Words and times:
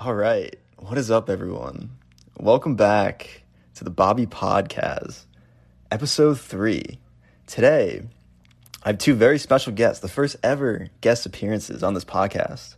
All 0.00 0.14
right. 0.14 0.56
What 0.76 0.96
is 0.96 1.10
up, 1.10 1.28
everyone? 1.28 1.90
Welcome 2.38 2.76
back 2.76 3.42
to 3.74 3.82
the 3.82 3.90
Bobby 3.90 4.26
Podcast, 4.26 5.24
episode 5.90 6.38
three. 6.38 7.00
Today, 7.48 8.02
I 8.84 8.90
have 8.90 8.98
two 8.98 9.14
very 9.14 9.40
special 9.40 9.72
guests, 9.72 10.00
the 10.00 10.06
first 10.06 10.36
ever 10.44 10.86
guest 11.00 11.26
appearances 11.26 11.82
on 11.82 11.94
this 11.94 12.04
podcast. 12.04 12.76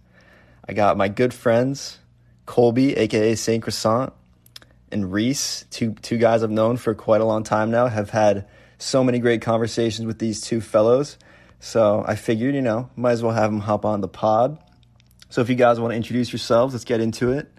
I 0.67 0.73
got 0.73 0.97
my 0.97 1.09
good 1.09 1.35
friends, 1.35 1.99
Colby, 2.47 2.97
aka 2.97 3.35
Saint 3.35 3.65
Croissant, 3.65 4.15
and 4.91 5.13
Reis, 5.13 5.67
two 5.69 5.93
two 6.01 6.17
guys 6.17 6.43
I've 6.43 6.51
known 6.51 6.79
for 6.79 6.95
quite 6.95 7.21
a 7.21 7.27
long 7.27 7.43
time 7.43 7.71
now, 7.71 7.89
have 7.89 8.09
had 8.09 8.49
so 8.79 9.05
many 9.05 9.19
great 9.19 9.43
conversations 9.43 10.07
with 10.07 10.21
these 10.21 10.41
two 10.41 10.63
fellows. 10.63 11.19
So 11.59 12.03
I 12.09 12.15
figured, 12.15 12.55
you 12.55 12.63
know, 12.63 12.89
might 12.97 13.13
as 13.13 13.23
well 13.23 13.35
have 13.35 13.51
them 13.51 13.61
hop 13.61 13.85
on 13.85 14.01
the 14.01 14.09
pod. 14.09 14.59
So 15.31 15.41
if 15.41 15.49
you 15.49 15.55
guys 15.55 15.79
want 15.79 15.93
to 15.93 15.97
introduce 15.97 16.33
yourselves, 16.33 16.75
let's 16.75 16.85
get 16.85 17.01
into 17.01 17.31
it. 17.33 17.51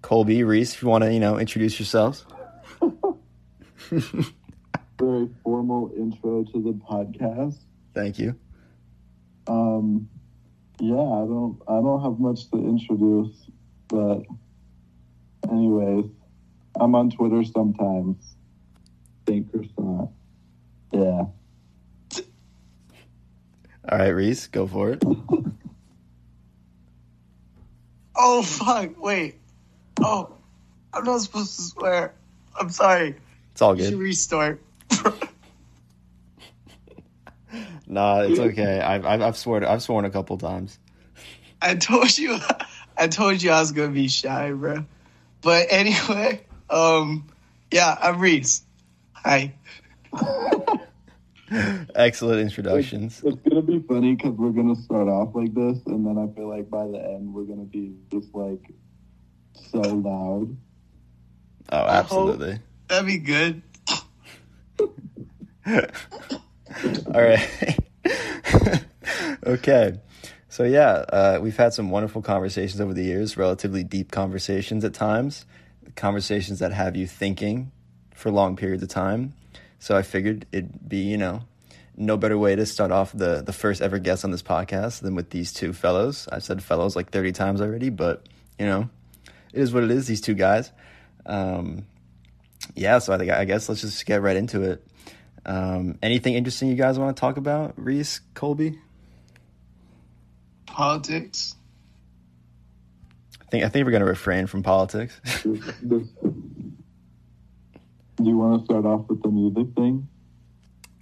Colby, 0.00 0.42
Reis, 0.42 0.74
if 0.74 0.82
you 0.82 0.88
want 0.88 1.04
to, 1.04 1.12
you 1.12 1.20
know, 1.20 1.38
introduce 1.38 1.78
yourselves. 1.78 2.24
Very 3.90 5.28
formal 5.44 5.92
intro 5.94 6.44
to 6.44 6.62
the 6.62 6.72
podcast. 6.72 7.58
Thank 7.92 8.18
you. 8.18 8.34
Um, 9.48 10.08
yeah, 10.80 10.94
I 10.94 11.26
don't, 11.26 11.60
I 11.68 11.74
don't 11.74 12.02
have 12.02 12.18
much 12.18 12.50
to 12.52 12.56
introduce, 12.56 13.36
but 13.88 14.22
anyways, 15.50 16.06
I'm 16.80 16.94
on 16.94 17.10
Twitter 17.10 17.44
sometimes. 17.44 18.36
Saint 19.28 19.50
Croissant. 19.50 20.10
Yeah. 20.92 21.24
All 23.88 23.98
right, 23.98 24.08
Reis, 24.08 24.46
go 24.48 24.66
for 24.66 24.90
it. 24.90 25.02
Oh 28.16 28.42
fuck! 28.42 29.00
Wait. 29.02 29.38
Oh, 30.02 30.32
I'm 30.92 31.04
not 31.04 31.20
supposed 31.20 31.56
to 31.56 31.62
swear. 31.62 32.14
I'm 32.58 32.70
sorry. 32.70 33.16
It's 33.52 33.62
all 33.62 33.76
You 33.76 33.84
should 33.84 33.92
good. 33.94 34.00
restart. 34.00 34.62
Nah, 37.88 38.22
it's 38.22 38.38
okay. 38.40 38.80
I've 38.80 39.06
I've, 39.06 39.22
I've 39.22 39.36
sworn 39.36 39.64
I've 39.64 39.80
sworn 39.82 40.04
a 40.04 40.10
couple 40.10 40.36
times. 40.38 40.78
I 41.62 41.76
told 41.76 42.18
you. 42.18 42.36
I 42.98 43.06
told 43.06 43.40
you 43.40 43.50
I 43.52 43.60
was 43.60 43.72
gonna 43.72 43.92
be 43.92 44.08
shy, 44.08 44.50
bro. 44.52 44.84
But 45.40 45.68
anyway, 45.70 46.40
um, 46.68 47.28
yeah, 47.70 47.96
I'm 48.00 48.18
Reis. 48.18 48.64
Hi. 49.12 49.54
Excellent 51.94 52.40
introductions. 52.40 53.22
It's 53.24 53.40
gonna 53.48 53.62
be 53.62 53.78
funny 53.80 54.14
because 54.16 54.32
we're 54.32 54.50
gonna 54.50 54.74
start 54.76 55.08
off 55.08 55.34
like 55.34 55.54
this, 55.54 55.78
and 55.86 56.04
then 56.04 56.18
I 56.18 56.34
feel 56.34 56.48
like 56.48 56.68
by 56.68 56.86
the 56.86 56.98
end 56.98 57.32
we're 57.32 57.44
gonna 57.44 57.62
be 57.64 57.94
just 58.10 58.34
like 58.34 58.72
so 59.70 59.80
loud. 59.80 60.56
Oh, 61.70 61.86
absolutely. 61.86 62.58
That'd 62.88 63.06
be 63.06 63.18
good. 63.18 63.62
All 67.14 67.22
right. 67.22 67.78
okay. 69.46 70.00
So 70.48 70.64
yeah, 70.64 71.04
uh, 71.12 71.38
we've 71.40 71.56
had 71.56 71.74
some 71.74 71.90
wonderful 71.90 72.22
conversations 72.22 72.80
over 72.80 72.94
the 72.94 73.02
years, 73.02 73.36
relatively 73.36 73.84
deep 73.84 74.10
conversations 74.10 74.84
at 74.84 74.94
times, 74.94 75.44
conversations 75.96 76.60
that 76.60 76.72
have 76.72 76.96
you 76.96 77.06
thinking 77.06 77.72
for 78.14 78.30
long 78.30 78.56
periods 78.56 78.82
of 78.82 78.88
time. 78.88 79.34
So 79.86 79.96
I 79.96 80.02
figured 80.02 80.46
it'd 80.50 80.88
be, 80.88 80.96
you 80.96 81.16
know, 81.16 81.42
no 81.96 82.16
better 82.16 82.36
way 82.36 82.56
to 82.56 82.66
start 82.66 82.90
off 82.90 83.12
the 83.12 83.40
the 83.40 83.52
first 83.52 83.80
ever 83.80 84.00
guest 84.00 84.24
on 84.24 84.32
this 84.32 84.42
podcast 84.42 84.98
than 85.00 85.14
with 85.14 85.30
these 85.30 85.52
two 85.52 85.72
fellows. 85.72 86.26
I've 86.32 86.42
said 86.42 86.60
fellows 86.60 86.96
like 86.96 87.10
30 87.10 87.30
times 87.30 87.60
already, 87.60 87.90
but 87.90 88.28
you 88.58 88.66
know, 88.66 88.90
it 89.52 89.60
is 89.60 89.72
what 89.72 89.84
it 89.84 89.92
is, 89.92 90.08
these 90.08 90.20
two 90.20 90.34
guys. 90.34 90.72
Um, 91.24 91.86
yeah, 92.74 92.98
so 92.98 93.12
I 93.12 93.18
think 93.18 93.30
I 93.30 93.44
guess 93.44 93.68
let's 93.68 93.80
just 93.80 94.04
get 94.06 94.22
right 94.22 94.36
into 94.36 94.62
it. 94.62 94.84
Um, 95.44 95.98
anything 96.02 96.34
interesting 96.34 96.68
you 96.68 96.74
guys 96.74 96.98
want 96.98 97.16
to 97.16 97.20
talk 97.20 97.36
about, 97.36 97.74
Reis, 97.76 98.20
Colby? 98.34 98.80
Politics. 100.66 101.54
I 103.40 103.44
think 103.44 103.64
I 103.64 103.68
think 103.68 103.86
we're 103.86 103.92
gonna 103.92 104.04
refrain 104.04 104.48
from 104.48 104.64
politics. 104.64 105.20
This, 108.16 108.24
this, 108.24 108.24
do 108.24 108.30
you 108.30 108.38
want 108.38 108.60
to 108.60 108.64
start 108.64 108.86
off 108.86 109.08
with 109.08 109.22
the 109.22 109.28
music 109.28 109.74
thing? 109.74 110.08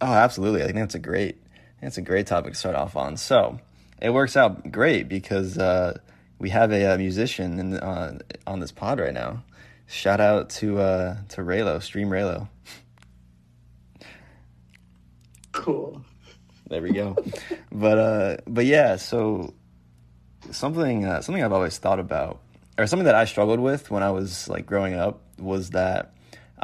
oh, 0.00 0.12
absolutely. 0.12 0.62
I 0.62 0.66
think 0.66 0.76
that's 0.76 0.94
a 0.94 0.98
great 0.98 1.36
that's 1.80 1.98
a 1.98 2.02
great 2.02 2.26
topic 2.26 2.52
to 2.52 2.58
start 2.58 2.76
off 2.76 2.96
on. 2.96 3.16
So 3.16 3.58
it 4.00 4.10
works 4.10 4.36
out 4.36 4.70
great 4.72 5.08
because 5.08 5.58
uh, 5.58 5.98
we 6.38 6.50
have 6.50 6.72
a, 6.72 6.94
uh 6.94 6.98
musician 6.98 7.58
in, 7.58 7.74
uh, 7.74 8.18
on 8.46 8.60
this 8.60 8.72
pod 8.72 9.00
right 9.00 9.12
now. 9.14 9.44
Shout 9.86 10.20
out 10.20 10.50
to 10.50 10.78
uh, 10.78 11.16
to 11.30 11.42
Raylo, 11.42 11.82
Stream 11.82 12.08
Raylo. 12.08 12.48
Cool. 15.52 16.04
There 16.68 16.82
we 16.82 16.92
go. 16.92 17.16
but 17.70 17.98
uh, 17.98 18.36
but 18.46 18.64
yeah, 18.66 18.96
so 18.96 19.54
something 20.50 21.04
uh, 21.04 21.20
something 21.20 21.44
I've 21.44 21.52
always 21.52 21.78
thought 21.78 22.00
about, 22.00 22.40
or 22.78 22.86
something 22.86 23.04
that 23.04 23.14
I 23.14 23.26
struggled 23.26 23.60
with 23.60 23.90
when 23.90 24.02
I 24.02 24.10
was 24.10 24.48
like 24.48 24.66
growing 24.66 24.94
up, 24.94 25.20
was 25.38 25.70
that 25.70 26.13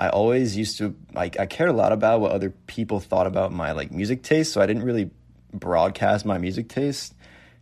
I 0.01 0.09
always 0.09 0.57
used 0.57 0.79
to 0.79 0.97
like 1.15 1.39
I 1.39 1.47
cared 1.47 1.71
a 1.71 1.75
lot 1.75 1.93
about 1.93 2.21
what 2.21 2.33
other 2.33 2.51
people 2.67 3.01
thought 3.01 3.27
about 3.27 3.53
my 3.53 3.73
like 3.73 3.93
music 3.93 4.23
taste, 4.23 4.53
so 4.53 4.61
I 4.61 4.67
didn't 4.67 4.83
really 4.83 5.11
broadcast 5.53 6.25
my 6.25 6.39
music 6.39 6.69
taste 6.69 7.15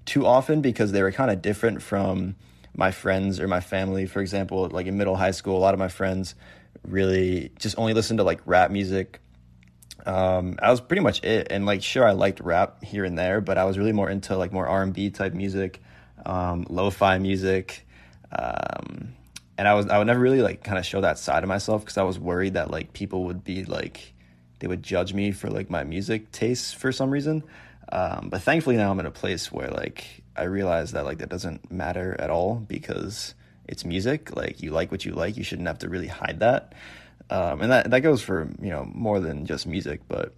too 0.07 0.25
often 0.25 0.63
because 0.63 0.93
they 0.93 1.03
were 1.03 1.13
kind 1.13 1.31
of 1.31 1.43
different 1.43 1.83
from 1.83 2.37
my 2.75 2.93
friends 2.93 3.41
or 3.41 3.49
my 3.49 3.61
family. 3.61 4.07
For 4.07 4.21
example, 4.21 4.69
like 4.71 4.87
in 4.87 4.97
middle 4.97 5.17
high 5.17 5.33
school, 5.33 5.59
a 5.59 5.61
lot 5.61 5.75
of 5.75 5.81
my 5.81 5.89
friends 5.89 6.35
really 6.87 7.51
just 7.59 7.77
only 7.77 7.93
listened 7.93 8.19
to 8.19 8.25
like 8.25 8.41
rap 8.47 8.71
music 8.71 9.21
um, 10.07 10.57
that 10.61 10.71
was 10.71 10.81
pretty 10.81 11.03
much 11.03 11.23
it. 11.23 11.49
And 11.51 11.67
like, 11.67 11.83
sure, 11.83 12.07
I 12.07 12.13
liked 12.13 12.41
rap 12.41 12.83
here 12.83 13.05
and 13.05 13.19
there, 13.19 13.41
but 13.41 13.59
I 13.59 13.65
was 13.65 13.79
really 13.79 13.93
more 13.93 14.09
into 14.09 14.37
like 14.37 14.53
more 14.53 14.67
R 14.67 14.83
and 14.83 14.93
B 14.93 15.11
type 15.11 15.35
music, 15.35 15.83
um, 16.25 16.67
lo-fi 16.71 17.19
music, 17.19 17.87
um, 18.33 19.15
and 19.59 19.69
I 19.69 19.75
was 19.75 19.87
I 19.89 19.99
would 19.99 20.07
never 20.07 20.21
really 20.21 20.41
like 20.41 20.65
kind 20.65 20.79
of 20.79 20.87
show 20.87 21.03
that 21.03 21.19
side 21.19 21.43
of 21.43 21.49
myself 21.49 21.83
because 21.83 21.99
I 21.99 22.05
was 22.05 22.19
worried 22.19 22.55
that 22.55 22.71
like 22.71 22.93
people 22.95 23.25
would 23.25 23.45
be 23.45 23.65
like 23.65 24.15
they 24.61 24.67
would 24.67 24.83
judge 24.83 25.13
me 25.13 25.33
for 25.33 25.51
like 25.51 25.69
my 25.69 25.85
music 25.85 26.33
tastes 26.33 26.73
for 26.73 26.91
some 26.91 27.11
reason. 27.11 27.45
Um, 27.91 28.29
but 28.31 28.43
thankfully 28.43 28.77
now 28.77 28.91
I'm 28.91 29.01
in 29.01 29.07
a 29.07 29.11
place 29.11 29.53
where 29.53 29.69
like 29.69 30.23
I 30.37 30.45
realize 30.45 30.93
that 30.93 31.05
like 31.05 31.19
that 31.19 31.29
doesn't 31.29 31.71
matter 31.71 32.17
at 32.19 32.31
all 32.31 32.55
because 32.55 33.35
it's 33.67 33.85
music. 33.85 34.35
Like 34.35 34.63
you 34.63 34.71
like 34.71 34.91
what 34.91 35.05
you 35.05 35.13
like, 35.13 35.37
you 35.37 35.45
shouldn't 35.45 35.69
have 35.69 35.79
to 35.81 35.89
really 35.89 36.07
hide 36.07 36.41
that 36.41 36.75
um, 37.31 37.61
and 37.61 37.71
that 37.71 37.91
that 37.91 38.01
goes 38.01 38.23
for 38.23 38.49
you 38.61 38.71
know 38.71 38.89
more 38.93 39.21
than 39.21 39.45
just 39.45 39.67
music, 39.67 40.01
but 40.09 40.35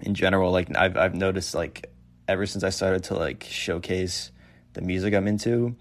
in 0.00 0.14
general, 0.14 0.50
like 0.50 0.74
I've 0.76 0.96
I've 0.96 1.14
noticed 1.14 1.54
like 1.54 1.90
ever 2.26 2.44
since 2.46 2.64
I 2.64 2.70
started 2.70 3.04
to 3.04 3.14
like 3.14 3.44
showcase 3.44 4.32
the 4.72 4.80
music 4.80 5.14
I'm 5.14 5.28
into 5.28 5.76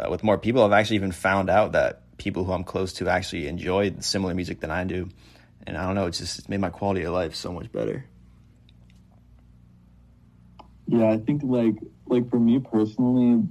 uh, 0.00 0.10
with 0.10 0.22
more 0.22 0.38
people, 0.38 0.62
I've 0.62 0.72
actually 0.72 0.96
even 0.96 1.12
found 1.12 1.50
out 1.50 1.72
that 1.72 2.02
people 2.16 2.44
who 2.44 2.52
I'm 2.52 2.64
close 2.64 2.92
to 2.94 3.08
actually 3.08 3.46
enjoy 3.48 3.94
similar 4.00 4.34
music 4.34 4.60
than 4.60 4.70
I 4.70 4.84
do, 4.84 5.08
and 5.66 5.76
I 5.76 5.86
don't 5.86 5.94
know, 5.94 6.06
it's 6.06 6.18
just 6.18 6.38
it's 6.38 6.48
made 6.48 6.60
my 6.60 6.70
quality 6.70 7.02
of 7.04 7.12
life 7.12 7.34
so 7.34 7.52
much 7.52 7.70
better. 7.72 8.04
Yeah, 10.86 11.10
I 11.10 11.18
think 11.18 11.42
like 11.44 11.76
like 12.06 12.28
for 12.30 12.38
me 12.38 12.58
personally, 12.58 13.44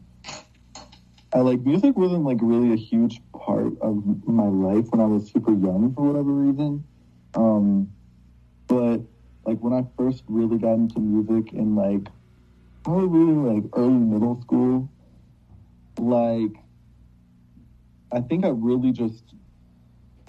I 1.33 1.39
like 1.39 1.61
music 1.61 1.95
wasn't 1.95 2.23
like 2.23 2.37
really 2.41 2.73
a 2.73 2.77
huge 2.77 3.21
part 3.33 3.79
of 3.81 4.27
my 4.27 4.47
life 4.47 4.87
when 4.89 4.99
I 4.99 5.05
was 5.05 5.31
super 5.31 5.51
young 5.51 5.93
for 5.95 6.03
whatever 6.03 6.31
reason. 6.31 6.83
Um, 7.35 7.91
but 8.67 9.01
like 9.45 9.59
when 9.59 9.73
I 9.73 9.85
first 9.97 10.23
really 10.27 10.57
got 10.57 10.73
into 10.73 10.99
music 10.99 11.53
in 11.53 11.75
like 11.75 12.07
probably 12.83 13.53
like 13.53 13.63
early 13.73 13.93
middle 13.93 14.41
school, 14.41 14.89
like 15.99 16.55
I 18.11 18.21
think 18.21 18.45
I 18.45 18.49
really 18.49 18.91
just 18.91 19.35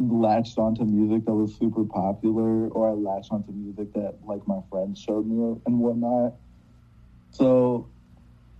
latched 0.01 0.59
onto 0.59 0.85
music 0.85 1.25
that 1.27 1.35
was 1.35 1.55
super 1.55 1.85
popular, 1.85 2.69
or 2.69 2.91
I 2.91 2.93
latched 2.93 3.33
onto 3.33 3.53
music 3.53 3.93
that 3.95 4.19
like 4.25 4.47
my 4.47 4.61
friends 4.71 5.01
showed 5.01 5.27
me 5.27 5.61
and 5.67 5.79
whatnot. 5.79 6.35
So 7.31 7.89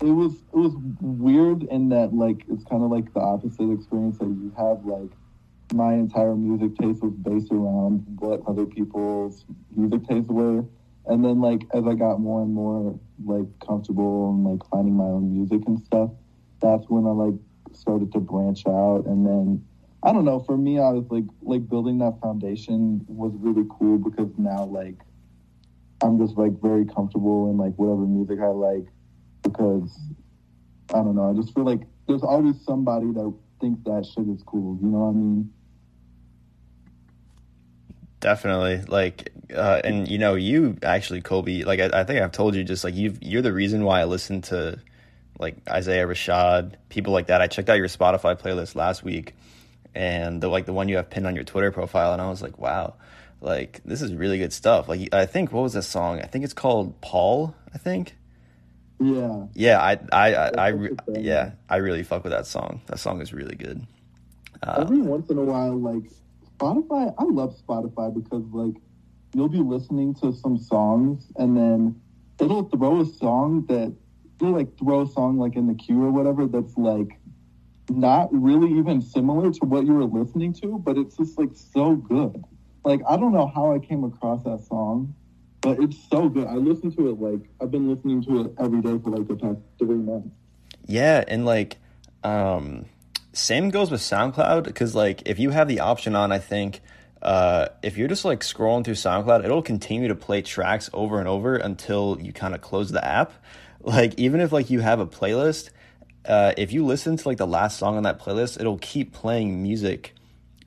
it 0.01 0.11
was 0.11 0.35
it 0.35 0.57
was 0.57 0.75
weird 1.01 1.65
in 1.65 1.89
that 1.91 2.15
like 2.15 2.45
it's 2.49 2.65
kind 2.65 2.83
of 2.83 2.91
like 2.91 3.13
the 3.13 3.21
opposite 3.21 3.71
experience 3.71 4.19
that 4.19 4.27
you 4.27 4.53
have 4.57 4.85
like 4.85 5.11
my 5.73 5.93
entire 5.95 6.35
music 6.35 6.77
taste 6.79 7.03
was 7.03 7.13
based 7.15 7.53
around 7.53 8.05
what 8.19 8.41
other 8.47 8.65
people's 8.67 9.45
music 9.77 10.07
tastes 10.09 10.31
were 10.31 10.65
and 11.07 11.25
then 11.25 11.41
like 11.41 11.63
as 11.75 11.85
i 11.87 11.95
got 11.95 12.19
more 12.19 12.43
and 12.43 12.53
more 12.53 12.99
like 13.25 13.47
comfortable 13.65 14.31
and 14.31 14.45
like 14.45 14.69
finding 14.71 14.95
my 14.95 15.05
own 15.05 15.33
music 15.33 15.61
and 15.67 15.79
stuff 15.81 16.11
that's 16.61 16.85
when 16.89 17.07
i 17.07 17.11
like 17.11 17.35
started 17.73 18.13
to 18.13 18.21
branch 18.21 18.67
out 18.67 19.05
and 19.07 19.27
then 19.27 19.65
i 20.03 20.13
don't 20.13 20.25
know 20.25 20.41
for 20.41 20.57
me 20.57 20.79
i 20.79 20.91
was 20.91 21.05
like 21.11 21.25
like 21.43 21.69
building 21.69 21.99
that 21.99 22.19
foundation 22.21 23.05
was 23.07 23.33
really 23.37 23.67
cool 23.71 23.99
because 23.99 24.31
now 24.39 24.65
like 24.65 24.97
i'm 26.03 26.19
just 26.19 26.37
like 26.37 26.53
very 26.61 26.85
comfortable 26.85 27.51
in 27.51 27.57
like 27.57 27.75
whatever 27.77 28.07
music 28.07 28.39
i 28.41 28.47
like 28.47 28.87
because 29.43 29.99
I 30.93 30.99
don't 30.99 31.15
know. 31.15 31.31
I 31.31 31.35
just 31.35 31.55
feel 31.55 31.65
like 31.65 31.81
there's 32.09 32.23
always 32.23 32.61
somebody 32.65 33.07
that 33.13 33.33
thinks 33.61 33.83
that 33.85 34.07
shit 34.07 34.29
is 34.29 34.43
cool. 34.45 34.79
You 34.83 34.89
know 34.89 34.99
what 34.99 35.11
I 35.11 35.13
mean? 35.13 35.53
Definitely, 38.19 38.83
like, 38.89 39.33
uh, 39.55 39.81
and 39.83 40.07
you 40.07 40.19
know, 40.19 40.35
you 40.35 40.77
actually, 40.83 41.23
Colby 41.23 41.65
like, 41.65 41.81
I, 41.81 42.01
I 42.01 42.05
think 42.05 42.21
I've 42.21 42.33
told 42.33 42.55
you, 42.55 42.65
just 42.65 42.85
like 42.85 42.95
you, 42.95 43.15
you're 43.23 43.41
the 43.41 43.53
reason 43.53 43.85
why 43.85 44.01
I 44.01 44.05
listen 44.05 44.43
to, 44.43 44.79
like 45.41 45.57
Isaiah 45.69 46.07
Rashad, 46.07 46.75
people 46.91 47.13
like 47.13 47.29
that. 47.29 47.41
I 47.41 47.47
checked 47.47 47.71
out 47.71 47.79
your 47.79 47.89
Spotify 47.89 48.39
playlist 48.39 48.77
last 48.77 49.03
week, 49.03 49.35
and 49.95 50.41
the 50.41 50.49
like 50.49 50.67
the 50.67 50.73
one 50.75 50.89
you 50.89 50.97
have 50.97 51.09
pinned 51.09 51.27
on 51.27 51.35
your 51.35 51.45
Twitter 51.45 51.73
profile, 51.73 52.13
and 52.13 52.21
I 52.21 52.29
was 52.29 52.43
like, 52.43 52.59
wow, 52.59 52.95
like 53.41 53.81
this 53.85 54.03
is 54.03 54.15
really 54.15 54.39
good 54.39 54.53
stuff. 54.53 54.89
Like, 54.89 55.13
I 55.15 55.25
think 55.27 55.51
what 55.51 55.63
was 55.63 55.73
this 55.73 55.89
song? 55.89 56.21
I 56.21 56.27
think 56.27 56.45
it's 56.45 56.53
called 56.53 57.01
Paul. 57.01 57.55
I 57.75 57.79
think. 57.79 58.15
Yeah. 59.01 59.47
Yeah, 59.55 59.81
I, 59.81 59.99
I, 60.13 60.35
I, 60.35 60.51
I 60.59 60.69
re- 60.69 60.97
yeah, 61.09 61.53
I 61.71 61.77
really 61.77 62.03
fuck 62.03 62.23
with 62.23 62.33
that 62.33 62.47
song. 62.47 62.83
That 62.87 62.99
song 62.99 63.23
is 63.23 63.33
really 63.33 63.57
good. 63.57 63.87
Uh, 64.63 64.81
Every 64.83 65.01
once 65.01 65.31
in 65.31 65.39
a 65.39 65.43
while, 65.43 65.75
like 65.75 66.13
Spotify, 66.59 67.15
I 67.17 67.25
love 67.25 67.57
Spotify 67.67 68.13
because 68.13 68.45
like 68.53 68.75
you'll 69.35 69.49
be 69.49 69.61
listening 69.61 70.15
to 70.17 70.35
some 70.35 70.59
songs 70.59 71.25
and 71.37 71.57
then 71.57 71.99
it'll 72.39 72.65
throw 72.65 73.01
a 73.01 73.07
song 73.07 73.65
that 73.69 73.95
it'll 74.41 74.55
like 74.55 74.79
throw 74.79 75.03
a 75.03 75.07
song 75.07 75.39
like 75.39 75.57
in 75.57 75.67
the 75.67 75.75
queue 75.75 76.03
or 76.03 76.11
whatever 76.11 76.47
that's 76.47 76.77
like 76.77 77.19
not 77.89 78.29
really 78.33 78.79
even 78.79 79.01
similar 79.01 79.51
to 79.51 79.61
what 79.65 79.85
you 79.85 79.95
were 79.95 80.05
listening 80.05 80.53
to, 80.55 80.79
but 80.79 80.97
it's 80.97 81.17
just 81.17 81.39
like 81.39 81.51
so 81.55 81.97
good. 81.97 82.45
Like 82.85 83.01
I 83.09 83.17
don't 83.17 83.33
know 83.33 83.47
how 83.47 83.75
I 83.75 83.79
came 83.79 84.05
across 84.05 84.43
that 84.45 84.65
song, 84.67 85.15
but 85.61 85.79
it's 85.81 85.97
so 86.09 86.29
good. 86.29 86.47
I 86.47 86.55
listen 86.55 86.95
to 86.97 87.11
it 87.11 87.21
like 87.21 87.41
I've 87.61 87.71
been 87.71 87.93
listening 87.93 88.23
to 88.25 88.43
it 88.43 88.55
every 88.59 88.81
day 88.81 88.99
for 89.03 89.11
like 89.11 89.29
the 89.29 89.37
past 89.37 89.59
three 89.79 89.97
months. 89.97 90.29
Yeah, 90.87 91.25
and 91.27 91.45
like 91.45 91.77
um 92.23 92.87
same 93.33 93.71
goes 93.71 93.91
with 93.91 94.01
SoundCloud 94.01 94.65
because 94.65 94.95
like 94.95 95.23
if 95.27 95.39
you 95.39 95.51
have 95.51 95.69
the 95.69 95.81
option 95.81 96.17
on, 96.17 96.33
I 96.33 96.39
think 96.39 96.81
uh, 97.23 97.69
if 97.83 97.99
you're 97.99 98.09
just 98.09 98.25
like 98.25 98.41
scrolling 98.41 98.85
through 98.85 98.95
SoundCloud, 98.95 99.45
it'll 99.45 99.63
continue 99.63 100.09
to 100.09 100.15
play 100.15 100.43
tracks 100.43 100.89
over 100.93 101.19
and 101.19 101.29
over 101.29 101.57
until 101.57 102.19
you 102.21 102.33
kind 102.33 102.55
of 102.55 102.61
close 102.61 102.91
the 102.91 103.05
app. 103.05 103.33
Like 103.83 104.19
even 104.19 104.41
if 104.41 104.53
like 104.53 104.71
you 104.71 104.81
have 104.81 105.01
a 105.01 105.07
playlist, 105.07 105.71
uh, 106.27 106.53
if 106.59 106.73
you 106.73 106.85
listen 106.85 107.17
to 107.17 107.29
like 107.29 107.39
the 107.39 107.47
last 107.47 107.79
song 107.79 107.97
on 107.97 108.03
that 108.03 108.21
playlist, 108.21 108.61
it'll 108.61 108.79
keep 108.79 109.13
playing 109.13 109.63
music. 109.63 110.15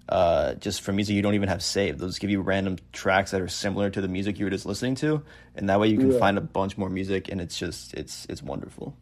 Uh, 0.09 0.55
just 0.55 0.81
for 0.81 0.91
music 0.91 1.15
you 1.15 1.21
don't 1.21 1.35
even 1.35 1.47
have 1.47 1.63
saved. 1.63 1.99
They'll 1.99 2.09
just 2.09 2.19
give 2.19 2.29
you 2.29 2.41
random 2.41 2.77
tracks 2.91 3.31
that 3.31 3.39
are 3.39 3.47
similar 3.47 3.89
to 3.89 4.01
the 4.01 4.07
music 4.07 4.37
you 4.37 4.45
were 4.45 4.51
just 4.51 4.65
listening 4.65 4.95
to, 4.95 5.23
and 5.55 5.69
that 5.69 5.79
way 5.79 5.87
you 5.87 5.97
can 5.97 6.11
yeah. 6.11 6.19
find 6.19 6.37
a 6.37 6.41
bunch 6.41 6.77
more 6.77 6.89
music, 6.89 7.29
and 7.29 7.39
it's 7.39 7.57
just 7.57 7.93
it's 7.93 8.25
it's 8.29 8.43
wonderful 8.43 8.97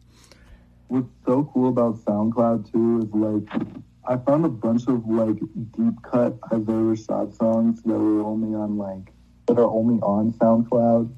what's 0.92 1.08
so 1.24 1.50
cool 1.54 1.70
about 1.70 1.96
SoundCloud 2.04 2.70
too 2.70 3.00
is 3.02 3.14
like 3.14 3.62
I 4.04 4.18
found 4.18 4.44
a 4.44 4.50
bunch 4.50 4.86
of 4.88 5.08
like 5.08 5.38
deep 5.74 6.02
cut 6.02 6.36
Isaiah 6.52 6.84
Rashad 6.92 7.34
songs 7.34 7.82
that 7.82 7.94
were 7.94 8.22
only 8.22 8.54
on 8.54 8.76
like 8.76 9.10
that 9.46 9.58
are 9.58 9.70
only 9.70 10.00
on 10.02 10.34
SoundCloud, 10.34 11.10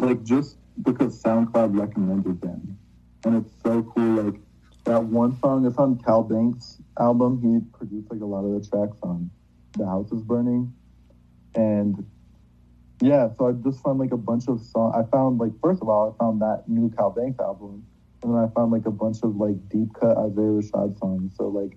like 0.00 0.22
just 0.24 0.56
because 0.82 1.22
SoundCloud 1.22 1.78
recommended 1.78 2.40
them, 2.40 2.78
and 3.24 3.36
it's 3.36 3.52
so 3.62 3.82
cool. 3.82 4.22
Like 4.22 4.40
that 4.84 5.04
one 5.04 5.38
song, 5.40 5.66
it's 5.66 5.78
on 5.78 5.98
Kal 5.98 6.22
Banks' 6.22 6.78
album. 6.98 7.40
He 7.42 7.78
produced 7.78 8.10
like 8.10 8.20
a 8.20 8.26
lot 8.26 8.44
of 8.44 8.62
the 8.62 8.68
tracks 8.68 8.98
on 9.02 9.30
"The 9.76 9.86
House 9.86 10.10
Is 10.12 10.22
Burning," 10.22 10.72
and 11.54 12.04
yeah, 13.00 13.28
so 13.38 13.48
I 13.48 13.52
just 13.52 13.82
found 13.82 13.98
like 13.98 14.12
a 14.12 14.16
bunch 14.16 14.48
of 14.48 14.60
songs. 14.60 14.94
I 14.96 15.08
found 15.10 15.38
like 15.38 15.52
first 15.62 15.82
of 15.82 15.88
all, 15.88 16.14
I 16.14 16.22
found 16.22 16.40
that 16.42 16.64
new 16.68 16.90
Kal 16.90 17.10
Banks 17.10 17.40
album 17.40 17.84
and 18.22 18.34
then 18.34 18.40
I 18.42 18.48
found 18.54 18.72
like 18.72 18.86
a 18.86 18.90
bunch 18.90 19.18
of 19.22 19.36
like 19.36 19.68
deep 19.68 19.94
cut 19.94 20.16
Isaiah 20.16 20.60
Rashad 20.60 20.98
songs. 20.98 21.34
So 21.36 21.48
like 21.48 21.76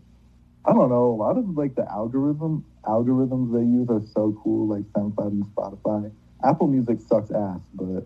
I 0.65 0.73
don't 0.73 0.89
know, 0.89 1.11
a 1.11 1.15
lot 1.15 1.37
of 1.37 1.57
like 1.57 1.75
the 1.75 1.89
algorithm 1.89 2.65
algorithms 2.83 3.53
they 3.53 3.65
use 3.65 3.89
are 3.89 4.05
so 4.13 4.37
cool, 4.43 4.67
like 4.67 4.83
SoundCloud 4.93 5.31
and 5.31 5.45
Spotify. 5.45 6.11
Apple 6.43 6.67
Music 6.67 6.99
sucks 7.01 7.31
ass, 7.31 7.61
but 7.73 8.05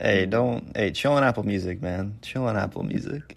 Hey, 0.00 0.26
don't 0.26 0.76
hey, 0.76 0.92
chill 0.92 1.12
on 1.12 1.24
Apple 1.24 1.42
Music, 1.42 1.82
man. 1.82 2.18
Chill 2.22 2.44
on 2.46 2.56
Apple 2.56 2.84
Music. 2.84 3.36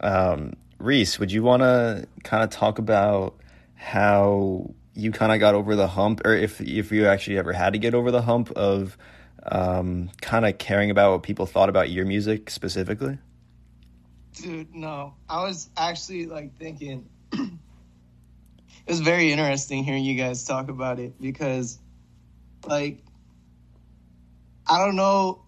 Um, 0.00 0.54
Reis, 0.78 1.18
would 1.18 1.30
you 1.30 1.42
want 1.42 1.62
to 1.62 2.06
kind 2.22 2.42
of 2.42 2.50
talk 2.50 2.78
about 2.78 3.34
how 3.74 4.70
you 4.94 5.12
kind 5.12 5.32
of 5.32 5.40
got 5.40 5.54
over 5.54 5.76
the 5.76 5.88
hump, 5.88 6.22
or 6.24 6.32
if 6.32 6.60
if 6.60 6.90
you 6.90 7.06
actually 7.06 7.36
ever 7.36 7.52
had 7.52 7.74
to 7.74 7.78
get 7.78 7.94
over 7.94 8.10
the 8.10 8.22
hump 8.22 8.50
of 8.52 8.96
um, 9.42 10.10
kind 10.20 10.46
of 10.46 10.56
caring 10.56 10.90
about 10.90 11.12
what 11.12 11.22
people 11.22 11.44
thought 11.44 11.68
about 11.68 11.90
your 11.90 12.06
music 12.06 12.48
specifically? 12.48 13.18
Dude, 14.32 14.74
no. 14.74 15.14
I 15.28 15.42
was 15.42 15.68
actually 15.76 16.26
like 16.26 16.56
thinking 16.58 17.08
it 17.32 17.50
was 18.86 19.00
very 19.00 19.32
interesting 19.32 19.84
hearing 19.84 20.04
you 20.04 20.14
guys 20.14 20.44
talk 20.44 20.68
about 20.68 20.98
it 20.98 21.20
because 21.20 21.78
like 22.66 23.05
I 24.68 24.84
don't 24.84 24.96
know 24.96 25.42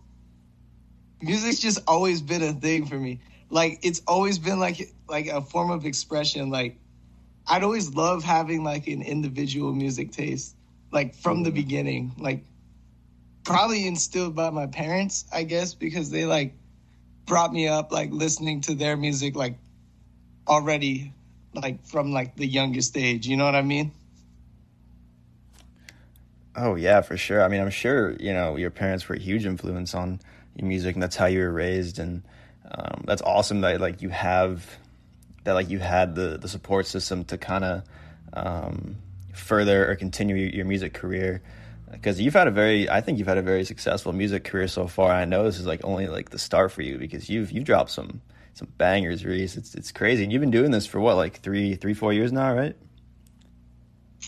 music's 1.20 1.58
just 1.58 1.80
always 1.86 2.22
been 2.22 2.42
a 2.42 2.52
thing 2.52 2.86
for 2.86 2.96
me. 2.96 3.20
Like 3.50 3.80
it's 3.82 4.02
always 4.06 4.38
been 4.38 4.58
like 4.58 4.92
like 5.08 5.26
a 5.26 5.40
form 5.40 5.70
of 5.70 5.84
expression 5.84 6.50
like 6.50 6.78
I'd 7.46 7.62
always 7.62 7.94
love 7.94 8.24
having 8.24 8.62
like 8.62 8.86
an 8.88 9.02
individual 9.02 9.72
music 9.72 10.12
taste 10.12 10.54
like 10.92 11.14
from 11.14 11.42
the 11.42 11.50
beginning. 11.50 12.12
Like 12.18 12.44
probably 13.44 13.86
instilled 13.86 14.34
by 14.34 14.50
my 14.50 14.66
parents, 14.66 15.24
I 15.32 15.44
guess, 15.44 15.74
because 15.74 16.10
they 16.10 16.26
like 16.26 16.54
brought 17.24 17.52
me 17.52 17.68
up 17.68 17.90
like 17.90 18.10
listening 18.12 18.60
to 18.62 18.74
their 18.74 18.96
music 18.96 19.34
like 19.34 19.58
already 20.46 21.12
like 21.54 21.86
from 21.86 22.12
like 22.12 22.36
the 22.36 22.46
youngest 22.46 22.96
age, 22.96 23.26
you 23.26 23.36
know 23.36 23.44
what 23.44 23.54
I 23.54 23.62
mean? 23.62 23.92
Oh 26.60 26.74
yeah, 26.74 27.02
for 27.02 27.16
sure. 27.16 27.42
I 27.42 27.48
mean, 27.48 27.60
I'm 27.60 27.70
sure, 27.70 28.16
you 28.18 28.32
know, 28.32 28.56
your 28.56 28.70
parents 28.70 29.08
were 29.08 29.14
a 29.14 29.18
huge 29.18 29.46
influence 29.46 29.94
on 29.94 30.20
your 30.56 30.66
music 30.66 30.96
and 30.96 31.02
that's 31.02 31.14
how 31.14 31.26
you 31.26 31.38
were 31.38 31.52
raised 31.52 32.00
and 32.00 32.24
um, 32.70 33.04
that's 33.06 33.22
awesome 33.22 33.60
that 33.60 33.80
like 33.80 34.02
you 34.02 34.08
have 34.08 34.66
that 35.44 35.52
like 35.52 35.70
you 35.70 35.78
had 35.78 36.16
the 36.16 36.36
the 36.36 36.48
support 36.48 36.86
system 36.86 37.24
to 37.26 37.38
kind 37.38 37.64
of 37.64 37.82
um, 38.32 38.96
further 39.32 39.88
or 39.88 39.94
continue 39.94 40.34
your, 40.34 40.66
music 40.66 40.94
career. 40.94 41.42
Because 41.90 42.20
you've 42.20 42.34
had 42.34 42.48
a 42.48 42.50
very 42.50 42.90
i 42.90 43.00
think 43.00 43.18
you've 43.18 43.28
had 43.28 43.38
a 43.38 43.42
very 43.42 43.64
successful 43.64 44.12
music 44.12 44.42
career 44.42 44.66
so 44.66 44.88
far. 44.88 45.12
I 45.12 45.24
know 45.26 45.44
this 45.44 45.60
is 45.60 45.66
like 45.66 45.80
only 45.84 46.08
like 46.08 46.30
the 46.30 46.38
start 46.38 46.72
for 46.72 46.82
you 46.82 46.98
because 46.98 47.30
you've 47.30 47.52
you've 47.52 47.64
dropped 47.64 47.90
some 47.90 48.20
some 48.54 48.68
bangers 48.78 49.24
reese. 49.24 49.56
It's 49.56 49.76
it's 49.76 49.92
crazy. 49.92 50.24
And 50.24 50.32
you've 50.32 50.40
been 50.40 50.50
doing 50.50 50.72
this 50.72 50.86
for 50.86 50.98
what 50.98 51.16
like 51.16 51.40
three 51.40 51.76
three 51.76 51.94
four 51.94 52.12
years 52.12 52.32
now 52.32 52.52
right? 52.52 52.74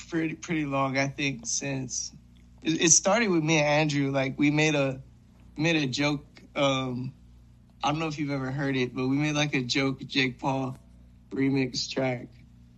Pretty 0.08 0.34
pretty 0.34 0.64
long 0.64 0.96
i 0.98 1.06
think 1.06 1.46
since 1.46 2.12
it, 2.62 2.90
started 2.90 3.28
with 3.28 3.42
me 3.42 3.58
and 3.58 3.66
andrew 3.66 4.10
like 4.10 4.38
we 4.38 4.50
made 4.50 4.74
a 4.74 5.00
made 5.56 5.76
a 5.76 5.86
joke 5.86 6.24
um 6.56 7.12
i 7.82 7.90
don't 7.90 7.98
know 7.98 8.06
if 8.06 8.18
you've 8.18 8.30
ever 8.30 8.50
heard 8.50 8.76
it 8.76 8.94
but 8.94 9.06
we 9.08 9.16
made 9.16 9.34
like 9.34 9.54
a 9.54 9.62
joke 9.62 10.00
jake 10.06 10.38
paul 10.38 10.76
remix 11.30 11.88
track 11.90 12.28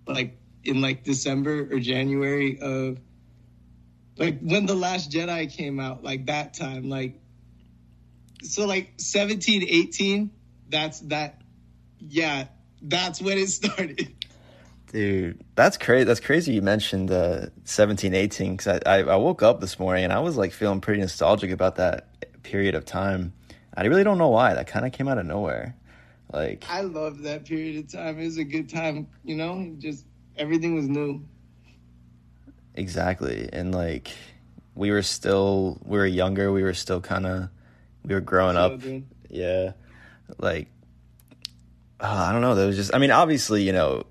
like 0.07 0.39
in 0.65 0.81
like 0.81 1.05
december 1.05 1.69
or 1.73 1.79
january 1.79 2.59
of 2.61 2.99
like 4.17 4.41
when 4.41 4.67
the 4.67 4.75
last 4.75 5.11
jedi 5.11 5.51
came 5.51 5.81
out 5.81 6.05
like 6.05 6.27
that 6.27 6.55
time 6.55 6.89
like 6.89 7.21
so 8.43 8.67
like 8.67 8.93
17 8.97 9.65
18 9.67 10.31
that's 10.69 11.01
that 11.01 11.41
yeah 11.99 12.47
that's 12.83 13.21
when 13.21 13.39
it 13.39 13.47
started 13.49 14.22
dude 14.93 15.43
that's 15.55 15.79
crazy 15.79 16.05
that's 16.05 16.21
crazy 16.21 16.53
you 16.53 16.63
mentioned 16.63 17.11
uh 17.11 17.47
17 17.65 18.15
18 18.15 18.57
because 18.57 18.81
I, 18.87 18.99
I, 18.99 19.03
I 19.03 19.17
woke 19.17 19.43
up 19.43 19.61
this 19.61 19.79
morning 19.79 20.05
and 20.05 20.13
i 20.13 20.21
was 20.21 20.37
like 20.37 20.53
feeling 20.53 20.81
pretty 20.81 21.01
nostalgic 21.01 21.51
about 21.51 21.77
that 21.77 22.13
period 22.43 22.75
of 22.75 22.85
time. 22.85 23.33
I 23.75 23.85
really 23.87 24.05
don't 24.05 24.19
know 24.19 24.29
why. 24.29 24.55
That 24.55 24.67
kind 24.67 24.85
of 24.85 24.93
came 24.93 25.09
out 25.09 25.19
of 25.19 25.27
nowhere. 25.27 25.77
Like 26.33 26.65
i 26.69 26.81
loved 26.81 27.25
that 27.25 27.45
period 27.45 27.85
of 27.85 27.93
time. 27.93 28.19
It 28.19 28.25
was 28.25 28.39
a 28.39 28.45
good 28.45 28.69
time 28.69 29.07
you 29.25 29.37
know 29.37 29.75
just 29.79 30.07
everything 30.37 30.75
was 30.75 30.89
new. 30.89 31.23
Exactly. 32.75 33.49
And 33.53 33.75
like 33.75 34.11
we 34.75 34.91
were 34.91 35.03
still 35.03 35.79
we 35.85 35.99
were 35.99 36.07
younger, 36.07 36.53
we 36.53 36.63
were 36.63 36.75
still 36.75 37.01
kind 37.01 37.27
of 37.27 37.49
we 38.05 38.15
were 38.15 38.21
growing 38.21 38.57
up. 38.57 38.81
Yeah. 39.29 39.73
Like 40.39 40.69
uh, 42.01 42.27
I 42.29 42.33
don't 42.33 42.41
know, 42.41 42.55
there 42.55 42.67
was 42.67 42.77
just 42.77 42.95
I 42.95 42.99
mean 42.99 43.11
obviously, 43.11 43.63
you 43.63 43.73
know, 43.73 44.05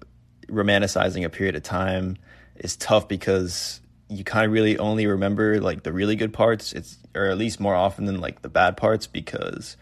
romanticizing 0.51 1.25
a 1.25 1.29
period 1.29 1.55
of 1.55 1.63
time 1.63 2.17
is 2.58 2.75
tough 2.75 3.08
because 3.08 3.81
you 4.10 4.24
kind 4.24 4.46
of 4.46 4.51
really 4.51 4.77
only 4.77 5.08
remember 5.08 5.60
like 5.62 5.84
the 5.84 5.93
really 5.93 6.15
good 6.15 6.34
parts. 6.34 6.74
It's 6.74 6.98
or 7.15 7.25
at 7.25 7.38
least 7.38 7.60
more 7.60 7.75
often 7.75 8.05
than 8.05 8.20
like 8.20 8.41
the 8.41 8.50
bad 8.50 8.77
parts 8.77 9.08
because 9.08 9.77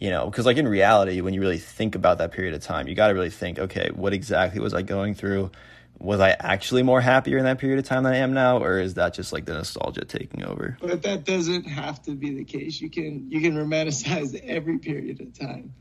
you 0.00 0.10
know, 0.10 0.26
because 0.26 0.46
like 0.46 0.56
in 0.56 0.68
reality, 0.68 1.20
when 1.20 1.34
you 1.34 1.40
really 1.40 1.58
think 1.58 1.94
about 1.94 2.18
that 2.18 2.32
period 2.32 2.54
of 2.54 2.62
time, 2.62 2.88
you 2.88 2.94
got 2.94 3.08
to 3.08 3.14
really 3.14 3.30
think, 3.30 3.58
okay, 3.58 3.90
what 3.94 4.12
exactly 4.12 4.60
was 4.60 4.74
I 4.74 4.82
going 4.82 5.14
through? 5.14 5.50
was 5.98 6.20
I 6.20 6.30
actually 6.30 6.82
more 6.82 7.00
happier 7.00 7.38
in 7.38 7.44
that 7.44 7.58
period 7.58 7.78
of 7.78 7.84
time 7.84 8.02
than 8.02 8.12
I 8.12 8.18
am 8.18 8.34
now, 8.34 8.58
or 8.58 8.78
is 8.78 8.94
that 8.94 9.14
just 9.14 9.32
like 9.32 9.44
the 9.44 9.54
nostalgia 9.54 10.04
taking 10.04 10.44
over? 10.44 10.76
But 10.80 11.02
that 11.02 11.24
doesn't 11.24 11.64
have 11.64 12.02
to 12.02 12.12
be 12.12 12.34
the 12.34 12.44
case. 12.44 12.80
You 12.80 12.90
can 12.90 13.30
you 13.30 13.40
can 13.40 13.54
romanticize 13.54 14.34
every 14.44 14.78
period 14.78 15.20
of 15.20 15.38
time, 15.38 15.72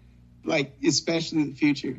like 0.43 0.73
especially 0.85 1.43
the 1.45 1.55
future, 1.55 1.97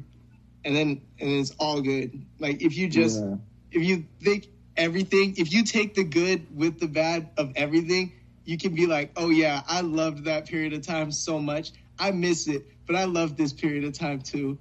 and 0.64 0.74
then 0.74 0.88
and 1.20 1.30
it's 1.30 1.52
all 1.58 1.80
good. 1.80 2.24
Like 2.38 2.62
if 2.62 2.76
you 2.76 2.88
just 2.88 3.22
Yeah. 3.22 3.36
if 3.72 3.82
you 3.82 4.04
think 4.22 4.48
everything, 4.76 5.34
if 5.36 5.52
you 5.52 5.64
take 5.64 5.94
the 5.94 6.04
good 6.04 6.46
with 6.56 6.78
the 6.80 6.88
bad 6.88 7.30
of 7.36 7.52
everything, 7.56 8.12
you 8.44 8.58
can 8.58 8.74
be 8.74 8.86
like, 8.86 9.12
oh 9.16 9.30
yeah, 9.30 9.62
I 9.66 9.80
loved 9.80 10.24
that 10.24 10.46
period 10.46 10.72
of 10.72 10.82
time 10.82 11.10
so 11.12 11.38
much. 11.38 11.72
I 11.98 12.10
miss 12.10 12.48
it, 12.48 12.66
but 12.86 12.96
I 12.96 13.04
love 13.04 13.36
this 13.36 13.52
period 13.52 13.84
of 13.84 13.92
time 13.92 14.20
too. 14.20 14.58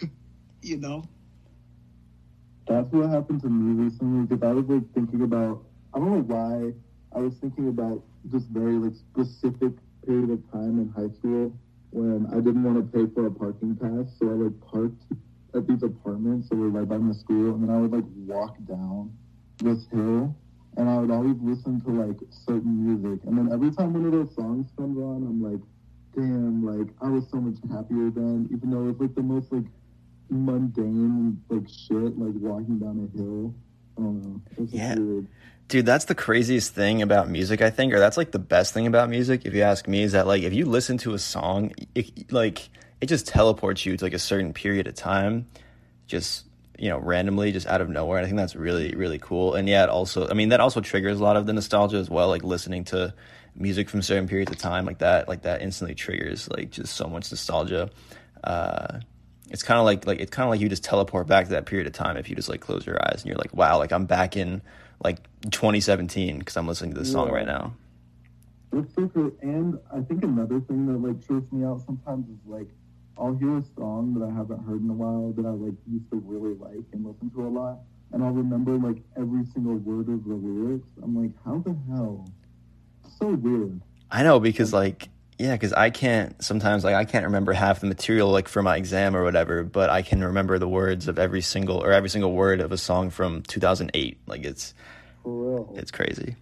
you 0.62 0.76
know. 0.78 1.04
That's 2.68 2.90
what 2.92 3.08
happened 3.10 3.42
to 3.42 3.48
me 3.48 3.84
recently 3.84 4.26
because 4.26 4.42
I 4.42 4.52
was 4.52 4.66
like 4.66 4.92
thinking 4.94 5.22
about 5.22 5.64
I 5.94 5.98
don't 5.98 6.12
know 6.12 6.34
why 6.34 6.72
I 7.14 7.20
was 7.20 7.34
thinking 7.34 7.68
about 7.68 8.02
this 8.24 8.44
very 8.44 8.74
like 8.74 8.94
specific 8.94 9.72
period 10.06 10.30
of 10.30 10.50
time 10.50 10.78
in 10.80 10.88
high 10.96 11.12
school 11.14 11.52
when 11.90 12.26
I 12.32 12.36
didn't 12.36 12.62
want 12.64 12.78
to 12.78 12.98
pay 12.98 13.12
for 13.12 13.26
a 13.26 13.30
parking 13.30 13.76
pass, 13.76 14.16
so 14.18 14.28
I 14.30 14.32
like 14.32 14.60
parked 14.60 15.02
at 15.54 15.66
these 15.66 15.82
apartments 15.82 16.48
that 16.48 16.56
were 16.56 16.68
right 16.70 16.88
by 16.88 16.96
my 16.98 17.12
school, 17.12 17.54
and 17.54 17.68
then 17.68 17.74
I 17.74 17.80
would 17.80 17.92
like 17.92 18.04
walk 18.26 18.56
down 18.66 19.12
this 19.58 19.86
hill, 19.92 20.34
and 20.76 20.88
I 20.88 20.98
would 20.98 21.10
always 21.10 21.36
listen 21.42 21.80
to 21.82 21.90
like 21.90 22.18
certain 22.30 22.84
music, 22.86 23.24
and 23.26 23.36
then 23.36 23.52
every 23.52 23.70
time 23.70 23.92
one 23.92 24.06
of 24.06 24.12
those 24.12 24.34
songs 24.34 24.68
comes 24.76 24.98
on, 24.98 25.22
I'm 25.22 25.42
like, 25.42 25.60
damn, 26.14 26.64
like 26.64 26.88
I 27.00 27.08
was 27.08 27.24
so 27.30 27.38
much 27.38 27.56
happier 27.70 28.10
then, 28.10 28.48
even 28.52 28.70
though 28.70 28.88
it 28.88 28.92
was 28.92 29.00
like 29.00 29.14
the 29.14 29.22
most 29.22 29.52
like 29.52 29.64
mundane 30.30 31.42
like 31.48 31.68
shit, 31.68 32.18
like 32.18 32.34
walking 32.36 32.78
down 32.78 33.08
a 33.12 33.16
hill. 33.16 33.54
I 33.98 34.02
don't 34.02 34.22
know. 34.22 34.40
It's 34.56 34.72
Yeah. 34.72 34.94
weird. 34.96 35.26
Dude, 35.68 35.86
that's 35.86 36.04
the 36.06 36.14
craziest 36.14 36.74
thing 36.74 37.00
about 37.00 37.30
music, 37.30 37.62
I 37.62 37.70
think, 37.70 37.94
or 37.94 37.98
that's 37.98 38.16
like 38.16 38.32
the 38.32 38.38
best 38.38 38.74
thing 38.74 38.86
about 38.86 39.08
music, 39.08 39.42
if 39.46 39.54
you 39.54 39.62
ask 39.62 39.88
me, 39.88 40.02
is 40.02 40.12
that 40.12 40.26
like 40.26 40.42
if 40.42 40.52
you 40.52 40.66
listen 40.66 40.98
to 40.98 41.14
a 41.14 41.18
song, 41.18 41.72
it, 41.94 42.30
like 42.32 42.68
it 43.02 43.08
just 43.08 43.26
teleports 43.26 43.84
you 43.84 43.96
to 43.96 44.04
like 44.04 44.14
a 44.14 44.18
certain 44.18 44.52
period 44.52 44.86
of 44.86 44.94
time, 44.94 45.48
just 46.06 46.46
you 46.78 46.88
know, 46.88 46.98
randomly, 46.98 47.50
just 47.50 47.66
out 47.66 47.80
of 47.80 47.88
nowhere. 47.88 48.18
And 48.18 48.24
I 48.24 48.28
think 48.28 48.38
that's 48.38 48.54
really, 48.54 48.94
really 48.94 49.18
cool. 49.18 49.54
And 49.54 49.68
yeah, 49.68 49.82
it 49.82 49.88
also, 49.88 50.28
I 50.28 50.34
mean, 50.34 50.50
that 50.50 50.60
also 50.60 50.80
triggers 50.80 51.18
a 51.18 51.22
lot 51.22 51.36
of 51.36 51.44
the 51.46 51.52
nostalgia 51.52 51.96
as 51.96 52.08
well. 52.08 52.28
Like 52.28 52.44
listening 52.44 52.84
to 52.84 53.12
music 53.56 53.90
from 53.90 54.02
certain 54.02 54.28
periods 54.28 54.52
of 54.52 54.58
time, 54.58 54.86
like 54.86 54.98
that, 54.98 55.28
like 55.28 55.42
that 55.42 55.62
instantly 55.62 55.96
triggers 55.96 56.48
like 56.50 56.70
just 56.70 56.94
so 56.94 57.08
much 57.08 57.30
nostalgia. 57.30 57.90
Uh, 58.44 59.00
it's 59.50 59.64
kind 59.64 59.80
of 59.80 59.84
like 59.84 60.06
like 60.06 60.20
it's 60.20 60.30
kind 60.30 60.44
of 60.44 60.50
like 60.50 60.60
you 60.60 60.68
just 60.68 60.84
teleport 60.84 61.26
back 61.26 61.46
to 61.46 61.50
that 61.50 61.66
period 61.66 61.88
of 61.88 61.92
time 61.92 62.16
if 62.16 62.30
you 62.30 62.36
just 62.36 62.48
like 62.48 62.60
close 62.60 62.86
your 62.86 63.04
eyes 63.04 63.22
and 63.22 63.26
you're 63.26 63.36
like, 63.36 63.52
wow, 63.52 63.78
like 63.78 63.92
I'm 63.92 64.06
back 64.06 64.36
in 64.36 64.62
like 65.02 65.18
2017 65.50 66.38
because 66.38 66.56
I'm 66.56 66.68
listening 66.68 66.94
to 66.94 67.00
this 67.00 67.10
song 67.10 67.32
right 67.32 67.46
now. 67.46 67.74
It's 68.72 68.94
so. 68.94 69.32
And 69.42 69.78
I 69.92 70.00
think 70.02 70.22
another 70.22 70.60
thing 70.60 70.86
that 70.86 70.98
like 70.98 71.26
trips 71.26 71.52
me 71.52 71.66
out 71.66 71.82
sometimes 71.84 72.28
is 72.28 72.38
like 72.46 72.68
I'll 73.18 73.34
hear 73.34 73.58
a 73.58 73.64
song 73.76 74.14
that 74.18 74.24
I 74.26 74.30
haven't 74.34 74.64
heard 74.64 74.82
in 74.82 74.90
a 74.90 74.94
while 74.94 75.32
that 75.36 75.46
I 75.46 75.50
like 75.50 75.74
used 75.90 76.10
to 76.10 76.16
really 76.24 76.54
like 76.54 76.84
and 76.92 77.04
listen 77.06 77.30
to 77.30 77.46
a 77.46 77.48
lot, 77.50 77.78
and 78.12 78.22
I'll 78.24 78.30
remember 78.32 78.72
like 78.78 79.02
every 79.16 79.44
single 79.52 79.76
word 79.76 80.08
of 80.08 80.24
the 80.24 80.34
lyrics. 80.34 80.88
I'm 81.02 81.20
like, 81.20 81.32
how 81.44 81.58
the 81.58 81.76
hell? 81.88 82.28
So 83.18 83.28
weird. 83.28 83.80
I 84.10 84.22
know 84.22 84.40
because 84.40 84.72
like 84.72 85.08
yeah, 85.38 85.52
because 85.52 85.72
I 85.72 85.90
can't 85.90 86.42
sometimes 86.42 86.84
like 86.84 86.94
I 86.94 87.04
can't 87.04 87.24
remember 87.24 87.52
half 87.52 87.80
the 87.80 87.86
material 87.86 88.30
like 88.30 88.48
for 88.48 88.62
my 88.62 88.76
exam 88.76 89.14
or 89.16 89.24
whatever, 89.24 89.62
but 89.64 89.90
I 89.90 90.02
can 90.02 90.22
remember 90.24 90.58
the 90.58 90.68
words 90.68 91.08
of 91.08 91.18
every 91.18 91.40
single 91.40 91.78
or 91.78 91.92
every 91.92 92.08
single 92.10 92.32
word 92.32 92.60
of 92.60 92.72
a 92.72 92.78
song 92.78 93.10
from 93.10 93.42
2008. 93.42 94.18
Like 94.26 94.44
it's 94.44 94.74
For 95.22 95.32
real. 95.32 95.74
it's 95.76 95.90
crazy. 95.90 96.36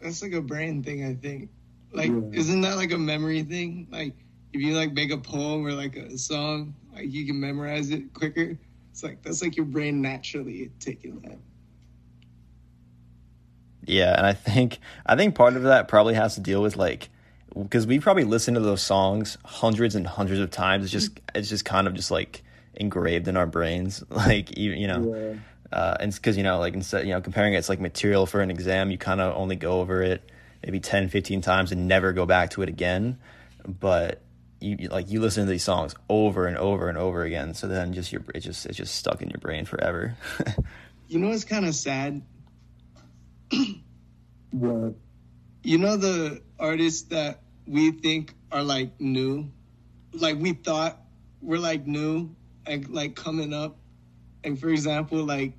That's 0.00 0.22
like 0.22 0.32
a 0.32 0.40
brain 0.42 0.82
thing, 0.82 1.04
I 1.04 1.14
think. 1.14 1.48
Like, 1.92 2.10
Yeah. 2.10 2.20
isn't 2.40 2.60
that 2.62 2.76
like 2.76 2.90
a 2.92 2.98
memory 2.98 3.42
thing? 3.42 3.86
Like, 3.90 4.14
if 4.52 4.60
you 4.60 4.74
like 4.76 4.92
make 4.92 5.10
a 5.10 5.18
poem 5.18 5.66
or 5.66 5.72
like 5.72 5.96
a 5.96 6.16
song, 6.18 6.74
like 6.94 7.10
you 7.12 7.26
can 7.26 7.38
memorize 7.40 7.90
it 7.90 8.12
quicker. 8.14 8.58
It's 8.90 9.02
like 9.02 9.22
that's 9.22 9.42
like 9.42 9.56
your 9.56 9.66
brain 9.66 10.02
naturally 10.02 10.70
taking 10.78 11.20
that. 11.20 11.38
Yeah, 13.84 14.16
and 14.16 14.26
I 14.26 14.32
think 14.32 14.78
I 15.04 15.16
think 15.16 15.34
part 15.34 15.56
of 15.56 15.62
that 15.64 15.88
probably 15.88 16.14
has 16.14 16.34
to 16.34 16.40
deal 16.40 16.62
with 16.62 16.76
like 16.76 17.08
because 17.54 17.86
we 17.86 17.98
probably 18.00 18.24
listen 18.24 18.54
to 18.54 18.60
those 18.60 18.82
songs 18.82 19.36
hundreds 19.44 19.94
and 19.94 20.06
hundreds 20.06 20.40
of 20.40 20.50
times. 20.50 20.84
It's 20.84 20.92
just 20.92 21.20
it's 21.34 21.48
just 21.48 21.64
kind 21.64 21.86
of 21.86 21.94
just 21.94 22.10
like 22.10 22.42
engraved 22.74 23.28
in 23.28 23.36
our 23.36 23.46
brains. 23.46 24.04
Like 24.10 24.52
even 24.52 24.78
you 24.78 24.86
know, 24.86 25.14
Yeah. 25.72 25.76
uh, 25.76 25.96
and 26.00 26.14
because 26.14 26.36
you 26.36 26.42
know 26.42 26.58
like 26.58 26.74
instead 26.74 27.06
you 27.06 27.12
know 27.12 27.20
comparing 27.20 27.54
it, 27.54 27.58
it's 27.58 27.68
like 27.68 27.80
material 27.80 28.26
for 28.26 28.40
an 28.40 28.50
exam. 28.50 28.90
You 28.90 28.98
kind 28.98 29.20
of 29.20 29.34
only 29.36 29.56
go 29.56 29.80
over 29.80 30.02
it 30.02 30.22
maybe 30.64 30.78
10, 30.78 31.08
15 31.08 31.40
times 31.40 31.72
and 31.72 31.88
never 31.88 32.12
go 32.12 32.24
back 32.24 32.50
to 32.50 32.62
it 32.62 32.68
again. 32.68 33.18
But 33.66 34.20
you 34.62 34.76
you- 34.78 34.88
like 34.88 35.10
you 35.10 35.20
listen 35.20 35.44
to 35.44 35.50
these 35.50 35.64
songs 35.64 35.94
over 36.08 36.46
and 36.46 36.56
over 36.56 36.88
and 36.88 36.96
over 36.98 37.22
again. 37.24 37.54
So 37.54 37.66
then 37.68 37.92
just 37.92 38.12
your 38.12 38.22
it 38.34 38.40
just 38.40 38.64
it's 38.66 38.76
just 38.76 38.94
stuck 38.94 39.20
in 39.22 39.28
your 39.30 39.38
brain 39.40 39.64
forever. 39.64 40.16
You 41.08 41.18
know 41.18 41.30
it's 41.30 41.44
kind 41.44 41.66
of 41.66 41.74
sad? 41.74 42.22
What? 44.50 44.94
You 45.62 45.76
know 45.78 45.96
the 45.98 46.40
artists 46.58 47.02
that 47.08 47.40
we 47.66 47.90
think 47.90 48.34
are 48.50 48.62
like 48.62 48.98
new, 49.00 49.50
like 50.12 50.38
we 50.38 50.52
thought 50.54 51.00
were 51.42 51.58
like 51.58 51.86
new 51.86 52.34
and 52.66 52.88
like 52.88 53.14
coming 53.14 53.52
up, 53.52 53.76
and 54.44 54.58
for 54.58 54.68
example, 54.70 55.22
like 55.24 55.52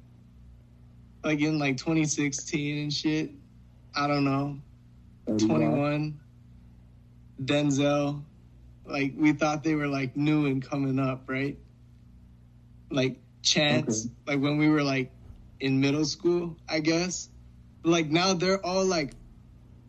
like 1.23 1.39
in 1.39 1.59
like 1.59 1.77
2016 1.77 2.77
and 2.79 2.91
shit. 2.93 3.31
I 3.95 4.07
don't 4.07 4.25
know, 4.25 4.57
21, 5.27 6.19
Denzel. 7.43 8.23
Like 8.85 9.13
we 9.17 9.33
thought 9.33 9.63
they 9.63 9.75
were 9.75 9.87
like 9.87 10.15
new 10.15 10.45
and 10.45 10.61
coming 10.61 10.99
up, 10.99 11.23
right? 11.27 11.57
Like 12.89 13.19
Chance, 13.41 14.07
Okay. 14.07 14.13
like 14.27 14.39
when 14.41 14.57
we 14.57 14.69
were 14.69 14.83
like 14.83 15.11
in 15.59 15.79
middle 15.79 16.05
school, 16.05 16.57
I 16.69 16.79
guess. 16.79 17.29
Like 17.83 18.09
now 18.09 18.33
they're 18.33 18.63
all 18.65 18.85
like 18.85 19.15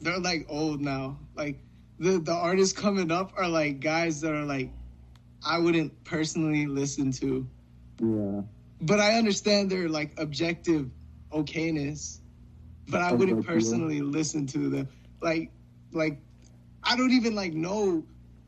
they're 0.01 0.19
like 0.19 0.47
old 0.49 0.81
now. 0.81 1.19
Like 1.35 1.59
the 1.99 2.19
the 2.19 2.33
artists 2.33 2.77
coming 2.79 3.11
up 3.11 3.33
are 3.37 3.49
like 3.49 3.81
guys 3.81 4.21
that 4.23 4.33
are 4.33 4.45
like 4.45 4.73
I 5.45 5.59
wouldn't 5.59 6.05
personally 6.05 6.67
listen 6.67 7.11
to. 7.13 7.47
Yeah. 8.01 8.43
But 8.81 9.01
I 9.01 9.17
understand 9.17 9.71
their 9.71 9.89
like 9.89 10.19
objective 10.19 10.91
okayness. 11.33 12.21
But 12.89 13.01
I 13.03 13.13
wouldn't 13.13 13.43
personally 13.43 14.01
listen 14.01 14.47
to 14.49 14.69
them. 14.71 14.89
Like 15.21 15.51
like 15.93 16.21
I 16.83 16.97
don't 16.97 17.13
even 17.13 17.35
like 17.35 17.55
know 17.55 18.05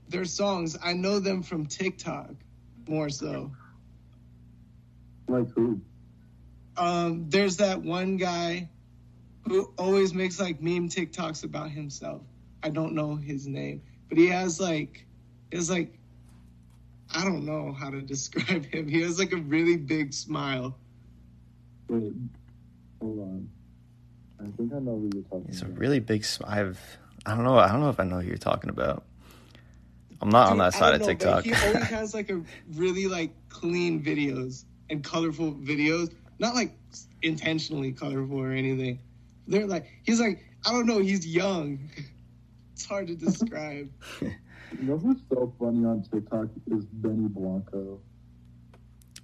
their 0.09 0.25
songs. 0.25 0.77
I 0.83 0.93
know 0.93 1.19
them 1.19 1.43
from 1.43 1.67
TikTok 1.67 2.31
more 2.89 3.09
so. 3.09 3.53
Like 5.29 5.49
who? 5.51 5.81
Um 6.77 7.29
there's 7.29 7.57
that 7.59 7.83
one 7.83 8.17
guy 8.17 8.69
who 9.47 9.73
always 9.79 10.13
makes 10.13 10.41
like 10.41 10.61
meme 10.61 10.89
TikToks 10.89 11.45
about 11.45 11.71
himself. 11.71 12.23
I 12.63 12.71
don't 12.71 12.95
know 12.95 13.17
his 13.17 13.47
name, 13.47 13.83
but 14.09 14.19
he 14.19 14.29
has 14.29 14.61
like 14.61 15.07
is 15.51 15.71
like 15.71 15.99
I 17.15 17.25
don't 17.25 17.45
know 17.45 17.73
how 17.73 17.91
to 17.91 18.01
describe 18.15 18.65
him. 18.67 18.89
He 18.89 19.01
has 19.03 19.19
like 19.19 19.33
a 19.33 19.37
really 19.37 19.77
big 19.77 20.13
smile. 20.13 20.77
Wait. 21.89 22.13
Hold 23.01 23.19
on. 23.21 23.49
I 24.41 24.45
think 24.57 24.73
I 24.73 24.79
know 24.79 24.97
who 24.99 25.11
you're 25.15 25.23
talking 25.23 25.43
about. 25.43 25.49
It's 25.49 25.63
a 25.63 25.67
really 25.67 26.01
big. 26.01 26.25
sm- 26.25 26.45
I've. 26.47 26.99
I 27.25 27.35
don't 27.35 27.45
know. 27.45 27.59
I 27.59 27.71
don't 27.71 27.81
know 27.81 27.89
if 27.89 27.99
I 27.99 28.05
know 28.05 28.21
who 28.21 28.29
you're 28.29 28.37
talking 28.37 28.71
about. 28.71 29.05
I'm 30.21 30.31
not 30.31 30.51
on 30.51 30.59
that 30.59 30.73
side 30.73 30.95
of 30.95 31.01
don't 31.01 31.09
know, 31.09 31.13
TikTok. 31.15 31.45
but 31.45 31.45
He 31.45 31.67
always 31.67 31.85
has 31.89 32.15
like 32.15 32.31
a 32.31 32.43
really 32.75 33.07
like 33.07 33.33
clean 33.49 34.03
videos 34.03 34.65
and 34.91 35.05
colorful 35.05 35.53
videos. 35.53 36.13
Not 36.39 36.55
like 36.55 36.77
intentionally 37.23 37.93
colorful 37.93 38.39
or 38.39 38.53
anything. 38.53 38.99
They're 39.47 39.67
like 39.67 39.87
he's 40.05 40.21
like 40.21 40.45
I 40.67 40.73
don't 40.73 40.87
know. 40.87 40.99
He's 40.99 41.27
young. 41.27 41.79
It's 42.75 42.85
hard 42.85 43.07
to 43.07 43.15
describe. 43.17 43.91
You 44.79 44.83
know 44.83 44.99
who's 44.99 45.17
so 45.31 45.55
funny 45.59 45.85
on 45.87 46.03
TikTok 46.03 46.49
is 46.67 46.85
Benny 46.87 47.29
Blanco. 47.29 48.01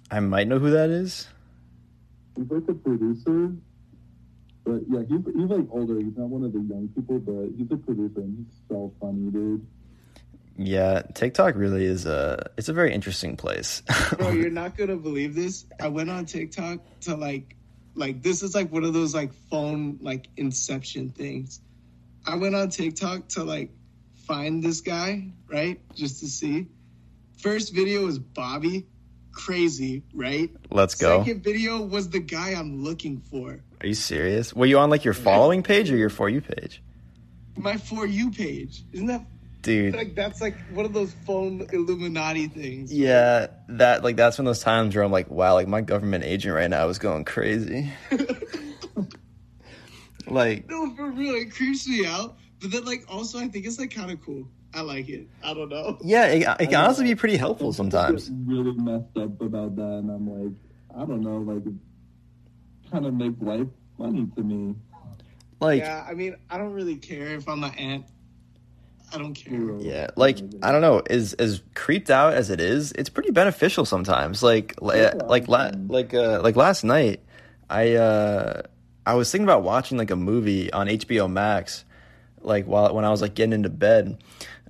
I 0.09 0.19
might 0.21 0.47
know 0.47 0.57
who 0.57 0.71
that 0.71 0.89
is. 0.89 1.27
He's 2.35 2.49
like 2.49 2.63
a 2.67 2.73
producer, 2.73 3.51
but 4.63 4.81
yeah, 4.89 5.01
he's 5.07 5.19
he's 5.35 5.49
like 5.49 5.67
older. 5.69 5.99
He's 5.99 6.15
not 6.17 6.29
one 6.29 6.43
of 6.43 6.53
the 6.53 6.59
young 6.61 6.87
people, 6.95 7.19
but 7.19 7.49
he's 7.57 7.69
a 7.71 7.75
producer 7.77 8.21
and 8.21 8.37
he's 8.37 8.55
so 8.69 8.93
funny, 8.99 9.29
dude. 9.29 9.67
Yeah, 10.57 11.01
TikTok 11.13 11.55
really 11.55 11.85
is 11.85 12.05
a. 12.05 12.49
It's 12.57 12.69
a 12.69 12.73
very 12.73 12.93
interesting 12.93 13.35
place. 13.35 13.81
Bro, 14.17 14.31
you're 14.31 14.49
not 14.51 14.77
gonna 14.77 14.97
believe 14.97 15.35
this. 15.35 15.65
I 15.79 15.87
went 15.87 16.09
on 16.09 16.25
TikTok 16.25 16.79
to 17.01 17.15
like, 17.15 17.55
like 17.95 18.21
this 18.21 18.43
is 18.43 18.53
like 18.53 18.71
one 18.71 18.83
of 18.83 18.93
those 18.93 19.15
like 19.15 19.33
phone 19.49 19.97
like 20.01 20.27
inception 20.37 21.09
things. 21.09 21.61
I 22.25 22.35
went 22.35 22.55
on 22.55 22.69
TikTok 22.69 23.27
to 23.29 23.43
like 23.43 23.71
find 24.27 24.63
this 24.63 24.81
guy, 24.81 25.31
right, 25.47 25.79
just 25.95 26.19
to 26.19 26.27
see. 26.27 26.67
First 27.39 27.73
video 27.73 28.05
was 28.05 28.19
Bobby, 28.19 28.85
crazy, 29.31 30.03
right? 30.13 30.49
Let's 30.69 30.95
go. 30.95 31.23
Second 31.23 31.43
video 31.43 31.81
was 31.81 32.09
the 32.09 32.19
guy 32.19 32.51
I'm 32.51 32.83
looking 32.83 33.19
for. 33.19 33.59
Are 33.81 33.87
you 33.87 33.95
serious? 33.95 34.53
Were 34.53 34.65
you 34.65 34.79
on 34.79 34.89
like 34.89 35.03
your 35.03 35.13
following 35.13 35.63
page 35.63 35.91
or 35.91 35.97
your 35.97 36.09
for 36.09 36.29
you 36.29 36.41
page? 36.41 36.81
My 37.57 37.77
for 37.77 38.05
you 38.05 38.31
page. 38.31 38.83
Isn't 38.93 39.07
that 39.07 39.25
Dude. 39.63 39.95
like 39.95 40.13
that's 40.13 40.41
like 40.41 40.57
one 40.73 40.85
of 40.85 40.91
those 40.91 41.13
phone 41.25 41.65
Illuminati 41.71 42.47
things? 42.47 42.93
Yeah, 42.93 43.47
that 43.69 44.03
like 44.03 44.17
that's 44.17 44.37
one 44.37 44.45
of 44.45 44.49
those 44.49 44.61
times 44.61 44.93
where 44.93 45.03
I'm 45.03 45.11
like, 45.11 45.31
wow, 45.31 45.53
like 45.53 45.69
my 45.69 45.79
government 45.79 46.25
agent 46.25 46.53
right 46.53 46.69
now 46.69 46.89
is 46.89 46.99
going 46.99 47.23
crazy. 47.23 47.89
like 50.27 50.69
No, 50.69 50.93
for 50.95 51.11
real, 51.11 51.35
it 51.35 51.53
creeps 51.53 51.87
me 51.87 52.05
out. 52.05 52.37
But 52.61 52.71
then, 52.71 52.85
like, 52.85 53.05
also, 53.09 53.39
I 53.39 53.47
think 53.47 53.65
it's 53.65 53.79
like 53.79 53.93
kind 53.93 54.11
of 54.11 54.21
cool. 54.21 54.47
I 54.73 54.81
like 54.81 55.07
it. 55.07 55.27
I 55.43 55.53
don't 55.53 55.69
know. 55.69 55.97
yeah, 56.03 56.25
it, 56.27 56.41
it 56.59 56.69
can 56.69 56.75
honestly 56.75 57.05
be 57.05 57.15
pretty 57.15 57.37
helpful 57.37 57.73
sometimes. 57.73 58.31
really 58.45 58.73
messed 58.73 59.17
up 59.17 59.39
about 59.41 59.75
that, 59.75 59.81
and 59.81 60.09
I'm 60.09 60.29
like, 60.29 60.53
I 60.95 61.05
don't 61.05 61.21
know, 61.21 61.37
like, 61.37 61.63
kind 62.91 63.05
of 63.05 63.13
makes 63.13 63.41
life 63.41 63.67
funny 63.97 64.27
to 64.35 64.43
me. 64.43 64.75
Like 65.59 65.79
yeah, 65.79 66.05
I 66.07 66.13
mean, 66.13 66.35
I 66.49 66.57
don't 66.57 66.73
really 66.73 66.97
care 66.97 67.35
if 67.35 67.47
I'm 67.47 67.63
an 67.63 67.73
ant. 67.75 68.05
I 69.13 69.17
don't 69.19 69.33
care. 69.33 69.77
Yeah, 69.79 70.07
like 70.15 70.39
I 70.63 70.71
don't 70.71 70.81
know, 70.81 70.99
as 71.09 71.33
as 71.33 71.61
creeped 71.75 72.09
out 72.09 72.33
as 72.33 72.49
it 72.49 72.59
is, 72.59 72.91
it's 72.93 73.09
pretty 73.09 73.31
beneficial 73.31 73.85
sometimes. 73.85 74.41
Like 74.41 74.81
li- 74.81 75.11
like 75.25 75.47
la- 75.47 75.71
like 75.87 76.13
uh 76.13 76.41
like 76.41 76.55
last 76.55 76.83
night, 76.83 77.19
I 77.69 77.93
uh 77.93 78.63
I 79.05 79.13
was 79.13 79.31
thinking 79.31 79.45
about 79.45 79.63
watching 79.63 79.97
like 79.97 80.11
a 80.11 80.15
movie 80.15 80.71
on 80.73 80.87
HBO 80.87 81.31
Max, 81.31 81.85
like 82.41 82.65
while 82.65 82.93
when 82.95 83.05
I 83.05 83.09
was 83.11 83.21
like 83.21 83.35
getting 83.35 83.53
into 83.53 83.69
bed, 83.69 84.17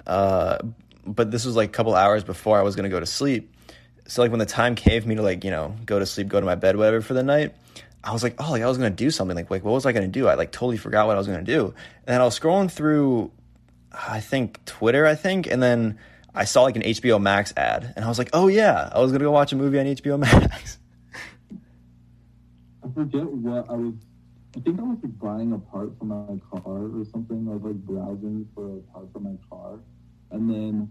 uh, 0.05 0.57
but 1.05 1.31
this 1.31 1.45
was 1.45 1.55
like 1.55 1.69
a 1.69 1.71
couple 1.71 1.95
hours 1.95 2.23
before 2.23 2.59
I 2.59 2.63
was 2.63 2.75
gonna 2.75 2.89
go 2.89 2.99
to 2.99 3.05
sleep. 3.05 3.55
So 4.07 4.21
like 4.21 4.31
when 4.31 4.39
the 4.39 4.45
time 4.45 4.75
came 4.75 5.01
for 5.01 5.07
me 5.07 5.15
to 5.15 5.21
like 5.21 5.43
you 5.45 5.51
know 5.51 5.75
go 5.85 5.99
to 5.99 6.05
sleep, 6.05 6.27
go 6.27 6.39
to 6.39 6.45
my 6.45 6.55
bed, 6.55 6.75
whatever 6.75 7.01
for 7.01 7.13
the 7.13 7.23
night. 7.23 7.55
I 8.05 8.11
was 8.11 8.21
like, 8.21 8.35
oh, 8.39 8.51
like 8.51 8.61
I 8.61 8.67
was 8.67 8.77
gonna 8.77 8.89
do 8.89 9.09
something. 9.09 9.37
Like, 9.37 9.49
like 9.49 9.63
what 9.63 9.71
was 9.71 9.85
I 9.85 9.93
gonna 9.93 10.09
do? 10.09 10.27
I 10.27 10.33
like 10.33 10.51
totally 10.51 10.75
forgot 10.75 11.07
what 11.07 11.15
I 11.15 11.17
was 11.17 11.27
gonna 11.27 11.41
do. 11.43 11.67
And 11.67 11.75
then 12.15 12.19
I 12.19 12.25
was 12.25 12.37
scrolling 12.37 12.69
through 12.69 13.31
I 13.93 14.19
think 14.19 14.63
Twitter, 14.65 15.05
I 15.05 15.15
think, 15.15 15.47
and 15.47 15.61
then 15.61 15.99
I 16.33 16.45
saw 16.45 16.63
like 16.63 16.75
an 16.75 16.81
HBO 16.81 17.21
Max 17.21 17.53
ad, 17.55 17.93
and 17.95 18.03
I 18.03 18.07
was 18.07 18.17
like, 18.17 18.31
oh 18.33 18.47
yeah, 18.47 18.89
I 18.91 18.99
was 18.99 19.11
gonna 19.11 19.23
go 19.23 19.31
watch 19.31 19.53
a 19.53 19.55
movie 19.55 19.79
on 19.79 19.85
HBO 19.85 20.19
Max. 20.19 20.79
I 22.83 22.89
forget 22.93 23.25
what 23.25 23.69
I 23.69 23.73
was. 23.73 23.93
I 24.55 24.59
think 24.59 24.79
I 24.79 24.83
was 24.83 24.97
like 25.01 25.19
buying 25.19 25.53
a 25.53 25.59
part 25.59 25.97
for 25.97 26.05
my 26.05 26.39
car 26.51 26.85
or 26.85 27.05
something. 27.11 27.47
I 27.49 27.53
was 27.53 27.63
like 27.63 27.75
browsing 27.75 28.47
for 28.53 28.77
a 28.77 28.79
part 28.91 29.11
for 29.13 29.19
my 29.19 29.35
car, 29.49 29.79
and 30.31 30.49
then 30.49 30.89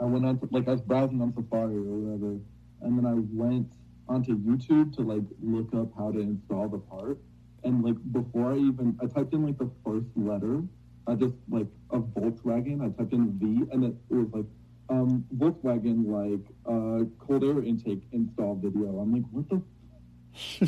I 0.00 0.04
went 0.04 0.24
on 0.24 0.38
to 0.40 0.48
like 0.50 0.66
I 0.66 0.72
was 0.72 0.80
browsing 0.80 1.20
on 1.20 1.34
Safari 1.34 1.76
or 1.76 1.82
whatever, 1.82 2.38
and 2.80 2.98
then 2.98 3.06
I 3.06 3.14
went 3.32 3.70
onto 4.08 4.36
YouTube 4.38 4.94
to 4.96 5.02
like 5.02 5.24
look 5.42 5.74
up 5.74 5.92
how 5.96 6.10
to 6.10 6.20
install 6.20 6.68
the 6.68 6.78
part, 6.78 7.18
and 7.64 7.84
like 7.84 7.96
before 8.12 8.52
I 8.52 8.56
even 8.56 8.98
I 9.02 9.06
typed 9.06 9.34
in 9.34 9.44
like 9.44 9.58
the 9.58 9.70
first 9.84 10.06
letter, 10.16 10.62
I 11.06 11.14
just 11.14 11.34
like 11.50 11.66
a 11.90 11.98
Volkswagen, 11.98 12.80
I 12.82 12.88
typed 12.96 13.12
in 13.12 13.32
V, 13.38 13.66
and 13.72 13.84
it, 13.84 13.94
it 14.10 14.14
was 14.14 14.28
like 14.32 14.46
um 14.88 15.24
Volkswagen 15.36 16.06
like 16.06 16.46
uh 16.66 17.04
cold 17.24 17.44
air 17.44 17.62
intake 17.62 18.02
install 18.12 18.54
video. 18.56 18.98
I'm 18.98 19.12
like, 19.12 19.24
what 19.30 19.48
the 19.48 19.62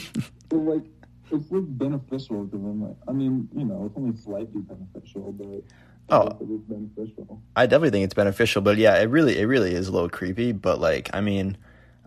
so 0.51 0.57
like 0.57 0.85
it's 1.33 1.51
like 1.51 1.79
beneficial 1.79 2.45
because 2.45 2.65
I'm 2.65 2.83
like 2.83 2.97
I 3.09 3.13
mean 3.13 3.49
you 3.57 3.65
know 3.65 3.87
it's 3.87 3.97
only 3.97 4.17
slightly 4.17 4.61
beneficial 4.61 5.33
but 5.33 5.65
Oh. 6.09 6.29
it 6.41 6.49
is 6.49 6.61
beneficial. 6.69 7.43
I 7.57 7.67
definitely 7.67 7.91
think 7.91 8.05
it's 8.05 8.15
beneficial, 8.15 8.63
but 8.63 8.77
yeah, 8.77 8.97
it 8.99 9.07
really, 9.07 9.39
it 9.41 9.47
really 9.47 9.75
is 9.75 9.89
a 9.89 9.93
little 9.93 10.09
creepy. 10.09 10.53
But 10.53 10.81
like, 10.81 11.11
I 11.13 11.21
mean, 11.21 11.57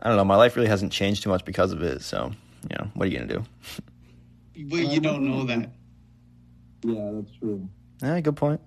I 0.02 0.08
don't 0.08 0.16
know, 0.16 0.24
my 0.24 0.38
life 0.38 0.56
really 0.56 0.70
hasn't 0.70 0.94
changed 0.94 1.24
too 1.24 1.30
much 1.30 1.44
because 1.44 1.74
of 1.74 1.84
it. 1.84 2.02
So, 2.02 2.32
you 2.70 2.78
know, 2.80 2.90
what 2.94 3.08
are 3.08 3.12
you 3.12 3.20
gonna 3.20 3.34
do? 3.34 3.44
But 4.70 4.88
you 4.88 5.02
don't 5.02 5.26
know 5.26 5.44
that. 5.44 5.72
Yeah, 6.86 7.12
that's 7.14 7.32
true. 7.40 7.68
Yeah, 8.02 8.20
good 8.22 8.36
point. 8.36 8.62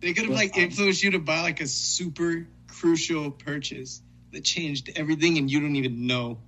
They 0.00 0.12
could 0.12 0.26
have 0.26 0.34
like 0.34 0.56
influenced 0.56 1.02
you 1.02 1.10
to 1.12 1.18
buy 1.18 1.40
like 1.42 1.60
a 1.60 1.66
super 1.66 2.46
crucial 2.68 3.30
purchase 3.30 4.00
that 4.32 4.44
changed 4.44 4.90
everything, 4.96 5.38
and 5.38 5.50
you 5.50 5.60
don't 5.60 5.76
even 5.76 6.06
know. 6.06 6.38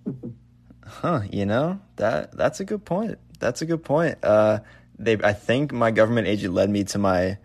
Huh? 0.86 1.22
You 1.30 1.46
know 1.46 1.80
that 1.96 2.36
that's 2.36 2.60
a 2.60 2.64
good 2.64 2.84
point. 2.84 3.18
That's 3.38 3.62
a 3.62 3.66
good 3.66 3.82
point. 3.84 4.18
Uh, 4.22 4.60
they, 4.98 5.16
I 5.22 5.32
think 5.32 5.72
my 5.72 5.90
government 5.90 6.26
agent 6.26 6.54
led 6.54 6.70
me 6.70 6.84
to 6.84 6.98
my 6.98 7.38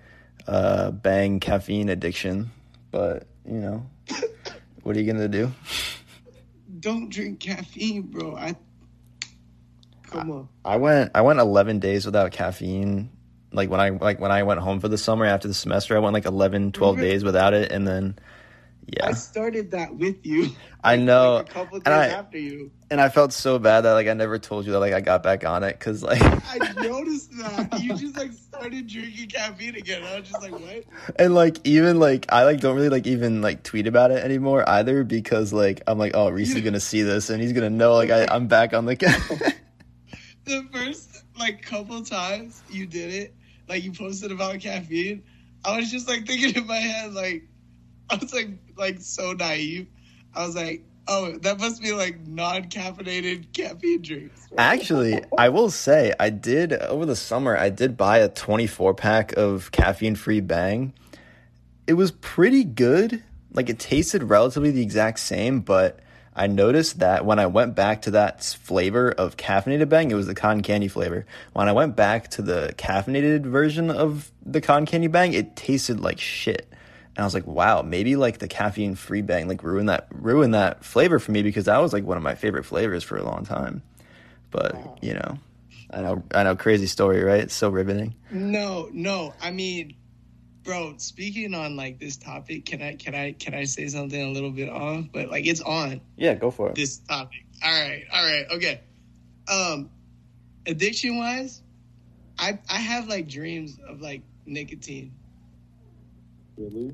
uh, 0.47 0.91
bang 0.91 1.39
caffeine 1.39 1.89
addiction, 1.89 2.51
but 2.91 3.27
you 3.45 3.59
know, 3.59 3.85
what 4.83 4.95
are 4.95 4.99
you 4.99 5.11
gonna 5.11 5.27
do? 5.27 5.51
Don't 6.79 7.09
drink 7.09 7.39
caffeine, 7.39 8.03
bro. 8.03 8.35
I 8.35 8.55
come 10.03 10.31
on. 10.31 10.49
I 10.63 10.75
went 10.77 11.11
I 11.15 11.21
went 11.21 11.39
11 11.39 11.79
days 11.79 12.05
without 12.05 12.31
caffeine. 12.31 13.09
Like 13.55 13.69
when 13.69 13.79
I 13.79 13.89
like 13.89 14.19
when 14.19 14.31
I 14.31 14.43
went 14.43 14.59
home 14.59 14.79
for 14.79 14.87
the 14.87 14.97
summer 14.97 15.25
after 15.25 15.47
the 15.47 15.53
semester, 15.53 15.95
I 15.95 15.99
went 15.99 16.13
like 16.13 16.25
11, 16.25 16.71
12 16.73 16.97
Really? 16.97 17.09
days 17.09 17.23
without 17.23 17.53
it, 17.53 17.71
and 17.71 17.87
then 17.87 18.17
yeah, 18.87 19.07
I 19.07 19.13
started 19.13 19.71
that 19.71 19.95
with 19.95 20.23
you. 20.25 20.49
I 20.83 20.97
know, 20.97 21.37
Like 21.37 21.49
a 21.49 21.53
couple 21.53 21.79
days 21.79 21.83
and 21.87 21.95
I 21.95 22.07
after 22.09 22.37
you. 22.37 22.69
and 22.91 23.01
I 23.01 23.09
felt 23.09 23.33
so 23.33 23.57
bad 23.57 23.81
that 23.81 23.93
like 23.93 24.07
I 24.07 24.13
never 24.13 24.37
told 24.37 24.67
you 24.67 24.73
that 24.73 24.79
like 24.79 24.93
I 24.93 25.01
got 25.01 25.23
back 25.23 25.43
on 25.43 25.63
it 25.63 25.79
because 25.79 26.03
like 26.03 26.21
I 26.23 26.73
noticed 26.83 27.31
that 27.39 27.79
you 27.81 27.95
just 27.95 28.15
like 28.15 28.31
started 28.33 28.85
drinking 28.85 29.29
caffeine 29.29 29.73
again. 29.75 30.03
I 30.03 30.19
was 30.19 30.29
just 30.29 30.39
like, 30.43 30.51
what? 30.51 30.83
and 31.19 31.33
like 31.33 31.57
even 31.65 31.99
like 31.99 32.27
I 32.31 32.43
like 32.43 32.59
don't 32.59 32.75
really 32.75 32.89
like 32.89 33.07
even 33.07 33.41
like 33.41 33.63
tweet 33.63 33.87
about 33.87 34.11
it 34.11 34.23
anymore 34.23 34.63
either 34.69 35.03
because 35.03 35.51
like 35.51 35.81
I'm 35.87 35.97
like 35.97 36.11
oh 36.13 36.29
Reis 36.29 36.53
is 36.53 36.61
gonna 36.61 36.79
see 36.79 37.01
this 37.01 37.31
and 37.31 37.41
he's 37.41 37.53
gonna 37.53 37.71
know 37.71 37.95
like 37.95 38.11
I 38.11 38.27
I'm 38.29 38.45
back 38.47 38.73
on 38.75 38.85
the 38.85 38.95
couch. 38.95 39.19
The 40.43 40.67
first 40.71 41.23
like 41.39 41.63
couple 41.63 42.03
times 42.03 42.61
you 42.69 42.85
did 42.85 43.11
it, 43.11 43.33
like 43.67 43.83
you 43.83 43.91
posted 43.91 44.31
about 44.31 44.59
caffeine, 44.59 45.23
I 45.63 45.77
was 45.77 45.91
just 45.91 46.07
like 46.07 46.27
thinking 46.27 46.55
in 46.55 46.67
my 46.67 46.77
head, 46.77 47.13
like 47.13 47.43
I 48.09 48.15
was 48.15 48.33
like 48.33 48.49
like 48.77 48.99
so 48.99 49.33
naive. 49.33 49.87
I 50.33 50.45
was 50.45 50.55
like, 50.55 50.83
oh, 51.07 51.37
that 51.39 51.59
must 51.59 51.81
be 51.81 51.93
like 51.93 52.27
non-caffeinated 52.27 53.53
caffeine 53.53 54.01
drinks. 54.01 54.47
Actually, 54.57 55.21
I 55.37 55.49
will 55.49 55.71
say 55.71 56.13
I 56.19 56.29
did 56.29 56.73
over 56.73 57.05
the 57.05 57.15
summer. 57.15 57.57
I 57.57 57.69
did 57.69 57.97
buy 57.97 58.19
a 58.19 58.29
24 58.29 58.93
pack 58.95 59.33
of 59.33 59.71
caffeine-free 59.71 60.41
Bang. 60.41 60.93
It 61.87 61.93
was 61.93 62.11
pretty 62.11 62.63
good. 62.63 63.23
Like 63.53 63.69
it 63.69 63.79
tasted 63.79 64.23
relatively 64.23 64.71
the 64.71 64.81
exact 64.81 65.19
same, 65.19 65.61
but 65.61 65.99
I 66.35 66.47
noticed 66.47 66.99
that 66.99 67.25
when 67.25 67.39
I 67.39 67.45
went 67.45 67.75
back 67.75 68.01
to 68.03 68.11
that 68.11 68.43
flavor 68.43 69.09
of 69.09 69.37
caffeinated 69.37 69.87
Bang, 69.87 70.11
it 70.11 70.15
was 70.15 70.27
the 70.27 70.35
cotton 70.35 70.61
candy 70.63 70.89
flavor. 70.89 71.25
When 71.53 71.69
I 71.69 71.71
went 71.71 71.95
back 71.95 72.29
to 72.31 72.41
the 72.41 72.73
caffeinated 72.77 73.45
version 73.45 73.89
of 73.89 74.31
the 74.45 74.59
cotton 74.59 74.85
candy 74.85 75.07
Bang, 75.07 75.33
it 75.33 75.55
tasted 75.55 76.01
like 76.01 76.19
shit. 76.19 76.67
And 77.15 77.23
I 77.23 77.23
was 77.23 77.33
like, 77.33 77.47
wow, 77.47 77.81
maybe 77.81 78.17
like 78.17 78.39
the 78.39 78.47
caffeine 78.49 78.95
free 78.95 79.21
bang 79.21 79.47
like 79.47 79.63
ruined 79.63 79.87
that 79.87 80.07
ruined 80.11 80.53
that 80.53 80.83
flavor 80.83 81.17
for 81.19 81.31
me 81.31 81.41
because 81.41 81.65
that 81.65 81.77
was 81.77 81.93
like 81.93 82.03
one 82.03 82.17
of 82.17 82.23
my 82.23 82.35
favorite 82.35 82.65
flavors 82.65 83.03
for 83.03 83.17
a 83.17 83.23
long 83.23 83.45
time. 83.45 83.81
But 84.51 85.01
you 85.01 85.13
know, 85.13 85.39
I 85.91 86.01
know 86.01 86.23
I 86.33 86.43
know 86.43 86.57
crazy 86.57 86.87
story, 86.87 87.23
right? 87.23 87.39
It's 87.39 87.53
so 87.53 87.69
riveting. 87.69 88.15
No, 88.31 88.89
no. 88.91 89.33
I 89.41 89.51
mean, 89.51 89.95
bro, 90.65 90.95
speaking 90.97 91.53
on 91.53 91.77
like 91.77 91.99
this 91.99 92.17
topic, 92.17 92.65
can 92.65 92.81
I 92.81 92.95
can 92.95 93.15
I 93.15 93.31
can 93.31 93.53
I 93.53 93.63
say 93.63 93.87
something 93.87 94.21
a 94.21 94.31
little 94.31 94.51
bit 94.51 94.67
off? 94.67 95.05
But 95.13 95.29
like 95.29 95.45
it's 95.45 95.61
on. 95.61 96.01
Yeah, 96.17 96.33
go 96.33 96.51
for 96.51 96.69
it. 96.69 96.75
this 96.75 96.97
topic. 96.97 97.45
All 97.63 97.71
right, 97.71 98.03
all 98.11 98.25
right, 98.25 98.45
okay. 98.51 98.81
Um, 99.47 99.89
addiction 100.65 101.17
wise, 101.17 101.61
I 102.37 102.59
I 102.69 102.79
have 102.79 103.07
like 103.07 103.29
dreams 103.29 103.79
of 103.87 104.01
like 104.01 104.23
nicotine. 104.45 105.13
Really? 106.57 106.93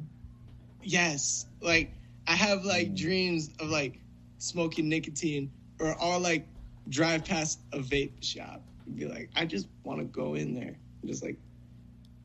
Yes, 0.84 1.48
like 1.62 1.92
I 2.28 2.34
have 2.34 2.66
like 2.66 2.94
dreams 2.94 3.50
of 3.60 3.70
like 3.70 4.00
smoking 4.38 4.90
nicotine, 4.90 5.52
or 5.80 5.96
I'll 6.00 6.20
like 6.20 6.46
drive 6.90 7.26
past 7.26 7.62
a 7.72 7.80
vape 7.80 8.24
shop 8.24 8.62
and 8.86 8.96
be 8.96 9.06
like, 9.06 9.30
I 9.36 9.46
just 9.46 9.68
want 9.84 10.00
to 10.00 10.06
go 10.06 10.36
in 10.36 10.54
there, 10.54 10.76
and 11.02 11.10
just 11.10 11.24
like 11.24 11.38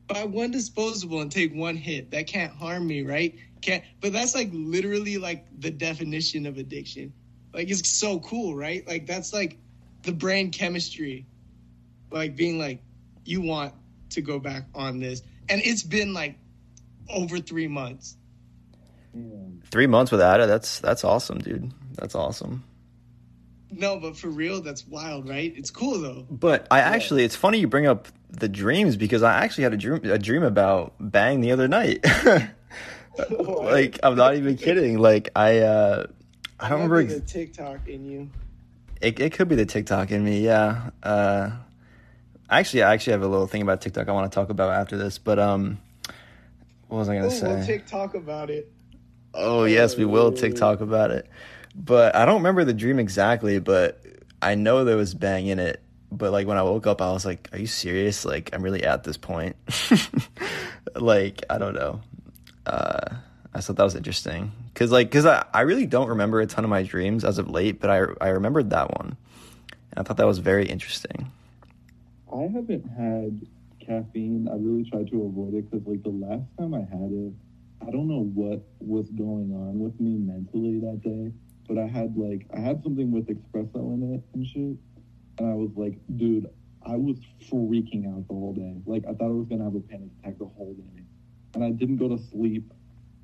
buy 0.07 0.23
one 0.23 0.51
disposable 0.51 1.21
and 1.21 1.31
take 1.31 1.53
one 1.53 1.75
hit. 1.75 2.11
That 2.11 2.27
can't 2.27 2.51
harm 2.51 2.87
me, 2.87 3.03
right? 3.03 3.35
Can't. 3.61 3.83
But 4.01 4.13
that's 4.13 4.35
like 4.35 4.49
literally 4.51 5.17
like 5.17 5.45
the 5.59 5.71
definition 5.71 6.45
of 6.45 6.57
addiction. 6.57 7.13
Like 7.53 7.69
it's 7.69 7.87
so 7.89 8.19
cool, 8.19 8.55
right? 8.55 8.87
Like 8.87 9.05
that's 9.05 9.33
like 9.33 9.57
the 10.03 10.11
brain 10.11 10.51
chemistry, 10.51 11.25
like 12.11 12.35
being 12.35 12.59
like, 12.59 12.81
you 13.25 13.41
want 13.41 13.73
to 14.11 14.21
go 14.21 14.39
back 14.39 14.63
on 14.73 14.99
this, 14.99 15.21
and 15.49 15.61
it's 15.63 15.83
been 15.83 16.13
like 16.13 16.37
over 17.09 17.39
three 17.39 17.67
months. 17.67 18.15
Three 19.69 19.87
months 19.87 20.11
without 20.11 20.39
it. 20.39 20.47
That's 20.47 20.79
that's 20.79 21.03
awesome, 21.03 21.39
dude. 21.39 21.71
That's 21.93 22.15
awesome. 22.15 22.63
No, 23.71 23.99
but 23.99 24.15
for 24.15 24.29
real, 24.29 24.61
that's 24.61 24.87
wild, 24.87 25.27
right? 25.27 25.53
It's 25.55 25.71
cool 25.71 25.99
though. 25.99 26.25
But 26.29 26.67
I 26.71 26.79
actually, 26.79 27.23
it's 27.23 27.35
funny 27.35 27.59
you 27.59 27.67
bring 27.67 27.85
up 27.85 28.07
the 28.29 28.47
dreams 28.47 28.95
because 28.95 29.23
I 29.23 29.43
actually 29.43 29.63
had 29.65 29.73
a 29.73 29.77
dream 29.77 30.01
a 30.05 30.17
dream 30.17 30.43
about 30.43 30.93
Bang 30.99 31.41
the 31.41 31.51
other 31.51 31.67
night. 31.67 32.05
like 33.29 33.99
I'm 34.03 34.15
not 34.15 34.35
even 34.35 34.57
kidding. 34.57 34.99
Like 34.99 35.29
I 35.35 35.59
uh 35.59 36.07
I 36.59 36.69
don't 36.69 36.89
remember. 36.89 37.03
the 37.13 37.19
TikTok 37.21 37.87
in 37.87 38.05
you. 38.05 38.29
it 39.01 39.19
it 39.19 39.33
could 39.33 39.47
be 39.47 39.55
the 39.55 39.65
TikTok 39.65 40.11
in 40.11 40.23
me. 40.23 40.41
Yeah. 40.41 40.91
Uh, 41.03 41.51
actually, 42.49 42.83
I 42.83 42.93
actually 42.93 43.13
have 43.13 43.23
a 43.23 43.27
little 43.27 43.47
thing 43.47 43.61
about 43.61 43.81
TikTok 43.81 44.07
I 44.07 44.11
want 44.11 44.31
to 44.31 44.35
talk 44.35 44.49
about 44.49 44.71
after 44.71 44.97
this. 44.97 45.17
But 45.17 45.39
um, 45.39 45.79
what 46.87 46.99
was 46.99 47.09
I 47.09 47.15
gonna 47.15 47.27
Ooh, 47.27 47.31
say? 47.31 47.47
we'll 47.47 47.65
TikTok 47.65 48.15
about 48.15 48.49
it. 48.49 48.71
Oh 49.33 49.65
yes, 49.65 49.97
we 49.97 50.05
will 50.05 50.31
TikTok 50.31 50.81
about 50.81 51.11
it. 51.11 51.27
But 51.77 52.15
I 52.15 52.25
don't 52.25 52.37
remember 52.37 52.65
the 52.65 52.73
dream 52.73 52.97
exactly, 52.97 53.59
but 53.59 54.03
I 54.41 54.55
know 54.55 54.83
there 54.83 54.97
was 54.97 55.13
bang 55.13 55.47
in 55.47 55.59
it. 55.59 55.81
But 56.11 56.31
like 56.31 56.47
when 56.47 56.57
I 56.57 56.63
woke 56.63 56.87
up, 56.87 57.01
I 57.01 57.11
was 57.11 57.25
like, 57.25 57.49
"Are 57.53 57.59
you 57.59 57.67
serious? 57.67 58.25
Like 58.25 58.49
I'm 58.53 58.63
really 58.63 58.83
at 58.83 59.03
this 59.03 59.17
point." 59.17 59.55
like 60.95 61.43
I 61.49 61.57
don't 61.57 61.75
know. 61.75 62.01
Uh, 62.65 63.15
I 63.53 63.61
thought 63.61 63.75
that 63.75 63.83
was 63.83 63.95
interesting 63.95 64.51
because 64.73 64.91
like 64.91 65.07
because 65.07 65.25
I, 65.25 65.45
I 65.53 65.61
really 65.61 65.85
don't 65.85 66.09
remember 66.09 66.41
a 66.41 66.47
ton 66.47 66.63
of 66.63 66.69
my 66.69 66.83
dreams 66.83 67.23
as 67.23 67.37
of 67.37 67.49
late, 67.49 67.79
but 67.79 67.89
I 67.89 68.05
I 68.21 68.29
remembered 68.29 68.69
that 68.71 68.97
one, 68.97 69.17
and 69.91 69.99
I 69.99 70.03
thought 70.03 70.17
that 70.17 70.27
was 70.27 70.39
very 70.39 70.65
interesting. 70.65 71.31
I 72.33 72.41
haven't 72.43 72.87
had 72.89 73.47
caffeine. 73.87 74.47
I 74.51 74.55
really 74.55 74.89
tried 74.89 75.09
to 75.11 75.23
avoid 75.23 75.53
it 75.53 75.71
because, 75.71 75.87
like, 75.87 76.03
the 76.03 76.09
last 76.09 76.43
time 76.59 76.73
I 76.73 76.81
had 76.81 77.11
it, 77.11 77.33
I 77.81 77.91
don't 77.91 78.07
know 78.07 78.23
what 78.33 78.61
was 78.79 79.09
going 79.11 79.53
on 79.53 79.79
with 79.79 79.99
me 79.99 80.17
mentally 80.17 80.79
that 80.79 81.01
day, 81.01 81.31
but 81.67 81.77
I 81.77 81.87
had 81.87 82.15
like 82.17 82.45
I 82.55 82.59
had 82.59 82.81
something 82.83 83.11
with 83.11 83.27
espresso 83.27 83.93
in 83.93 84.13
it 84.15 84.23
and 84.33 84.45
shit, 84.45 84.77
and 85.39 85.47
I 85.51 85.53
was 85.53 85.71
like, 85.75 85.97
dude, 86.17 86.47
I 86.85 86.95
was 86.95 87.17
freaking 87.49 88.07
out 88.13 88.27
the 88.27 88.33
whole 88.33 88.53
day. 88.53 88.75
Like, 88.85 89.03
I 89.05 89.13
thought 89.13 89.25
I 89.25 89.33
was 89.33 89.47
gonna 89.49 89.63
have 89.65 89.75
a 89.75 89.79
panic 89.81 90.09
attack 90.21 90.37
the 90.39 90.45
whole 90.45 90.73
day, 90.73 91.03
and 91.55 91.63
I 91.63 91.71
didn't 91.71 91.97
go 91.97 92.07
to 92.09 92.17
sleep. 92.17 92.71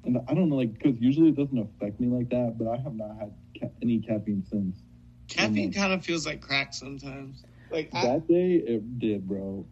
And 0.06 0.18
I 0.28 0.34
don't 0.34 0.50
know, 0.50 0.58
like, 0.58 0.74
because 0.74 1.00
usually 1.00 1.30
it 1.30 1.36
doesn't 1.38 1.58
affect 1.58 2.00
me 2.02 2.08
like 2.08 2.30
that, 2.30 2.56
but 2.58 2.68
I 2.68 2.76
have 2.76 2.94
not 2.94 3.16
had 3.18 3.32
ca- 3.58 3.70
any 3.82 4.00
caffeine 4.00 4.44
since. 4.44 4.84
Caffeine 5.30 5.72
Mhm. 5.72 5.76
kind 5.76 5.94
of 5.94 6.04
feels 6.04 6.26
like 6.26 6.42
crack 6.42 6.74
sometimes. 6.74 7.46
Like 7.72 7.90
I, 7.94 8.02
That 8.08 8.28
day, 8.28 8.56
it 8.56 9.00
did, 9.00 9.26
bro. 9.26 9.66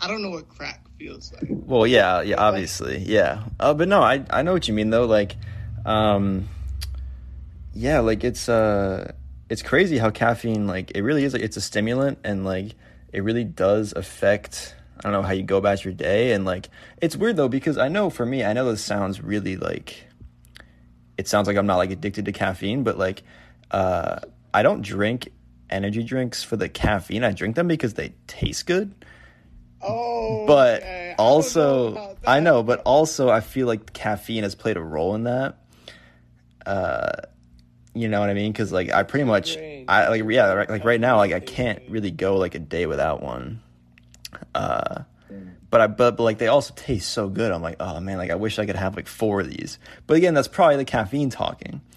I 0.00 0.06
don't 0.06 0.22
know 0.22 0.30
what 0.30 0.48
crack 0.48 0.86
feels 0.96 1.32
like. 1.32 1.46
Well, 1.50 1.86
yeah, 1.88 2.22
yeah, 2.22 2.36
obviously, 2.38 2.98
yeah. 2.98 3.42
Uh, 3.58 3.74
but 3.74 3.88
no, 3.88 4.00
I 4.00 4.24
I 4.30 4.42
know 4.42 4.52
what 4.52 4.68
you 4.68 4.74
mean 4.74 4.90
though. 4.90 5.06
Like, 5.06 5.36
um, 5.84 6.48
yeah, 7.74 8.00
like 8.00 8.24
it's 8.24 8.48
uh, 8.48 9.12
it's 9.48 9.62
crazy 9.62 9.98
how 9.98 10.10
caffeine 10.10 10.66
like 10.66 10.92
it 10.94 11.02
really 11.02 11.24
is 11.24 11.32
like 11.32 11.42
it's 11.42 11.56
a 11.56 11.60
stimulant 11.60 12.18
and 12.24 12.44
like 12.44 12.74
it 13.12 13.22
really 13.22 13.44
does 13.44 13.92
affect. 13.94 14.74
I 14.98 15.02
don't 15.04 15.12
know 15.12 15.22
how 15.22 15.32
you 15.32 15.42
go 15.42 15.56
about 15.56 15.82
your 15.82 15.94
day 15.94 16.32
and 16.32 16.44
like 16.44 16.68
it's 17.00 17.16
weird 17.16 17.36
though 17.36 17.48
because 17.48 17.78
I 17.78 17.88
know 17.88 18.10
for 18.10 18.26
me 18.26 18.44
I 18.44 18.52
know 18.52 18.70
this 18.70 18.84
sounds 18.84 19.22
really 19.22 19.56
like 19.56 20.04
it 21.16 21.26
sounds 21.26 21.48
like 21.48 21.56
I'm 21.56 21.66
not 21.66 21.76
like 21.76 21.90
addicted 21.90 22.26
to 22.26 22.32
caffeine 22.32 22.82
but 22.82 22.98
like 22.98 23.22
uh 23.70 24.18
I 24.52 24.62
don't 24.62 24.82
drink 24.82 25.32
energy 25.70 26.02
drinks 26.02 26.42
for 26.42 26.56
the 26.56 26.68
caffeine 26.68 27.24
I 27.24 27.32
drink 27.32 27.56
them 27.56 27.66
because 27.66 27.94
they 27.94 28.12
taste 28.26 28.66
good 28.66 28.94
Oh, 29.82 30.44
but 30.46 30.82
okay. 30.82 31.14
I 31.14 31.16
don't 31.16 31.16
know 31.18 31.24
also 31.24 32.16
I 32.26 32.40
know, 32.40 32.62
but 32.62 32.82
also 32.84 33.30
I 33.30 33.40
feel 33.40 33.66
like 33.66 33.92
caffeine 33.92 34.42
has 34.42 34.54
played 34.54 34.76
a 34.76 34.82
role 34.82 35.14
in 35.14 35.24
that. 35.24 35.56
Uh, 36.66 37.12
you 37.94 38.08
know 38.08 38.20
what 38.20 38.30
I 38.30 38.34
mean? 38.34 38.52
Because 38.52 38.72
like 38.72 38.90
I 38.90 39.02
pretty 39.02 39.24
much, 39.24 39.56
I 39.56 40.08
like 40.08 40.22
yeah, 40.28 40.64
like 40.68 40.84
right 40.84 41.00
now, 41.00 41.16
like 41.16 41.32
I 41.32 41.40
can't 41.40 41.82
really 41.88 42.10
go 42.10 42.36
like 42.36 42.54
a 42.54 42.58
day 42.58 42.86
without 42.86 43.22
one. 43.22 43.60
Uh, 44.54 45.02
but 45.70 45.80
I 45.80 45.86
but, 45.86 46.16
but 46.16 46.22
like 46.22 46.38
they 46.38 46.48
also 46.48 46.74
taste 46.74 47.10
so 47.10 47.28
good. 47.28 47.50
I'm 47.52 47.62
like, 47.62 47.76
oh 47.80 48.00
man, 48.00 48.18
like 48.18 48.30
I 48.30 48.36
wish 48.36 48.58
I 48.58 48.66
could 48.66 48.76
have 48.76 48.96
like 48.96 49.06
four 49.06 49.40
of 49.40 49.48
these. 49.50 49.78
But 50.06 50.16
again, 50.16 50.34
that's 50.34 50.48
probably 50.48 50.76
the 50.76 50.84
caffeine 50.84 51.30
talking. 51.30 51.80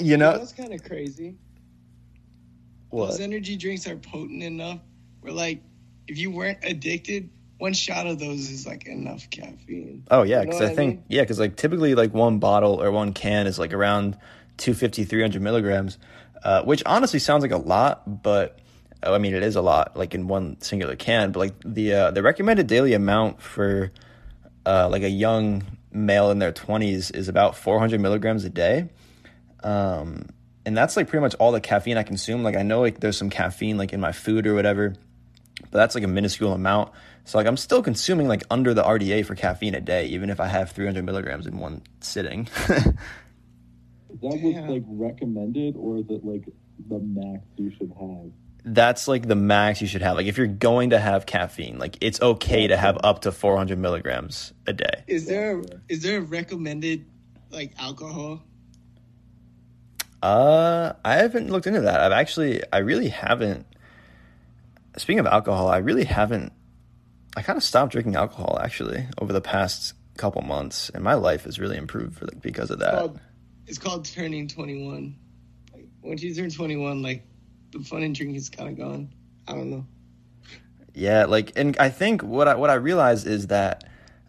You 0.00 0.16
know 0.16 0.38
that's 0.38 0.52
kind 0.52 0.72
of 0.72 0.82
crazy. 0.84 1.36
what? 2.88 3.10
Those 3.10 3.20
energy 3.20 3.56
drinks 3.56 3.86
are 3.86 3.96
potent 3.96 4.42
enough. 4.42 4.78
Where 5.20 5.32
like, 5.32 5.60
if 6.08 6.16
you 6.16 6.30
weren't 6.30 6.58
addicted, 6.62 7.28
one 7.58 7.74
shot 7.74 8.06
of 8.06 8.18
those 8.18 8.48
is 8.50 8.66
like 8.66 8.86
enough 8.86 9.28
caffeine. 9.28 10.04
Oh 10.10 10.22
yeah, 10.22 10.40
You 10.40 10.46
know 10.46 10.52
because 10.52 10.62
I 10.62 10.72
I 10.72 10.74
think 10.74 11.02
yeah, 11.08 11.22
because 11.22 11.38
like 11.38 11.56
typically 11.56 11.94
like 11.94 12.14
one 12.14 12.38
bottle 12.38 12.82
or 12.82 12.90
one 12.90 13.12
can 13.12 13.46
is 13.46 13.58
like 13.58 13.74
around 13.74 14.16
250, 14.58 15.04
300 15.04 15.42
milligrams, 15.42 15.98
uh, 16.42 16.62
which 16.62 16.82
honestly 16.86 17.18
sounds 17.18 17.42
like 17.42 17.52
a 17.52 17.56
lot, 17.56 18.22
but 18.22 18.58
oh, 19.02 19.14
I 19.14 19.18
mean 19.18 19.34
it 19.34 19.42
is 19.42 19.56
a 19.56 19.62
lot, 19.62 19.96
like 19.96 20.14
in 20.14 20.28
one 20.28 20.60
singular 20.60 20.96
can. 20.96 21.32
But 21.32 21.40
like 21.40 21.54
the 21.64 21.92
uh, 21.94 22.10
the 22.10 22.22
recommended 22.22 22.66
daily 22.66 22.94
amount 22.94 23.40
for 23.40 23.92
uh, 24.66 24.88
like 24.88 25.02
a 25.02 25.10
young 25.10 25.64
male 25.92 26.30
in 26.30 26.38
their 26.38 26.52
twenties 26.52 27.10
is 27.10 27.28
about 27.28 27.56
400 27.56 28.00
milligrams 28.00 28.44
a 28.44 28.50
day. 28.50 28.88
Um, 29.62 30.28
and 30.64 30.76
that's 30.76 30.96
like 30.96 31.08
pretty 31.08 31.22
much 31.22 31.34
all 31.36 31.52
the 31.52 31.60
caffeine 31.60 31.96
I 31.96 32.02
consume. 32.02 32.42
Like 32.42 32.56
I 32.56 32.62
know 32.62 32.80
like 32.80 33.00
there's 33.00 33.16
some 33.16 33.30
caffeine 33.30 33.78
like 33.78 33.92
in 33.92 34.00
my 34.00 34.12
food 34.12 34.46
or 34.46 34.54
whatever, 34.54 34.94
but 35.60 35.78
that's 35.78 35.94
like 35.94 36.04
a 36.04 36.08
minuscule 36.08 36.52
amount. 36.52 36.92
So 37.24 37.38
like 37.38 37.46
I'm 37.46 37.56
still 37.56 37.82
consuming 37.82 38.28
like 38.28 38.42
under 38.50 38.74
the 38.74 38.82
RDA 38.82 39.26
for 39.26 39.34
caffeine 39.34 39.74
a 39.74 39.80
day, 39.80 40.06
even 40.06 40.30
if 40.30 40.40
I 40.40 40.46
have 40.46 40.72
300 40.72 41.04
milligrams 41.04 41.46
in 41.46 41.58
one 41.58 41.82
sitting. 42.00 42.48
Is 44.12 44.20
that 44.20 44.38
what's 44.40 44.58
Damn. 44.58 44.68
like 44.68 44.84
recommended, 44.86 45.76
or 45.76 45.98
is 45.98 46.06
it 46.08 46.24
like 46.24 46.44
the 46.88 46.98
max 46.98 47.44
you 47.56 47.72
should 47.78 47.92
have? 47.98 48.30
that's 48.64 49.08
like 49.08 49.26
the 49.26 49.34
max 49.34 49.80
you 49.80 49.86
should 49.86 50.02
have. 50.02 50.16
Like 50.16 50.26
if 50.26 50.38
you're 50.38 50.46
going 50.46 50.90
to 50.90 50.98
have 50.98 51.26
caffeine, 51.26 51.78
like 51.78 51.96
it's 52.00 52.20
okay 52.22 52.68
to 52.68 52.76
have 52.76 52.98
up 53.02 53.22
to 53.22 53.32
400 53.32 53.78
milligrams 53.78 54.52
a 54.66 54.72
day. 54.72 55.02
Is 55.06 55.26
there 55.26 55.58
a, 55.58 55.64
is 55.88 56.02
there 56.02 56.18
a 56.18 56.22
recommended 56.22 57.04
like 57.50 57.72
alcohol? 57.78 58.42
Uh, 60.22 60.92
I 61.04 61.16
haven't 61.16 61.50
looked 61.50 61.66
into 61.66 61.80
that. 61.80 62.00
I've 62.00 62.12
actually, 62.12 62.62
I 62.72 62.78
really 62.78 63.08
haven't. 63.08 63.66
Speaking 64.96 65.18
of 65.18 65.26
alcohol, 65.26 65.68
I 65.68 65.78
really 65.78 66.04
haven't. 66.04 66.52
I 67.36 67.42
kind 67.42 67.56
of 67.56 67.64
stopped 67.64 67.92
drinking 67.92 68.14
alcohol 68.14 68.58
actually 68.62 69.08
over 69.18 69.32
the 69.32 69.40
past 69.40 69.94
couple 70.16 70.42
months, 70.42 70.90
and 70.90 71.02
my 71.02 71.14
life 71.14 71.44
has 71.44 71.58
really 71.58 71.78
improved 71.78 72.18
for, 72.18 72.26
like, 72.26 72.40
because 72.40 72.70
of 72.70 72.78
that. 72.80 72.94
called, 72.94 73.20
it's 73.66 73.78
called 73.78 74.04
turning 74.04 74.48
21. 74.48 75.16
Like, 75.72 75.86
once 76.02 76.22
you 76.22 76.34
turn 76.34 76.50
21, 76.50 77.02
like 77.02 77.24
the 77.70 77.80
fun 77.80 78.02
in 78.02 78.12
drinking 78.12 78.36
is 78.36 78.50
kind 78.50 78.68
of 78.68 78.76
gone. 78.76 79.12
I 79.48 79.52
don't 79.52 79.70
know. 79.70 79.86
Yeah, 80.94 81.24
like, 81.24 81.52
and 81.56 81.76
I 81.78 81.88
think 81.88 82.22
what 82.22 82.48
I 82.48 82.54
what 82.54 82.68
I 82.70 82.74
realized 82.74 83.26
is 83.26 83.46
that 83.46 83.84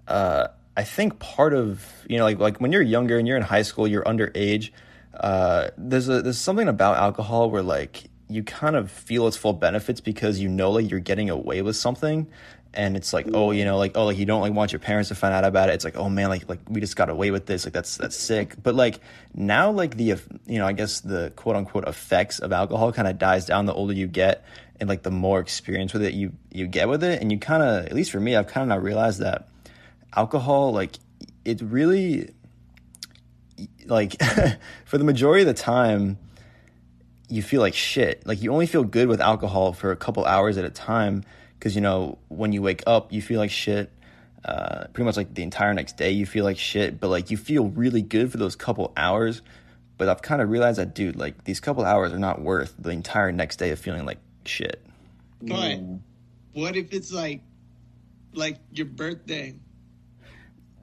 uh, 0.07 0.47
I 0.75 0.83
think 0.83 1.19
part 1.19 1.53
of 1.53 1.85
you 2.09 2.17
know 2.17 2.23
like 2.23 2.39
like 2.39 2.61
when 2.61 2.71
you're 2.71 2.81
younger 2.81 3.17
and 3.17 3.27
you're 3.27 3.37
in 3.37 3.43
high 3.43 3.61
school, 3.61 3.87
you're 3.87 4.03
underage. 4.03 4.71
Uh, 5.13 5.69
there's 5.77 6.09
a 6.09 6.21
there's 6.21 6.37
something 6.37 6.67
about 6.67 6.97
alcohol 6.97 7.49
where 7.49 7.61
like 7.61 8.09
you 8.29 8.43
kind 8.43 8.75
of 8.75 8.89
feel 8.89 9.27
its 9.27 9.37
full 9.37 9.53
benefits 9.53 10.01
because 10.01 10.39
you 10.39 10.49
know 10.49 10.71
like 10.71 10.89
you're 10.89 10.99
getting 10.99 11.29
away 11.29 11.61
with 11.61 11.75
something, 11.75 12.27
and 12.73 12.97
it's 12.97 13.13
like 13.13 13.27
oh 13.33 13.51
you 13.51 13.65
know 13.65 13.77
like 13.77 13.91
oh 13.95 14.05
like 14.05 14.17
you 14.17 14.25
don't 14.25 14.41
like 14.41 14.53
want 14.53 14.71
your 14.71 14.79
parents 14.79 15.09
to 15.09 15.15
find 15.15 15.33
out 15.33 15.43
about 15.43 15.69
it. 15.69 15.73
It's 15.73 15.85
like 15.85 15.95
oh 15.95 16.09
man 16.09 16.29
like 16.29 16.47
like 16.49 16.59
we 16.67 16.81
just 16.81 16.95
got 16.95 17.09
away 17.09 17.31
with 17.31 17.45
this 17.45 17.65
like 17.65 17.73
that's 17.73 17.97
that's 17.97 18.15
sick. 18.15 18.55
But 18.61 18.75
like 18.75 18.99
now 19.33 19.71
like 19.71 19.97
the 19.97 20.15
you 20.45 20.59
know 20.59 20.65
I 20.65 20.73
guess 20.73 21.01
the 21.01 21.31
quote 21.35 21.55
unquote 21.55 21.87
effects 21.87 22.39
of 22.39 22.51
alcohol 22.51 22.91
kind 22.91 23.07
of 23.07 23.17
dies 23.17 23.45
down 23.45 23.65
the 23.65 23.73
older 23.73 23.93
you 23.93 24.07
get 24.07 24.45
and 24.79 24.89
like 24.89 25.03
the 25.03 25.11
more 25.11 25.39
experience 25.39 25.93
with 25.93 26.03
it 26.03 26.13
you 26.13 26.33
you 26.51 26.67
get 26.67 26.89
with 26.89 27.03
it 27.03 27.21
and 27.21 27.31
you 27.31 27.39
kind 27.39 27.63
of 27.63 27.85
at 27.85 27.93
least 27.93 28.11
for 28.11 28.19
me 28.19 28.35
I've 28.35 28.47
kind 28.47 28.63
of 28.63 28.77
now 28.77 28.83
realized 28.83 29.19
that 29.19 29.47
alcohol 30.15 30.73
like 30.73 30.97
it 31.45 31.61
really 31.61 32.31
like 33.85 34.21
for 34.85 34.97
the 34.97 35.03
majority 35.03 35.41
of 35.41 35.47
the 35.47 35.53
time 35.53 36.17
you 37.29 37.41
feel 37.41 37.61
like 37.61 37.73
shit 37.73 38.25
like 38.25 38.41
you 38.41 38.51
only 38.51 38.67
feel 38.67 38.83
good 38.83 39.07
with 39.07 39.21
alcohol 39.21 39.73
for 39.73 39.91
a 39.91 39.95
couple 39.95 40.25
hours 40.25 40.57
at 40.57 40.65
a 40.65 40.69
time 40.69 41.23
because 41.63 41.75
you 41.75 41.81
know 41.81 42.17
when 42.27 42.51
you 42.51 42.61
wake 42.61 42.83
up 42.85 43.13
you 43.13 43.21
feel 43.21 43.39
like 43.39 43.49
shit 43.51 43.89
uh, 44.43 44.83
pretty 44.91 45.05
much 45.05 45.15
like 45.15 45.33
the 45.33 45.41
entire 45.43 45.73
next 45.73 45.95
day 45.95 46.11
you 46.11 46.25
feel 46.25 46.43
like 46.43 46.57
shit 46.57 46.99
but 46.99 47.07
like 47.07 47.31
you 47.31 47.37
feel 47.37 47.67
really 47.69 48.01
good 48.01 48.29
for 48.29 48.37
those 48.37 48.57
couple 48.57 48.91
hours 48.97 49.41
but 49.97 50.09
i've 50.09 50.21
kind 50.21 50.41
of 50.41 50.49
realized 50.49 50.77
that 50.77 50.93
dude 50.93 51.15
like 51.15 51.45
these 51.45 51.61
couple 51.61 51.85
hours 51.85 52.11
are 52.11 52.19
not 52.19 52.41
worth 52.41 52.73
the 52.77 52.89
entire 52.89 53.31
next 53.31 53.55
day 53.55 53.69
of 53.69 53.79
feeling 53.79 54.05
like 54.05 54.17
shit 54.43 54.83
But 55.41 55.79
what 56.53 56.75
if 56.75 56.91
it's 56.93 57.13
like 57.13 57.39
like 58.33 58.57
your 58.71 58.87
birthday? 58.87 59.55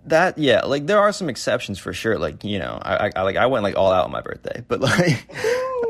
that 0.06 0.38
yeah 0.38 0.62
like 0.64 0.86
there 0.86 0.98
are 0.98 1.12
some 1.12 1.28
exceptions 1.28 1.78
for 1.78 1.92
sure 1.92 2.18
like 2.18 2.42
you 2.42 2.58
know 2.58 2.78
i, 2.80 3.08
I- 3.08 3.12
I 3.16 3.22
like 3.22 3.36
i 3.36 3.44
went 3.44 3.62
like 3.64 3.76
all 3.76 3.92
out 3.92 4.06
on 4.06 4.10
my 4.10 4.22
birthday 4.22 4.64
but 4.68 4.80
like 4.80 5.28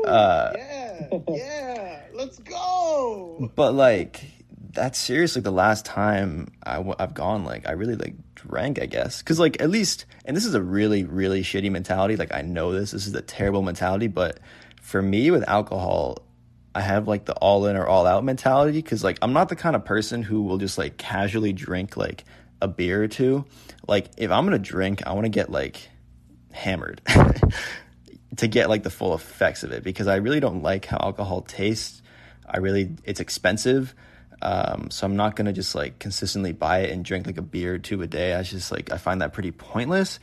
Uh, 0.05 0.51
yeah, 0.55 1.07
yeah, 1.29 1.99
let's 2.13 2.39
go. 2.39 3.49
but 3.55 3.73
like 3.73 4.25
that's 4.73 4.97
seriously 4.97 5.41
the 5.41 5.51
last 5.51 5.85
time 5.85 6.47
I 6.63 6.75
w- 6.75 6.95
i've 6.97 7.13
gone 7.13 7.43
like 7.43 7.67
i 7.67 7.71
really 7.71 7.95
like 7.95 8.15
drank 8.35 8.81
i 8.81 8.85
guess 8.85 9.21
because 9.21 9.39
like 9.39 9.61
at 9.61 9.69
least 9.69 10.05
and 10.25 10.35
this 10.35 10.45
is 10.45 10.53
a 10.53 10.61
really 10.61 11.03
really 11.03 11.43
shitty 11.43 11.71
mentality 11.71 12.15
like 12.15 12.33
i 12.33 12.41
know 12.41 12.71
this 12.71 12.91
this 12.91 13.07
is 13.07 13.13
a 13.13 13.21
terrible 13.21 13.61
mentality 13.61 14.07
but 14.07 14.39
for 14.81 15.01
me 15.01 15.31
with 15.31 15.47
alcohol 15.47 16.19
i 16.73 16.81
have 16.81 17.07
like 17.07 17.25
the 17.25 17.33
all 17.35 17.65
in 17.65 17.75
or 17.75 17.87
all 17.87 18.05
out 18.05 18.23
mentality 18.23 18.81
because 18.81 19.03
like 19.03 19.17
i'm 19.21 19.33
not 19.33 19.49
the 19.49 19.55
kind 19.55 19.75
of 19.75 19.83
person 19.85 20.23
who 20.23 20.41
will 20.41 20.57
just 20.57 20.77
like 20.77 20.97
casually 20.97 21.53
drink 21.53 21.97
like 21.97 22.23
a 22.61 22.67
beer 22.67 23.03
or 23.03 23.07
two 23.07 23.45
like 23.87 24.09
if 24.17 24.31
i'm 24.31 24.45
gonna 24.45 24.59
drink 24.59 25.05
i 25.05 25.13
want 25.13 25.25
to 25.25 25.29
get 25.29 25.51
like 25.51 25.89
hammered 26.51 27.01
to 28.37 28.47
get 28.47 28.69
like 28.69 28.83
the 28.83 28.89
full 28.89 29.13
effects 29.13 29.63
of 29.63 29.71
it 29.71 29.83
because 29.83 30.07
I 30.07 30.15
really 30.17 30.39
don't 30.39 30.63
like 30.63 30.85
how 30.85 30.97
alcohol 30.97 31.41
tastes. 31.41 32.01
I 32.47 32.57
really 32.57 32.95
it's 33.03 33.19
expensive. 33.19 33.93
Um, 34.41 34.89
so 34.89 35.05
I'm 35.05 35.15
not 35.15 35.35
gonna 35.35 35.53
just 35.53 35.75
like 35.75 35.99
consistently 35.99 36.51
buy 36.51 36.79
it 36.79 36.91
and 36.91 37.05
drink 37.05 37.27
like 37.27 37.37
a 37.37 37.41
beer 37.41 37.75
or 37.75 37.79
two 37.79 38.01
a 38.01 38.07
day. 38.07 38.33
I 38.33 38.43
just 38.43 38.71
like 38.71 38.91
I 38.91 38.97
find 38.97 39.21
that 39.21 39.33
pretty 39.33 39.51
pointless. 39.51 40.19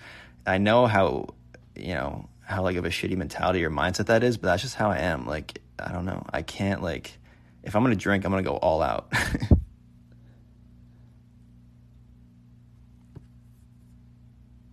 I 0.47 0.59
know 0.59 0.87
how 0.87 1.35
you 1.77 1.95
know 1.95 2.29
how 2.41 2.63
like 2.63 2.77
of 2.77 2.85
a 2.85 2.89
shitty 2.89 3.17
mentality 3.17 3.65
or 3.65 3.71
mindset 3.71 4.07
that 4.07 4.23
is, 4.25 4.37
but 4.37 4.49
that's 4.49 4.63
just 4.63 4.75
how 4.75 4.91
I 4.91 4.99
am. 4.99 5.27
Like 5.27 5.61
I 5.79 5.93
don't 5.93 6.05
know. 6.05 6.25
I 6.33 6.43
can't 6.43 6.83
like 6.83 7.19
if 7.63 7.77
I'm 7.77 7.83
gonna 7.83 7.97
drink, 7.97 8.25
I'm 8.25 8.33
gonna 8.33 8.43
go 8.43 8.57
all 8.57 8.83
out. 8.83 9.09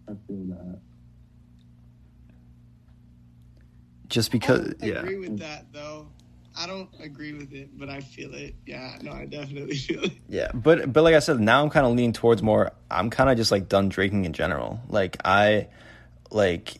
I 0.07 0.13
feel 0.27 0.45
that. 0.49 0.79
just 4.07 4.31
because 4.31 4.73
I 4.81 4.85
yeah. 4.85 4.93
agree 4.99 5.17
with 5.17 5.39
that 5.39 5.71
though. 5.73 6.07
I 6.57 6.67
don't 6.67 6.89
agree 7.01 7.33
with 7.33 7.53
it, 7.53 7.77
but 7.77 7.89
I 7.89 7.99
feel 7.99 8.33
it. 8.33 8.55
Yeah, 8.65 8.97
no, 9.01 9.11
I 9.11 9.25
definitely 9.25 9.75
feel 9.87 10.03
it. 10.03 10.13
Yeah, 10.29 10.51
but 10.53 10.91
but 10.91 11.03
like 11.03 11.15
I 11.15 11.19
said, 11.19 11.39
now 11.39 11.61
I'm 11.61 11.69
kind 11.69 11.85
of 11.85 11.93
leaning 11.93 12.13
towards 12.13 12.41
more. 12.41 12.71
I'm 12.89 13.09
kind 13.09 13.29
of 13.29 13.37
just 13.37 13.51
like 13.51 13.67
done 13.67 13.89
drinking 13.89 14.25
in 14.25 14.33
general. 14.33 14.79
Like 14.87 15.17
I, 15.25 15.67
like, 16.31 16.79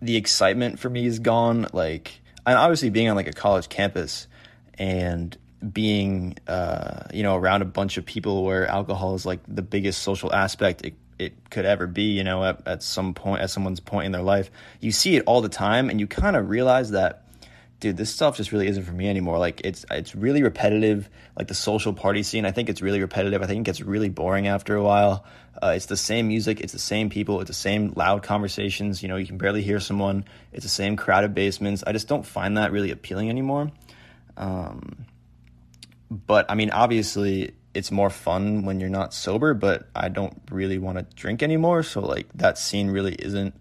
the 0.00 0.16
excitement 0.16 0.78
for 0.78 0.88
me 0.88 1.06
is 1.06 1.18
gone. 1.18 1.66
Like, 1.72 2.20
and 2.46 2.56
obviously 2.56 2.90
being 2.90 3.08
on 3.08 3.16
like 3.16 3.26
a 3.26 3.32
college 3.32 3.68
campus 3.68 4.28
and 4.74 5.36
being, 5.72 6.36
uh, 6.46 7.04
you 7.12 7.24
know, 7.24 7.34
around 7.34 7.62
a 7.62 7.66
bunch 7.66 7.96
of 7.96 8.06
people 8.06 8.44
where 8.44 8.66
alcohol 8.66 9.14
is 9.16 9.26
like 9.26 9.40
the 9.48 9.62
biggest 9.62 10.02
social 10.02 10.32
aspect 10.32 10.84
it, 10.84 10.94
it 11.18 11.50
could 11.50 11.64
ever 11.64 11.88
be. 11.88 12.12
You 12.12 12.22
know, 12.22 12.44
at, 12.44 12.66
at 12.68 12.82
some 12.84 13.14
point, 13.14 13.42
at 13.42 13.50
someone's 13.50 13.80
point 13.80 14.06
in 14.06 14.12
their 14.12 14.22
life, 14.22 14.50
you 14.80 14.92
see 14.92 15.16
it 15.16 15.24
all 15.26 15.40
the 15.40 15.48
time, 15.48 15.90
and 15.90 15.98
you 15.98 16.06
kind 16.06 16.36
of 16.36 16.48
realize 16.48 16.92
that 16.92 17.24
dude, 17.80 17.96
this 17.96 18.10
stuff 18.10 18.36
just 18.36 18.50
really 18.52 18.66
isn't 18.66 18.82
for 18.84 18.92
me 18.92 19.08
anymore. 19.08 19.38
Like 19.38 19.60
it's 19.64 19.84
it's 19.90 20.14
really 20.14 20.42
repetitive. 20.42 21.08
Like 21.36 21.48
the 21.48 21.54
social 21.54 21.92
party 21.92 22.22
scene, 22.22 22.44
I 22.44 22.50
think 22.50 22.68
it's 22.68 22.82
really 22.82 23.00
repetitive. 23.00 23.42
I 23.42 23.46
think 23.46 23.60
it 23.60 23.64
gets 23.64 23.80
really 23.80 24.08
boring 24.08 24.48
after 24.48 24.74
a 24.74 24.82
while. 24.82 25.24
Uh, 25.62 25.72
it's 25.76 25.86
the 25.86 25.96
same 25.96 26.28
music, 26.28 26.60
it's 26.60 26.72
the 26.72 26.78
same 26.78 27.10
people, 27.10 27.40
it's 27.40 27.48
the 27.48 27.54
same 27.54 27.92
loud 27.96 28.22
conversations. 28.22 29.02
You 29.02 29.08
know, 29.08 29.16
you 29.16 29.26
can 29.26 29.38
barely 29.38 29.62
hear 29.62 29.80
someone. 29.80 30.24
It's 30.52 30.64
the 30.64 30.70
same 30.70 30.96
crowded 30.96 31.34
basements. 31.34 31.82
I 31.86 31.92
just 31.92 32.08
don't 32.08 32.24
find 32.24 32.56
that 32.56 32.72
really 32.72 32.90
appealing 32.90 33.28
anymore. 33.28 33.70
Um, 34.36 35.06
but 36.10 36.46
I 36.48 36.54
mean, 36.54 36.70
obviously, 36.70 37.54
it's 37.74 37.90
more 37.90 38.10
fun 38.10 38.64
when 38.64 38.80
you're 38.80 38.88
not 38.88 39.14
sober. 39.14 39.54
But 39.54 39.88
I 39.94 40.08
don't 40.08 40.40
really 40.50 40.78
want 40.78 40.98
to 40.98 41.16
drink 41.16 41.42
anymore. 41.42 41.82
So 41.82 42.00
like 42.00 42.26
that 42.34 42.58
scene 42.58 42.90
really 42.90 43.14
isn't 43.14 43.54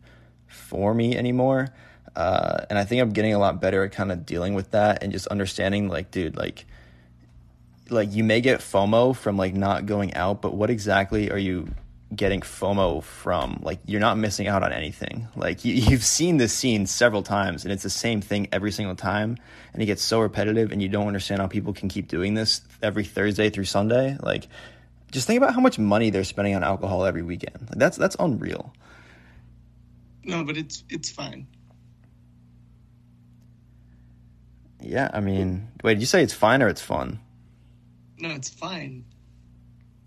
for 0.47 0.93
me 0.93 1.15
anymore. 1.15 1.69
Uh, 2.17 2.65
and 2.71 2.80
I 2.80 2.84
think 2.84 2.99
I'm 2.99 3.12
getting 3.12 3.36
a 3.36 3.38
lot 3.38 3.62
better 3.62 3.84
at 3.84 3.91
kind 3.91 4.12
of 4.12 4.25
dealing 4.25 4.56
with 4.56 4.71
that 4.71 5.03
and 5.03 5.13
just 5.13 5.27
understanding, 5.27 5.88
like, 5.88 6.10
dude, 6.10 6.36
like, 6.36 6.65
like 7.91 8.12
you 8.12 8.23
may 8.23 8.41
get 8.41 8.60
FOMO 8.60 9.15
from 9.15 9.38
like 9.38 9.53
not 9.53 9.86
going 9.86 10.15
out, 10.15 10.41
but 10.41 10.56
what 10.56 10.71
exactly 10.71 11.30
are 11.30 11.38
you 11.38 11.67
getting 12.15 12.41
FOMO 12.41 13.03
from? 13.03 13.60
Like, 13.62 13.82
you're 13.86 13.99
not 13.99 14.17
missing 14.17 14.47
out 14.47 14.63
on 14.63 14.73
anything. 14.73 15.27
Like, 15.36 15.63
you, 15.63 15.73
you've 15.89 16.03
seen 16.03 16.38
this 16.38 16.53
scene 16.53 16.88
several 16.88 17.21
times, 17.21 17.65
and 17.65 17.71
it's 17.71 17.84
the 17.84 17.89
same 17.91 18.19
thing 18.19 18.47
every 18.51 18.71
single 18.71 18.95
time, 18.95 19.38
and 19.73 19.84
it 19.84 19.86
gets 19.86 20.01
so 20.01 20.19
repetitive, 20.19 20.71
and 20.71 20.82
you 20.82 20.89
don't 20.89 21.06
understand 21.06 21.39
how 21.39 21.45
people 21.45 21.71
can 21.71 21.88
keep 21.88 22.08
doing 22.08 22.34
this 22.34 22.62
every 22.82 23.03
Thursday 23.03 23.51
through 23.51 23.65
Sunday. 23.65 24.17
Like, 24.19 24.47
just 25.12 25.27
think 25.27 25.38
about 25.38 25.53
how 25.53 25.62
much 25.62 25.77
money 25.77 26.10
they're 26.10 26.23
spending 26.23 26.56
on 26.56 26.63
alcohol 26.63 27.06
every 27.06 27.21
weekend. 27.21 27.67
Like, 27.69 27.77
that's 27.77 27.95
that's 27.95 28.15
unreal. 28.19 28.73
No, 30.23 30.43
but 30.43 30.58
it's 30.58 30.84
it's 30.89 31.12
fine. 31.12 31.45
Yeah, 34.88 35.10
I 35.13 35.19
mean, 35.19 35.67
wait, 35.84 35.95
did 35.95 36.00
you 36.02 36.06
say 36.08 36.23
it's 36.23 36.34
fine 36.34 36.62
or 36.62 36.67
it's 36.67 36.82
fun? 36.82 37.19
No, 38.17 38.30
it's 38.30 38.50
fine. 38.50 39.06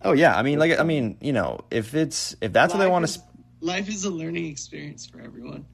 Oh 0.03 0.13
yeah, 0.13 0.35
I 0.37 0.43
mean, 0.43 0.59
like, 0.59 0.79
I 0.79 0.83
mean, 0.83 1.19
you 1.21 1.33
know, 1.33 1.61
if 1.71 1.95
it's 1.95 2.35
if 2.41 2.53
that's 2.53 2.73
what 2.73 2.81
they 2.81 2.89
want 2.89 3.05
to. 3.05 3.13
Sp- 3.13 3.29
Life 3.61 3.91
is 3.91 4.05
a 4.05 4.11
learning 4.11 4.47
experience 4.47 5.05
for 5.05 5.21
everyone. 5.21 5.67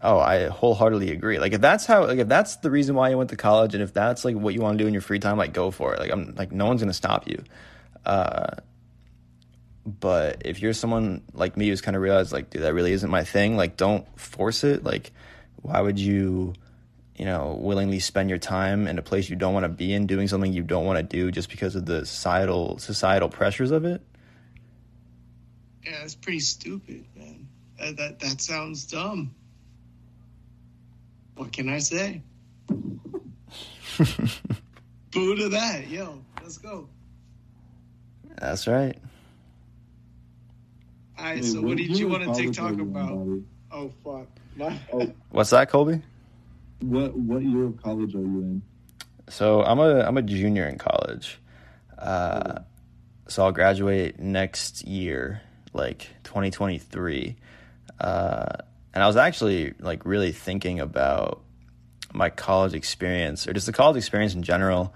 oh, 0.00 0.18
I 0.20 0.46
wholeheartedly 0.46 1.10
agree. 1.10 1.40
Like, 1.40 1.52
if 1.52 1.60
that's 1.60 1.86
how, 1.86 2.06
like, 2.06 2.18
if 2.18 2.28
that's 2.28 2.56
the 2.56 2.70
reason 2.70 2.94
why 2.94 3.08
you 3.08 3.18
went 3.18 3.30
to 3.30 3.36
college, 3.36 3.74
and 3.74 3.82
if 3.82 3.92
that's 3.92 4.24
like 4.24 4.36
what 4.36 4.54
you 4.54 4.60
want 4.60 4.78
to 4.78 4.84
do 4.84 4.86
in 4.86 4.94
your 4.94 5.02
free 5.02 5.18
time, 5.18 5.36
like, 5.36 5.52
go 5.52 5.72
for 5.72 5.92
it. 5.94 5.98
Like, 5.98 6.12
I'm 6.12 6.34
like, 6.36 6.52
no 6.52 6.66
one's 6.66 6.82
gonna 6.82 6.92
stop 6.92 7.26
you. 7.28 7.42
Uh, 8.06 8.46
but 9.84 10.42
if 10.44 10.62
you're 10.62 10.72
someone 10.72 11.22
like 11.32 11.56
me 11.56 11.68
who's 11.68 11.80
kind 11.80 11.96
of 11.96 12.02
realized, 12.02 12.32
like, 12.32 12.50
dude, 12.50 12.62
that 12.62 12.72
really 12.74 12.92
isn't 12.92 13.10
my 13.10 13.24
thing. 13.24 13.56
Like, 13.56 13.76
don't 13.76 14.06
force 14.18 14.62
it. 14.62 14.84
Like, 14.84 15.12
why 15.62 15.80
would 15.80 15.98
you? 15.98 16.54
You 17.16 17.24
know, 17.24 17.56
willingly 17.60 18.00
spend 18.00 18.28
your 18.28 18.38
time 18.38 18.86
in 18.88 18.98
a 18.98 19.02
place 19.02 19.30
you 19.30 19.36
don't 19.36 19.54
want 19.54 19.64
to 19.64 19.68
be 19.68 19.94
in, 19.94 20.06
doing 20.06 20.28
something 20.28 20.52
you 20.52 20.62
don't 20.62 20.84
want 20.84 20.98
to 20.98 21.02
do 21.02 21.30
just 21.30 21.48
because 21.48 21.76
of 21.76 21.86
the 21.86 22.04
societal 22.04 22.78
societal 22.78 23.28
pressures 23.28 23.70
of 23.70 23.84
it. 23.84 24.02
Yeah, 25.84 26.02
it's 26.02 26.14
pretty 26.14 26.40
stupid, 26.40 27.04
man. 27.16 27.46
That 27.78 27.96
that, 27.96 28.20
that 28.20 28.40
sounds 28.40 28.84
dumb. 28.86 29.34
What 31.36 31.52
can 31.52 31.68
I 31.68 31.78
say? 31.78 32.22
Boo 32.68 33.00
to 35.36 35.48
that, 35.50 35.88
yo. 35.88 36.20
Let's 36.42 36.58
go. 36.58 36.88
That's 38.38 38.66
right. 38.66 38.98
All 41.18 41.24
right, 41.24 41.36
Hey, 41.36 41.42
so 41.42 41.62
what 41.62 41.76
did 41.76 41.96
you 41.96 42.08
want 42.08 42.22
to 42.22 42.26
college 42.30 42.46
TikTok 42.46 42.72
are 42.72 42.74
you 42.74 42.82
in, 42.82 42.90
about? 42.90 43.08
Bobby? 43.10 43.44
Oh 43.70 43.92
fuck. 44.02 44.26
My, 44.56 44.78
Oh, 44.92 45.12
What's 45.30 45.50
that, 45.50 45.70
Colby? 45.70 46.02
What 46.90 47.16
what 47.16 47.42
year 47.42 47.64
of 47.64 47.82
college 47.82 48.14
are 48.14 48.20
you 48.20 48.40
in? 48.40 48.62
So 49.28 49.62
I'm 49.62 49.78
a 49.78 50.00
I'm 50.00 50.16
a 50.16 50.22
junior 50.22 50.66
in 50.66 50.78
college. 50.78 51.38
Uh, 51.98 52.60
so 53.28 53.44
I'll 53.44 53.52
graduate 53.52 54.18
next 54.18 54.86
year, 54.86 55.40
like 55.72 56.08
2023. 56.24 57.36
Uh, 57.98 58.46
and 58.92 59.02
I 59.02 59.06
was 59.06 59.16
actually 59.16 59.74
like 59.80 60.04
really 60.04 60.32
thinking 60.32 60.80
about 60.80 61.42
my 62.12 62.30
college 62.30 62.74
experience 62.74 63.48
or 63.48 63.52
just 63.52 63.66
the 63.66 63.72
college 63.72 63.96
experience 63.96 64.34
in 64.34 64.42
general, 64.42 64.94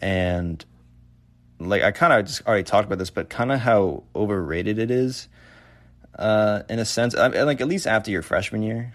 and 0.00 0.64
like 1.60 1.82
I 1.82 1.90
kind 1.90 2.12
of 2.12 2.26
just 2.26 2.46
already 2.46 2.64
talked 2.64 2.86
about 2.86 2.98
this, 2.98 3.10
but 3.10 3.28
kind 3.28 3.52
of 3.52 3.60
how 3.60 4.04
overrated 4.14 4.78
it 4.78 4.90
is. 4.90 5.28
Uh, 6.18 6.62
in 6.68 6.80
a 6.80 6.84
sense, 6.84 7.14
I, 7.14 7.28
like 7.28 7.60
at 7.60 7.68
least 7.68 7.86
after 7.86 8.10
your 8.10 8.22
freshman 8.22 8.62
year, 8.62 8.92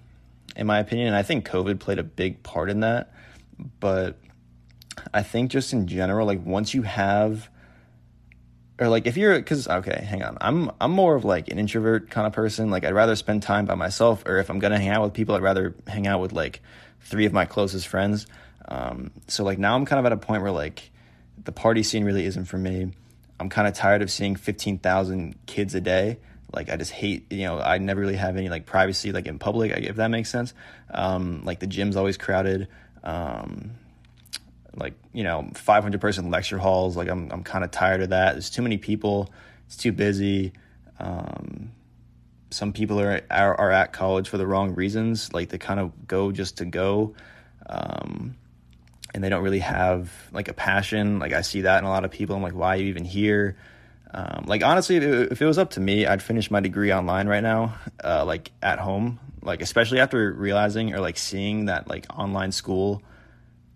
in 0.55 0.67
my 0.67 0.79
opinion. 0.79 1.07
And 1.07 1.15
I 1.15 1.23
think 1.23 1.47
COVID 1.47 1.79
played 1.79 1.99
a 1.99 2.03
big 2.03 2.43
part 2.43 2.69
in 2.69 2.81
that. 2.81 3.13
But 3.79 4.17
I 5.13 5.23
think 5.23 5.51
just 5.51 5.73
in 5.73 5.87
general, 5.87 6.25
like 6.27 6.43
once 6.45 6.73
you 6.73 6.83
have, 6.83 7.49
or 8.79 8.87
like 8.87 9.07
if 9.07 9.17
you're, 9.17 9.35
because 9.35 9.67
okay, 9.67 10.03
hang 10.07 10.23
on, 10.23 10.37
I'm 10.41 10.71
I'm 10.81 10.91
more 10.91 11.15
of 11.15 11.25
like 11.25 11.49
an 11.49 11.59
introvert 11.59 12.09
kind 12.09 12.27
of 12.27 12.33
person. 12.33 12.69
Like 12.69 12.83
I'd 12.83 12.93
rather 12.93 13.15
spend 13.15 13.43
time 13.43 13.65
by 13.65 13.75
myself, 13.75 14.23
or 14.25 14.37
if 14.39 14.49
I'm 14.49 14.59
gonna 14.59 14.79
hang 14.79 14.89
out 14.89 15.03
with 15.03 15.13
people, 15.13 15.35
I'd 15.35 15.41
rather 15.41 15.75
hang 15.87 16.07
out 16.07 16.19
with 16.21 16.33
like 16.33 16.61
three 17.01 17.25
of 17.25 17.33
my 17.33 17.45
closest 17.45 17.87
friends. 17.87 18.27
Um, 18.67 19.11
so 19.27 19.43
like 19.43 19.59
now 19.59 19.75
I'm 19.75 19.85
kind 19.85 19.99
of 19.99 20.05
at 20.05 20.11
a 20.11 20.17
point 20.17 20.41
where 20.41 20.51
like 20.51 20.91
the 21.43 21.51
party 21.51 21.83
scene 21.83 22.05
really 22.05 22.25
isn't 22.25 22.45
for 22.45 22.57
me. 22.57 22.91
I'm 23.39 23.49
kind 23.49 23.67
of 23.67 23.73
tired 23.73 24.01
of 24.01 24.11
seeing 24.11 24.35
15,000 24.35 25.35
kids 25.45 25.75
a 25.75 25.81
day. 25.81 26.17
Like 26.53 26.69
I 26.69 26.75
just 26.77 26.91
hate, 26.91 27.31
you 27.31 27.45
know, 27.45 27.59
I 27.59 27.77
never 27.79 28.01
really 28.01 28.15
have 28.15 28.37
any 28.37 28.49
like 28.49 28.65
privacy 28.65 29.11
like 29.11 29.25
in 29.25 29.39
public, 29.39 29.71
if 29.71 29.95
that 29.95 30.09
makes 30.09 30.29
sense. 30.29 30.53
Um, 30.91 31.43
like 31.43 31.59
the 31.59 31.67
gym's 31.67 31.95
always 31.95 32.17
crowded. 32.17 32.67
Um, 33.03 33.71
like 34.75 34.93
you 35.13 35.23
know, 35.23 35.49
500 35.55 35.99
person 35.99 36.29
lecture 36.29 36.57
halls. 36.57 36.95
Like 36.95 37.09
I'm, 37.09 37.31
I'm 37.31 37.43
kind 37.43 37.63
of 37.63 37.71
tired 37.71 38.01
of 38.01 38.09
that. 38.09 38.33
There's 38.33 38.49
too 38.49 38.61
many 38.61 38.77
people. 38.77 39.31
It's 39.65 39.77
too 39.77 39.91
busy. 39.91 40.53
Um, 40.99 41.71
some 42.51 42.71
people 42.71 42.99
are, 42.99 43.21
are 43.31 43.55
are 43.55 43.71
at 43.71 43.93
college 43.93 44.29
for 44.29 44.37
the 44.37 44.45
wrong 44.45 44.75
reasons. 44.75 45.33
Like 45.33 45.49
they 45.49 45.57
kind 45.57 45.79
of 45.79 46.07
go 46.07 46.31
just 46.31 46.57
to 46.57 46.65
go. 46.65 47.15
Um, 47.65 48.35
and 49.13 49.23
they 49.23 49.29
don't 49.29 49.43
really 49.43 49.59
have 49.59 50.11
like 50.31 50.47
a 50.47 50.53
passion. 50.53 51.19
Like 51.19 51.33
I 51.33 51.41
see 51.41 51.61
that 51.61 51.79
in 51.79 51.85
a 51.85 51.89
lot 51.89 52.05
of 52.05 52.11
people. 52.11 52.35
I'm 52.35 52.43
like, 52.43 52.55
why 52.55 52.75
are 52.75 52.79
you 52.79 52.87
even 52.87 53.05
here? 53.05 53.57
Um, 54.13 54.45
like 54.47 54.63
honestly, 54.63 54.97
if 54.97 55.03
it, 55.03 55.31
if 55.31 55.41
it 55.41 55.45
was 55.45 55.57
up 55.57 55.71
to 55.71 55.79
me, 55.79 56.05
I'd 56.05 56.21
finish 56.21 56.51
my 56.51 56.59
degree 56.59 56.93
online 56.93 57.27
right 57.27 57.43
now, 57.43 57.75
uh, 58.03 58.23
like 58.25 58.51
at 58.61 58.79
home. 58.79 59.19
Like 59.41 59.61
especially 59.61 59.99
after 59.99 60.31
realizing 60.31 60.93
or 60.93 60.99
like 60.99 61.17
seeing 61.17 61.65
that 61.65 61.89
like 61.89 62.05
online 62.17 62.51
school 62.51 63.01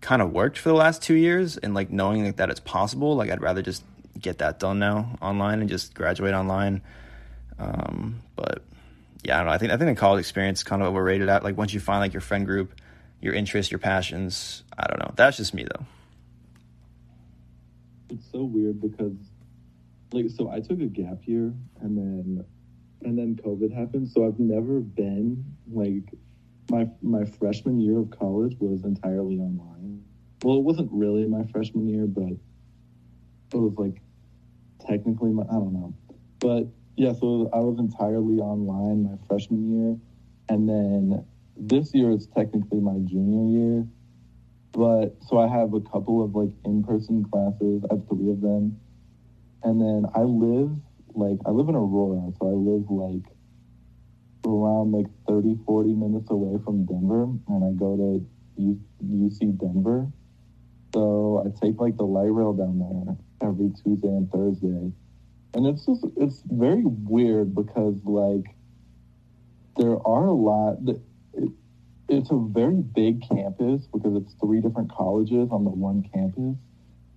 kind 0.00 0.22
of 0.22 0.32
worked 0.32 0.58
for 0.58 0.68
the 0.70 0.74
last 0.74 1.02
two 1.02 1.14
years, 1.14 1.56
and 1.56 1.74
like 1.74 1.90
knowing 1.90 2.24
like, 2.24 2.36
that 2.36 2.50
it's 2.50 2.60
possible. 2.60 3.16
Like 3.16 3.30
I'd 3.30 3.42
rather 3.42 3.62
just 3.62 3.82
get 4.18 4.38
that 4.38 4.58
done 4.58 4.78
now 4.78 5.16
online 5.20 5.60
and 5.60 5.68
just 5.68 5.94
graduate 5.94 6.34
online. 6.34 6.82
Um, 7.58 8.20
but 8.36 8.62
yeah, 9.24 9.34
I 9.34 9.38
don't 9.38 9.46
know. 9.46 9.52
I 9.52 9.58
think 9.58 9.72
I 9.72 9.76
think 9.76 9.96
the 9.96 10.00
college 10.00 10.20
experience 10.20 10.60
is 10.60 10.64
kind 10.64 10.80
of 10.80 10.88
overrated. 10.88 11.28
At 11.28 11.42
like 11.42 11.56
once 11.56 11.74
you 11.74 11.80
find 11.80 12.00
like 12.00 12.14
your 12.14 12.20
friend 12.20 12.46
group, 12.46 12.80
your 13.20 13.34
interests, 13.34 13.70
your 13.72 13.78
passions. 13.80 14.62
I 14.76 14.86
don't 14.86 15.00
know. 15.00 15.12
That's 15.16 15.36
just 15.36 15.52
me 15.52 15.64
though. 15.64 15.84
It's 18.10 18.24
so 18.32 18.42
weird 18.42 18.80
because, 18.80 19.12
like, 20.12 20.26
so 20.30 20.50
I 20.50 20.60
took 20.60 20.80
a 20.80 20.86
gap 20.86 21.18
year 21.26 21.52
and 21.80 21.96
then, 21.96 22.44
and 23.02 23.18
then 23.18 23.36
COVID 23.44 23.72
happened. 23.72 24.08
So 24.08 24.26
I've 24.26 24.38
never 24.38 24.80
been 24.80 25.44
like 25.70 26.14
my 26.70 26.88
my 27.02 27.24
freshman 27.24 27.80
year 27.80 27.98
of 27.98 28.10
college 28.10 28.56
was 28.58 28.84
entirely 28.84 29.38
online. 29.38 30.02
Well, 30.42 30.56
it 30.56 30.62
wasn't 30.62 30.90
really 30.92 31.26
my 31.26 31.44
freshman 31.44 31.88
year, 31.88 32.06
but 32.06 32.32
it 33.52 33.60
was 33.60 33.74
like 33.76 34.00
technically 34.86 35.32
my 35.32 35.44
I 35.44 35.54
don't 35.54 35.72
know. 35.72 35.94
But 36.38 36.66
yeah, 36.96 37.12
so 37.12 37.48
I 37.52 37.58
was 37.58 37.78
entirely 37.78 38.38
online 38.38 39.04
my 39.04 39.16
freshman 39.26 39.70
year, 39.70 39.96
and 40.48 40.68
then 40.68 41.24
this 41.56 41.94
year 41.94 42.10
is 42.10 42.26
technically 42.26 42.80
my 42.80 42.98
junior 43.04 43.58
year. 43.58 43.86
But 44.72 45.16
so 45.26 45.38
I 45.38 45.48
have 45.48 45.74
a 45.74 45.80
couple 45.80 46.22
of 46.22 46.34
like 46.34 46.50
in 46.64 46.84
person 46.84 47.24
classes. 47.24 47.82
I 47.90 47.94
have 47.94 48.06
three 48.08 48.30
of 48.30 48.40
them, 48.40 48.78
and 49.62 49.80
then 49.80 50.10
I 50.14 50.22
live 50.22 50.70
like 51.14 51.38
I 51.46 51.50
live 51.50 51.68
in 51.68 51.74
Aurora, 51.74 52.32
so 52.38 52.48
I 52.48 52.54
live 52.54 52.90
like 52.90 53.32
around 54.46 54.92
like 54.92 55.06
30, 55.28 55.58
40 55.66 55.94
minutes 55.94 56.30
away 56.30 56.58
from 56.64 56.86
Denver, 56.86 57.24
and 57.48 57.64
I 57.64 57.78
go 57.78 57.96
to 57.96 58.26
UC 59.02 59.58
Denver. 59.58 60.08
So 60.94 61.44
I 61.44 61.64
take 61.64 61.80
like 61.80 61.96
the 61.96 62.04
light 62.04 62.32
rail 62.32 62.52
down 62.52 62.78
there 62.78 63.48
every 63.48 63.70
Tuesday 63.82 64.08
and 64.08 64.30
Thursday. 64.30 64.92
And 65.54 65.66
it's 65.66 65.86
just, 65.86 66.04
it's 66.16 66.42
very 66.46 66.82
weird 66.84 67.54
because 67.54 67.96
like 68.04 68.54
there 69.76 69.96
are 70.06 70.26
a 70.26 70.32
lot, 70.32 70.84
that 70.86 71.00
it, 71.34 71.50
it's 72.08 72.30
a 72.30 72.38
very 72.38 72.80
big 72.80 73.22
campus 73.28 73.86
because 73.92 74.16
it's 74.16 74.34
three 74.40 74.60
different 74.60 74.90
colleges 74.90 75.48
on 75.50 75.64
the 75.64 75.70
one 75.70 76.08
campus. 76.14 76.56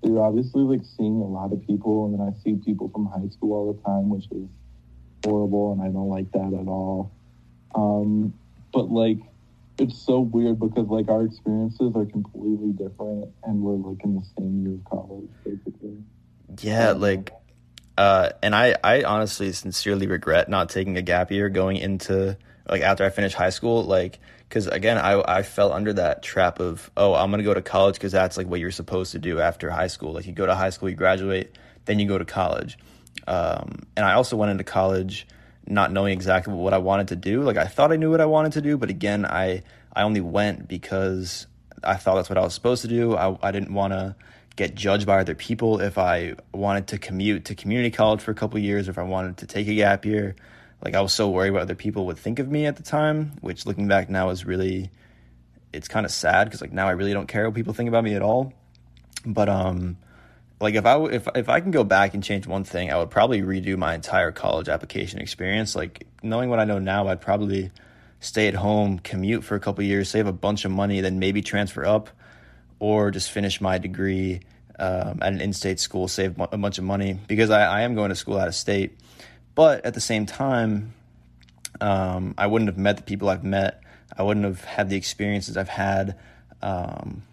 You're 0.04 0.24
obviously 0.24 0.64
like 0.64 0.82
seeing 0.98 1.22
a 1.22 1.28
lot 1.28 1.54
of 1.54 1.66
people, 1.68 2.06
and 2.06 2.20
then 2.20 2.22
I 2.22 2.44
see 2.44 2.56
people 2.56 2.90
from 2.90 3.06
high 3.06 3.30
school 3.30 3.54
all 3.54 3.74
the 3.74 3.82
time, 3.84 4.10
which 4.10 4.26
is 4.32 4.48
horrible, 5.24 5.74
and 5.74 5.82
I 5.82 5.86
don't 5.86 6.10
like 6.10 6.32
that 6.32 6.60
at 6.60 6.68
all. 6.68 7.12
Um, 7.76 8.34
but 8.74 8.92
like, 8.92 9.18
it's 9.78 9.98
so 9.98 10.22
weird 10.22 10.60
because 10.60 10.88
like 10.88 11.08
our 11.10 11.24
experiences 11.24 11.96
are 11.96 12.06
completely 12.06 12.72
different, 12.72 13.30
and 13.44 13.62
we're 13.62 13.74
like 13.74 14.04
in 14.04 14.16
the 14.16 14.26
same 14.38 14.66
year 14.66 14.74
of 14.74 14.86
college, 14.86 15.30
basically. 15.44 15.98
Yeah, 16.62 16.92
like, 16.92 17.32
uh, 17.98 18.30
and 18.42 18.56
I, 18.56 18.76
I 18.84 19.04
honestly 19.04 19.52
sincerely 19.52 20.08
regret 20.08 20.50
not 20.50 20.70
taking 20.70 20.98
a 20.98 21.02
gap 21.02 21.32
year 21.32 21.50
going 21.50 21.78
into 21.78 22.38
like 22.72 22.82
after 22.82 23.04
I 23.04 23.10
finished 23.10 23.36
high 23.36 23.50
school, 23.50 23.84
like, 23.84 24.20
because 24.48 24.68
again, 24.68 24.98
I, 24.98 25.22
I 25.40 25.44
fell 25.44 25.74
under 25.74 25.94
that 25.94 26.24
trap 26.24 26.60
of, 26.60 26.90
oh, 26.96 27.14
I'm 27.14 27.30
gonna 27.30 27.44
go 27.44 27.54
to 27.54 27.62
college 27.62 27.96
because 27.96 28.14
that's 28.14 28.38
like 28.38 28.48
what 28.48 28.62
you're 28.62 28.72
supposed 28.72 29.12
to 29.12 29.20
do 29.20 29.40
after 29.40 29.70
high 29.70 29.88
school. 29.88 30.14
Like, 30.14 30.26
you 30.26 30.32
go 30.32 30.46
to 30.46 30.56
high 30.56 30.70
school, 30.72 30.90
you 30.90 30.96
graduate, 30.96 31.58
then 31.86 32.00
you 32.00 32.08
go 32.08 32.18
to 32.18 32.26
college. 32.26 32.78
Um, 33.28 33.84
and 33.96 34.06
I 34.06 34.14
also 34.14 34.38
went 34.38 34.52
into 34.52 34.64
college 34.64 35.28
not 35.68 35.92
knowing 35.92 36.14
exactly 36.14 36.54
what 36.54 36.74
I 36.74 36.80
wanted 36.80 37.10
to 37.10 37.16
do. 37.16 37.44
Like, 37.44 37.58
I 37.58 37.66
thought 37.66 37.92
I 37.92 37.98
knew 37.98 38.10
what 38.10 38.22
I 38.22 38.26
wanted 38.26 38.54
to 38.54 38.62
do, 38.62 38.78
but 38.78 38.90
again, 38.90 39.26
I, 39.26 39.64
I 39.94 40.04
only 40.04 40.22
went 40.22 40.68
because 40.68 41.48
I 41.84 41.96
thought 41.96 42.16
that's 42.16 42.30
what 42.30 42.38
I 42.38 42.42
was 42.42 42.54
supposed 42.54 42.82
to 42.84 42.88
do. 42.88 43.16
I, 43.16 43.38
I 43.44 43.52
didn't 43.52 43.74
want 43.74 43.94
to 43.94 44.16
get 44.56 44.76
judged 44.76 45.06
by 45.06 45.20
other 45.20 45.36
people 45.36 45.82
if 45.82 45.98
I 45.98 46.36
wanted 46.54 46.88
to 46.88 46.98
commute 46.98 47.46
to 47.46 47.56
community 47.56 47.92
college 47.92 48.22
for 48.22 48.32
a 48.32 48.36
couple 48.36 48.60
years, 48.60 48.88
or 48.88 48.92
if 48.92 48.98
I 48.98 49.04
wanted 49.04 49.38
to 49.38 49.48
take 49.48 49.68
a 49.68 49.76
gap 49.76 50.06
year. 50.06 50.36
Like 50.84 50.96
I 50.96 51.02
was 51.02 51.14
so 51.14 51.30
worried 51.30 51.52
what 51.52 51.62
other 51.62 51.76
people 51.76 52.08
would 52.08 52.18
think 52.18 52.40
of 52.40 52.50
me 52.50 52.66
at 52.66 52.76
the 52.76 52.84
time, 52.84 53.34
which 53.42 53.66
looking 53.66 53.88
back 53.88 54.10
now 54.10 54.30
is 54.30 54.46
really, 54.46 54.90
it's 55.72 55.88
kind 55.88 56.06
of 56.06 56.12
sad 56.12 56.46
because 56.46 56.62
like 56.62 56.74
now 56.74 56.88
I 56.88 56.92
really 56.92 57.14
don't 57.14 57.28
care 57.28 57.46
what 57.46 57.56
people 57.56 57.74
think 57.74 57.90
about 57.90 58.04
me 58.04 58.16
at 58.16 58.22
all. 58.22 58.54
But 59.26 59.50
um, 59.50 59.98
like 60.60 60.76
if 60.76 60.86
I 60.86 61.04
if 61.06 61.28
if 61.36 61.50
I 61.50 61.60
can 61.60 61.72
go 61.72 61.84
back 61.84 62.14
and 62.14 62.24
change 62.24 62.48
one 62.48 62.64
thing, 62.64 62.92
I 62.92 62.98
would 62.98 63.10
probably 63.10 63.42
redo 63.42 63.78
my 63.78 63.94
entire 63.94 64.32
college 64.32 64.70
application 64.70 65.20
experience. 65.20 65.76
Like 65.76 66.08
knowing 66.24 66.50
what 66.50 66.60
I 66.60 66.66
know 66.66 66.80
now, 66.80 67.08
I'd 67.08 67.22
probably 67.22 67.72
stay 68.20 68.48
at 68.48 68.54
home, 68.54 69.00
commute 69.00 69.44
for 69.44 69.56
a 69.56 69.60
couple 69.60 69.84
years, 69.84 70.10
save 70.10 70.28
a 70.28 70.34
bunch 70.34 70.64
of 70.64 70.72
money, 70.72 71.02
then 71.02 71.20
maybe 71.20 71.42
transfer 71.42 71.86
up, 71.86 72.10
or 72.80 73.10
just 73.10 73.32
finish 73.32 73.60
my 73.60 73.80
degree 73.80 74.42
um, 74.78 75.20
at 75.22 75.34
an 75.34 75.42
in-state 75.42 75.80
school, 75.80 76.08
save 76.08 76.40
a 76.40 76.58
bunch 76.58 76.78
of 76.78 76.84
money 76.84 77.20
because 77.28 77.50
I, 77.50 77.66
I 77.66 77.82
am 77.82 77.96
going 77.96 78.10
to 78.10 78.16
school 78.16 78.38
out 78.38 78.48
of 78.48 78.56
state. 78.56 78.98
But 79.56 79.86
at 79.86 79.94
the 79.94 80.02
same 80.02 80.26
time, 80.26 80.94
um, 81.80 82.36
I 82.38 82.48
wouldn't 82.48 82.70
have 82.70 82.78
met 82.78 82.98
the 82.98 83.04
people 83.04 83.30
I've 83.30 83.44
met. 83.44 83.82
I 84.18 84.24
wouldn't 84.24 84.46
have 84.46 84.64
had 84.64 84.90
the 84.90 84.96
experiences 84.96 85.58
I've 85.58 85.70
had, 85.70 86.18
um, 86.62 87.24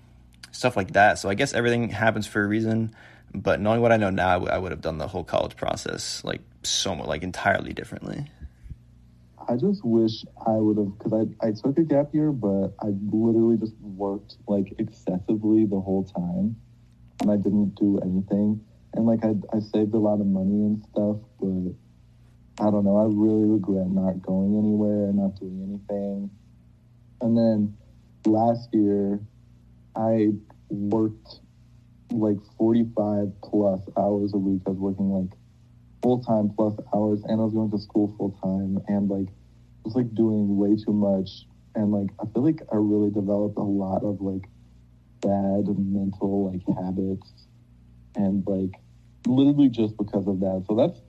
stuff 0.53 0.77
like 0.77 0.93
that. 0.93 1.19
So 1.19 1.29
I 1.29 1.35
guess 1.35 1.53
everything 1.53 1.89
happens 1.91 2.27
for 2.27 2.43
a 2.43 2.47
reason. 2.47 2.95
But 3.35 3.61
knowing 3.61 3.81
what 3.81 3.93
I 3.93 3.97
know 3.97 4.11
now, 4.11 4.47
I, 4.47 4.59
would 4.59 4.73
have 4.73 4.81
done 4.81 4.99
the 4.99 5.09
whole 5.09 5.25
college 5.25 5.57
process 5.57 6.25
like 6.25 6.41
so 6.63 6.95
much, 6.95 7.07
like 7.07 7.23
entirely 7.23 7.73
differently. 7.73 8.27
I 9.49 9.57
just 9.57 9.85
wish 9.85 10.25
I 10.47 10.53
would 10.53 10.79
have, 10.79 10.99
because 10.99 11.13
I, 11.13 11.47
I 11.47 11.53
took 11.53 11.79
a 11.79 11.83
gap 11.83 12.15
year, 12.15 12.33
but 12.33 12.75
I 12.81 12.89
literally 13.11 13.57
just 13.57 13.75
worked 13.81 14.37
like 14.47 14.75
excessively 14.79 15.67
the 15.67 15.81
whole 15.81 16.05
time 16.05 16.57
and 17.21 17.31
I 17.31 17.37
didn't 17.37 17.75
do 17.75 17.99
anything. 17.99 18.65
And 18.95 19.07
like 19.07 19.25
I, 19.25 19.35
I 19.55 19.61
saved 19.61 19.95
a 19.95 19.99
lot 19.99 20.21
of 20.21 20.27
money 20.27 20.65
and 20.65 20.85
stuff, 20.91 21.17
but 21.41 21.75
I 22.61 22.71
don't 22.71 22.85
know. 22.85 22.97
I 22.97 23.05
really 23.05 23.45
regret 23.45 23.89
not 23.89 24.21
going 24.21 24.59
anywhere 24.59 25.09
and 25.09 25.17
not 25.17 25.39
doing 25.39 25.63
anything. 25.63 26.31
And 27.21 27.37
then 27.37 27.77
last 28.27 28.69
year, 28.73 29.21
I 29.95 30.31
worked 30.69 31.41
like 32.11 32.39
45 32.57 33.33
plus 33.43 33.81
hours 33.97 34.33
a 34.35 34.39
week. 34.39 34.63
I 34.67 34.71
was 34.71 34.79
working 34.79 35.11
like 35.11 35.39
full 36.03 36.23
time 36.23 36.51
plus 36.57 36.75
hours, 36.95 37.23
and 37.25 37.41
I 37.41 37.45
was 37.45 37.55
going 37.55 37.71
to 37.71 37.79
school 37.79 38.15
full 38.19 38.33
time, 38.43 38.83
and 38.89 39.09
like 39.09 39.29
was 39.85 39.95
like 39.95 40.13
doing 40.15 40.57
way 40.57 40.77
too 40.77 40.93
much. 40.93 41.47
And 41.75 41.93
like 41.93 42.11
I 42.21 42.27
feel 42.33 42.45
like 42.45 42.61
I 42.73 42.77
really 42.77 43.11
developed 43.11 43.57
a 43.57 43.63
lot 43.63 44.03
of 44.03 44.21
like 44.21 44.49
bad 45.21 45.67
mental 45.79 46.51
like 46.51 46.63
habits, 46.77 47.31
and 48.17 48.43
like 48.47 48.81
literally 49.27 49.69
just 49.69 49.97
because 49.97 50.27
of 50.27 50.41
that. 50.41 50.65
So 50.67 50.75
that's 50.75 51.01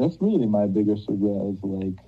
that's 0.00 0.16
really 0.20 0.46
my 0.46 0.66
biggest 0.66 1.06
regret 1.08 1.52
is 1.52 1.58
like 1.62 1.98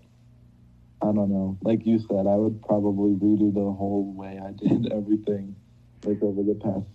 I 1.03 1.07
don't 1.07 1.31
know. 1.31 1.59
Like 1.63 1.85
you 1.85 1.99
said, 1.99 2.29
I 2.29 2.37
would 2.37 2.63
probably 2.63 3.11
redo 3.15 3.53
the 3.53 3.61
whole 3.61 4.13
way 4.15 4.41
I 4.43 4.53
did 4.53 4.93
everything 4.93 5.57
like 6.05 6.23
over 6.23 6.43
the 6.43 6.55
past 6.55 6.87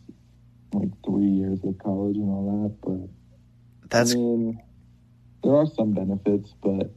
like 0.73 0.89
three 1.05 1.27
years 1.27 1.59
of 1.63 1.77
college 1.77 2.15
and 2.15 2.29
all 2.29 2.63
that. 2.63 2.81
But 2.81 3.89
That's 3.89 4.11
I 4.11 4.15
mean, 4.15 4.61
there 5.43 5.55
are 5.55 5.67
some 5.67 5.93
benefits, 5.93 6.53
but 6.63 6.89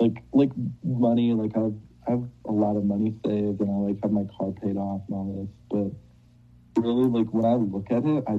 like 0.00 0.22
like 0.32 0.50
money, 0.82 1.32
like 1.32 1.56
I've 1.56 1.74
I 2.08 2.12
have 2.12 2.24
a 2.46 2.52
lot 2.52 2.76
of 2.76 2.84
money 2.84 3.14
saved 3.24 3.60
and 3.60 3.70
I 3.70 3.90
like 3.90 4.02
have 4.02 4.12
my 4.12 4.24
car 4.36 4.52
paid 4.52 4.76
off 4.76 5.02
and 5.08 5.16
all 5.16 5.48
this. 5.70 5.92
But 6.74 6.82
really, 6.82 7.08
like 7.08 7.32
when 7.32 7.44
I 7.44 7.54
look 7.54 7.90
at 7.90 8.04
it, 8.04 8.24
I 8.26 8.38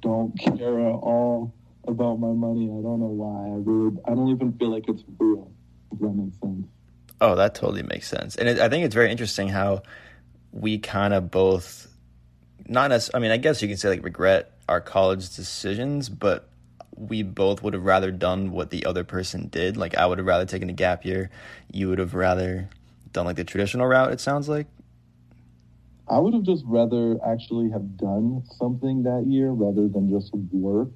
don't 0.00 0.38
care 0.38 0.88
at 0.88 0.94
all 0.94 1.54
about 1.88 2.20
my 2.20 2.32
money. 2.32 2.64
I 2.66 2.80
don't 2.82 3.00
know 3.00 3.06
why. 3.06 3.48
I 3.48 3.56
really 3.58 3.96
I 4.04 4.10
don't 4.10 4.28
even 4.28 4.52
feel 4.58 4.70
like 4.70 4.88
it's 4.88 5.02
real. 5.18 5.50
If 5.92 5.98
that 6.00 6.10
makes 6.10 6.38
sense. 6.38 6.66
Oh, 7.20 7.34
that 7.34 7.54
totally 7.54 7.82
makes 7.82 8.06
sense. 8.06 8.36
And 8.36 8.48
it, 8.48 8.60
I 8.60 8.68
think 8.68 8.84
it's 8.84 8.94
very 8.94 9.10
interesting 9.10 9.48
how 9.48 9.82
we 10.52 10.78
kind 10.78 11.12
of 11.12 11.30
both, 11.30 11.88
not 12.66 12.92
as, 12.92 13.10
I 13.12 13.18
mean, 13.18 13.32
I 13.32 13.36
guess 13.38 13.60
you 13.60 13.68
can 13.68 13.76
say 13.76 13.88
like 13.88 14.04
regret 14.04 14.52
our 14.68 14.80
college 14.80 15.34
decisions, 15.34 16.08
but 16.08 16.48
we 16.94 17.22
both 17.22 17.62
would 17.62 17.74
have 17.74 17.84
rather 17.84 18.10
done 18.10 18.52
what 18.52 18.70
the 18.70 18.84
other 18.86 19.02
person 19.02 19.48
did. 19.48 19.76
Like 19.76 19.96
I 19.96 20.06
would 20.06 20.18
have 20.18 20.26
rather 20.26 20.44
taken 20.44 20.70
a 20.70 20.72
gap 20.72 21.04
year. 21.04 21.30
You 21.72 21.88
would 21.88 21.98
have 21.98 22.14
rather 22.14 22.68
done 23.12 23.26
like 23.26 23.36
the 23.36 23.44
traditional 23.44 23.86
route, 23.86 24.12
it 24.12 24.20
sounds 24.20 24.48
like. 24.48 24.66
I 26.08 26.18
would 26.18 26.34
have 26.34 26.42
just 26.42 26.64
rather 26.66 27.18
actually 27.26 27.70
have 27.70 27.96
done 27.96 28.42
something 28.58 29.02
that 29.02 29.26
year 29.26 29.50
rather 29.50 29.88
than 29.88 30.08
just 30.08 30.34
work. 30.52 30.90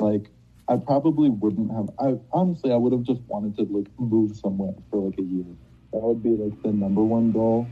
Like 0.00 0.30
I 0.68 0.76
probably 0.76 1.30
wouldn't 1.30 1.70
have. 1.70 1.90
I 1.98 2.18
honestly, 2.32 2.72
I 2.72 2.76
would 2.76 2.92
have 2.92 3.02
just 3.02 3.20
wanted 3.28 3.56
to 3.56 3.62
like 3.64 3.86
move 3.98 4.36
somewhere 4.36 4.74
for 4.90 5.08
like 5.08 5.18
a 5.18 5.22
year. 5.22 5.44
That 5.92 6.00
would 6.02 6.22
be 6.22 6.30
like 6.30 6.60
the 6.62 6.72
number 6.72 7.02
one 7.02 7.32
goal, 7.32 7.66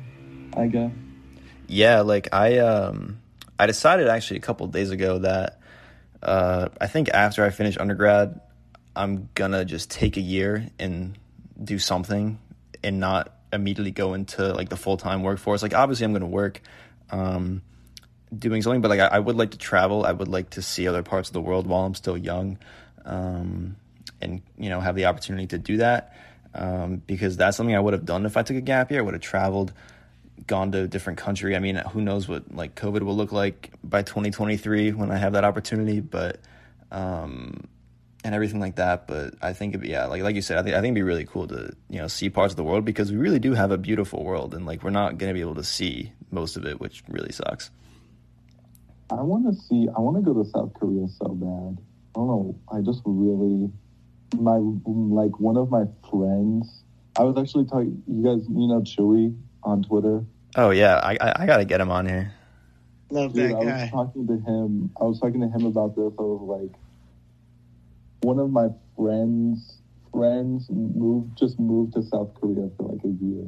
I 0.57 0.67
guess. 0.69 0.93
Yeah, 1.67 2.01
like 2.01 2.33
I 2.33 2.59
um 2.59 3.21
I 3.59 3.67
decided 3.67 4.09
actually 4.09 4.39
a 4.39 4.43
couple 4.43 4.67
days 4.69 4.91
ago 4.91 5.19
that 5.19 5.61
uh 6.23 6.69
I 6.81 6.87
think 6.87 7.09
after 7.09 7.45
I 7.45 7.51
finish 7.51 7.77
undergrad, 7.77 8.41
I'm 8.95 9.29
gonna 9.35 9.65
just 9.65 9.91
take 9.91 10.17
a 10.17 10.21
year 10.21 10.69
and 10.79 11.19
do 11.63 11.79
something 11.79 12.39
and 12.83 13.01
not 13.01 13.35
immediately 13.53 13.93
go 13.93 14.15
into 14.15 14.53
like 14.53 14.69
the 14.69 14.77
full 14.77 14.97
time 14.97 15.23
workforce. 15.23 15.63
Like 15.63 15.75
obviously 15.75 16.05
I'm 16.05 16.13
gonna 16.13 16.27
work 16.27 16.61
um 17.11 17.63
doing 18.37 18.63
something, 18.63 18.81
but 18.81 18.89
like 18.89 19.01
I, 19.01 19.07
I 19.07 19.19
would 19.19 19.37
like 19.37 19.53
to 19.53 19.59
travel. 19.59 20.05
I 20.05 20.13
would 20.13 20.29
like 20.29 20.51
to 20.51 20.63
see 20.63 20.89
other 20.89 21.03
parts 21.03 21.29
of 21.29 21.33
the 21.33 21.41
world 21.41 21.67
while 21.67 21.85
I'm 21.85 21.95
still 21.95 22.17
young. 22.17 22.59
Um 23.05 23.77
and 24.21 24.43
you 24.57 24.71
know 24.71 24.81
have 24.81 24.97
the 24.97 25.07
opportunity 25.07 25.47
to 25.49 25.59
do 25.59 25.77
that. 25.79 26.17
Um, 26.55 27.03
because 27.07 27.37
that's 27.37 27.57
something 27.57 27.75
I 27.75 27.81
would 27.81 27.95
have 27.95 28.05
done 28.05 28.27
if 28.27 28.37
I 28.37 28.43
took 28.43 28.57
a 28.57 28.61
gap 28.61 28.91
year. 28.91 29.01
I 29.01 29.03
would 29.03 29.15
have 29.15 29.23
traveled, 29.23 29.73
gone 30.47 30.71
to 30.73 30.83
a 30.83 30.87
different 30.87 31.19
country. 31.19 31.57
I 31.57 31.59
mean, 31.59 31.77
who 31.77 32.01
knows 32.01 32.29
what 32.29 32.55
like 32.55 32.75
COVID 32.77 33.03
will 33.03 33.17
look 33.17 33.33
like 33.33 33.73
by 33.83 34.03
2023 34.03 34.93
when 34.93 35.11
I 35.11 35.17
have 35.17 35.33
that 35.33 35.45
opportunity. 35.45 36.01
But 36.01 36.41
um, 36.93 37.67
and 38.23 38.35
everything 38.35 38.61
like 38.61 38.77
that. 38.77 39.09
But 39.09 39.35
I 39.43 39.53
think, 39.53 39.73
it'd 39.73 39.83
be, 39.83 39.89
yeah, 39.89 40.07
like 40.07 40.23
like 40.23 40.37
you 40.37 40.43
said, 40.43 40.59
I 40.59 40.63
think 40.63 40.77
I 40.77 40.81
think 40.81 40.93
it'd 40.93 40.95
be 40.95 41.03
really 41.03 41.27
cool 41.27 41.49
to 41.49 41.73
you 41.91 41.99
know 41.99 42.09
see 42.09 42.31
parts 42.31 42.53
of 42.53 42.57
the 42.57 42.65
world 42.65 42.85
because 42.85 43.11
we 43.11 43.19
really 43.19 43.41
do 43.41 43.55
have 43.55 43.73
a 43.73 43.79
beautiful 43.79 44.25
world, 44.25 44.55
and 44.55 44.65
like 44.65 44.83
we're 44.85 44.91
not 44.91 45.19
gonna 45.19 45.35
be 45.35 45.41
able 45.41 45.57
to 45.57 45.65
see 45.65 46.13
most 46.31 46.57
of 46.57 46.65
it, 46.65 46.81
which 46.81 47.03
really 47.09 47.33
sucks. 47.33 47.71
I 49.11 49.23
want 49.23 49.47
to 49.47 49.61
see. 49.63 49.89
I 49.97 50.01
want 50.01 50.17
to 50.17 50.23
go 50.23 50.43
to 50.43 50.49
South 50.49 50.73
Korea 50.75 51.07
so 51.09 51.29
bad. 51.29 51.79
I 52.15 52.19
don't 52.19 52.27
know. 52.29 52.59
I 52.73 52.81
just 52.81 53.03
really 53.05 53.71
my 54.37 54.57
like 54.57 55.39
one 55.39 55.57
of 55.57 55.71
my 55.71 55.85
friends. 56.11 56.83
I 57.17 57.23
was 57.23 57.37
actually 57.39 57.67
talking. 57.67 58.03
You 58.07 58.23
guys, 58.25 58.47
you 58.49 58.67
know, 58.69 58.81
Chewy 58.81 59.37
on 59.63 59.83
Twitter. 59.83 60.25
Oh 60.57 60.71
yeah, 60.71 60.97
I 60.97 61.17
I, 61.21 61.43
I 61.43 61.47
gotta 61.47 61.65
get 61.65 61.81
him 61.81 61.91
on 61.91 62.07
here. 62.07 62.33
Love 63.11 63.35
Dude, 63.35 63.51
that 63.51 63.57
I 63.57 63.65
guy. 63.65 63.83
was 63.83 63.91
talking 63.91 64.27
to 64.27 64.33
him. 64.35 64.91
I 65.01 65.05
was 65.05 65.21
talking 65.21 65.41
to 65.41 65.49
him 65.49 65.67
about 65.67 65.95
this. 65.95 66.13
I 66.19 66.23
was 66.23 66.61
like, 66.61 66.73
one 68.23 68.39
of 68.39 68.51
my 68.51 68.69
friends 68.97 69.79
friends 70.15 70.69
moved 70.71 71.37
just 71.37 71.59
moved 71.59 71.95
to 71.95 72.03
South 72.03 72.33
Korea 72.35 72.71
for 72.77 72.93
like 72.93 73.05
a 73.05 73.09
year, 73.09 73.45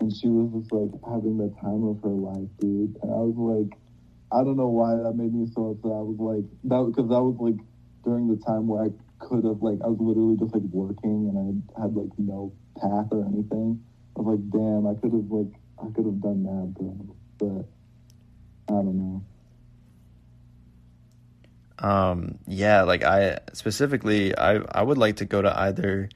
and 0.00 0.12
she 0.12 0.28
was 0.28 0.50
just 0.60 0.72
like 0.72 0.90
having 1.06 1.36
the 1.38 1.48
time 1.60 1.84
of 1.84 2.02
her 2.02 2.08
life, 2.08 2.48
dude. 2.58 2.96
And 3.02 3.12
I 3.12 3.20
was 3.20 3.36
like, 3.36 3.78
I 4.30 4.44
don't 4.44 4.56
know 4.56 4.68
why 4.68 4.94
that 4.94 5.14
made 5.16 5.32
me 5.32 5.48
so 5.54 5.70
upset. 5.70 5.92
I 5.92 6.04
was 6.04 6.18
like 6.18 6.44
that 6.64 6.84
because 6.92 7.08
that 7.08 7.22
was 7.22 7.36
like 7.40 7.58
during 8.04 8.28
the 8.28 8.36
time 8.44 8.68
where 8.68 8.84
I 8.84 8.90
could 9.18 9.44
have 9.44 9.62
like 9.62 9.80
I 9.84 9.88
was 9.88 9.98
literally 10.00 10.36
just 10.36 10.52
like 10.52 10.68
working 10.70 11.28
and 11.32 11.64
I 11.76 11.82
had 11.82 11.96
like 11.96 12.10
no 12.18 12.52
path 12.80 13.08
or 13.10 13.24
anything. 13.24 13.82
I 14.16 14.20
was 14.20 14.38
like, 14.38 14.50
damn, 14.50 14.86
I 14.86 14.94
could 15.00 15.12
have 15.12 15.30
like 15.30 15.52
I 15.80 15.86
could 15.94 16.04
have 16.04 16.20
done 16.20 16.42
that, 16.44 16.74
bro. 16.74 16.92
But 17.38 17.64
I 18.68 18.78
don't 18.82 18.98
know. 18.98 19.24
Um, 21.78 22.38
yeah, 22.46 22.82
like 22.82 23.04
I 23.04 23.38
specifically, 23.52 24.36
I 24.36 24.56
I 24.72 24.82
would 24.82 24.98
like 24.98 25.16
to 25.16 25.24
go 25.24 25.40
to 25.40 25.58
either, 25.60 26.08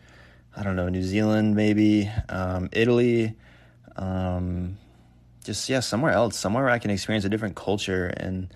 I 0.56 0.62
don't 0.62 0.76
know, 0.76 0.88
New 0.88 1.04
Zealand 1.04 1.54
maybe, 1.54 2.10
um, 2.28 2.68
Italy, 2.72 3.36
um, 3.96 4.76
just 5.44 5.68
yeah, 5.68 5.80
somewhere 5.80 6.12
else, 6.12 6.36
somewhere 6.36 6.64
where 6.64 6.72
I 6.72 6.78
can 6.78 6.90
experience 6.90 7.24
a 7.24 7.28
different 7.28 7.56
culture 7.56 8.06
and, 8.06 8.52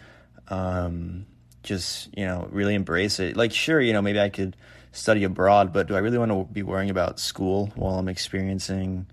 um, 0.48 1.26
just 1.66 2.16
you 2.16 2.24
know 2.24 2.48
really 2.50 2.74
embrace 2.74 3.20
it. 3.20 3.36
Like 3.36 3.52
sure, 3.52 3.80
you 3.80 3.92
know 3.92 4.00
maybe 4.00 4.20
I 4.20 4.30
could 4.30 4.56
study 4.92 5.24
abroad, 5.24 5.72
but 5.72 5.88
do 5.88 5.96
I 5.96 5.98
really 5.98 6.18
want 6.18 6.30
to 6.30 6.44
be 6.52 6.62
worrying 6.62 6.90
about 6.90 7.20
school 7.20 7.72
while 7.74 7.98
I'm 7.98 8.08
experiencing 8.08 9.06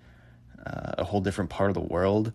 uh, 0.66 0.94
a 1.00 1.04
whole 1.04 1.20
different 1.20 1.50
part 1.50 1.70
of 1.70 1.74
the 1.74 1.82
world? 1.82 2.32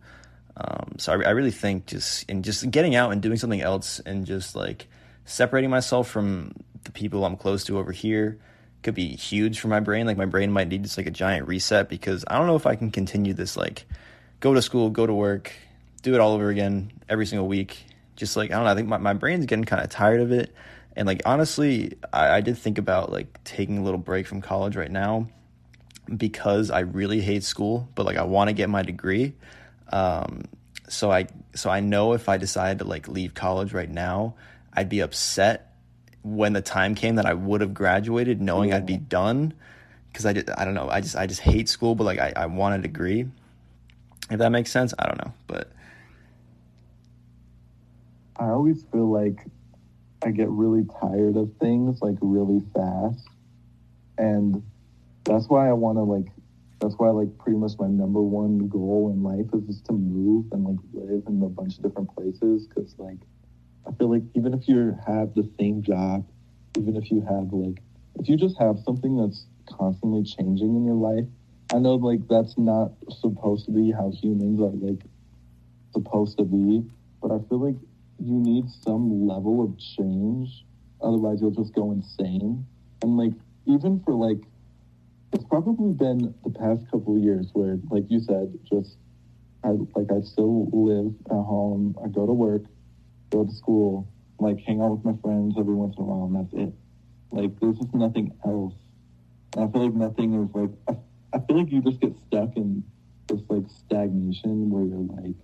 Um, 0.56 0.96
so 0.98 1.12
I, 1.12 1.22
I 1.22 1.30
really 1.30 1.52
think 1.52 1.86
just 1.86 2.28
in 2.28 2.42
just 2.42 2.70
getting 2.70 2.94
out 2.94 3.12
and 3.12 3.22
doing 3.22 3.38
something 3.38 3.62
else 3.62 4.00
and 4.00 4.26
just 4.26 4.54
like 4.56 4.88
separating 5.24 5.70
myself 5.70 6.08
from 6.08 6.52
the 6.84 6.90
people 6.90 7.24
I'm 7.24 7.36
close 7.36 7.64
to 7.64 7.78
over 7.78 7.92
here 7.92 8.38
could 8.82 8.94
be 8.94 9.14
huge 9.14 9.60
for 9.60 9.68
my 9.68 9.80
brain. 9.80 10.06
Like 10.06 10.16
my 10.16 10.26
brain 10.26 10.50
might 10.52 10.68
need 10.68 10.82
just 10.82 10.98
like 10.98 11.06
a 11.06 11.12
giant 11.12 11.46
reset 11.46 11.88
because 11.88 12.24
I 12.26 12.38
don't 12.38 12.46
know 12.46 12.56
if 12.56 12.66
I 12.66 12.74
can 12.74 12.90
continue 12.90 13.34
this 13.34 13.56
like 13.56 13.86
go 14.40 14.54
to 14.54 14.62
school, 14.62 14.90
go 14.90 15.06
to 15.06 15.14
work, 15.14 15.52
do 16.02 16.14
it 16.14 16.20
all 16.20 16.32
over 16.32 16.48
again 16.48 16.92
every 17.08 17.26
single 17.26 17.48
week. 17.48 17.84
Just 18.16 18.36
like 18.36 18.50
I 18.50 18.54
don't 18.54 18.64
know, 18.64 18.70
I 18.70 18.74
think 18.74 18.88
my, 18.88 18.98
my 18.98 19.12
brain's 19.12 19.46
getting 19.46 19.64
kind 19.64 19.82
of 19.82 19.90
tired 19.90 20.20
of 20.20 20.32
it. 20.32 20.54
And 20.96 21.06
like 21.06 21.22
honestly, 21.24 21.92
I, 22.12 22.36
I 22.36 22.40
did 22.40 22.58
think 22.58 22.78
about 22.78 23.12
like 23.12 23.42
taking 23.44 23.78
a 23.78 23.82
little 23.82 23.98
break 23.98 24.26
from 24.26 24.40
college 24.40 24.76
right 24.76 24.90
now 24.90 25.28
because 26.16 26.70
I 26.70 26.80
really 26.80 27.20
hate 27.20 27.44
school, 27.44 27.88
but 27.94 28.06
like 28.06 28.16
I 28.16 28.24
want 28.24 28.48
to 28.48 28.54
get 28.54 28.68
my 28.68 28.82
degree. 28.82 29.34
Um, 29.92 30.44
so 30.88 31.10
I 31.12 31.26
so 31.54 31.70
I 31.70 31.80
know 31.80 32.14
if 32.14 32.28
I 32.28 32.36
decided 32.36 32.78
to 32.80 32.84
like 32.84 33.08
leave 33.08 33.34
college 33.34 33.72
right 33.72 33.90
now, 33.90 34.34
I'd 34.72 34.88
be 34.88 35.00
upset 35.00 35.72
when 36.22 36.52
the 36.52 36.62
time 36.62 36.94
came 36.94 37.16
that 37.16 37.26
I 37.26 37.34
would 37.34 37.60
have 37.60 37.74
graduated, 37.74 38.40
knowing 38.40 38.72
I'd 38.72 38.86
be 38.86 38.96
done. 38.96 39.54
Because 40.10 40.26
I 40.26 40.32
did, 40.32 40.50
I 40.50 40.64
don't 40.64 40.74
know, 40.74 40.88
I 40.88 41.00
just 41.00 41.16
I 41.16 41.26
just 41.26 41.40
hate 41.40 41.68
school, 41.68 41.94
but 41.94 42.04
like 42.04 42.18
I, 42.18 42.32
I 42.34 42.46
want 42.46 42.74
a 42.74 42.78
degree. 42.78 43.28
If 44.30 44.38
that 44.38 44.50
makes 44.50 44.70
sense, 44.70 44.92
I 44.98 45.06
don't 45.06 45.24
know, 45.24 45.32
but 45.46 45.72
I 48.36 48.50
always 48.50 48.84
feel 48.92 49.10
like 49.10 49.44
I 50.22 50.30
get 50.30 50.48
really 50.48 50.86
tired 51.00 51.36
of 51.36 51.50
things 51.60 52.00
like 52.02 52.16
really 52.20 52.62
fast. 52.74 53.26
And 54.18 54.62
that's 55.24 55.46
why 55.48 55.68
I 55.68 55.72
want 55.72 55.96
to 55.98 56.02
like, 56.02 56.26
that's 56.80 56.94
why 56.96 57.10
like 57.10 57.36
pretty 57.38 57.58
much 57.58 57.72
my 57.78 57.86
number 57.86 58.22
one 58.22 58.68
goal 58.68 59.10
in 59.12 59.22
life 59.22 59.46
is 59.54 59.66
just 59.66 59.86
to 59.86 59.92
move 59.92 60.46
and 60.52 60.64
like 60.64 60.78
live 60.92 61.24
in 61.26 61.42
a 61.42 61.48
bunch 61.48 61.78
of 61.78 61.82
different 61.84 62.14
places. 62.14 62.68
Cause 62.74 62.94
like, 62.98 63.18
I 63.86 63.92
feel 63.92 64.10
like 64.10 64.24
even 64.34 64.54
if 64.54 64.68
you 64.68 64.96
have 65.06 65.34
the 65.34 65.48
same 65.58 65.82
job, 65.82 66.26
even 66.76 66.96
if 66.96 67.10
you 67.10 67.22
have 67.22 67.52
like, 67.52 67.82
if 68.20 68.28
you 68.28 68.36
just 68.36 68.58
have 68.58 68.78
something 68.84 69.16
that's 69.16 69.46
constantly 69.66 70.24
changing 70.24 70.76
in 70.76 70.84
your 70.84 70.94
life, 70.94 71.26
I 71.72 71.78
know 71.78 71.96
like 71.96 72.26
that's 72.28 72.56
not 72.56 72.92
supposed 73.20 73.66
to 73.66 73.72
be 73.72 73.92
how 73.92 74.10
humans 74.10 74.58
are 74.60 74.70
like 74.70 75.02
supposed 75.92 76.38
to 76.38 76.44
be, 76.44 76.82
but 77.20 77.30
I 77.30 77.38
feel 77.48 77.60
like 77.60 77.76
you 78.18 78.34
need 78.34 78.70
some 78.70 79.26
level 79.26 79.62
of 79.62 79.78
change. 79.78 80.64
Otherwise, 81.02 81.40
you'll 81.40 81.50
just 81.50 81.74
go 81.74 81.92
insane. 81.92 82.66
And 83.02 83.16
like, 83.18 83.32
even 83.66 84.00
for 84.00 84.14
like, 84.14 84.42
it's 85.32 85.44
probably 85.44 85.92
been 85.92 86.34
the 86.42 86.50
past 86.50 86.90
couple 86.90 87.18
years 87.18 87.50
where, 87.52 87.78
like 87.90 88.04
you 88.08 88.20
said, 88.20 88.58
just 88.64 88.96
I 89.62 89.68
like 89.94 90.10
I 90.10 90.22
still 90.22 90.70
live 90.72 91.12
at 91.26 91.44
home. 91.44 91.94
I 92.02 92.08
go 92.08 92.26
to 92.26 92.32
work, 92.32 92.62
go 93.28 93.44
to 93.44 93.52
school, 93.52 94.08
like 94.40 94.58
hang 94.60 94.80
out 94.80 94.92
with 94.92 95.04
my 95.04 95.20
friends 95.20 95.56
every 95.58 95.74
once 95.74 95.96
in 95.98 96.02
a 96.02 96.06
while, 96.06 96.26
and 96.26 96.36
that's 96.36 96.54
it. 96.54 96.74
Like, 97.30 97.60
there's 97.60 97.76
just 97.76 97.94
nothing 97.94 98.32
else. 98.46 98.74
And 99.54 99.68
I 99.68 99.72
feel 99.72 99.84
like 99.84 99.94
nothing 99.94 100.32
is 100.32 100.48
like. 100.54 100.98
I, 101.32 101.38
feel 101.40 101.58
like 101.58 101.70
you 101.70 101.82
just 101.82 102.00
get 102.00 102.14
stuck 102.26 102.56
in 102.56 102.82
this 103.28 103.40
like 103.48 103.64
stagnation 103.68 104.70
where 104.70 104.84
you're 104.84 105.24
like, 105.24 105.36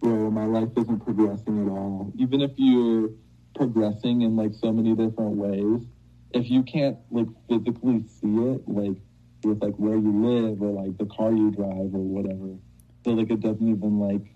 bro, 0.00 0.30
my 0.30 0.44
life 0.44 0.68
isn't 0.76 1.00
progressing 1.04 1.66
at 1.66 1.70
all. 1.70 2.12
Even 2.18 2.40
if 2.40 2.52
you're 2.56 3.10
progressing 3.54 4.22
in 4.22 4.36
like 4.36 4.52
so 4.54 4.72
many 4.72 4.94
different 4.94 5.36
ways, 5.36 5.86
if 6.32 6.50
you 6.50 6.62
can't 6.62 6.98
like 7.10 7.28
physically 7.48 8.02
see 8.06 8.36
it, 8.36 8.68
like 8.68 8.96
with 9.44 9.62
like 9.62 9.74
where 9.76 9.96
you 9.96 10.12
live 10.12 10.60
or 10.60 10.82
like 10.82 10.96
the 10.98 11.06
car 11.06 11.32
you 11.32 11.50
drive 11.50 11.94
or 11.94 12.04
whatever, 12.04 12.56
so 13.04 13.12
like 13.12 13.30
it 13.30 13.40
doesn't 13.40 13.68
even 13.68 13.98
like 13.98 14.35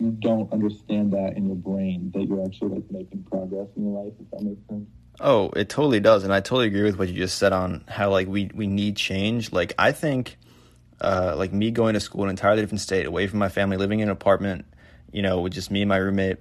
you 0.00 0.10
don't 0.10 0.50
understand 0.52 1.12
that 1.12 1.36
in 1.36 1.46
your 1.46 1.56
brain 1.56 2.10
that 2.14 2.24
you're 2.24 2.44
actually 2.44 2.76
like 2.76 2.90
making 2.90 3.22
progress 3.24 3.68
in 3.76 3.84
your 3.92 4.04
life. 4.04 4.12
If 4.18 4.30
that 4.30 4.42
makes 4.42 4.66
sense. 4.68 4.88
Oh, 5.20 5.50
it 5.50 5.68
totally 5.68 6.00
does, 6.00 6.24
and 6.24 6.32
I 6.32 6.40
totally 6.40 6.68
agree 6.68 6.82
with 6.82 6.98
what 6.98 7.08
you 7.08 7.14
just 7.14 7.36
said 7.36 7.52
on 7.52 7.84
how 7.86 8.10
like 8.10 8.26
we 8.26 8.50
we 8.54 8.66
need 8.66 8.96
change. 8.96 9.52
Like 9.52 9.74
I 9.78 9.92
think, 9.92 10.38
uh, 11.00 11.34
like 11.36 11.52
me 11.52 11.70
going 11.70 11.94
to 11.94 12.00
school 12.00 12.22
in 12.22 12.28
an 12.28 12.30
entirely 12.30 12.62
different 12.62 12.80
state, 12.80 13.04
away 13.04 13.26
from 13.26 13.38
my 13.38 13.50
family, 13.50 13.76
living 13.76 14.00
in 14.00 14.08
an 14.08 14.12
apartment, 14.12 14.64
you 15.12 15.20
know, 15.20 15.40
with 15.40 15.52
just 15.52 15.70
me 15.70 15.82
and 15.82 15.88
my 15.88 15.98
roommate. 15.98 16.38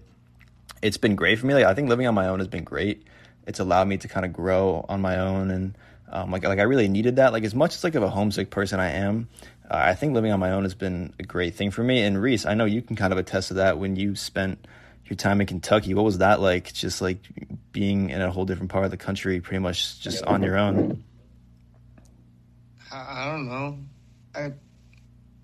It's 0.82 0.98
been 0.98 1.18
great 1.18 1.40
for 1.40 1.46
me. 1.46 1.54
Like 1.54 1.66
I 1.66 1.74
think 1.74 1.90
living 1.90 2.08
on 2.08 2.16
my 2.16 2.28
own 2.30 2.40
has 2.40 2.48
been 2.48 2.64
great. 2.64 3.04
It's 3.46 3.60
allowed 3.60 3.90
me 3.90 3.98
to 3.98 4.08
kind 4.08 4.26
of 4.26 4.32
grow 4.32 4.86
on 4.88 5.02
my 5.02 5.20
own, 5.20 5.52
and 5.52 5.78
um, 6.10 6.32
like 6.32 6.46
like 6.46 6.60
I 6.60 6.64
really 6.64 6.88
needed 6.88 7.18
that. 7.18 7.34
Like 7.34 7.44
as 7.44 7.54
much 7.54 7.76
as 7.76 7.84
like 7.84 7.96
of 7.96 8.04
a 8.04 8.10
homesick 8.10 8.50
person 8.50 8.80
I 8.80 8.92
am, 8.92 9.28
Uh, 9.70 9.78
I 9.78 9.96
think 9.96 10.14
living 10.14 10.32
on 10.32 10.40
my 10.40 10.52
own 10.52 10.64
has 10.64 10.74
been 10.74 11.14
a 11.20 11.24
great 11.24 11.56
thing 11.56 11.70
for 11.72 11.84
me. 11.84 12.02
And 12.02 12.22
Reis, 12.22 12.46
I 12.46 12.54
know 12.56 12.66
you 12.66 12.82
can 12.82 12.96
kind 12.96 13.14
of 13.14 13.20
attest 13.20 13.50
to 13.50 13.56
that 13.56 13.78
when 13.78 13.96
you 13.96 14.16
spent 14.16 14.66
your 15.06 15.16
time 15.16 15.42
in 15.42 15.48
Kentucky. 15.48 15.94
What 15.94 16.06
was 16.06 16.20
that 16.20 16.40
like? 16.40 16.74
Just 16.74 17.02
like 17.02 17.20
being 17.72 18.10
in 18.10 18.22
a 18.22 18.32
whole 18.32 18.46
different 18.46 18.72
part 18.72 18.86
of 18.86 18.92
the 18.92 18.98
country, 18.98 19.40
pretty 19.42 19.60
much 19.60 20.00
just 20.00 20.24
on 20.24 20.42
your 20.42 20.58
own. 20.58 21.04
I, 22.92 23.24
I 23.24 23.32
don't 23.32 23.48
know. 23.48 23.78
I 24.34 24.54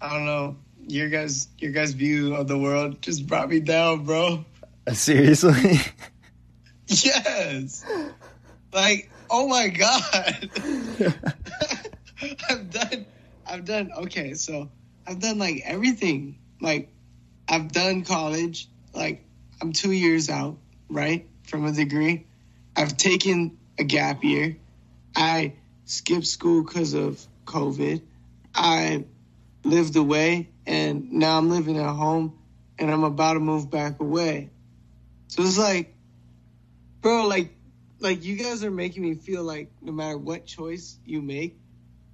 I 0.02 0.14
don't 0.14 0.26
know. 0.26 0.58
Your 0.88 1.10
guys 1.10 1.48
your 1.60 1.72
guys 1.72 1.94
view 1.94 2.36
of 2.36 2.48
the 2.48 2.58
world 2.58 3.02
just 3.02 3.28
brought 3.28 3.50
me 3.50 3.60
down, 3.60 4.06
bro. 4.06 4.44
Uh, 4.88 4.94
seriously? 4.94 5.80
Yes. 6.88 7.84
Like, 8.72 9.10
oh 9.32 9.48
my 9.48 9.70
god. 9.70 10.50
I've 12.50 12.70
done 12.72 12.85
I've 13.56 13.64
done 13.64 13.90
okay, 13.96 14.34
so 14.34 14.70
I've 15.08 15.22
done 15.22 15.38
like 15.38 15.62
everything. 15.64 16.40
Like 16.60 16.90
I've 17.48 17.72
done 17.72 18.04
college, 18.04 18.68
like 18.94 19.24
I'm 19.62 19.72
2 19.72 19.94
years 19.94 20.30
out, 20.30 20.58
right? 20.90 21.26
From 21.48 21.64
a 21.64 21.72
degree. 21.72 22.26
I've 22.76 22.98
taken 22.98 23.58
a 23.80 23.86
gap 23.86 24.26
year. 24.26 24.58
I 25.16 25.54
skipped 25.86 26.28
school 26.28 26.66
cuz 26.66 26.94
of 26.94 27.26
COVID. 27.46 28.02
I 28.54 29.06
lived 29.64 29.96
away 29.96 30.50
and 30.66 31.14
now 31.14 31.38
I'm 31.38 31.50
living 31.50 31.78
at 31.78 31.96
home 31.96 32.38
and 32.78 32.92
I'm 32.92 33.06
about 33.06 33.36
to 33.36 33.40
move 33.40 33.72
back 33.72 34.02
away. 34.02 34.50
So 35.30 35.44
it's 35.44 35.58
like 35.58 35.96
bro, 37.00 37.26
like, 37.26 37.56
like 38.02 38.26
you 38.26 38.36
guys 38.36 38.66
are 38.66 38.72
making 38.72 39.04
me 39.04 39.16
feel 39.16 39.44
like 39.44 39.72
no 39.82 39.94
matter 39.94 40.18
what 40.18 40.46
choice 40.46 41.00
you 41.06 41.22
make, 41.22 41.58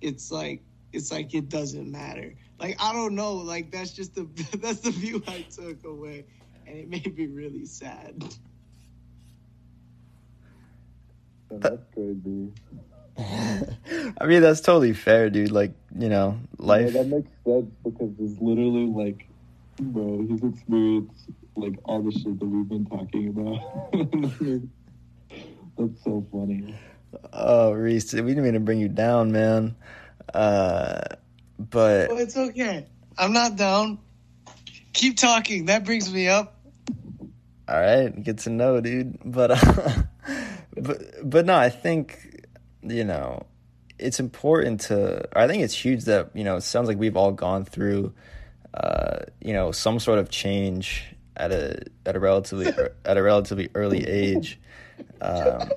it's 0.01 0.29
like 0.31 0.61
it's 0.93 1.11
like 1.11 1.33
it 1.33 1.49
doesn't 1.49 1.89
matter. 1.91 2.35
Like 2.59 2.77
I 2.79 2.93
don't 2.93 3.15
know, 3.15 3.35
like 3.35 3.71
that's 3.71 3.91
just 3.91 4.15
the 4.15 4.27
that's 4.61 4.81
the 4.81 4.91
view 4.91 5.23
I 5.27 5.45
took 5.55 5.83
away, 5.85 6.25
and 6.67 6.77
it 6.77 6.89
made 6.89 7.17
me 7.17 7.27
really 7.27 7.65
sad. 7.65 8.23
Oh, 11.51 11.57
that's 11.59 11.83
crazy. 11.93 12.51
I 14.21 14.25
mean, 14.25 14.41
that's 14.41 14.61
totally 14.61 14.93
fair, 14.93 15.29
dude. 15.29 15.51
Like, 15.51 15.73
you 15.97 16.09
know, 16.09 16.39
life. 16.57 16.93
Yeah, 16.93 17.03
that 17.03 17.07
makes 17.07 17.29
sense 17.45 17.71
because 17.83 18.11
it's 18.19 18.41
literally 18.41 18.85
like, 18.85 19.27
bro, 19.79 20.25
he's 20.27 20.43
experienced 20.43 21.29
like 21.55 21.73
all 21.85 22.01
the 22.01 22.11
shit 22.11 22.39
that 22.39 22.45
we've 22.45 22.69
been 22.69 22.85
talking 22.85 23.27
about. 23.29 23.59
That's 25.77 26.03
so 26.03 26.25
funny. 26.31 26.73
Oh, 27.33 27.73
Reis, 27.73 28.13
we 28.13 28.21
didn't 28.21 28.43
mean 28.43 28.53
to 28.53 28.59
bring 28.59 28.79
you 28.79 28.87
down, 28.87 29.31
man. 29.31 29.75
Uh, 30.33 31.01
but 31.59 32.09
Well, 32.09 32.17
it's 32.17 32.37
okay. 32.37 32.87
I'm 33.17 33.33
not 33.33 33.55
down. 33.55 33.99
Keep 34.93 35.17
talking. 35.17 35.65
That 35.65 35.85
brings 35.85 36.11
me 36.11 36.27
up. 36.27 36.59
all 37.67 37.79
right, 37.79 38.23
good 38.23 38.39
to 38.39 38.49
know, 38.49 38.81
dude. 38.81 39.17
But, 39.23 39.51
uh, 39.51 40.03
but, 40.75 41.29
but 41.29 41.45
no, 41.45 41.55
I 41.55 41.69
think 41.69 42.45
you 42.83 43.03
know 43.03 43.45
it's 43.99 44.19
important 44.19 44.81
to. 44.81 45.27
I 45.37 45.47
think 45.47 45.63
it's 45.63 45.73
huge 45.73 46.05
that 46.05 46.31
you 46.33 46.43
know 46.43 46.57
it 46.57 46.61
sounds 46.61 46.87
like 46.87 46.97
we've 46.97 47.15
all 47.15 47.31
gone 47.31 47.63
through, 47.65 48.13
uh, 48.73 49.19
you 49.39 49.53
know, 49.53 49.71
some 49.71 49.99
sort 49.99 50.19
of 50.19 50.29
change 50.29 51.05
at 51.37 51.51
a 51.51 51.83
at 52.05 52.15
a 52.15 52.19
relatively 52.19 52.67
at 53.05 53.17
a 53.17 53.21
relatively 53.21 53.69
early 53.75 54.05
age. 54.05 54.59
Um, 55.21 55.69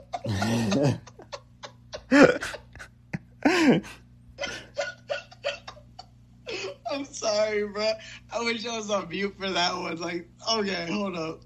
I'm 6.94 7.04
sorry, 7.04 7.66
bro. 7.66 7.92
I 8.32 8.42
wish 8.44 8.66
I 8.66 8.76
was 8.76 8.90
on 8.90 9.08
mute 9.08 9.34
for 9.38 9.50
that 9.50 9.74
one. 9.74 9.96
Like, 9.96 10.28
okay, 10.52 10.86
hold 10.90 11.16
up. 11.16 11.42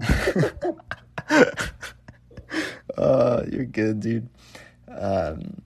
uh, 2.96 3.44
you're 3.50 3.64
good, 3.64 4.00
dude. 4.00 4.28
Um, 4.88 5.62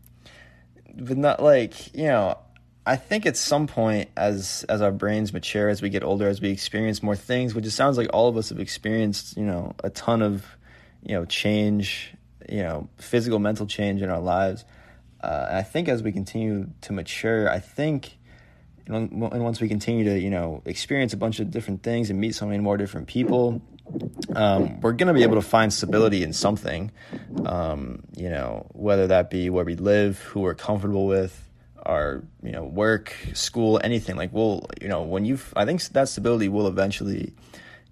but 0.94 1.16
not 1.16 1.42
like 1.42 1.94
you 1.94 2.04
know. 2.04 2.38
I 2.84 2.96
think 2.96 3.26
at 3.26 3.36
some 3.36 3.68
point, 3.68 4.10
as 4.16 4.64
as 4.68 4.82
our 4.82 4.90
brains 4.90 5.32
mature, 5.32 5.68
as 5.68 5.80
we 5.80 5.88
get 5.88 6.02
older, 6.02 6.28
as 6.28 6.40
we 6.40 6.50
experience 6.50 7.00
more 7.00 7.14
things, 7.14 7.54
which 7.54 7.64
it 7.64 7.70
sounds 7.70 7.96
like 7.96 8.08
all 8.12 8.28
of 8.28 8.36
us 8.36 8.48
have 8.48 8.58
experienced, 8.58 9.36
you 9.36 9.44
know, 9.44 9.76
a 9.84 9.90
ton 9.90 10.20
of, 10.20 10.44
you 11.04 11.14
know, 11.14 11.24
change, 11.24 12.12
you 12.48 12.64
know, 12.64 12.88
physical, 12.96 13.38
mental 13.38 13.66
change 13.66 14.02
in 14.02 14.10
our 14.10 14.18
lives. 14.20 14.64
Uh, 15.22 15.46
and 15.48 15.58
I 15.58 15.62
think 15.62 15.88
as 15.88 16.02
we 16.02 16.10
continue 16.10 16.70
to 16.80 16.92
mature, 16.92 17.48
I 17.48 17.60
think, 17.60 18.18
and 18.86 19.10
once 19.20 19.60
we 19.60 19.68
continue 19.68 20.04
to, 20.04 20.18
you 20.18 20.30
know, 20.30 20.62
experience 20.64 21.12
a 21.12 21.16
bunch 21.16 21.40
of 21.40 21.50
different 21.50 21.82
things 21.82 22.10
and 22.10 22.20
meet 22.20 22.34
so 22.34 22.46
many 22.46 22.58
more 22.58 22.76
different 22.76 23.06
people, 23.06 23.62
um, 24.34 24.80
we're 24.80 24.92
going 24.92 25.08
to 25.08 25.14
be 25.14 25.22
able 25.22 25.36
to 25.36 25.42
find 25.42 25.72
stability 25.72 26.22
in 26.22 26.32
something, 26.32 26.90
um, 27.46 28.02
you 28.16 28.28
know, 28.28 28.66
whether 28.72 29.06
that 29.08 29.30
be 29.30 29.50
where 29.50 29.64
we 29.64 29.76
live, 29.76 30.18
who 30.20 30.40
we're 30.40 30.54
comfortable 30.54 31.06
with, 31.06 31.48
our, 31.84 32.22
you 32.42 32.52
know, 32.52 32.64
work, 32.64 33.14
school, 33.34 33.80
anything. 33.82 34.16
Like, 34.16 34.32
we'll, 34.32 34.66
you 34.80 34.88
know, 34.88 35.02
when 35.02 35.24
you, 35.24 35.38
I 35.56 35.64
think 35.64 35.82
that 35.88 36.08
stability 36.08 36.48
will 36.48 36.66
eventually 36.66 37.32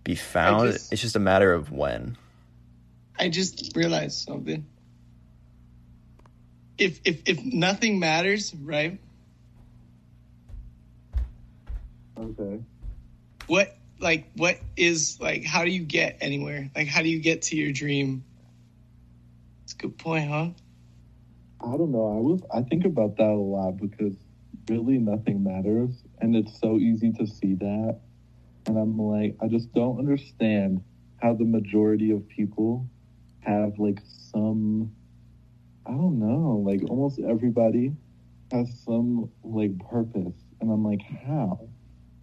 be 0.05 0.15
found. 0.15 0.73
just- 0.73 0.93
it's 0.93 1.03
just 1.03 1.17
a 1.17 1.21
matter 1.21 1.53
of 1.53 1.71
when. 1.73 2.17
I 3.19 3.29
just 3.29 3.77
realized 3.77 4.27
something. 4.27 4.65
If 6.79 6.99
if 7.05 7.21
if 7.27 7.45
nothing 7.45 7.99
matters, 7.99 8.55
right? 8.55 8.99
Okay. 12.21 12.61
What 13.47 13.77
like 13.99 14.31
what 14.37 14.59
is 14.77 15.19
like 15.21 15.45
how 15.45 15.65
do 15.65 15.71
you 15.71 15.83
get 15.83 16.19
anywhere? 16.21 16.71
Like 16.75 16.87
how 16.87 17.03
do 17.03 17.09
you 17.09 17.21
get 17.21 17.43
to 17.43 17.57
your 17.57 17.73
dream? 17.73 18.25
It's 19.65 19.73
a 19.73 19.77
good 19.77 19.99
point, 19.99 20.29
huh? 20.29 20.51
I 21.63 21.77
don't 21.77 21.93
know. 21.93 22.17
I 22.17 22.21
was 22.21 22.43
I 22.53 22.63
think 22.63 22.85
about 22.85 23.17
that 23.17 23.25
a 23.25 23.35
lot 23.35 23.79
because 23.79 24.15
really 24.69 24.99
nothing 24.99 25.43
matters 25.43 26.03
and 26.21 26.37
it's 26.37 26.61
so 26.61 26.77
easy 26.77 27.13
to 27.13 27.27
see 27.27 27.55
that. 27.55 28.01
And 28.67 28.77
I'm 28.77 28.99
like, 28.99 29.37
I 29.41 29.49
just 29.49 29.73
don't 29.73 29.99
understand 29.99 30.83
how 31.23 31.35
the 31.35 31.45
majority 31.45 32.11
of 32.11 32.29
people 32.29 32.87
have 33.41 33.79
like 33.79 34.01
some 34.31 34.93
I 35.87 35.93
don't 35.93 36.19
know, 36.19 36.63
like 36.65 36.83
almost 36.91 37.19
everybody 37.19 37.93
has 38.53 38.69
some 38.85 39.31
like 39.43 39.79
purpose. 39.89 40.35
And 40.61 40.71
I'm 40.71 40.85
like, 40.85 41.01
how? 41.27 41.70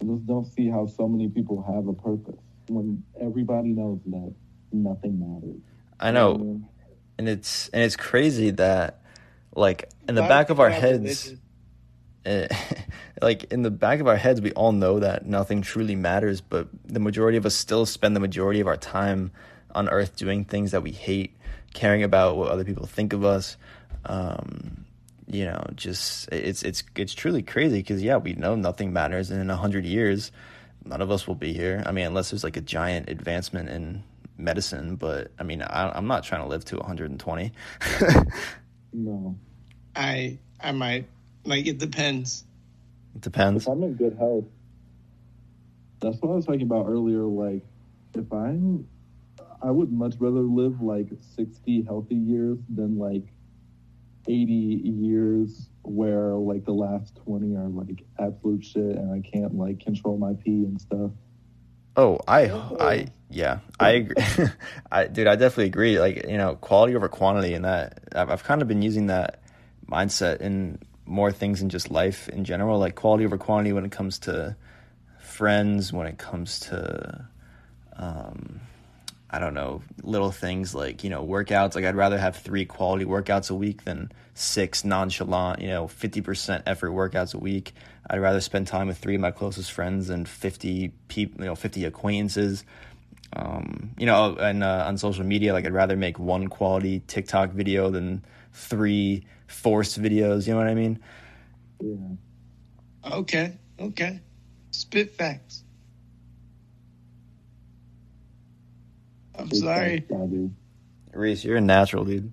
I 0.00 0.04
just 0.04 0.26
don't 0.26 0.44
see 0.44 0.68
how 0.68 0.86
so 0.86 1.08
many 1.08 1.28
people 1.28 1.62
have 1.62 1.86
a 1.88 1.92
purpose 1.92 2.40
when 2.68 3.02
everybody 3.20 3.70
knows 3.70 4.00
that 4.06 4.34
nothing 4.72 5.18
matters. 5.18 5.60
I 5.98 6.10
know. 6.10 6.32
You 6.32 6.44
know? 6.44 6.68
and 7.18 7.28
it's 7.28 7.68
and 7.68 7.82
it's 7.82 7.96
crazy 7.96 8.50
that 8.52 9.02
like 9.54 9.90
in 10.08 10.14
the 10.14 10.22
Why 10.22 10.28
back 10.28 10.50
of 10.50 10.60
our 10.60 10.70
heads 10.70 11.34
religion? 12.24 12.48
like 13.22 13.44
in 13.44 13.62
the 13.62 13.70
back 13.70 14.00
of 14.00 14.06
our 14.06 14.16
heads 14.16 14.40
we 14.40 14.52
all 14.52 14.72
know 14.72 15.00
that 15.00 15.26
nothing 15.26 15.62
truly 15.62 15.96
matters 15.96 16.40
but 16.40 16.68
the 16.84 17.00
majority 17.00 17.36
of 17.38 17.46
us 17.46 17.54
still 17.54 17.86
spend 17.86 18.14
the 18.14 18.20
majority 18.20 18.60
of 18.60 18.66
our 18.66 18.76
time 18.76 19.30
on 19.74 19.88
earth 19.88 20.16
doing 20.16 20.44
things 20.44 20.70
that 20.70 20.82
we 20.82 20.90
hate 20.90 21.34
caring 21.74 22.02
about 22.02 22.36
what 22.36 22.50
other 22.50 22.64
people 22.64 22.86
think 22.86 23.12
of 23.12 23.24
us 23.24 23.56
um 24.04 24.84
you 25.30 25.44
know 25.44 25.62
just 25.74 26.28
it's 26.32 26.62
it's 26.62 26.82
it's 26.96 27.14
truly 27.14 27.42
crazy 27.42 27.78
because 27.78 28.02
yeah 28.02 28.16
we 28.16 28.32
know 28.34 28.54
nothing 28.54 28.92
matters 28.92 29.30
and 29.30 29.40
in 29.40 29.50
a 29.50 29.56
hundred 29.56 29.84
years 29.84 30.32
none 30.84 31.02
of 31.02 31.10
us 31.10 31.26
will 31.26 31.34
be 31.34 31.52
here 31.52 31.82
i 31.86 31.92
mean 31.92 32.06
unless 32.06 32.30
there's 32.30 32.44
like 32.44 32.56
a 32.56 32.62
giant 32.62 33.08
advancement 33.10 33.68
in 33.68 34.02
medicine 34.38 34.96
but 34.96 35.30
i 35.38 35.42
mean 35.42 35.60
I, 35.62 35.90
i'm 35.90 36.06
not 36.06 36.24
trying 36.24 36.42
to 36.42 36.48
live 36.48 36.64
to 36.66 36.76
120 36.76 37.52
No. 38.92 39.36
I 39.94 40.38
I 40.60 40.72
might 40.72 41.06
like 41.44 41.66
it 41.66 41.78
depends. 41.78 42.44
it 43.14 43.20
depends 43.20 43.64
if 43.64 43.68
I'm 43.68 43.82
in 43.82 43.94
good 43.94 44.16
health, 44.16 44.44
that's 46.00 46.20
what 46.20 46.32
I 46.32 46.34
was 46.36 46.46
talking 46.46 46.62
about 46.62 46.86
earlier. 46.86 47.22
Like, 47.22 47.64
if 48.14 48.32
I'm, 48.32 48.86
I 49.62 49.70
would 49.70 49.92
much 49.92 50.14
rather 50.18 50.40
live 50.40 50.80
like 50.80 51.08
60 51.36 51.82
healthy 51.82 52.14
years 52.14 52.58
than 52.68 52.98
like 52.98 53.24
80 54.28 54.52
years 54.52 55.70
where 55.82 56.34
like 56.34 56.64
the 56.64 56.72
last 56.72 57.16
20 57.24 57.56
are 57.56 57.68
like 57.68 58.04
absolute 58.18 58.64
shit 58.64 58.82
and 58.82 59.12
I 59.12 59.26
can't 59.28 59.54
like 59.54 59.80
control 59.80 60.18
my 60.18 60.34
pee 60.34 60.64
and 60.64 60.80
stuff. 60.80 61.10
Oh, 61.96 62.20
I, 62.28 62.48
I, 62.78 63.08
yeah, 63.28 63.58
I 63.80 63.90
agree. 63.90 64.46
I, 64.92 65.06
dude, 65.06 65.26
I 65.26 65.34
definitely 65.34 65.66
agree. 65.66 65.98
Like, 65.98 66.26
you 66.28 66.36
know, 66.36 66.54
quality 66.54 66.94
over 66.94 67.08
quantity, 67.08 67.54
and 67.54 67.64
that 67.64 68.00
I've, 68.14 68.30
I've 68.30 68.44
kind 68.44 68.62
of 68.62 68.68
been 68.68 68.82
using 68.82 69.08
that 69.08 69.40
mindset 69.90 70.40
in 70.40 70.78
more 71.06 71.32
things 71.32 71.60
in 71.60 71.70
just 71.70 71.90
life 71.90 72.28
in 72.28 72.44
general. 72.44 72.78
Like 72.78 72.94
quality 72.94 73.24
over 73.24 73.36
quantity 73.36 73.72
when 73.72 73.84
it 73.84 73.90
comes 73.90 74.20
to 74.20 74.54
friends, 75.18 75.92
when 75.92 76.06
it 76.06 76.18
comes 76.18 76.60
to, 76.60 77.26
um, 77.96 78.60
I 79.30 79.38
don't 79.38 79.52
know, 79.52 79.82
little 80.02 80.30
things 80.30 80.74
like 80.74 81.04
you 81.04 81.10
know 81.10 81.24
workouts. 81.24 81.74
Like 81.74 81.84
I'd 81.84 81.94
rather 81.96 82.18
have 82.18 82.36
three 82.36 82.64
quality 82.64 83.04
workouts 83.04 83.50
a 83.50 83.54
week 83.54 83.84
than 83.84 84.10
six 84.34 84.84
nonchalant, 84.84 85.60
you 85.60 85.68
know, 85.68 85.86
fifty 85.86 86.22
percent 86.22 86.62
effort 86.66 86.90
workouts 86.90 87.34
a 87.34 87.38
week. 87.38 87.72
I'd 88.08 88.20
rather 88.20 88.40
spend 88.40 88.66
time 88.68 88.86
with 88.88 88.96
three 88.96 89.16
of 89.16 89.20
my 89.20 89.30
closest 89.30 89.70
friends 89.72 90.06
than 90.08 90.24
fifty 90.24 90.92
people, 91.08 91.42
you 91.42 91.46
know, 91.46 91.54
fifty 91.54 91.84
acquaintances. 91.84 92.64
Um, 93.34 93.90
you 93.98 94.06
know, 94.06 94.36
and 94.36 94.64
uh, 94.64 94.84
on 94.86 94.96
social 94.96 95.24
media, 95.24 95.52
like 95.52 95.66
I'd 95.66 95.74
rather 95.74 95.96
make 95.96 96.18
one 96.18 96.48
quality 96.48 97.02
TikTok 97.06 97.50
video 97.50 97.90
than 97.90 98.24
three 98.54 99.26
forced 99.46 100.00
videos. 100.00 100.46
You 100.46 100.54
know 100.54 100.58
what 100.58 100.68
I 100.68 100.74
mean? 100.74 100.98
Yeah. 101.80 103.12
Okay, 103.12 103.58
okay. 103.78 104.20
Spit 104.70 105.14
facts. 105.14 105.64
I'm 109.38 109.48
Big 109.48 109.60
sorry. 109.62 110.00
thanks, 110.00 110.06
Bobby. 110.08 110.50
Reis, 111.12 111.44
you're 111.44 111.56
a 111.56 111.60
natural, 111.60 112.04
dude. 112.04 112.32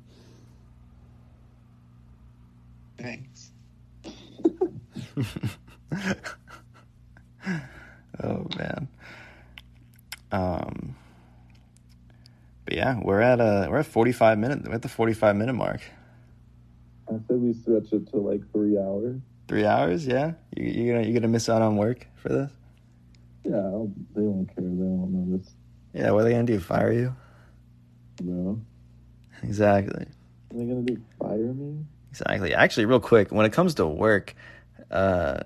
Thanks. 2.98 3.52
oh 8.24 8.48
man. 8.58 8.88
Um. 10.32 10.96
But 12.66 12.74
yeah, 12.76 13.00
we're 13.02 13.22
at 13.22 13.40
uh 13.40 13.68
we're 13.70 13.80
at 13.80 13.86
forty 13.86 14.12
five 14.12 14.38
minute 14.40 14.68
we're 14.68 14.76
at 14.76 14.82
the 14.82 14.90
forty 14.90 15.14
five 15.14 15.36
minute 15.36 15.54
mark. 15.54 15.82
I 17.08 17.14
said 17.28 17.40
we 17.42 17.54
stretch 17.54 17.94
it 17.94 18.10
to 18.12 18.18
like 18.18 18.42
three 18.52 18.78
hours. 18.78 19.22
Three 19.48 19.66
hours, 19.66 20.08
yeah. 20.08 20.34
You 20.56 20.66
you 20.66 20.94
gonna 20.94 21.06
you 21.08 21.14
gonna 21.14 21.28
miss 21.28 21.50
out 21.50 21.62
on 21.62 21.78
work 21.78 22.08
for 22.16 22.30
this? 22.30 22.52
Yeah, 23.44 23.58
I'll, 23.58 23.92
they 24.16 24.22
don't 24.22 24.48
care. 24.48 24.64
They 24.64 24.70
don't 24.70 25.12
notice. 25.14 25.54
Yeah, 25.96 26.12
what 26.12 26.22
are 26.22 26.24
they 26.26 26.32
gonna 26.32 26.44
do? 26.44 26.60
Fire 26.60 26.92
you? 26.92 27.16
No. 28.22 28.60
Exactly. 29.42 30.06
Are 30.52 30.58
they 30.58 30.66
gonna 30.66 30.82
do 30.82 31.02
fire 31.18 31.38
me? 31.38 31.86
Exactly. 32.10 32.54
Actually, 32.54 32.86
real 32.86 33.00
quick, 33.00 33.32
when 33.32 33.46
it 33.46 33.54
comes 33.54 33.76
to 33.76 33.88
work, 33.88 34.36
uh, 34.92 35.40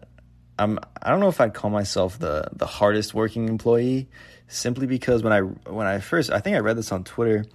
I'm 0.57 0.79
I 1.01 1.11
don't 1.11 1.19
know 1.19 1.29
if 1.29 1.39
I'd 1.39 1.53
call 1.53 1.69
myself 1.69 2.17
the 2.17 2.49
the 2.53 2.65
hardest 2.65 3.13
working 3.13 3.47
employee, 3.47 4.09
simply 4.47 4.87
because 4.87 5.21
when 5.21 5.33
I 5.33 5.41
when 5.41 5.85
I 5.85 5.99
first 5.99 6.31
I 6.31 6.39
think 6.39 6.55
I 6.55 6.59
read 6.59 6.77
this 6.77 6.91
on 6.91 7.03
Twitter 7.03 7.45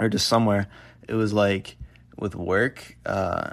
or 0.00 0.08
just 0.08 0.26
somewhere 0.26 0.66
it 1.06 1.14
was 1.14 1.32
like 1.32 1.76
with 2.18 2.34
work, 2.34 2.96
uh, 3.06 3.52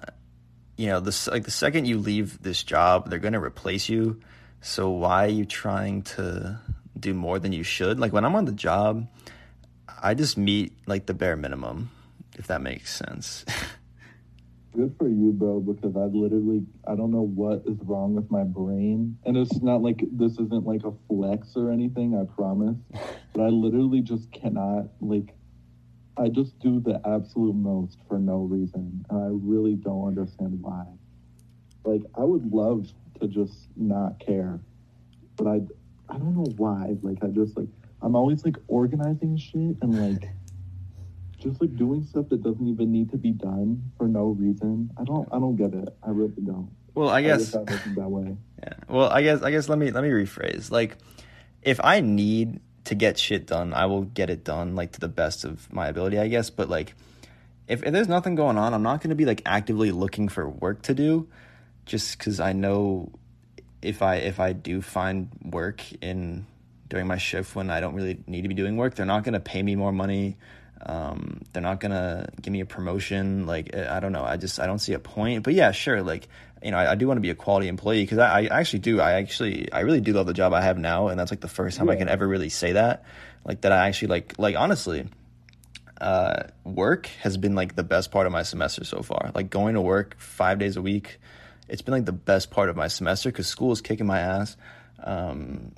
you 0.77 0.87
know, 0.87 0.99
this 0.99 1.27
like 1.27 1.43
the 1.43 1.51
second 1.51 1.85
you 1.85 1.99
leave 1.99 2.41
this 2.41 2.63
job, 2.63 3.11
they're 3.11 3.19
gonna 3.19 3.39
replace 3.39 3.87
you. 3.87 4.19
So 4.61 4.89
why 4.89 5.25
are 5.25 5.29
you 5.29 5.45
trying 5.45 6.01
to 6.03 6.59
do 7.01 7.13
more 7.13 7.39
than 7.39 7.53
you 7.53 7.63
should? 7.63 7.99
Like 7.99 8.13
when 8.13 8.25
I'm 8.25 8.35
on 8.35 8.45
the 8.45 8.51
job, 8.51 9.07
I 10.01 10.13
just 10.13 10.37
meet 10.37 10.73
like 10.85 11.05
the 11.05 11.13
bare 11.13 11.35
minimum, 11.35 11.91
if 12.37 12.47
that 12.47 12.61
makes 12.61 12.95
sense. 12.95 13.45
Good 14.75 14.95
for 14.99 15.07
you, 15.07 15.31
bro, 15.31 15.59
because 15.59 15.95
I 15.95 16.05
literally 16.05 16.63
I 16.87 16.95
don't 16.95 17.09
know 17.11 17.25
what 17.25 17.63
is 17.65 17.77
wrong 17.83 18.13
with 18.13 18.29
my 18.29 18.43
brain. 18.43 19.17
And 19.25 19.35
it's 19.35 19.59
not 19.61 19.81
like 19.81 20.03
this 20.11 20.33
isn't 20.33 20.65
like 20.67 20.83
a 20.83 20.93
flex 21.07 21.53
or 21.55 21.71
anything, 21.71 22.15
I 22.15 22.31
promise. 22.35 22.77
But 23.33 23.43
I 23.43 23.49
literally 23.49 24.01
just 24.01 24.31
cannot 24.31 24.87
like 24.99 25.35
I 26.17 26.29
just 26.29 26.57
do 26.59 26.79
the 26.79 26.99
absolute 27.05 27.55
most 27.55 27.99
for 28.07 28.17
no 28.17 28.39
reason. 28.39 29.05
And 29.09 29.23
I 29.23 29.29
really 29.31 29.75
don't 29.75 30.07
understand 30.07 30.61
why. 30.61 30.85
Like 31.83 32.01
I 32.15 32.23
would 32.23 32.51
love 32.51 32.87
to 33.19 33.27
just 33.27 33.67
not 33.75 34.19
care. 34.19 34.59
But 35.35 35.47
I 35.47 35.61
I 36.09 36.17
don't 36.17 36.35
know 36.35 36.51
why. 36.57 36.95
Like 37.01 37.23
I 37.23 37.27
just 37.27 37.57
like 37.57 37.69
I'm 38.01 38.15
always 38.15 38.45
like 38.45 38.57
organizing 38.67 39.37
shit 39.37 39.77
and 39.81 40.13
like 40.13 40.29
just 41.39 41.61
like 41.61 41.75
doing 41.75 42.03
stuff 42.03 42.29
that 42.29 42.43
doesn't 42.43 42.67
even 42.67 42.91
need 42.91 43.11
to 43.11 43.17
be 43.17 43.31
done 43.31 43.91
for 43.97 44.07
no 44.07 44.27
reason. 44.29 44.91
I 44.97 45.03
don't 45.03 45.27
I 45.31 45.39
don't 45.39 45.55
get 45.55 45.73
it. 45.73 45.89
I 46.03 46.09
really 46.09 46.41
don't. 46.43 46.69
Well, 46.93 47.09
I 47.09 47.21
guess 47.21 47.55
I 47.55 47.63
that 47.63 48.09
way. 48.09 48.37
Yeah. 48.63 48.73
Well, 48.89 49.07
I 49.11 49.21
guess 49.21 49.43
I 49.43 49.51
guess 49.51 49.69
let 49.69 49.77
me 49.77 49.91
let 49.91 50.03
me 50.03 50.09
rephrase. 50.09 50.71
Like 50.71 50.97
if 51.61 51.79
I 51.83 52.01
need 52.01 52.59
to 52.85 52.95
get 52.95 53.19
shit 53.19 53.45
done, 53.45 53.71
I 53.73 53.85
will 53.85 54.01
get 54.01 54.31
it 54.31 54.43
done 54.43 54.75
like 54.75 54.93
to 54.93 54.99
the 54.99 55.07
best 55.07 55.43
of 55.45 55.71
my 55.71 55.87
ability, 55.87 56.17
I 56.17 56.27
guess, 56.27 56.49
but 56.49 56.69
like 56.69 56.95
if, 57.67 57.83
if 57.83 57.91
there's 57.91 58.07
nothing 58.07 58.33
going 58.33 58.57
on, 58.57 58.73
I'm 58.73 58.81
not 58.81 59.01
going 59.01 59.09
to 59.09 59.15
be 59.15 59.25
like 59.25 59.41
actively 59.45 59.91
looking 59.91 60.27
for 60.27 60.49
work 60.49 60.81
to 60.83 60.95
do 60.95 61.27
just 61.85 62.17
cuz 62.17 62.39
I 62.39 62.53
know 62.53 63.11
if 63.81 64.01
I 64.01 64.15
if 64.15 64.39
I 64.39 64.53
do 64.53 64.81
find 64.81 65.29
work 65.43 65.81
in 66.01 66.45
during 66.87 67.07
my 67.07 67.17
shift 67.17 67.55
when 67.55 67.69
I 67.69 67.79
don't 67.79 67.95
really 67.95 68.19
need 68.27 68.43
to 68.43 68.47
be 68.47 68.55
doing 68.55 68.77
work, 68.77 68.95
they're 68.95 69.05
not 69.05 69.23
going 69.23 69.33
to 69.33 69.39
pay 69.39 69.61
me 69.61 69.75
more 69.75 69.91
money. 69.91 70.37
Um, 70.85 71.41
they're 71.53 71.63
not 71.63 71.79
gonna 71.79 72.29
give 72.41 72.51
me 72.51 72.61
a 72.61 72.65
promotion. 72.65 73.45
Like 73.47 73.75
I 73.75 73.99
don't 73.99 74.11
know. 74.11 74.23
I 74.23 74.37
just 74.37 74.59
I 74.59 74.67
don't 74.67 74.79
see 74.79 74.93
a 74.93 74.99
point. 74.99 75.43
But 75.43 75.53
yeah, 75.53 75.71
sure. 75.71 76.03
Like 76.03 76.27
you 76.63 76.71
know, 76.71 76.77
I, 76.77 76.91
I 76.91 76.95
do 76.95 77.07
want 77.07 77.17
to 77.17 77.21
be 77.21 77.29
a 77.29 77.35
quality 77.35 77.67
employee 77.67 78.03
because 78.03 78.19
I, 78.19 78.43
I 78.43 78.59
actually 78.59 78.79
do. 78.79 78.99
I 78.99 79.13
actually 79.13 79.71
I 79.71 79.81
really 79.81 80.01
do 80.01 80.13
love 80.13 80.27
the 80.27 80.33
job 80.33 80.53
I 80.53 80.61
have 80.61 80.77
now, 80.77 81.07
and 81.07 81.19
that's 81.19 81.31
like 81.31 81.41
the 81.41 81.47
first 81.47 81.77
time 81.77 81.89
I 81.89 81.95
can 81.95 82.09
ever 82.09 82.27
really 82.27 82.49
say 82.49 82.73
that. 82.73 83.05
Like 83.43 83.61
that 83.61 83.71
I 83.71 83.87
actually 83.87 84.09
like 84.09 84.35
like 84.37 84.55
honestly. 84.55 85.07
Uh, 85.99 86.43
work 86.63 87.07
has 87.23 87.37
been 87.37 87.55
like 87.55 87.75
the 87.75 87.81
best 87.81 88.11
part 88.11 88.27
of 88.27 88.31
my 88.31 88.43
semester 88.43 88.83
so 88.83 89.01
far. 89.01 89.31
Like 89.33 89.49
going 89.49 89.73
to 89.73 89.81
work 89.81 90.15
five 90.19 90.59
days 90.59 90.77
a 90.77 90.81
week, 90.83 91.19
it's 91.69 91.81
been 91.81 91.93
like 91.93 92.05
the 92.05 92.11
best 92.11 92.51
part 92.51 92.69
of 92.69 92.75
my 92.75 92.87
semester 92.87 93.29
because 93.29 93.47
school 93.47 93.71
is 93.71 93.81
kicking 93.81 94.05
my 94.05 94.19
ass. 94.19 94.57
Um, 95.03 95.71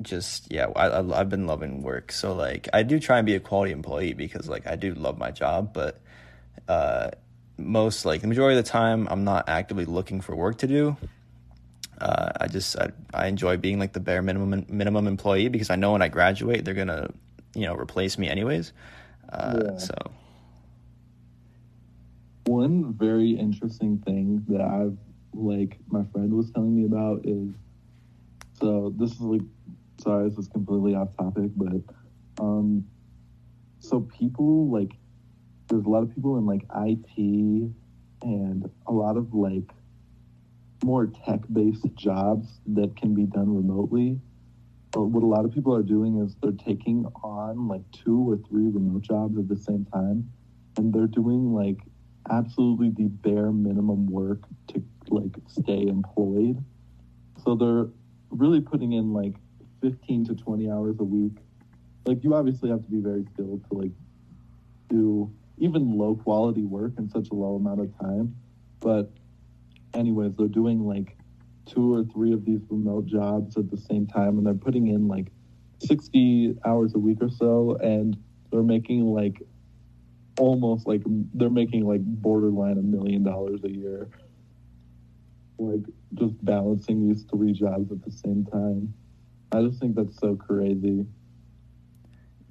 just 0.00 0.50
yeah, 0.50 0.66
I, 0.74 0.88
I 0.88 1.20
I've 1.20 1.28
been 1.28 1.46
loving 1.46 1.82
work. 1.82 2.12
So 2.12 2.34
like 2.34 2.68
I 2.72 2.82
do 2.82 2.98
try 2.98 3.18
and 3.18 3.26
be 3.26 3.34
a 3.34 3.40
quality 3.40 3.72
employee 3.72 4.14
because 4.14 4.48
like 4.48 4.66
I 4.66 4.76
do 4.76 4.94
love 4.94 5.18
my 5.18 5.30
job, 5.30 5.72
but 5.72 6.00
uh, 6.68 7.10
most 7.58 8.04
like 8.04 8.20
the 8.20 8.26
majority 8.26 8.58
of 8.58 8.64
the 8.64 8.70
time 8.70 9.08
I'm 9.10 9.24
not 9.24 9.48
actively 9.48 9.84
looking 9.84 10.20
for 10.20 10.34
work 10.34 10.58
to 10.58 10.66
do. 10.66 10.96
Uh, 12.00 12.32
I 12.40 12.48
just 12.48 12.76
I, 12.78 12.90
I 13.14 13.26
enjoy 13.28 13.56
being 13.58 13.78
like 13.78 13.92
the 13.92 14.00
bare 14.00 14.22
minimum 14.22 14.66
minimum 14.68 15.06
employee 15.06 15.48
because 15.48 15.70
I 15.70 15.76
know 15.76 15.92
when 15.92 16.02
I 16.02 16.08
graduate 16.08 16.64
they're 16.64 16.74
gonna 16.74 17.10
you 17.54 17.66
know 17.66 17.74
replace 17.74 18.18
me 18.18 18.28
anyways. 18.28 18.72
Uh, 19.28 19.60
Yeah. 19.64 19.78
So 19.78 19.94
One 22.46 22.92
very 22.94 23.30
interesting 23.30 23.98
thing 23.98 24.44
that 24.48 24.60
I've 24.60 24.98
like 25.32 25.78
my 25.88 26.04
friend 26.12 26.32
was 26.32 26.50
telling 26.50 26.76
me 26.76 26.84
about 26.84 27.20
is 27.24 27.54
so 28.60 28.92
this 28.96 29.12
is 29.12 29.20
like 29.20 29.42
sorry 30.02 30.28
this 30.28 30.38
is 30.38 30.48
completely 30.48 30.94
off 30.94 31.16
topic 31.16 31.50
but 31.56 31.82
um 32.40 32.84
so 33.80 34.00
people 34.00 34.70
like 34.70 34.92
there's 35.68 35.84
a 35.84 35.88
lot 35.88 36.02
of 36.02 36.14
people 36.14 36.36
in 36.36 36.46
like 36.46 36.62
IT 36.86 37.72
and 38.22 38.70
a 38.86 38.92
lot 38.92 39.16
of 39.16 39.32
like 39.34 39.72
more 40.84 41.06
tech 41.06 41.40
based 41.52 41.86
jobs 41.94 42.60
that 42.66 42.96
can 42.96 43.14
be 43.14 43.24
done 43.24 43.54
remotely. 43.54 44.20
But 44.90 45.04
what 45.04 45.22
a 45.22 45.26
lot 45.26 45.44
of 45.44 45.52
people 45.52 45.74
are 45.74 45.82
doing 45.82 46.20
is 46.20 46.36
they're 46.42 46.52
taking 46.52 47.06
on 47.22 47.68
like 47.68 47.82
two 47.92 48.30
or 48.30 48.36
three 48.48 48.68
remote 48.68 49.02
jobs 49.02 49.38
at 49.38 49.48
the 49.48 49.56
same 49.56 49.86
time 49.86 50.30
and 50.76 50.92
they're 50.92 51.06
doing 51.06 51.54
like 51.54 51.78
absolutely 52.30 52.90
the 52.90 53.08
bare 53.08 53.50
minimum 53.50 54.06
work 54.06 54.42
to 54.68 54.84
like 55.12 55.36
stay 55.46 55.86
employed. 55.86 56.62
So 57.44 57.54
they're 57.54 57.86
really 58.30 58.60
putting 58.60 58.92
in 58.92 59.12
like 59.12 59.34
15 59.80 60.26
to 60.26 60.34
20 60.34 60.70
hours 60.70 60.96
a 61.00 61.04
week. 61.04 61.36
Like 62.06 62.24
you 62.24 62.34
obviously 62.34 62.70
have 62.70 62.82
to 62.82 62.90
be 62.90 63.00
very 63.00 63.24
skilled 63.32 63.64
to 63.70 63.78
like 63.78 63.92
do 64.88 65.32
even 65.58 65.96
low 65.96 66.14
quality 66.14 66.64
work 66.64 66.92
in 66.98 67.08
such 67.08 67.28
a 67.30 67.34
low 67.34 67.56
amount 67.56 67.80
of 67.80 67.98
time. 67.98 68.34
But 68.80 69.10
anyways, 69.94 70.32
they're 70.36 70.48
doing 70.48 70.86
like 70.86 71.16
two 71.66 71.94
or 71.94 72.04
three 72.04 72.32
of 72.32 72.44
these 72.44 72.60
remote 72.68 73.06
jobs 73.06 73.56
at 73.56 73.70
the 73.70 73.76
same 73.76 74.06
time 74.06 74.38
and 74.38 74.46
they're 74.46 74.54
putting 74.54 74.88
in 74.88 75.08
like 75.08 75.28
60 75.78 76.56
hours 76.64 76.94
a 76.94 76.98
week 76.98 77.18
or 77.20 77.30
so 77.30 77.76
and 77.80 78.16
they're 78.50 78.62
making 78.62 79.06
like 79.06 79.40
almost 80.38 80.86
like 80.86 81.02
they're 81.34 81.50
making 81.50 81.86
like 81.86 82.00
borderline 82.02 82.78
a 82.78 82.82
million 82.82 83.22
dollars 83.22 83.60
a 83.64 83.70
year 83.70 84.08
like 85.62 85.84
just 86.14 86.44
balancing 86.44 87.08
these 87.08 87.24
three 87.30 87.52
jobs 87.52 87.90
at 87.90 88.02
the 88.02 88.10
same 88.10 88.44
time 88.46 88.92
i 89.52 89.62
just 89.62 89.80
think 89.80 89.94
that's 89.94 90.18
so 90.18 90.34
crazy 90.36 91.06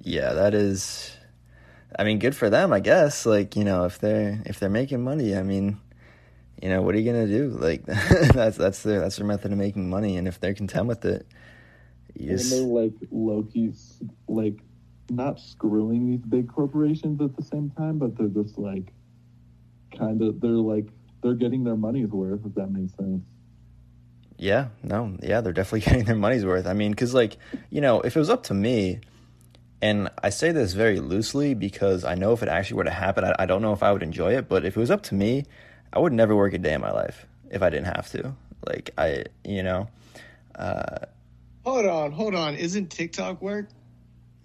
yeah, 0.04 0.32
that 0.32 0.54
is. 0.54 1.16
I 1.98 2.04
mean, 2.04 2.18
good 2.18 2.34
for 2.34 2.50
them, 2.50 2.72
I 2.72 2.80
guess. 2.80 3.26
Like 3.26 3.56
you 3.56 3.64
know, 3.64 3.84
if 3.84 3.98
they're 3.98 4.40
if 4.46 4.58
they're 4.58 4.68
making 4.68 5.02
money, 5.02 5.36
I 5.36 5.42
mean, 5.42 5.78
you 6.60 6.68
know, 6.68 6.82
what 6.82 6.94
are 6.94 6.98
you 6.98 7.10
gonna 7.10 7.26
do? 7.26 7.50
Like 7.50 7.84
that's 7.86 8.56
that's 8.56 8.82
their 8.82 9.00
that's 9.00 9.16
their 9.16 9.26
method 9.26 9.52
of 9.52 9.58
making 9.58 9.88
money, 9.88 10.16
and 10.16 10.26
if 10.26 10.40
they're 10.40 10.54
content 10.54 10.86
with 10.86 11.04
it, 11.04 11.26
you 12.14 12.30
and 12.30 12.40
they're 12.40 12.62
like 12.62 12.94
loki's 13.10 14.02
like 14.28 14.58
not 15.10 15.38
screwing 15.38 16.06
these 16.10 16.24
big 16.24 16.50
corporations 16.50 17.20
at 17.20 17.36
the 17.36 17.42
same 17.42 17.70
time 17.70 17.98
but 17.98 18.16
they're 18.16 18.28
just 18.28 18.56
like 18.56 18.92
kind 19.96 20.22
of 20.22 20.40
they're 20.40 20.52
like 20.52 20.86
they're 21.22 21.34
getting 21.34 21.64
their 21.64 21.76
money's 21.76 22.08
worth 22.08 22.40
if 22.44 22.54
that 22.54 22.68
makes 22.70 22.94
sense 22.96 23.22
Yeah, 24.38 24.68
no, 24.82 25.16
yeah, 25.22 25.40
they're 25.40 25.52
definitely 25.52 25.80
getting 25.88 26.04
their 26.04 26.16
money's 26.16 26.44
worth. 26.44 26.66
I 26.66 26.72
mean, 26.74 26.90
because, 26.90 27.14
like, 27.14 27.36
you 27.70 27.80
know, 27.80 28.00
if 28.00 28.16
it 28.16 28.18
was 28.18 28.30
up 28.30 28.42
to 28.44 28.54
me, 28.54 29.00
and 29.80 30.10
I 30.22 30.30
say 30.30 30.52
this 30.52 30.72
very 30.72 30.98
loosely 31.00 31.54
because 31.54 32.04
I 32.04 32.14
know 32.14 32.32
if 32.32 32.42
it 32.42 32.48
actually 32.48 32.76
were 32.78 32.84
to 32.84 32.90
happen, 32.90 33.24
I, 33.24 33.34
I 33.40 33.46
don't 33.46 33.62
know 33.62 33.72
if 33.72 33.82
I 33.82 33.92
would 33.92 34.02
enjoy 34.02 34.36
it, 34.36 34.48
but 34.48 34.64
if 34.64 34.76
it 34.76 34.80
was 34.80 34.90
up 34.90 35.02
to 35.04 35.14
me, 35.14 35.44
I 35.92 35.98
would 36.00 36.12
never 36.12 36.34
work 36.34 36.54
a 36.54 36.58
day 36.58 36.72
in 36.74 36.80
my 36.80 36.90
life 36.92 37.26
if 37.50 37.62
I 37.62 37.70
didn't 37.70 37.86
have 37.86 38.08
to. 38.10 38.34
Like, 38.66 38.90
I, 38.98 39.24
you 39.44 39.62
know, 39.62 39.88
uh, 40.56 41.06
Hold 41.64 41.86
on, 41.86 42.12
hold 42.12 42.34
on. 42.34 42.54
Isn't 42.56 42.88
TikTok 42.90 43.40
work? 43.42 43.68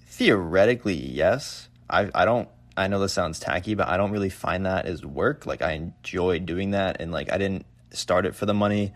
theoretically, 0.05 0.95
yes. 0.95 1.69
I, 1.89 2.09
I 2.13 2.25
don't, 2.25 2.49
I 2.77 2.87
know 2.87 2.99
this 2.99 3.13
sounds 3.13 3.39
tacky, 3.39 3.75
but 3.75 3.87
I 3.87 3.97
don't 3.97 4.11
really 4.11 4.29
find 4.29 4.65
that 4.65 4.85
as 4.85 5.03
work. 5.05 5.45
Like, 5.45 5.61
I 5.61 5.71
enjoy 5.73 6.39
doing 6.39 6.71
that, 6.71 7.01
and, 7.01 7.11
like, 7.11 7.31
I 7.31 7.37
didn't 7.37 7.65
start 7.91 8.25
it 8.25 8.35
for 8.35 8.45
the 8.45 8.53
money. 8.53 8.93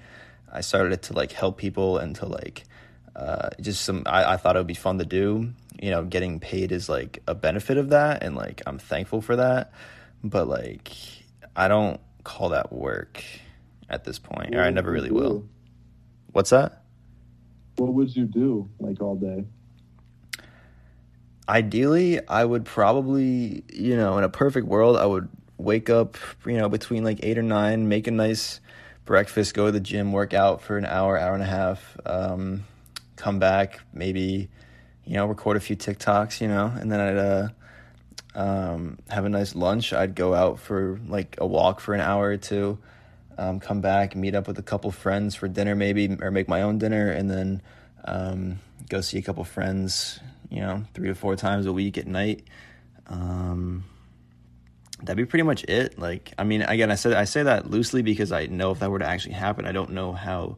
I 0.51 0.61
started 0.61 0.93
it 0.93 1.03
to 1.03 1.13
like 1.13 1.31
help 1.31 1.57
people 1.57 1.97
and 1.97 2.13
to 2.17 2.25
like 2.25 2.65
uh, 3.15 3.49
just 3.61 3.83
some. 3.83 4.03
I, 4.05 4.33
I 4.33 4.37
thought 4.37 4.57
it 4.57 4.59
would 4.59 4.67
be 4.67 4.73
fun 4.73 4.99
to 4.99 5.05
do. 5.05 5.53
You 5.81 5.91
know, 5.91 6.03
getting 6.03 6.41
paid 6.41 6.73
is 6.73 6.89
like 6.89 7.23
a 7.25 7.33
benefit 7.33 7.77
of 7.77 7.89
that, 7.89 8.21
and 8.21 8.35
like 8.35 8.61
I'm 8.67 8.77
thankful 8.77 9.21
for 9.21 9.37
that. 9.37 9.71
But 10.23 10.49
like, 10.49 10.91
I 11.55 11.69
don't 11.69 12.01
call 12.25 12.49
that 12.49 12.73
work 12.73 13.23
at 13.89 14.03
this 14.03 14.19
point, 14.19 14.55
or 14.55 14.61
I 14.61 14.71
never 14.71 14.91
really 14.91 15.11
will. 15.11 15.47
What's 16.33 16.49
that? 16.49 16.81
what 17.81 17.93
would 17.93 18.15
you 18.15 18.25
do 18.25 18.69
like 18.79 19.01
all 19.01 19.15
day 19.15 19.43
Ideally, 21.51 22.25
I 22.29 22.45
would 22.45 22.63
probably, 22.63 23.65
you 23.73 23.97
know, 23.97 24.17
in 24.17 24.23
a 24.23 24.29
perfect 24.29 24.67
world, 24.67 24.95
I 24.95 25.05
would 25.05 25.27
wake 25.57 25.89
up, 25.89 26.15
you 26.45 26.57
know, 26.57 26.69
between 26.69 27.03
like 27.03 27.19
eight 27.23 27.37
or 27.37 27.43
nine, 27.43 27.89
make 27.89 28.07
a 28.07 28.11
nice 28.11 28.61
breakfast, 29.03 29.53
go 29.53 29.65
to 29.65 29.71
the 29.73 29.81
gym, 29.81 30.13
work 30.13 30.33
out 30.33 30.61
for 30.61 30.77
an 30.77 30.85
hour, 30.85 31.19
hour 31.19 31.33
and 31.33 31.43
a 31.43 31.47
half, 31.47 31.97
um, 32.05 32.63
come 33.17 33.37
back, 33.39 33.81
maybe, 33.93 34.47
you 35.03 35.15
know, 35.15 35.25
record 35.25 35.57
a 35.57 35.59
few 35.59 35.75
TikToks, 35.75 36.39
you 36.39 36.47
know, 36.47 36.67
and 36.67 36.89
then 36.89 37.01
I'd 37.01 37.17
uh, 37.17 37.49
um, 38.33 38.99
have 39.09 39.25
a 39.25 39.29
nice 39.29 39.53
lunch. 39.53 39.91
I'd 39.91 40.15
go 40.15 40.33
out 40.33 40.57
for 40.57 41.01
like 41.05 41.35
a 41.37 41.45
walk 41.45 41.81
for 41.81 41.93
an 41.93 41.99
hour 41.99 42.29
or 42.29 42.37
two, 42.37 42.79
um, 43.37 43.59
come 43.59 43.81
back, 43.81 44.15
meet 44.15 44.35
up 44.35 44.47
with 44.47 44.57
a 44.57 44.63
couple 44.63 44.89
friends 44.89 45.35
for 45.35 45.49
dinner, 45.49 45.75
maybe, 45.75 46.17
or 46.21 46.31
make 46.31 46.47
my 46.47 46.61
own 46.61 46.77
dinner, 46.77 47.11
and 47.11 47.29
then 47.29 47.61
um, 48.05 48.59
go 48.87 49.01
see 49.01 49.17
a 49.17 49.21
couple 49.21 49.43
friends, 49.43 50.21
you 50.51 50.61
know, 50.61 50.83
three 50.93 51.09
or 51.09 51.15
four 51.15 51.35
times 51.35 51.65
a 51.65 51.73
week 51.73 51.97
at 51.97 52.05
night. 52.05 52.43
Um, 53.07 53.85
that'd 54.99 55.17
be 55.17 55.25
pretty 55.25 55.43
much 55.43 55.63
it. 55.63 55.97
Like, 55.97 56.33
I 56.37 56.43
mean, 56.43 56.61
again, 56.61 56.91
I 56.91 56.95
said 56.95 57.13
I 57.13 57.23
say 57.23 57.43
that 57.43 57.71
loosely 57.71 58.03
because 58.03 58.31
I 58.31 58.45
know 58.45 58.71
if 58.71 58.79
that 58.79 58.91
were 58.91 58.99
to 58.99 59.07
actually 59.07 59.33
happen, 59.33 59.65
I 59.65 59.71
don't 59.71 59.91
know 59.91 60.13
how 60.13 60.57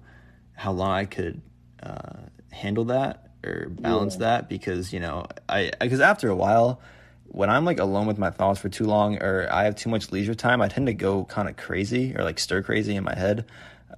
how 0.56 0.72
long 0.72 0.92
I 0.92 1.06
could 1.06 1.42
uh, 1.82 2.20
handle 2.52 2.86
that 2.86 3.30
or 3.46 3.68
balance 3.70 4.16
yeah. 4.16 4.20
that 4.20 4.50
because 4.50 4.94
you 4.94 5.00
know 5.00 5.26
I 5.48 5.72
because 5.80 6.00
after 6.00 6.30
a 6.30 6.36
while 6.36 6.82
when 7.26 7.50
I'm 7.50 7.66
like 7.66 7.80
alone 7.80 8.06
with 8.06 8.18
my 8.18 8.30
thoughts 8.30 8.60
for 8.60 8.70
too 8.70 8.86
long 8.86 9.18
or 9.22 9.48
I 9.52 9.64
have 9.64 9.76
too 9.76 9.90
much 9.90 10.12
leisure 10.12 10.36
time, 10.36 10.62
I 10.62 10.68
tend 10.68 10.86
to 10.88 10.94
go 10.94 11.26
kind 11.26 11.50
of 11.50 11.58
crazy 11.58 12.16
or 12.16 12.24
like 12.24 12.38
stir 12.38 12.62
crazy 12.62 12.96
in 12.96 13.04
my 13.04 13.16
head. 13.16 13.46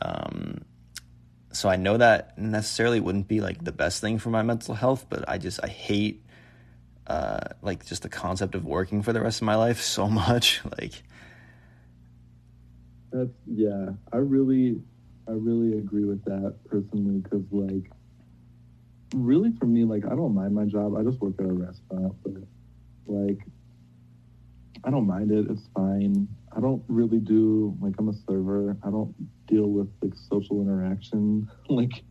Um, 0.01 0.63
so 1.55 1.69
I 1.69 1.75
know 1.75 1.97
that 1.97 2.37
necessarily 2.37 2.99
wouldn't 2.99 3.27
be 3.27 3.41
like 3.41 3.63
the 3.63 3.71
best 3.71 4.01
thing 4.01 4.19
for 4.19 4.29
my 4.29 4.43
mental 4.43 4.75
health, 4.75 5.05
but 5.09 5.27
I 5.27 5.37
just 5.37 5.59
I 5.63 5.67
hate 5.67 6.23
uh, 7.07 7.39
like 7.61 7.85
just 7.85 8.01
the 8.01 8.09
concept 8.09 8.55
of 8.55 8.65
working 8.65 9.01
for 9.01 9.13
the 9.13 9.21
rest 9.21 9.41
of 9.41 9.45
my 9.45 9.55
life 9.55 9.81
so 9.81 10.07
much. 10.09 10.61
like 10.77 11.03
that's 13.11 13.29
yeah, 13.47 13.89
I 14.11 14.17
really 14.17 14.81
I 15.27 15.31
really 15.31 15.77
agree 15.77 16.05
with 16.05 16.23
that 16.25 16.55
personally 16.65 17.19
because 17.19 17.43
like 17.51 17.91
really 19.13 19.51
for 19.59 19.65
me 19.65 19.85
like 19.85 20.05
I 20.05 20.15
don't 20.15 20.35
mind 20.35 20.53
my 20.53 20.65
job. 20.65 20.95
I 20.97 21.03
just 21.03 21.19
work 21.19 21.35
at 21.39 21.45
a 21.45 21.53
restaurant, 21.53 22.15
but 22.23 22.33
like, 23.07 23.39
I 24.83 24.91
don't 24.91 25.07
mind 25.07 25.31
it. 25.31 25.47
It's 25.49 25.69
fine. 25.73 26.27
I 26.55 26.61
don't 26.61 26.83
really 26.87 27.19
do 27.19 27.77
like 27.81 27.95
I'm 27.99 28.09
a 28.09 28.13
server. 28.13 28.77
I 28.83 28.89
don't 28.89 29.13
deal 29.47 29.67
with 29.67 29.89
like 30.01 30.13
social 30.15 30.61
interaction 30.61 31.49
like 31.69 32.03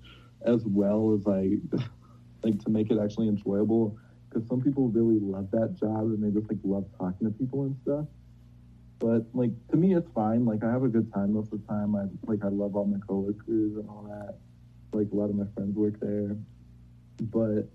as 0.44 0.62
well 0.66 1.18
as 1.18 1.26
I 1.26 1.56
like 2.42 2.62
to 2.64 2.70
make 2.70 2.90
it 2.90 2.98
actually 3.02 3.28
enjoyable. 3.28 3.96
Because 4.28 4.48
some 4.48 4.60
people 4.60 4.88
really 4.88 5.18
love 5.20 5.50
that 5.52 5.74
job 5.78 6.00
and 6.00 6.22
they 6.22 6.30
just 6.30 6.50
like 6.50 6.58
love 6.64 6.84
talking 6.98 7.26
to 7.26 7.32
people 7.32 7.62
and 7.62 7.76
stuff. 7.82 8.06
But 8.98 9.26
like 9.32 9.50
to 9.70 9.76
me, 9.76 9.94
it's 9.94 10.10
fine. 10.14 10.44
Like 10.44 10.62
I 10.62 10.70
have 10.70 10.82
a 10.82 10.88
good 10.88 11.12
time 11.12 11.32
most 11.32 11.52
of 11.52 11.60
the 11.60 11.66
time. 11.66 11.96
I 11.96 12.04
like 12.26 12.44
I 12.44 12.48
love 12.48 12.76
all 12.76 12.84
my 12.84 12.98
coworkers 13.06 13.76
and 13.76 13.88
all 13.88 14.04
that. 14.08 14.38
Like 14.92 15.08
a 15.12 15.16
lot 15.16 15.30
of 15.30 15.36
my 15.36 15.46
friends 15.54 15.74
work 15.74 15.98
there, 16.00 16.36
but 17.20 17.68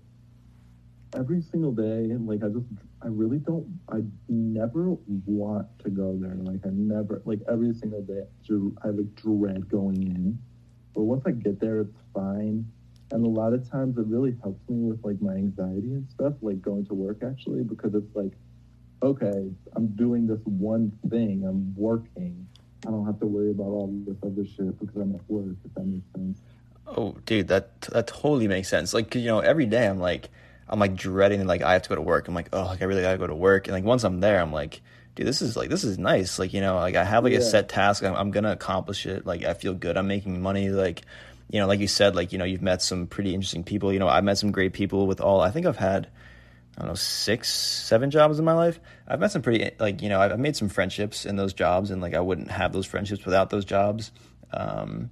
every 1.16 1.42
single 1.42 1.72
day, 1.72 2.14
like 2.16 2.42
I 2.42 2.48
just 2.48 2.66
I 3.02 3.08
really 3.08 3.38
don't. 3.38 3.66
I 3.90 4.00
never 4.28 4.96
want 5.26 5.66
to 5.80 5.90
go 5.90 6.16
there. 6.20 6.34
Like 6.34 6.60
I 6.66 6.70
never, 6.72 7.22
like 7.24 7.40
every 7.48 7.74
single 7.74 8.02
day, 8.02 8.22
I 8.84 8.88
a 8.88 8.92
dread 8.92 9.68
going 9.68 10.02
in. 10.02 10.38
But 10.94 11.02
once 11.02 11.22
I 11.26 11.30
get 11.30 11.60
there, 11.60 11.80
it's 11.80 11.96
fine. 12.14 12.66
And 13.12 13.26
a 13.26 13.28
lot 13.28 13.52
of 13.52 13.68
times, 13.68 13.98
it 13.98 14.06
really 14.06 14.36
helps 14.42 14.68
me 14.68 14.90
with 14.90 15.04
like 15.04 15.20
my 15.20 15.32
anxiety 15.32 15.92
and 15.94 16.08
stuff, 16.10 16.34
like 16.42 16.60
going 16.62 16.86
to 16.86 16.94
work 16.94 17.22
actually, 17.24 17.62
because 17.62 17.94
it's 17.94 18.14
like, 18.14 18.32
okay, 19.02 19.50
I'm 19.74 19.88
doing 19.96 20.26
this 20.26 20.40
one 20.44 20.92
thing. 21.08 21.44
I'm 21.46 21.74
working. 21.74 22.46
I 22.86 22.90
don't 22.90 23.04
have 23.04 23.18
to 23.20 23.26
worry 23.26 23.50
about 23.50 23.64
all 23.64 23.92
this 24.06 24.16
other 24.22 24.44
shit 24.46 24.78
because 24.78 24.96
I'm 24.96 25.14
at 25.14 25.28
work. 25.28 25.56
If 25.64 25.74
that 25.74 25.86
makes 25.86 26.10
sense. 26.12 26.40
Oh, 26.86 27.16
dude, 27.24 27.48
that 27.48 27.80
that 27.82 28.06
totally 28.06 28.48
makes 28.48 28.68
sense. 28.68 28.94
Like 28.94 29.14
you 29.14 29.26
know, 29.26 29.40
every 29.40 29.66
day 29.66 29.86
I'm 29.86 29.98
like 29.98 30.28
I'm 30.70 30.78
like 30.78 30.94
dreading 30.94 31.46
like 31.46 31.62
I 31.62 31.74
have 31.74 31.82
to 31.82 31.88
go 31.88 31.96
to 31.96 32.00
work. 32.00 32.28
I'm 32.28 32.34
like, 32.34 32.48
oh, 32.52 32.64
like 32.64 32.80
I 32.80 32.84
really 32.84 33.02
gotta 33.02 33.18
go 33.18 33.26
to 33.26 33.34
work. 33.34 33.66
And 33.66 33.74
like 33.74 33.84
once 33.84 34.04
I'm 34.04 34.20
there, 34.20 34.40
I'm 34.40 34.52
like, 34.52 34.80
dude, 35.16 35.26
this 35.26 35.42
is 35.42 35.56
like 35.56 35.68
this 35.68 35.82
is 35.82 35.98
nice. 35.98 36.38
Like 36.38 36.54
you 36.54 36.60
know, 36.60 36.76
like 36.76 36.94
I 36.94 37.04
have 37.04 37.24
like 37.24 37.32
yeah. 37.32 37.40
a 37.40 37.42
set 37.42 37.68
task. 37.68 38.04
I'm, 38.04 38.14
I'm, 38.14 38.30
gonna 38.30 38.52
accomplish 38.52 39.04
it. 39.04 39.26
Like 39.26 39.44
I 39.44 39.54
feel 39.54 39.74
good. 39.74 39.96
I'm 39.96 40.06
making 40.06 40.40
money. 40.40 40.70
Like 40.70 41.02
you 41.50 41.58
know, 41.58 41.66
like 41.66 41.80
you 41.80 41.88
said, 41.88 42.14
like 42.14 42.32
you 42.32 42.38
know, 42.38 42.44
you've 42.44 42.62
met 42.62 42.82
some 42.82 43.08
pretty 43.08 43.34
interesting 43.34 43.64
people. 43.64 43.92
You 43.92 43.98
know, 43.98 44.08
I've 44.08 44.24
met 44.24 44.38
some 44.38 44.52
great 44.52 44.72
people 44.72 45.08
with 45.08 45.20
all. 45.20 45.40
I 45.40 45.50
think 45.50 45.66
I've 45.66 45.76
had. 45.76 46.08
I 46.76 46.82
don't 46.82 46.92
know, 46.92 46.94
six, 46.94 47.52
seven 47.52 48.10
jobs 48.10 48.38
in 48.38 48.44
my 48.46 48.54
life. 48.54 48.80
I've 49.06 49.20
met 49.20 49.32
some 49.32 49.42
pretty, 49.42 49.70
like, 49.78 50.00
you 50.00 50.08
know, 50.08 50.18
I've 50.18 50.38
made 50.38 50.56
some 50.56 50.70
friendships 50.70 51.26
in 51.26 51.36
those 51.36 51.52
jobs, 51.52 51.90
and 51.90 52.00
like, 52.00 52.14
I 52.14 52.20
wouldn't 52.20 52.50
have 52.50 52.72
those 52.72 52.86
friendships 52.86 53.26
without 53.26 53.50
those 53.50 53.66
jobs. 53.66 54.12
Um, 54.50 55.10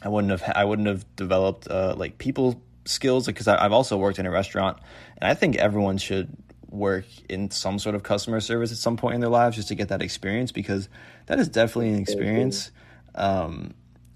I 0.00 0.08
wouldn't 0.08 0.30
have, 0.30 0.52
I 0.56 0.64
wouldn't 0.64 0.88
have 0.88 1.04
developed, 1.14 1.68
uh, 1.68 1.94
like, 1.98 2.16
people 2.16 2.62
skills 2.84 3.26
because 3.26 3.48
I've 3.48 3.72
also 3.72 3.96
worked 3.96 4.18
in 4.18 4.26
a 4.26 4.30
restaurant, 4.30 4.78
and 5.18 5.28
I 5.28 5.34
think 5.34 5.56
everyone 5.56 5.98
should 5.98 6.28
work 6.74 7.06
in 7.28 7.50
some 7.50 7.78
sort 7.78 7.94
of 7.94 8.02
customer 8.02 8.40
service 8.40 8.72
at 8.72 8.78
some 8.78 8.96
point 8.96 9.14
in 9.14 9.20
their 9.20 9.30
lives 9.30 9.56
just 9.56 9.68
to 9.68 9.74
get 9.74 9.88
that 9.88 10.02
experience 10.02 10.50
because 10.50 10.88
that 11.26 11.38
is 11.38 11.48
definitely 11.48 11.90
an 11.90 12.00
experience 12.00 12.72
um, 13.14 13.72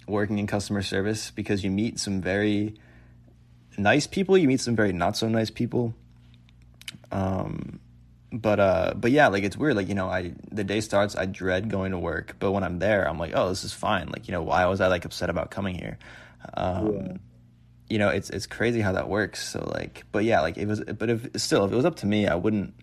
working 0.09 0.39
in 0.39 0.47
customer 0.47 0.83
service 0.83 1.31
because 1.31 1.63
you 1.63 1.71
meet 1.71 1.99
some 2.01 2.21
very 2.21 2.75
nice 3.77 4.07
people, 4.07 4.37
you 4.37 4.49
meet 4.49 4.61
some 4.61 4.75
very 4.75 4.93
not 4.93 5.17
so 5.17 5.29
nice 5.29 5.51
people. 5.51 5.95
Um, 7.13 7.79
but 8.31 8.61
uh, 8.61 8.93
but 8.95 9.11
yeah, 9.11 9.29
like 9.29 9.45
it's 9.45 9.57
weird. 9.57 9.77
Like 9.77 9.89
you 9.89 9.95
know, 9.95 10.09
I 10.09 10.33
the 10.51 10.65
day 10.65 10.81
starts, 10.81 11.17
I 11.17 11.25
dread 11.25 11.71
going 11.71 11.93
to 11.93 11.99
work, 11.99 12.37
but 12.39 12.53
when 12.53 12.63
I'm 12.63 12.79
there, 12.79 13.09
I'm 13.09 13.19
like, 13.19 13.33
oh, 13.35 13.49
this 13.49 13.65
is 13.65 13.73
fine. 13.73 14.09
Like 14.09 14.29
you 14.29 14.33
know, 14.33 14.43
why 14.43 14.67
was 14.67 14.83
I 14.83 14.89
like 14.89 15.07
upset 15.07 15.31
about 15.31 15.51
coming 15.51 15.77
here? 15.77 15.97
Um, 16.55 16.95
yeah 16.95 17.13
you 17.91 17.99
know, 17.99 18.09
it's 18.09 18.31
it's 18.31 18.47
crazy 18.47 18.81
how 18.81 18.93
that 18.93 19.09
works. 19.09 19.49
So 19.49 19.71
like, 19.75 20.05
but 20.13 20.25
yeah, 20.25 20.41
like 20.41 20.57
it 20.59 20.67
was, 20.67 20.81
but 20.81 21.11
if 21.11 21.29
still, 21.37 21.65
if 21.65 21.73
it 21.73 21.77
was 21.77 21.85
up 21.85 21.97
to 21.97 22.07
me, 22.07 22.27
I 22.27 22.35
wouldn't 22.35 22.75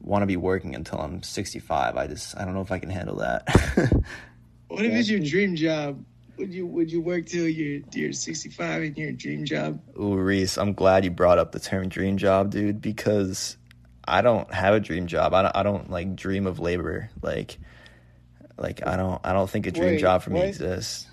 want 0.00 0.22
to 0.22 0.26
be 0.26 0.36
working 0.36 0.74
until 0.74 1.00
I'm 1.00 1.22
65. 1.22 1.96
I 1.96 2.06
just, 2.06 2.36
I 2.36 2.44
don't 2.44 2.54
know 2.54 2.60
if 2.60 2.70
I 2.70 2.78
can 2.78 2.90
handle 2.90 3.16
that. 3.16 3.48
what 4.68 4.84
if 4.84 4.92
it's 4.92 5.08
your 5.08 5.20
dream 5.20 5.56
job? 5.56 6.04
Would 6.36 6.52
you 6.52 6.66
would 6.66 6.90
you 6.90 7.00
work 7.00 7.26
till 7.26 7.48
you're 7.48 7.80
you're 7.92 8.12
65 8.12 8.82
in 8.82 8.94
your 8.96 9.12
dream 9.12 9.44
job? 9.44 9.80
Ooh, 9.98 10.16
Reis, 10.16 10.58
I'm 10.58 10.72
glad 10.72 11.04
you 11.04 11.10
brought 11.10 11.38
up 11.38 11.52
the 11.52 11.60
term 11.60 11.88
dream 11.88 12.16
job, 12.16 12.50
dude, 12.50 12.80
because 12.80 13.56
I 14.06 14.20
don't 14.20 14.52
have 14.52 14.74
a 14.74 14.80
dream 14.80 15.06
job. 15.06 15.32
I 15.32 15.42
don't, 15.42 15.56
I 15.56 15.62
don't 15.62 15.90
like 15.90 16.16
dream 16.16 16.46
of 16.46 16.58
labor. 16.58 17.10
Like, 17.22 17.58
like 18.58 18.84
I 18.86 18.96
don't, 18.96 19.20
I 19.24 19.32
don't 19.32 19.48
think 19.48 19.66
a 19.66 19.70
dream 19.70 19.92
Wait, 19.92 20.00
job 20.00 20.22
for 20.22 20.30
me 20.30 20.42
exists. 20.42 21.06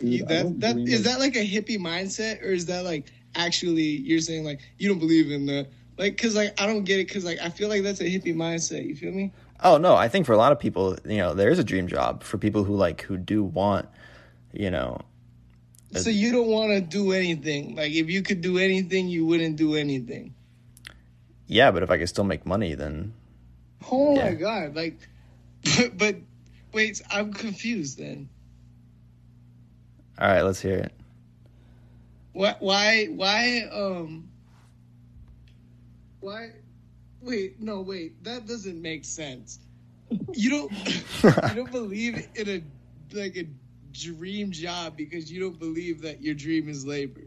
Dude, 0.00 0.28
that 0.28 0.60
that 0.60 0.76
is 0.78 1.04
that 1.04 1.20
like 1.20 1.36
a 1.36 1.46
hippie 1.46 1.78
mindset, 1.78 2.42
or 2.42 2.50
is 2.50 2.66
that 2.66 2.84
like 2.84 3.06
actually 3.34 3.82
you're 3.82 4.20
saying 4.20 4.44
like 4.44 4.60
you 4.78 4.88
don't 4.88 4.98
believe 4.98 5.30
in 5.30 5.46
the 5.46 5.68
like? 5.98 6.16
Because 6.16 6.34
like 6.34 6.60
I 6.60 6.66
don't 6.66 6.84
get 6.84 7.00
it. 7.00 7.08
Because 7.08 7.24
like 7.24 7.38
I 7.40 7.50
feel 7.50 7.68
like 7.68 7.82
that's 7.82 8.00
a 8.00 8.04
hippie 8.04 8.34
mindset. 8.34 8.86
You 8.86 8.96
feel 8.96 9.12
me? 9.12 9.32
Oh 9.62 9.76
no, 9.76 9.94
I 9.94 10.08
think 10.08 10.26
for 10.26 10.32
a 10.32 10.38
lot 10.38 10.52
of 10.52 10.58
people, 10.58 10.96
you 11.04 11.18
know, 11.18 11.34
there 11.34 11.50
is 11.50 11.58
a 11.58 11.64
dream 11.64 11.86
job 11.86 12.22
for 12.22 12.38
people 12.38 12.64
who 12.64 12.74
like 12.74 13.02
who 13.02 13.16
do 13.18 13.42
want, 13.42 13.88
you 14.52 14.70
know. 14.70 15.00
A, 15.92 15.98
so 15.98 16.10
you 16.10 16.32
don't 16.32 16.48
want 16.48 16.70
to 16.70 16.80
do 16.80 17.12
anything. 17.12 17.76
Like 17.76 17.92
if 17.92 18.08
you 18.08 18.22
could 18.22 18.40
do 18.40 18.58
anything, 18.58 19.08
you 19.08 19.26
wouldn't 19.26 19.56
do 19.56 19.74
anything. 19.74 20.34
Yeah, 21.46 21.72
but 21.72 21.82
if 21.82 21.90
I 21.90 21.98
could 21.98 22.08
still 22.08 22.24
make 22.24 22.46
money, 22.46 22.74
then. 22.74 23.12
Oh 23.90 24.14
yeah. 24.14 24.30
my 24.30 24.34
god! 24.34 24.76
Like, 24.76 24.98
but, 25.64 25.90
but 25.98 26.16
wait, 26.72 27.02
I'm 27.10 27.32
confused 27.32 27.98
then. 27.98 28.28
All 30.20 30.28
right, 30.28 30.42
let's 30.42 30.60
hear 30.60 30.76
it. 30.76 30.92
What? 32.32 32.60
Why? 32.60 33.06
Why? 33.06 33.68
Um. 33.72 34.28
Why? 36.20 36.50
Wait. 37.20 37.60
No. 37.60 37.80
Wait. 37.80 38.22
That 38.22 38.46
doesn't 38.46 38.80
make 38.80 39.04
sense. 39.04 39.60
You 40.34 40.50
don't. 40.50 40.72
you 41.24 41.54
don't 41.54 41.72
believe 41.72 42.28
in 42.34 42.48
a 42.48 42.62
like 43.16 43.36
a 43.36 43.46
dream 43.92 44.50
job 44.50 44.96
because 44.96 45.32
you 45.32 45.40
don't 45.40 45.58
believe 45.58 46.02
that 46.02 46.22
your 46.22 46.34
dream 46.34 46.68
is 46.68 46.86
labor. 46.86 47.22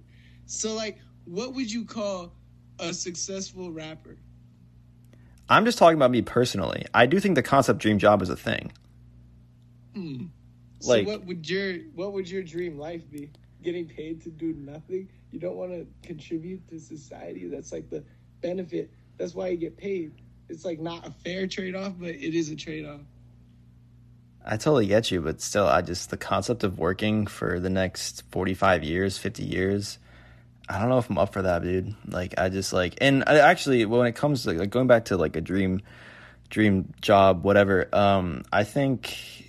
So, 0.46 0.74
like, 0.74 1.00
what 1.26 1.54
would 1.54 1.72
you 1.72 1.86
call 1.86 2.34
a 2.80 2.94
successful 2.94 3.72
rapper? 3.72 4.18
I'm 5.50 5.66
just 5.66 5.78
talking 5.78 5.98
about 5.98 6.12
me 6.12 6.22
personally. 6.22 6.86
I 6.94 7.06
do 7.06 7.20
think 7.20 7.36
the 7.36 7.44
concept 7.44 7.80
dream 7.80 8.00
job 8.00 8.22
is 8.22 8.30
a 8.30 8.36
thing. 8.36 8.72
Hmm. 9.94 10.26
Like, 10.84 11.06
so 11.06 11.14
what 11.14 11.26
would 11.26 11.50
your 11.50 11.76
what 11.96 12.14
would 12.14 12.30
your 12.30 12.44
dream 12.44 12.78
life 12.78 13.10
be? 13.12 13.30
Getting 13.62 13.88
paid 13.88 14.22
to 14.24 14.30
do 14.30 14.54
nothing? 14.54 15.10
You 15.32 15.40
don't 15.40 15.56
want 15.56 15.72
to 15.72 15.88
contribute 16.06 16.68
to 16.70 16.80
society. 16.80 17.48
That's 17.48 17.72
like 17.72 17.90
the 17.90 18.04
benefit. 18.42 18.92
That's 19.18 19.34
why 19.34 19.50
you 19.50 19.58
get 19.58 19.78
paid. 19.78 20.14
It's 20.50 20.66
like 20.66 20.80
not 20.80 21.08
a 21.08 21.12
fair 21.12 21.48
trade 21.48 21.76
off, 21.76 21.94
but 21.98 22.10
it 22.10 22.36
is 22.36 22.50
a 22.50 22.56
trade 22.56 22.86
off. 22.86 23.02
I 24.46 24.58
totally 24.58 24.88
get 24.88 25.10
you, 25.10 25.22
but 25.22 25.40
still, 25.42 25.66
I 25.66 25.82
just 25.82 26.10
the 26.10 26.18
concept 26.18 26.66
of 26.66 26.78
working 26.78 27.28
for 27.28 27.60
the 27.60 27.70
next 27.70 28.24
forty 28.30 28.54
five 28.54 28.84
years, 28.84 29.18
fifty 29.18 29.44
years. 29.44 30.00
I 30.68 30.80
don't 30.80 30.90
know 30.90 30.98
if 30.98 31.10
I'm 31.10 31.18
up 31.18 31.34
for 31.34 31.42
that, 31.42 31.62
dude. 31.64 31.96
Like, 32.08 32.36
I 32.38 32.50
just 32.50 32.72
like, 32.72 32.96
and 33.02 33.24
I 33.28 33.40
actually, 33.40 33.86
when 33.86 34.08
it 34.08 34.16
comes 34.16 34.44
to 34.44 34.52
like 34.54 34.70
going 34.70 34.88
back 34.88 35.06
to 35.06 35.18
like 35.18 35.36
a 35.36 35.42
dream, 35.42 35.82
dream 36.50 36.94
job, 37.02 37.44
whatever. 37.44 37.88
Um, 37.94 38.44
I 38.52 38.64
think 38.64 39.43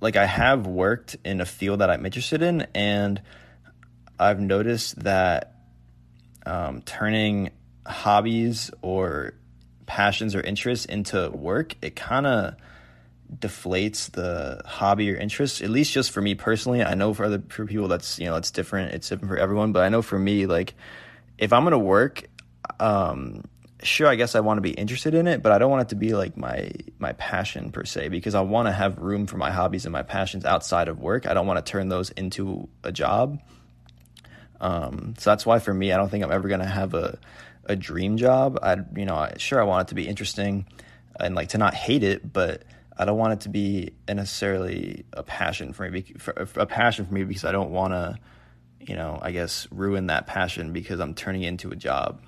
like 0.00 0.16
I 0.16 0.26
have 0.26 0.66
worked 0.66 1.16
in 1.24 1.40
a 1.40 1.46
field 1.46 1.80
that 1.80 1.90
I'm 1.90 2.04
interested 2.04 2.42
in, 2.42 2.66
and 2.74 3.20
I've 4.18 4.40
noticed 4.40 5.02
that 5.04 5.54
um, 6.46 6.82
turning 6.82 7.50
hobbies 7.86 8.70
or 8.82 9.34
passions 9.86 10.34
or 10.34 10.40
interests 10.40 10.86
into 10.86 11.30
work, 11.30 11.74
it 11.82 11.96
kind 11.96 12.26
of 12.26 12.54
deflates 13.38 14.10
the 14.10 14.62
hobby 14.64 15.12
or 15.12 15.16
interest. 15.16 15.62
At 15.62 15.70
least 15.70 15.92
just 15.92 16.10
for 16.10 16.20
me 16.20 16.34
personally, 16.34 16.82
I 16.82 16.94
know 16.94 17.14
for 17.14 17.24
other 17.24 17.42
for 17.48 17.66
people 17.66 17.88
that's 17.88 18.18
you 18.18 18.26
know 18.26 18.34
that's 18.34 18.50
different. 18.50 18.92
It's 18.94 19.08
different 19.08 19.30
for 19.30 19.38
everyone, 19.38 19.72
but 19.72 19.82
I 19.82 19.88
know 19.88 20.02
for 20.02 20.18
me, 20.18 20.46
like 20.46 20.74
if 21.38 21.52
I'm 21.52 21.64
gonna 21.64 21.78
work, 21.78 22.24
um, 22.78 23.44
sure 23.82 24.08
I 24.08 24.14
guess 24.14 24.34
I 24.34 24.40
want 24.40 24.58
to 24.58 24.62
be 24.62 24.70
interested 24.70 25.14
in 25.14 25.26
it, 25.26 25.42
but 25.42 25.52
I 25.52 25.58
don't 25.58 25.70
want 25.70 25.82
it 25.82 25.88
to 25.90 25.94
be 25.94 26.14
like 26.14 26.36
my 26.36 26.70
my 26.98 27.12
passion 27.14 27.72
per 27.72 27.84
se 27.84 28.08
because 28.08 28.34
I 28.34 28.40
want 28.40 28.68
to 28.68 28.72
have 28.72 28.98
room 28.98 29.26
for 29.26 29.36
my 29.36 29.50
hobbies 29.50 29.86
and 29.86 29.92
my 29.92 30.02
passions 30.02 30.44
outside 30.44 30.88
of 30.88 31.00
work. 31.00 31.26
I 31.26 31.34
don't 31.34 31.46
want 31.46 31.64
to 31.64 31.70
turn 31.70 31.88
those 31.88 32.10
into 32.10 32.68
a 32.84 32.92
job. 32.92 33.40
Um, 34.60 35.14
so 35.18 35.30
that's 35.30 35.46
why 35.46 35.58
for 35.58 35.72
me, 35.72 35.92
I 35.92 35.96
don't 35.96 36.10
think 36.10 36.24
I'm 36.24 36.32
ever 36.32 36.48
gonna 36.48 36.66
have 36.66 36.94
a 36.94 37.18
a 37.64 37.76
dream 37.76 38.16
job. 38.16 38.58
I 38.62 38.76
you 38.96 39.06
know 39.06 39.16
I, 39.16 39.34
sure 39.38 39.60
I 39.60 39.64
want 39.64 39.86
it 39.86 39.90
to 39.90 39.94
be 39.94 40.06
interesting 40.06 40.66
and 41.18 41.34
like 41.34 41.50
to 41.50 41.58
not 41.58 41.74
hate 41.74 42.02
it, 42.02 42.32
but 42.32 42.64
I 42.96 43.04
don't 43.04 43.18
want 43.18 43.32
it 43.32 43.40
to 43.40 43.48
be 43.48 43.94
necessarily 44.08 45.04
a 45.12 45.22
passion 45.22 45.72
for 45.72 45.90
me. 45.90 46.02
For, 46.18 46.32
a 46.56 46.66
passion 46.66 47.06
for 47.06 47.14
me 47.14 47.24
because 47.24 47.44
I 47.44 47.52
don't 47.52 47.70
want 47.70 47.94
to, 47.94 48.18
you 48.80 48.94
know, 48.94 49.18
I 49.22 49.30
guess 49.30 49.66
ruin 49.70 50.08
that 50.08 50.26
passion 50.26 50.72
because 50.72 51.00
I'm 51.00 51.14
turning 51.14 51.42
into 51.42 51.70
a 51.70 51.76
job. 51.76 52.22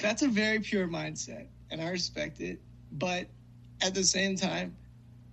That's 0.00 0.22
a 0.22 0.28
very 0.28 0.60
pure 0.60 0.88
mindset, 0.88 1.46
and 1.70 1.80
I 1.80 1.88
respect 1.90 2.40
it. 2.40 2.60
But 2.92 3.28
at 3.82 3.94
the 3.94 4.04
same 4.04 4.36
time, 4.36 4.76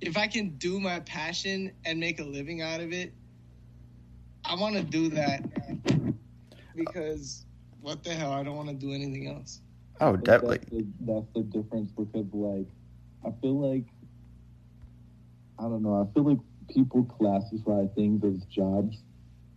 if 0.01 0.17
I 0.17 0.27
can 0.27 0.57
do 0.57 0.79
my 0.79 0.99
passion 1.01 1.71
and 1.85 1.99
make 1.99 2.19
a 2.19 2.23
living 2.23 2.61
out 2.61 2.81
of 2.81 2.91
it, 2.91 3.13
I 4.45 4.55
want 4.55 4.75
to 4.75 4.83
do 4.83 5.09
that 5.09 5.43
because 6.75 7.45
what 7.81 8.03
the 8.03 8.11
hell? 8.11 8.31
I 8.31 8.43
don't 8.43 8.55
want 8.55 8.69
to 8.69 8.75
do 8.75 8.93
anything 8.93 9.27
else. 9.27 9.61
Oh, 9.99 10.15
definitely. 10.15 10.57
That's 10.57 10.69
the, 10.71 11.13
that's 11.13 11.27
the 11.35 11.41
difference 11.43 11.91
because, 11.91 12.25
like, 12.33 12.67
I 13.25 13.31
feel 13.41 13.59
like, 13.59 13.85
I 15.59 15.63
don't 15.63 15.83
know, 15.83 16.01
I 16.01 16.13
feel 16.13 16.23
like 16.23 16.39
people 16.69 17.03
classify 17.03 17.85
things 17.95 18.23
as 18.23 18.43
jobs 18.45 18.97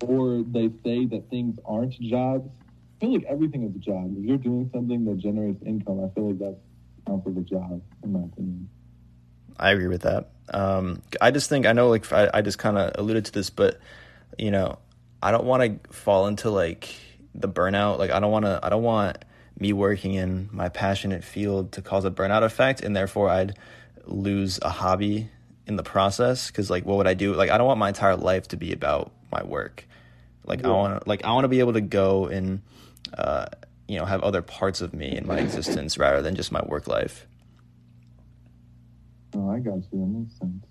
or 0.06 0.42
they 0.42 0.68
say 0.84 1.06
that 1.06 1.30
things 1.30 1.58
aren't 1.64 1.98
jobs. 2.00 2.50
I 3.04 3.06
feel 3.06 3.14
like 3.14 3.24
everything 3.24 3.64
is 3.64 3.76
a 3.76 3.78
job. 3.78 4.14
If 4.16 4.24
you're 4.24 4.38
doing 4.38 4.70
something 4.72 5.04
that 5.04 5.18
generates 5.18 5.62
income, 5.66 6.02
I 6.02 6.08
feel 6.14 6.28
like 6.28 6.38
that's 6.38 6.56
counts 7.06 7.26
as 7.28 7.36
a 7.36 7.40
job, 7.40 7.82
in 8.02 8.12
my 8.12 8.20
opinion. 8.20 8.70
I 9.58 9.72
agree 9.72 9.88
with 9.88 10.02
that. 10.02 10.30
Um, 10.48 11.02
I 11.20 11.30
just 11.30 11.50
think 11.50 11.66
I 11.66 11.72
know, 11.72 11.88
like 11.88 12.10
I, 12.12 12.30
I 12.32 12.40
just 12.40 12.58
kind 12.58 12.78
of 12.78 12.92
alluded 12.94 13.26
to 13.26 13.32
this, 13.32 13.50
but 13.50 13.78
you 14.38 14.50
know, 14.50 14.78
I 15.22 15.32
don't 15.32 15.44
want 15.44 15.84
to 15.84 15.92
fall 15.92 16.28
into 16.28 16.48
like 16.48 16.94
the 17.34 17.48
burnout. 17.48 17.98
Like 17.98 18.10
I 18.10 18.20
don't 18.20 18.30
want 18.30 18.46
to. 18.46 18.58
I 18.62 18.70
don't 18.70 18.82
want 18.82 19.18
me 19.58 19.74
working 19.74 20.14
in 20.14 20.48
my 20.50 20.70
passionate 20.70 21.24
field 21.24 21.72
to 21.72 21.82
cause 21.82 22.06
a 22.06 22.10
burnout 22.10 22.42
effect, 22.42 22.80
and 22.80 22.96
therefore 22.96 23.28
I'd 23.28 23.58
lose 24.06 24.58
a 24.62 24.70
hobby 24.70 25.28
in 25.66 25.76
the 25.76 25.82
process. 25.82 26.46
Because 26.46 26.70
like, 26.70 26.86
what 26.86 26.96
would 26.96 27.06
I 27.06 27.14
do? 27.14 27.34
Like, 27.34 27.50
I 27.50 27.58
don't 27.58 27.66
want 27.66 27.78
my 27.78 27.88
entire 27.88 28.16
life 28.16 28.48
to 28.48 28.56
be 28.56 28.72
about 28.72 29.12
my 29.30 29.42
work. 29.42 29.86
Like, 30.46 30.62
yeah. 30.62 30.68
I 30.68 30.70
want 30.72 31.02
to. 31.02 31.08
Like, 31.08 31.22
I 31.24 31.32
want 31.32 31.44
to 31.44 31.48
be 31.48 31.60
able 31.60 31.74
to 31.74 31.82
go 31.82 32.26
and, 32.26 32.62
uh, 33.12 33.46
you 33.88 33.98
know, 33.98 34.04
have 34.04 34.22
other 34.22 34.42
parts 34.42 34.80
of 34.80 34.94
me 34.94 35.16
in 35.16 35.26
my 35.26 35.38
existence 35.38 35.98
rather 35.98 36.22
than 36.22 36.34
just 36.34 36.50
my 36.50 36.62
work 36.64 36.86
life. 36.86 37.26
Oh, 39.34 39.50
I 39.50 39.58
got 39.58 39.74
you. 39.74 39.88
That 39.92 39.98
makes 39.98 40.38
sense. 40.38 40.64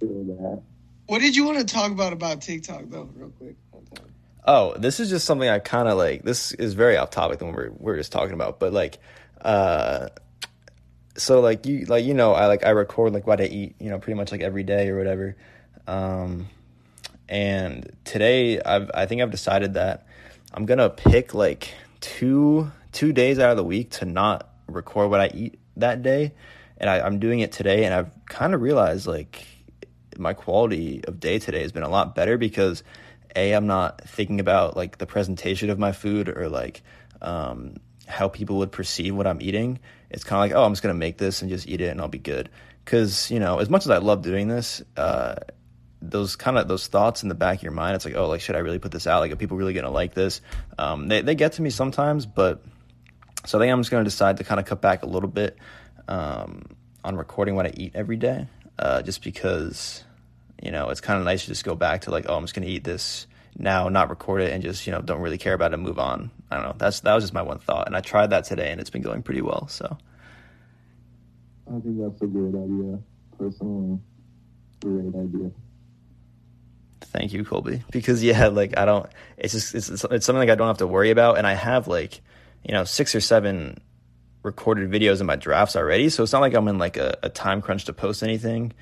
That. 0.00 0.62
What 1.06 1.20
did 1.20 1.36
you 1.36 1.44
want 1.44 1.58
to 1.58 1.64
talk 1.64 1.90
about 1.90 2.12
about 2.12 2.42
TikTok 2.42 2.84
though, 2.88 3.08
real 3.14 3.30
quick? 3.30 3.56
Oh, 4.46 4.76
this 4.76 5.00
is 5.00 5.10
just 5.10 5.24
something 5.24 5.48
I 5.48 5.58
kind 5.58 5.88
of 5.88 5.96
like. 5.96 6.22
This 6.22 6.52
is 6.52 6.74
very 6.74 6.96
off 6.96 7.10
topic 7.10 7.38
than 7.38 7.52
we're 7.52 7.70
we're 7.78 7.96
just 7.96 8.12
talking 8.12 8.34
about, 8.34 8.60
but 8.60 8.72
like, 8.72 8.98
uh, 9.40 10.08
so 11.16 11.40
like 11.40 11.66
you 11.66 11.86
like 11.86 12.04
you 12.04 12.14
know 12.14 12.32
I 12.32 12.46
like 12.46 12.64
I 12.64 12.70
record 12.70 13.12
like 13.12 13.26
what 13.26 13.40
I 13.40 13.44
eat, 13.44 13.76
you 13.80 13.90
know, 13.90 13.98
pretty 13.98 14.16
much 14.16 14.32
like 14.32 14.42
every 14.42 14.62
day 14.62 14.88
or 14.88 14.98
whatever. 14.98 15.36
Um, 15.86 16.48
and 17.28 17.90
today 18.04 18.60
I've 18.60 18.90
I 18.92 19.06
think 19.06 19.22
I've 19.22 19.30
decided 19.30 19.74
that 19.74 20.05
I'm 20.52 20.66
gonna 20.66 20.90
pick 20.90 21.34
like 21.34 21.74
two 22.00 22.70
two 22.92 23.12
days 23.12 23.38
out 23.38 23.50
of 23.50 23.56
the 23.56 23.64
week 23.64 23.90
to 23.90 24.04
not 24.04 24.48
record 24.68 25.10
what 25.10 25.20
I 25.20 25.30
eat 25.34 25.58
that 25.76 26.02
day, 26.02 26.32
and 26.78 26.88
I, 26.88 27.00
I'm 27.00 27.18
doing 27.18 27.40
it 27.40 27.52
today, 27.52 27.84
and 27.84 27.94
I've 27.94 28.10
kind 28.26 28.54
of 28.54 28.60
realized 28.62 29.06
like 29.06 29.46
my 30.18 30.32
quality 30.32 31.04
of 31.04 31.20
day 31.20 31.38
today 31.38 31.60
has 31.62 31.72
been 31.72 31.82
a 31.82 31.88
lot 31.88 32.14
better 32.14 32.38
because 32.38 32.82
a 33.34 33.52
I'm 33.52 33.66
not 33.66 34.00
thinking 34.02 34.40
about 34.40 34.76
like 34.76 34.98
the 34.98 35.06
presentation 35.06 35.70
of 35.70 35.78
my 35.78 35.92
food 35.92 36.28
or 36.28 36.48
like 36.48 36.82
um, 37.20 37.76
how 38.06 38.28
people 38.28 38.58
would 38.58 38.72
perceive 38.72 39.14
what 39.14 39.26
I'm 39.26 39.42
eating. 39.42 39.78
It's 40.10 40.24
kind 40.24 40.38
of 40.38 40.50
like 40.50 40.58
oh 40.58 40.64
I'm 40.64 40.72
just 40.72 40.82
gonna 40.82 40.94
make 40.94 41.18
this 41.18 41.42
and 41.42 41.50
just 41.50 41.68
eat 41.68 41.80
it 41.80 41.88
and 41.88 42.00
I'll 42.00 42.08
be 42.08 42.18
good. 42.18 42.48
Because 42.84 43.30
you 43.30 43.40
know 43.40 43.58
as 43.58 43.68
much 43.68 43.84
as 43.84 43.90
I 43.90 43.98
love 43.98 44.22
doing 44.22 44.48
this, 44.48 44.82
uh, 44.96 45.36
those 46.02 46.36
kind 46.36 46.58
of 46.58 46.68
those 46.68 46.86
thoughts 46.86 47.22
in 47.22 47.28
the 47.28 47.34
back 47.34 47.58
of 47.58 47.62
your 47.62 47.72
mind, 47.72 47.96
it's 47.96 48.04
like 48.04 48.16
oh 48.16 48.28
like 48.28 48.40
should 48.40 48.56
I 48.56 48.60
really 48.60 48.78
put 48.78 48.92
this 48.92 49.06
out? 49.06 49.20
Like 49.20 49.32
are 49.32 49.36
people 49.36 49.56
really 49.56 49.72
gonna 49.72 49.90
like 49.90 50.14
this? 50.14 50.40
Um, 50.78 51.08
they 51.08 51.22
they 51.22 51.34
get 51.34 51.52
to 51.54 51.62
me 51.62 51.70
sometimes, 51.70 52.26
but 52.26 52.62
so 53.44 53.58
I 53.58 53.62
think 53.62 53.72
I'm 53.72 53.80
just 53.80 53.90
gonna 53.90 54.04
decide 54.04 54.38
to 54.38 54.44
kind 54.44 54.60
of 54.60 54.66
cut 54.66 54.80
back 54.80 55.02
a 55.02 55.06
little 55.06 55.28
bit 55.28 55.56
um, 56.08 56.62
on 57.04 57.16
recording 57.16 57.54
what 57.54 57.66
I 57.66 57.72
eat 57.74 57.92
every 57.94 58.16
day, 58.16 58.46
uh, 58.78 59.02
just 59.02 59.22
because 59.22 60.04
you 60.62 60.70
know, 60.70 60.88
it's 60.88 61.00
kind 61.00 61.18
of 61.18 61.24
nice 61.24 61.42
to 61.42 61.48
just 61.48 61.64
go 61.64 61.74
back 61.74 62.02
to 62.02 62.10
like, 62.10 62.26
oh, 62.28 62.36
I'm 62.36 62.44
just 62.44 62.54
to 62.54 62.64
eat 62.64 62.84
this 62.84 63.26
now, 63.58 63.88
not 63.88 64.10
record 64.10 64.42
it, 64.42 64.52
and 64.52 64.62
just 64.62 64.86
you 64.86 64.92
know 64.92 65.00
don't 65.00 65.20
really 65.20 65.38
care 65.38 65.54
about 65.54 65.72
it, 65.72 65.76
move 65.78 65.98
on. 65.98 66.30
I 66.50 66.56
don't 66.56 66.64
know. 66.64 66.74
That's 66.76 67.00
that 67.00 67.14
was 67.14 67.24
just 67.24 67.34
my 67.34 67.42
one 67.42 67.58
thought, 67.58 67.86
and 67.86 67.96
I 67.96 68.00
tried 68.00 68.30
that 68.30 68.44
today, 68.44 68.70
and 68.70 68.80
it's 68.80 68.90
been 68.90 69.02
going 69.02 69.22
pretty 69.22 69.42
well. 69.42 69.68
So, 69.68 69.96
I 71.68 71.80
think 71.80 71.98
that's 72.00 72.20
a 72.22 72.26
great 72.26 72.54
idea. 72.54 72.98
Personally, 73.38 73.98
great 74.82 75.14
idea. 75.14 75.50
Thank 77.06 77.32
you, 77.32 77.44
Colby. 77.44 77.82
Because 77.90 78.22
yeah, 78.22 78.48
like 78.48 78.76
I 78.78 78.84
don't. 78.84 79.08
It's 79.36 79.52
just 79.52 79.74
it's 79.74 79.88
it's 79.88 80.26
something 80.26 80.36
like 80.36 80.50
I 80.50 80.54
don't 80.54 80.66
have 80.66 80.78
to 80.78 80.86
worry 80.86 81.10
about, 81.10 81.38
and 81.38 81.46
I 81.46 81.54
have 81.54 81.88
like 81.88 82.20
you 82.64 82.72
know 82.72 82.84
six 82.84 83.14
or 83.14 83.20
seven 83.20 83.80
recorded 84.42 84.90
videos 84.90 85.20
in 85.20 85.26
my 85.26 85.36
drafts 85.36 85.76
already, 85.76 86.08
so 86.08 86.22
it's 86.22 86.32
not 86.32 86.40
like 86.40 86.54
I'm 86.54 86.68
in 86.68 86.78
like 86.78 86.96
a, 86.96 87.18
a 87.22 87.28
time 87.28 87.62
crunch 87.62 87.86
to 87.86 87.92
post 87.92 88.22
anything. 88.22 88.72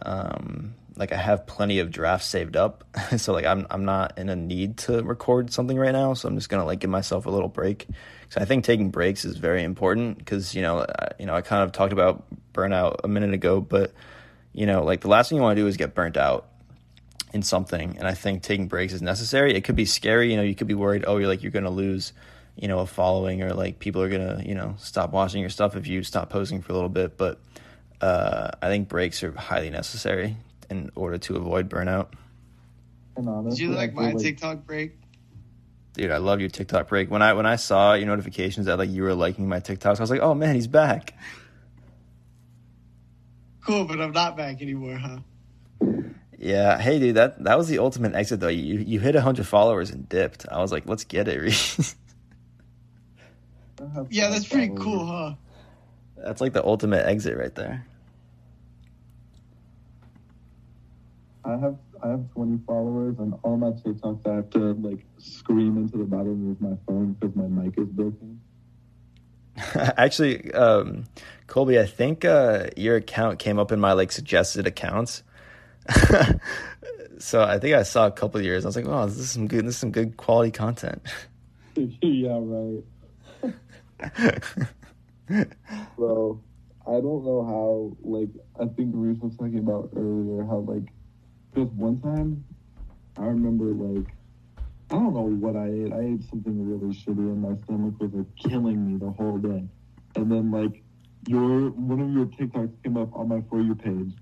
Um, 0.00 0.74
like 0.96 1.12
I 1.12 1.16
have 1.16 1.46
plenty 1.46 1.78
of 1.78 1.90
drafts 1.90 2.26
saved 2.26 2.56
up, 2.56 2.84
so 3.16 3.32
like 3.32 3.44
I'm 3.44 3.66
I'm 3.70 3.84
not 3.84 4.18
in 4.18 4.28
a 4.28 4.36
need 4.36 4.78
to 4.78 5.02
record 5.02 5.52
something 5.52 5.76
right 5.76 5.92
now. 5.92 6.14
So 6.14 6.28
I'm 6.28 6.36
just 6.36 6.48
gonna 6.48 6.64
like 6.64 6.80
give 6.80 6.90
myself 6.90 7.26
a 7.26 7.30
little 7.30 7.48
break. 7.48 7.88
So 8.28 8.40
I 8.40 8.44
think 8.44 8.64
taking 8.64 8.90
breaks 8.90 9.24
is 9.24 9.36
very 9.36 9.62
important 9.62 10.18
because 10.18 10.54
you 10.54 10.62
know 10.62 10.80
I, 10.80 11.08
you 11.18 11.26
know 11.26 11.34
I 11.34 11.42
kind 11.42 11.62
of 11.62 11.72
talked 11.72 11.92
about 11.92 12.24
burnout 12.52 13.00
a 13.04 13.08
minute 13.08 13.34
ago, 13.34 13.60
but 13.60 13.92
you 14.52 14.66
know 14.66 14.82
like 14.82 15.00
the 15.00 15.08
last 15.08 15.28
thing 15.28 15.36
you 15.36 15.42
want 15.42 15.56
to 15.56 15.62
do 15.62 15.66
is 15.66 15.76
get 15.76 15.94
burnt 15.94 16.16
out 16.16 16.48
in 17.32 17.42
something, 17.42 17.96
and 17.98 18.06
I 18.06 18.14
think 18.14 18.42
taking 18.42 18.68
breaks 18.68 18.92
is 18.92 19.02
necessary. 19.02 19.54
It 19.54 19.64
could 19.64 19.76
be 19.76 19.84
scary, 19.84 20.30
you 20.30 20.36
know, 20.36 20.42
you 20.42 20.54
could 20.54 20.66
be 20.68 20.74
worried, 20.74 21.04
oh, 21.06 21.18
you're 21.18 21.28
like 21.28 21.42
you're 21.42 21.52
gonna 21.52 21.70
lose 21.70 22.12
you 22.56 22.68
know 22.68 22.80
a 22.80 22.86
following 22.86 23.42
or 23.42 23.54
like 23.54 23.78
people 23.78 24.02
are 24.02 24.10
gonna 24.10 24.42
you 24.44 24.54
know 24.54 24.74
stop 24.78 25.10
watching 25.10 25.40
your 25.40 25.50
stuff 25.50 25.74
if 25.74 25.86
you 25.86 26.02
stop 26.02 26.28
posting 26.30 26.60
for 26.62 26.72
a 26.72 26.74
little 26.74 26.90
bit, 26.90 27.16
but. 27.16 27.40
Uh, 28.02 28.50
I 28.60 28.66
think 28.66 28.88
breaks 28.88 29.22
are 29.22 29.30
highly 29.30 29.70
necessary 29.70 30.36
in 30.68 30.90
order 30.96 31.18
to 31.18 31.36
avoid 31.36 31.68
burnout. 31.68 32.08
And 33.16 33.28
honestly, 33.28 33.64
Did 33.64 33.70
you 33.70 33.76
like 33.76 33.94
my 33.94 34.10
like... 34.10 34.18
TikTok 34.18 34.66
break? 34.66 34.98
Dude, 35.94 36.10
I 36.10 36.16
love 36.16 36.40
your 36.40 36.48
TikTok 36.48 36.88
break. 36.88 37.10
When 37.10 37.22
I 37.22 37.34
when 37.34 37.46
I 37.46 37.56
saw 37.56 37.92
your 37.92 38.06
notifications 38.06 38.66
that 38.66 38.78
like 38.78 38.90
you 38.90 39.02
were 39.02 39.14
liking 39.14 39.48
my 39.48 39.60
TikToks, 39.60 39.98
I 39.98 40.00
was 40.00 40.10
like, 40.10 40.20
oh 40.20 40.34
man, 40.34 40.54
he's 40.54 40.66
back. 40.66 41.14
Cool, 43.64 43.84
but 43.84 44.00
I'm 44.00 44.10
not 44.10 44.36
back 44.36 44.60
anymore, 44.62 44.96
huh? 44.96 45.18
Yeah. 46.42 46.76
Hey, 46.78 46.98
dude, 46.98 47.14
that 47.14 47.42
that 47.44 47.56
was 47.56 47.68
the 47.68 47.78
ultimate 47.78 48.14
exit 48.14 48.40
though. 48.40 48.48
You 48.48 48.78
you 48.78 48.98
hit 48.98 49.14
hundred 49.14 49.46
followers 49.46 49.90
and 49.90 50.08
dipped. 50.08 50.44
I 50.50 50.58
was 50.58 50.72
like, 50.72 50.84
let's 50.86 51.04
get 51.04 51.28
it, 51.28 51.40
Reis. 51.40 51.94
yeah, 54.10 54.28
that's 54.28 54.48
pretty 54.48 54.72
cool, 54.76 55.06
huh? 55.06 55.34
That's 56.16 56.40
like 56.40 56.52
the 56.52 56.64
ultimate 56.64 57.06
exit 57.06 57.36
right 57.38 57.54
there. 57.54 57.86
I 61.44 61.56
have 61.58 61.76
I 62.02 62.08
have 62.08 62.32
20 62.34 62.60
followers, 62.66 63.16
and 63.20 63.34
all 63.44 63.56
my 63.56 63.70
TikToks 63.70 64.26
I 64.26 64.36
have 64.36 64.50
to 64.50 64.74
like 64.74 65.04
scream 65.18 65.76
into 65.76 65.98
the 65.98 66.04
bottom 66.04 66.50
of 66.50 66.60
my 66.60 66.76
phone 66.86 67.12
because 67.12 67.36
my 67.36 67.46
mic 67.46 67.78
is 67.78 67.88
broken. 67.88 68.40
Actually, 69.96 70.52
um, 70.52 71.04
Colby, 71.46 71.78
I 71.78 71.86
think 71.86 72.24
uh, 72.24 72.66
your 72.76 72.96
account 72.96 73.38
came 73.38 73.60
up 73.60 73.70
in 73.70 73.78
my 73.78 73.92
like 73.92 74.10
suggested 74.10 74.66
accounts. 74.66 75.22
so 77.18 77.42
I 77.42 77.58
think 77.58 77.74
I 77.74 77.82
saw 77.82 78.06
a 78.06 78.12
couple 78.12 78.38
of 78.38 78.44
years. 78.44 78.64
I 78.64 78.68
was 78.68 78.76
like, 78.76 78.86
"Oh, 78.86 79.06
this 79.06 79.18
is 79.18 79.30
some 79.30 79.46
good. 79.46 79.66
This 79.66 79.74
is 79.74 79.80
some 79.80 79.90
good 79.90 80.16
quality 80.16 80.50
content." 80.50 81.02
yeah, 81.76 82.38
right. 82.40 82.82
Bro, 85.96 86.40
I 86.86 86.92
don't 86.92 87.24
know 87.24 87.44
how. 87.46 87.96
Like, 88.02 88.28
I 88.60 88.66
think 88.74 88.92
Reis 88.94 89.18
was 89.20 89.36
talking 89.36 89.58
about 89.58 89.90
earlier 89.96 90.44
how 90.44 90.58
like 90.58 90.88
just 91.54 91.72
one 91.72 92.00
time, 92.00 92.44
I 93.18 93.26
remember 93.26 93.66
like, 93.66 94.06
I 94.90 94.94
don't 94.94 95.14
know 95.14 95.22
what 95.22 95.56
I 95.56 95.66
ate. 95.66 95.92
I 95.92 96.14
ate 96.14 96.24
something 96.28 96.66
really 96.68 96.94
shitty, 96.94 97.18
and 97.18 97.42
my 97.42 97.56
stomach 97.64 97.94
was 98.00 98.12
like 98.12 98.36
killing 98.36 98.86
me 98.86 98.98
the 98.98 99.10
whole 99.10 99.38
day. 99.38 99.64
And 100.16 100.30
then 100.30 100.50
like, 100.50 100.82
your 101.26 101.70
one 101.70 102.00
of 102.00 102.12
your 102.12 102.26
TikToks 102.26 102.82
came 102.82 102.96
up 102.96 103.14
on 103.14 103.28
my 103.28 103.42
for 103.48 103.60
you 103.60 103.74
page, 103.74 104.12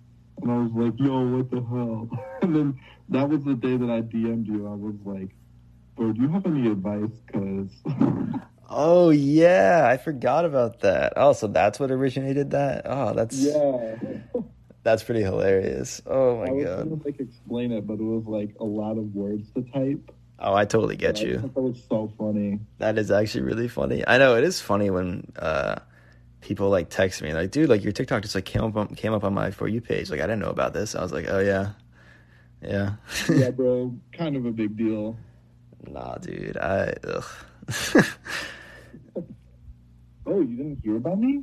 and 0.43 0.51
I 0.53 0.59
was 0.59 0.73
like, 0.73 0.95
"Yo, 0.99 1.37
what 1.37 1.51
the 1.51 1.61
hell?" 1.63 2.09
and 2.43 2.55
then 2.55 2.81
that 3.09 3.29
was 3.29 3.45
the 3.45 3.55
day 3.55 3.77
that 3.77 3.91
I 3.91 4.03
DM'd 4.03 4.47
you. 4.47 4.67
I 4.69 4.75
was 4.75 4.97
like, 5.05 5.31
Or 5.97 6.13
do 6.13 6.23
you 6.23 6.29
have 6.29 6.47
any 6.47 6.69
advice? 6.71 7.11
Because 7.27 7.71
Oh 8.69 9.11
yeah, 9.11 9.87
I 9.91 9.97
forgot 9.97 10.45
about 10.45 10.81
that. 10.81 11.15
Oh, 11.17 11.33
so 11.33 11.49
that's 11.49 11.81
what 11.81 11.91
originated 11.91 12.51
that. 12.53 12.83
Oh, 12.85 13.13
that's 13.15 13.37
yeah, 13.43 13.97
that's 14.85 15.03
pretty 15.03 15.23
hilarious. 15.23 16.01
Oh 16.07 16.39
my 16.39 16.49
I 16.49 16.53
was 16.53 16.65
god. 16.67 16.89
gonna 16.89 17.03
like 17.05 17.21
explain 17.21 17.73
it, 17.73 17.87
but 17.87 17.95
it 17.95 18.03
was 18.03 18.25
like 18.27 18.55
a 18.61 18.65
lot 18.65 18.97
of 18.97 19.15
words 19.15 19.51
to 19.53 19.63
type. 19.63 20.11
Oh, 20.39 20.55
I 20.55 20.65
totally 20.65 20.97
get 20.97 21.21
you. 21.21 21.39
that 21.39 21.57
was 21.57 21.85
so 21.89 22.13
funny. 22.17 22.61
That 22.79 22.97
is 22.97 23.11
actually 23.11 23.43
really 23.43 23.69
funny. 23.69 24.05
I 24.07 24.19
know 24.19 24.37
it 24.37 24.45
is 24.45 24.61
funny 24.61 24.89
when 24.89 25.33
uh, 25.37 25.77
people 26.41 26.69
like 26.71 26.91
text 26.91 27.23
me 27.23 27.33
like, 27.33 27.51
"Dude, 27.51 27.69
like 27.69 27.83
your 27.83 27.93
TikTok 27.93 28.23
just 28.23 28.35
like 28.35 28.45
came 28.45 28.63
up 28.65 28.77
on, 28.77 28.95
came 28.95 29.13
up 29.13 29.25
on 29.25 29.35
my 29.35 29.51
for 29.51 29.69
you 29.69 29.81
page. 29.81 30.11
Like 30.11 30.21
I 30.21 30.25
didn't 30.25 30.41
know 30.41 30.51
about 30.51 30.73
this." 30.73 30.95
I 30.95 31.03
was 31.03 31.13
like, 31.13 31.27
"Oh 31.29 31.41
yeah, 31.41 31.73
yeah." 32.63 32.95
Yeah, 33.29 33.51
bro, 33.57 33.95
kind 34.13 34.37
of 34.37 34.47
a 34.47 34.51
big 34.53 34.77
deal. 34.77 35.17
nah, 35.87 36.17
dude. 36.17 36.57
I 36.57 36.95
ugh. 37.05 38.05
Oh, 40.27 40.41
you 40.41 40.57
didn't 40.57 40.81
hear 40.85 40.97
about 40.97 41.19
me? 41.19 41.43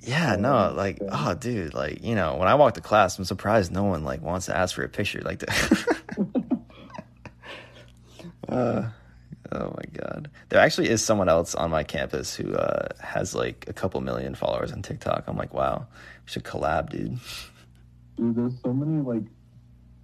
yeah, 0.00 0.34
no, 0.36 0.72
like 0.74 0.98
oh, 1.12 1.34
dude, 1.34 1.74
like 1.74 2.02
you 2.02 2.14
know, 2.14 2.36
when 2.36 2.48
I 2.48 2.54
walk 2.54 2.74
to 2.74 2.80
class, 2.80 3.18
I'm 3.18 3.24
surprised 3.24 3.70
no 3.70 3.84
one 3.84 4.04
like 4.04 4.22
wants 4.22 4.46
to 4.46 4.56
ask 4.56 4.74
for 4.74 4.82
a 4.82 4.88
picture 4.88 5.20
like 5.20 5.40
that. 5.40 5.86
uh, 8.48 8.88
oh 9.52 9.74
my 9.76 9.84
god, 9.92 10.30
there 10.48 10.60
actually 10.60 10.88
is 10.88 11.04
someone 11.04 11.28
else 11.28 11.54
on 11.54 11.70
my 11.70 11.82
campus 11.82 12.34
who 12.34 12.54
uh, 12.54 12.88
has 13.00 13.34
like 13.34 13.64
a 13.68 13.72
couple 13.72 14.00
million 14.00 14.34
followers 14.34 14.72
on 14.72 14.82
TikTok. 14.82 15.24
I'm 15.26 15.36
like, 15.36 15.54
wow, 15.54 15.86
we 16.24 16.30
should 16.30 16.44
collab, 16.44 16.90
dude. 16.90 17.18
Dude, 18.16 18.36
there's 18.36 18.60
so 18.62 18.72
many 18.72 19.02
like 19.02 19.24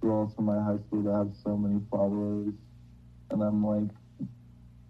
girls 0.01 0.33
from 0.33 0.45
my 0.45 0.61
high 0.61 0.77
school 0.87 1.03
that 1.03 1.13
have 1.13 1.31
so 1.43 1.57
many 1.57 1.81
followers, 1.91 2.53
and 3.31 3.41
I'm 3.41 3.65
like, 3.65 3.89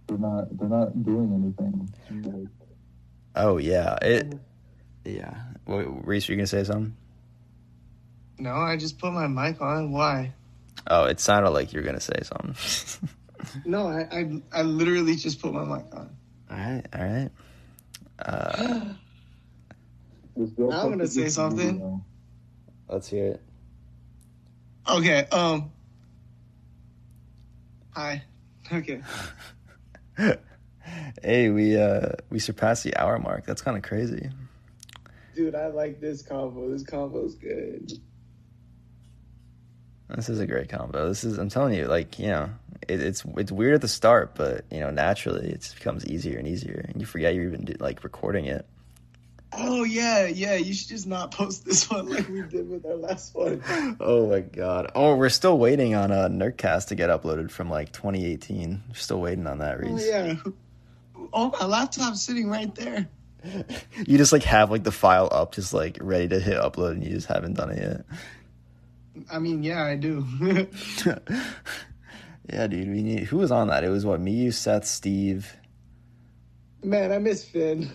they're 0.07 0.17
not 0.17 0.57
they're 0.57 0.69
not 0.69 1.03
doing 1.03 1.33
anything. 1.33 1.89
Like, 2.31 2.47
Oh 3.35 3.57
yeah, 3.57 3.97
it. 4.01 4.33
Yeah, 5.05 5.35
Wait, 5.67 5.85
Reis, 6.03 6.27
were 6.27 6.33
you 6.33 6.37
gonna 6.37 6.47
say 6.47 6.63
something? 6.63 6.95
No, 8.39 8.51
I 8.51 8.77
just 8.77 8.99
put 8.99 9.13
my 9.13 9.27
mic 9.27 9.61
on. 9.61 9.91
Why? 9.91 10.33
Oh, 10.87 11.05
it 11.05 11.19
sounded 11.19 11.51
like 11.51 11.73
you're 11.73 11.83
gonna 11.83 11.99
say 11.99 12.19
something. 12.23 13.09
No, 13.65 13.87
I, 13.87 14.07
I, 14.11 14.41
I 14.51 14.61
literally 14.63 15.15
just 15.15 15.41
put 15.41 15.53
my 15.53 15.63
mic 15.63 15.85
on. 15.93 16.15
all 16.49 16.57
right, 16.57 16.83
all 16.93 17.01
right. 17.01 17.29
Uh, 18.19 18.93
Now 20.35 20.81
I'm 20.81 20.89
gonna 20.89 21.07
say 21.07 21.29
something. 21.29 21.73
video. 21.73 22.03
let's 22.89 23.07
hear 23.07 23.25
it. 23.33 23.41
Okay. 24.89 25.25
Um. 25.31 25.71
Hi. 27.91 28.23
Okay. 28.71 29.01
hey, 31.23 31.49
we 31.49 31.77
uh 31.77 32.09
we 32.29 32.39
surpassed 32.39 32.83
the 32.83 32.95
hour 32.97 33.19
mark. 33.19 33.45
That's 33.45 33.61
kind 33.61 33.77
of 33.77 33.83
crazy. 33.83 34.29
Dude, 35.35 35.55
I 35.55 35.67
like 35.67 35.99
this 35.99 36.21
combo. 36.21 36.71
This 36.71 36.83
combo's 36.83 37.35
good. 37.35 37.91
This 40.15 40.29
is 40.29 40.39
a 40.39 40.47
great 40.47 40.69
combo. 40.69 41.07
This 41.09 41.23
is 41.23 41.37
I'm 41.37 41.49
telling 41.49 41.73
you, 41.75 41.85
like 41.87 42.17
you 42.17 42.27
know, 42.27 42.49
it, 42.87 43.01
it's 43.01 43.23
it's 43.37 43.51
weird 43.51 43.75
at 43.75 43.81
the 43.81 43.87
start, 43.87 44.35
but 44.35 44.65
you 44.71 44.79
know, 44.79 44.89
naturally 44.89 45.49
it 45.49 45.73
becomes 45.77 46.05
easier 46.05 46.37
and 46.37 46.47
easier, 46.47 46.85
and 46.87 46.99
you 47.01 47.05
forget 47.05 47.35
you're 47.35 47.45
even 47.45 47.75
like 47.79 48.03
recording 48.03 48.45
it. 48.45 48.65
Oh 49.53 49.83
yeah, 49.83 50.27
yeah. 50.27 50.55
You 50.55 50.73
should 50.73 50.89
just 50.89 51.07
not 51.07 51.31
post 51.31 51.65
this 51.65 51.89
one 51.89 52.09
like 52.09 52.27
we 52.27 52.41
did 52.41 52.69
with 52.69 52.85
our 52.85 52.95
last 52.95 53.33
one. 53.33 53.63
Oh 53.99 54.29
my 54.29 54.41
god! 54.41 54.91
Oh, 54.93 55.15
we're 55.15 55.29
still 55.29 55.57
waiting 55.57 55.95
on 55.95 56.11
a 56.11 56.21
uh, 56.21 56.29
Nerdcast 56.29 56.87
to 56.89 56.95
get 56.95 57.09
uploaded 57.09 57.49
from 57.49 57.69
like 57.69 57.91
2018. 57.91 58.83
We're 58.87 58.95
still 58.95 59.19
waiting 59.21 59.47
on 59.47 59.59
that, 59.59 59.79
Oh 59.83 59.97
yeah. 59.97 60.35
Oh, 61.33 61.53
my 61.59 61.65
laptop's 61.65 62.21
sitting 62.21 62.49
right 62.49 62.73
there. 62.75 63.07
You 64.05 64.17
just 64.17 64.33
like 64.33 64.43
have 64.43 64.71
like 64.71 64.83
the 64.83 64.91
file 64.91 65.29
up, 65.31 65.53
just 65.53 65.73
like 65.73 65.97
ready 66.01 66.27
to 66.27 66.39
hit 66.39 66.57
upload, 66.57 66.91
and 66.91 67.03
you 67.03 67.11
just 67.11 67.27
haven't 67.27 67.53
done 67.53 67.69
it 67.69 67.81
yet. 67.81 68.05
I 69.31 69.39
mean, 69.39 69.63
yeah, 69.63 69.83
I 69.83 69.95
do. 69.95 70.25
yeah, 72.51 72.67
dude. 72.67 72.89
We 72.89 73.03
need. 73.03 73.23
Who 73.23 73.37
was 73.37 73.51
on 73.51 73.67
that? 73.67 73.83
It 73.83 73.89
was 73.89 74.05
what 74.05 74.19
me, 74.19 74.31
you, 74.31 74.51
Seth, 74.51 74.85
Steve. 74.85 75.55
Man, 76.83 77.11
I 77.11 77.17
miss 77.17 77.43
Finn. 77.43 77.89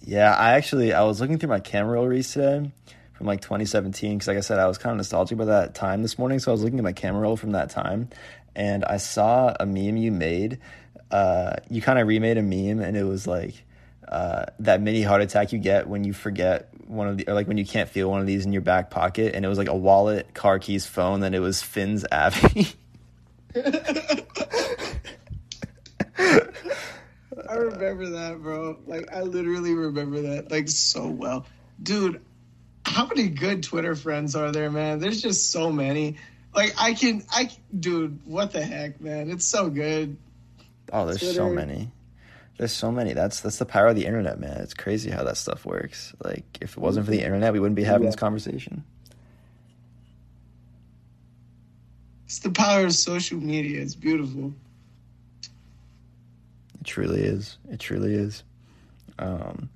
Yeah, 0.00 0.34
I 0.34 0.52
actually 0.54 0.92
I 0.92 1.02
was 1.02 1.20
looking 1.20 1.38
through 1.38 1.50
my 1.50 1.60
camera 1.60 1.94
roll 1.94 2.08
Reis 2.08 2.32
today 2.32 2.72
from 3.12 3.26
like 3.26 3.40
2017 3.40 4.18
because 4.18 4.26
like 4.26 4.36
I 4.36 4.40
said 4.40 4.58
I 4.58 4.66
was 4.66 4.78
kind 4.78 4.90
of 4.92 4.96
nostalgic 4.96 5.36
about 5.36 5.46
that 5.46 5.74
time 5.74 6.02
this 6.02 6.18
morning, 6.18 6.40
so 6.40 6.50
I 6.50 6.52
was 6.52 6.64
looking 6.64 6.78
at 6.78 6.84
my 6.84 6.92
camera 6.92 7.22
roll 7.22 7.36
from 7.36 7.52
that 7.52 7.70
time, 7.70 8.08
and 8.56 8.84
I 8.84 8.96
saw 8.96 9.54
a 9.60 9.66
meme 9.66 9.96
you 9.96 10.10
made. 10.10 10.58
Uh, 11.10 11.56
you 11.70 11.80
kind 11.80 11.98
of 11.98 12.08
remade 12.08 12.38
a 12.38 12.42
meme, 12.42 12.80
and 12.80 12.96
it 12.96 13.04
was 13.04 13.26
like 13.26 13.62
uh, 14.08 14.46
that 14.58 14.80
mini 14.80 15.02
heart 15.02 15.22
attack 15.22 15.52
you 15.52 15.58
get 15.58 15.88
when 15.88 16.02
you 16.02 16.12
forget 16.12 16.68
one 16.88 17.06
of 17.06 17.16
the 17.16 17.28
or 17.28 17.34
like 17.34 17.46
when 17.46 17.58
you 17.58 17.64
can't 17.64 17.88
feel 17.88 18.10
one 18.10 18.20
of 18.20 18.26
these 18.26 18.44
in 18.44 18.52
your 18.52 18.62
back 18.62 18.90
pocket, 18.90 19.36
and 19.36 19.44
it 19.44 19.48
was 19.48 19.58
like 19.58 19.68
a 19.68 19.76
wallet, 19.76 20.34
car 20.34 20.58
keys, 20.58 20.84
phone. 20.84 21.20
Then 21.20 21.34
it 21.34 21.40
was 21.40 21.62
Finn's 21.62 22.04
Abbey. 22.10 22.66
I 23.54 24.24
remember 27.54 28.10
that, 28.10 28.38
bro. 28.40 28.78
Like, 28.86 29.12
I 29.12 29.22
literally 29.22 29.74
remember 29.74 30.22
that, 30.22 30.50
like, 30.50 30.68
so 30.68 31.08
well. 31.08 31.46
Dude, 31.82 32.20
how 32.84 33.06
many 33.06 33.28
good 33.28 33.62
Twitter 33.62 33.94
friends 33.94 34.36
are 34.36 34.52
there, 34.52 34.70
man? 34.70 34.98
There's 34.98 35.20
just 35.20 35.50
so 35.50 35.70
many. 35.70 36.16
Like, 36.54 36.74
I 36.78 36.94
can, 36.94 37.24
I, 37.30 37.50
dude, 37.78 38.20
what 38.26 38.52
the 38.52 38.62
heck, 38.62 39.00
man? 39.00 39.30
It's 39.30 39.46
so 39.46 39.70
good. 39.70 40.16
Oh, 40.92 41.06
there's 41.06 41.34
so 41.34 41.50
many. 41.50 41.90
There's 42.58 42.72
so 42.72 42.92
many. 42.92 43.14
That's 43.14 43.40
that's 43.40 43.56
the 43.56 43.64
power 43.64 43.88
of 43.88 43.96
the 43.96 44.04
internet, 44.04 44.38
man. 44.38 44.58
It's 44.58 44.74
crazy 44.74 45.10
how 45.10 45.24
that 45.24 45.36
stuff 45.36 45.64
works. 45.64 46.14
Like 46.22 46.44
if 46.60 46.76
it 46.76 46.78
wasn't 46.78 47.06
for 47.06 47.10
the 47.10 47.16
mm-hmm. 47.16 47.26
internet, 47.26 47.52
we 47.52 47.60
wouldn't 47.60 47.76
be 47.76 47.82
having 47.82 48.06
this 48.06 48.14
conversation. 48.14 48.84
It's 52.32 52.38
the 52.38 52.50
power 52.50 52.86
of 52.86 52.94
social 52.94 53.38
media. 53.38 53.82
It's 53.82 53.94
beautiful. 53.94 54.54
It 56.80 56.86
truly 56.86 57.20
is. 57.20 57.58
It 57.70 57.78
truly 57.78 58.14
is. 58.14 58.42
Um 59.18 59.68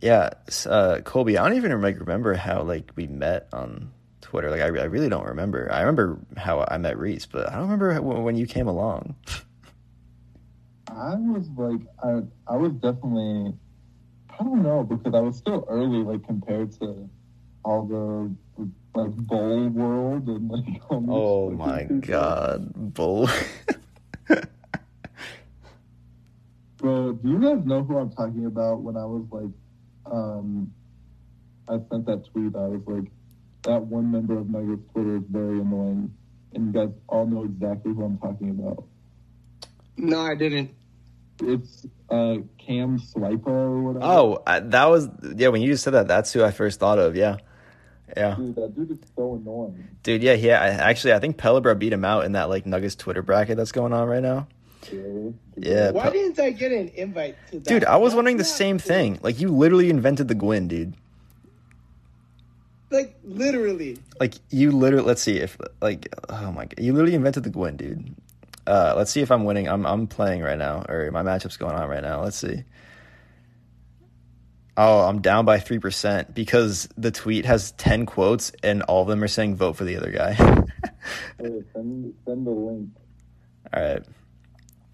Yeah, 0.00 0.30
uh 0.66 1.02
Colby, 1.04 1.38
I 1.38 1.48
don't 1.48 1.56
even 1.56 1.80
like 1.80 2.00
remember 2.00 2.34
how 2.34 2.62
like 2.62 2.90
we 2.96 3.06
met 3.06 3.46
on 3.52 3.92
Twitter. 4.22 4.50
Like 4.50 4.60
I, 4.60 4.64
I 4.64 4.86
really 4.86 5.08
don't 5.08 5.24
remember. 5.24 5.70
I 5.72 5.78
remember 5.82 6.18
how 6.36 6.66
I 6.68 6.78
met 6.78 6.98
Reese, 6.98 7.26
but 7.26 7.48
I 7.48 7.52
don't 7.52 7.62
remember 7.62 7.92
how, 7.92 8.00
when 8.00 8.36
you 8.36 8.48
came 8.48 8.66
along. 8.66 9.14
I 10.88 11.14
was 11.14 11.48
like, 11.56 11.80
I 12.02 12.22
I 12.48 12.56
was 12.56 12.72
definitely, 12.72 13.54
I 14.30 14.42
don't 14.42 14.64
know 14.64 14.82
because 14.82 15.14
I 15.14 15.20
was 15.20 15.36
still 15.36 15.64
early, 15.68 16.02
like 16.02 16.26
compared 16.26 16.72
to 16.80 17.08
all 17.64 17.84
the 17.86 18.34
like 18.94 19.10
bowl 19.16 19.68
world 19.68 20.26
and 20.28 20.50
like. 20.50 20.82
All 20.90 21.00
these 21.00 21.08
Oh 21.10 21.50
my 21.52 21.82
people. 21.82 21.98
god, 22.00 22.94
bull. 22.94 23.28
Bro, 26.78 27.12
do 27.12 27.28
you 27.28 27.38
guys 27.40 27.64
know 27.66 27.82
who 27.82 27.98
I'm 27.98 28.10
talking 28.10 28.46
about? 28.46 28.80
When 28.82 28.96
I 28.96 29.04
was 29.04 29.24
like, 29.30 29.50
um, 30.10 30.72
I 31.68 31.74
sent 31.90 32.06
that 32.06 32.24
tweet. 32.32 32.56
I 32.56 32.68
was 32.68 32.80
like, 32.86 33.10
that 33.64 33.82
one 33.82 34.10
member 34.10 34.38
of 34.38 34.48
Nuggets 34.48 34.82
Twitter 34.92 35.16
is 35.18 35.22
very 35.28 35.60
annoying, 35.60 36.10
and 36.54 36.66
you 36.66 36.72
guys 36.72 36.88
all 37.08 37.26
know 37.26 37.44
exactly 37.44 37.92
who 37.92 38.02
I'm 38.04 38.16
talking 38.18 38.50
about. 38.50 38.84
No, 39.98 40.20
I 40.20 40.34
didn't. 40.34 40.70
It's 41.42 41.86
uh 42.10 42.36
Cam 42.58 42.98
Swiper 42.98 43.46
or 43.46 43.82
whatever. 43.82 44.04
oh, 44.06 44.42
I, 44.46 44.60
that 44.60 44.86
was 44.86 45.08
yeah. 45.36 45.48
When 45.48 45.60
you 45.60 45.72
just 45.72 45.84
said 45.84 45.92
that, 45.92 46.08
that's 46.08 46.32
who 46.32 46.42
I 46.42 46.50
first 46.50 46.80
thought 46.80 46.98
of. 46.98 47.14
Yeah, 47.14 47.36
yeah. 48.16 48.34
dude, 48.34 48.54
that 48.56 48.74
dude 48.74 48.90
is 48.90 48.98
so 49.16 49.34
annoying. 49.34 49.88
Dude, 50.02 50.22
yeah, 50.22 50.34
yeah. 50.34 50.60
I, 50.60 50.68
actually, 50.68 51.12
I 51.12 51.18
think 51.18 51.36
Pelibra 51.36 51.78
beat 51.78 51.92
him 51.92 52.04
out 52.04 52.24
in 52.24 52.32
that 52.32 52.48
like 52.48 52.66
Nuggets 52.66 52.94
Twitter 52.94 53.22
bracket 53.22 53.56
that's 53.56 53.72
going 53.72 53.92
on 53.92 54.08
right 54.08 54.22
now. 54.22 54.46
Really? 54.92 55.34
Yeah, 55.56 55.90
Why 55.90 56.04
Pel- 56.04 56.12
didn't 56.12 56.40
I 56.40 56.50
get 56.50 56.72
an 56.72 56.88
invite 56.94 57.36
to 57.50 57.60
that? 57.60 57.68
dude, 57.68 57.84
I 57.84 57.96
was 57.96 58.12
That's 58.12 58.16
wondering 58.16 58.38
the 58.38 58.44
same 58.44 58.78
cool. 58.78 58.88
thing. 58.88 59.18
Like, 59.22 59.38
you 59.38 59.48
literally 59.48 59.90
invented 59.90 60.28
the 60.28 60.34
Gwyn, 60.34 60.68
dude. 60.68 60.94
Like, 62.90 63.16
literally. 63.22 63.98
Like, 64.18 64.34
you 64.50 64.72
literally. 64.72 65.06
Let's 65.06 65.22
see 65.22 65.36
if 65.36 65.56
like, 65.80 66.12
oh 66.28 66.50
my 66.50 66.64
god, 66.64 66.80
you 66.80 66.92
literally 66.92 67.14
invented 67.14 67.44
the 67.44 67.50
Gwyn, 67.50 67.76
dude. 67.76 68.14
Uh, 68.66 68.94
let's 68.96 69.10
see 69.10 69.20
if 69.20 69.30
I'm 69.30 69.44
winning. 69.44 69.68
I'm 69.68 69.86
I'm 69.86 70.06
playing 70.06 70.42
right 70.42 70.58
now, 70.58 70.84
or 70.88 71.10
my 71.12 71.22
matchup's 71.22 71.56
going 71.56 71.74
on 71.74 71.88
right 71.88 72.02
now. 72.02 72.22
Let's 72.22 72.36
see. 72.36 72.64
Oh, 74.76 75.00
I'm 75.00 75.20
down 75.20 75.44
by 75.44 75.58
three 75.58 75.78
percent 75.78 76.34
because 76.34 76.88
the 76.96 77.10
tweet 77.10 77.44
has 77.44 77.72
ten 77.72 78.06
quotes 78.06 78.52
and 78.62 78.82
all 78.84 79.02
of 79.02 79.08
them 79.08 79.22
are 79.22 79.28
saying 79.28 79.56
vote 79.56 79.76
for 79.76 79.84
the 79.84 79.96
other 79.96 80.10
guy. 80.10 80.36
Hey, 81.38 81.62
send 81.72 82.14
send 82.26 82.46
the 82.46 82.50
link. 82.50 82.90
all 83.74 83.82
right. 83.82 84.02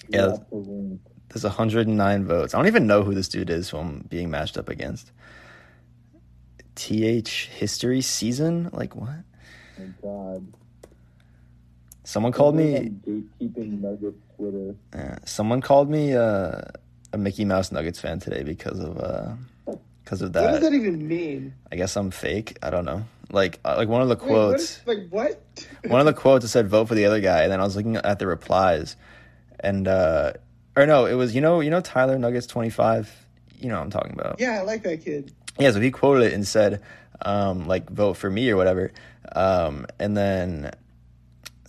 Yeah. 0.08 0.36
The. 0.50 0.98
There's 1.28 1.44
109 1.44 2.24
votes. 2.24 2.54
I 2.54 2.58
don't 2.58 2.68
even 2.68 2.86
know 2.86 3.02
who 3.02 3.14
this 3.14 3.28
dude 3.28 3.50
is 3.50 3.68
who 3.70 3.78
I'm 3.78 4.06
being 4.08 4.30
matched 4.30 4.56
up 4.56 4.68
against. 4.68 5.10
TH 6.76 7.48
History 7.48 8.00
Season? 8.00 8.70
Like 8.72 8.94
what? 8.94 9.24
Oh 9.80 9.92
God. 10.02 10.52
Someone 12.04 12.32
called 12.32 12.54
me. 12.54 12.92
gatekeeping 13.06 13.80
Nuggets 13.80 14.16
Twitter. 14.36 14.76
Yeah, 14.94 15.18
someone 15.24 15.60
called 15.60 15.90
me 15.90 16.14
uh, 16.14 16.60
a 17.12 17.18
Mickey 17.18 17.44
Mouse 17.44 17.72
Nuggets 17.72 18.00
fan 18.00 18.20
today 18.20 18.44
because 18.44 18.78
of 18.78 18.98
uh, 18.98 19.32
because 20.06 20.22
of 20.22 20.32
what 20.32 20.40
does 20.40 20.60
that. 20.60 20.70
that 20.70 20.72
even 20.72 21.08
mean? 21.08 21.52
I 21.72 21.74
guess 21.74 21.96
I'm 21.96 22.12
fake. 22.12 22.58
I 22.62 22.70
don't 22.70 22.84
know. 22.84 23.04
Like 23.32 23.58
uh, 23.64 23.74
like 23.76 23.88
one 23.88 24.02
of 24.02 24.08
the 24.08 24.14
Wait, 24.14 24.30
what 24.30 24.50
quotes. 24.50 24.86
like 24.86 25.08
what? 25.10 25.44
one 25.88 25.98
of 25.98 26.06
the 26.06 26.12
quotes 26.12 26.44
that 26.44 26.48
said 26.48 26.68
vote 26.68 26.86
for 26.86 26.94
the 26.94 27.06
other 27.06 27.20
guy, 27.20 27.42
and 27.42 27.50
then 27.50 27.60
I 27.60 27.64
was 27.64 27.74
looking 27.74 27.96
at 27.96 28.20
the 28.20 28.26
replies, 28.28 28.94
and 29.58 29.88
uh, 29.88 30.34
or 30.76 30.86
no, 30.86 31.06
it 31.06 31.14
was 31.14 31.34
you 31.34 31.40
know 31.40 31.58
you 31.58 31.70
know 31.70 31.80
Tyler 31.80 32.18
Nuggets 32.20 32.46
twenty 32.46 32.70
five. 32.70 33.12
You 33.58 33.68
know 33.68 33.74
what 33.78 33.82
I'm 33.82 33.90
talking 33.90 34.12
about. 34.12 34.38
yeah, 34.38 34.60
I 34.60 34.62
like 34.62 34.84
that 34.84 35.04
kid. 35.04 35.32
Yeah, 35.58 35.72
so 35.72 35.80
he 35.80 35.90
quoted 35.90 36.26
it 36.26 36.34
and 36.34 36.46
said, 36.46 36.82
um, 37.22 37.66
like, 37.66 37.88
vote 37.88 38.14
for 38.18 38.28
me 38.30 38.50
or 38.50 38.56
whatever. 38.56 38.92
Um, 39.34 39.86
and 39.98 40.14
then 40.14 40.72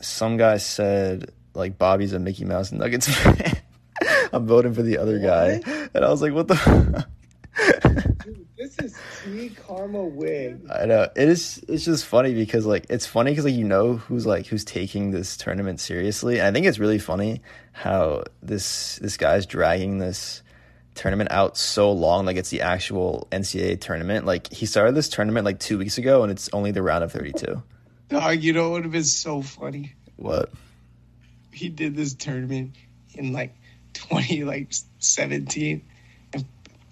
some 0.02 0.36
guy 0.36 0.58
said, 0.58 1.32
like, 1.54 1.78
Bobby's 1.78 2.12
a 2.12 2.20
Mickey 2.20 2.44
Mouse 2.44 2.74
Nuggets 2.74 3.08
fan. 3.18 3.54
I'm 4.34 4.46
voting 4.46 4.74
for 4.74 4.82
the 4.84 4.98
other 4.98 5.20
guy. 5.20 5.62
And 5.94 6.04
I 6.04 6.10
was 6.10 6.22
like, 6.22 6.34
what 6.34 6.50
the 6.50 7.08
Dude, 8.24 8.48
this 8.58 8.78
is 8.80 8.98
T 9.24 9.50
Karma 9.50 10.04
Wig. 10.04 10.60
I 10.72 10.86
know. 10.86 11.10
It 11.16 11.30
is 11.30 11.64
it's 11.68 11.86
just 11.86 12.06
funny 12.06 12.34
because 12.34 12.66
like 12.66 12.86
it's 12.90 13.06
funny 13.06 13.32
because 13.32 13.46
like 13.46 13.56
you 13.56 13.64
know 13.64 13.98
who's 13.98 14.26
like 14.26 14.48
who's 14.48 14.64
taking 14.64 15.12
this 15.12 15.38
tournament 15.38 15.80
seriously. 15.80 16.40
And 16.40 16.48
I 16.48 16.52
think 16.52 16.66
it's 16.66 16.80
really 16.80 17.00
funny 17.00 17.42
how 17.72 18.24
this 18.42 18.98
this 18.98 19.18
guy's 19.18 19.46
dragging 19.46 19.98
this 19.98 20.44
tournament 20.96 21.32
out 21.32 21.58
so 21.58 21.92
long 21.92 22.26
like 22.26 22.38
it's 22.38 22.50
the 22.50 22.62
actual 22.62 23.28
NCAA 23.32 23.80
tournament. 23.80 24.26
Like 24.26 24.52
he 24.52 24.66
started 24.66 24.96
this 24.96 25.10
tournament 25.10 25.46
like 25.46 25.60
2 25.60 25.78
weeks 25.78 25.98
ago 25.98 26.24
and 26.24 26.32
it's 26.32 26.50
only 26.54 26.72
the 26.72 26.82
round 26.82 27.04
of 27.04 27.12
32. 27.12 27.62
Dog, 28.10 28.42
you 28.42 28.54
know 28.54 28.70
what 28.70 28.72
would 28.72 28.84
have 28.84 28.92
been 28.94 29.04
so 29.04 29.42
funny? 29.42 29.94
What? 30.16 30.52
He 31.52 31.70
did 31.70 31.96
this 31.96 32.14
tournament 32.14 32.76
in 33.16 33.34
like 33.34 33.56
twenty 33.94 34.44
like 34.44 34.72
seventeen, 35.00 35.74
and 35.74 35.84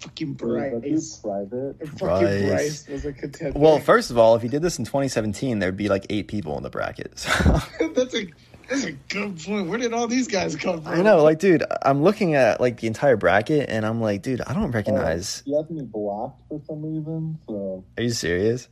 fucking 0.00 0.34
Bryce, 0.34 1.16
private. 1.16 1.76
fucking 1.98 1.98
Bryce. 1.98 2.48
Bryce 2.48 2.88
was 2.88 3.04
a 3.04 3.12
contender. 3.12 3.58
Well, 3.58 3.78
first 3.78 4.10
of 4.10 4.18
all, 4.18 4.34
if 4.36 4.42
he 4.42 4.48
did 4.48 4.62
this 4.62 4.78
in 4.78 4.84
2017, 4.84 5.58
there'd 5.58 5.76
be 5.76 5.88
like 5.88 6.06
8 6.10 6.28
people 6.28 6.56
in 6.56 6.62
the 6.62 6.70
bracket. 6.70 7.18
So 7.18 7.30
that's 7.94 8.14
a 8.14 8.26
that's 8.68 8.84
a 8.84 8.92
good 9.08 9.38
point. 9.40 9.68
Where 9.68 9.78
did 9.78 9.92
all 9.92 10.08
these 10.08 10.26
guys 10.26 10.56
come 10.56 10.82
from? 10.82 10.92
I 10.92 11.00
know, 11.02 11.22
like 11.22 11.38
dude, 11.38 11.62
I'm 11.82 12.02
looking 12.02 12.34
at 12.34 12.60
like 12.60 12.80
the 12.80 12.88
entire 12.88 13.16
bracket 13.16 13.70
and 13.70 13.86
I'm 13.86 14.00
like, 14.00 14.22
dude, 14.22 14.40
I 14.40 14.54
don't 14.54 14.72
recognize. 14.72 15.42
He 15.44 15.54
has 15.54 15.70
me 15.70 15.82
blocked 15.82 16.40
for 16.48 16.60
some 16.66 16.82
reason, 16.82 17.38
so 17.48 17.84
Are 17.96 18.02
you 18.02 18.10
serious? 18.10 18.68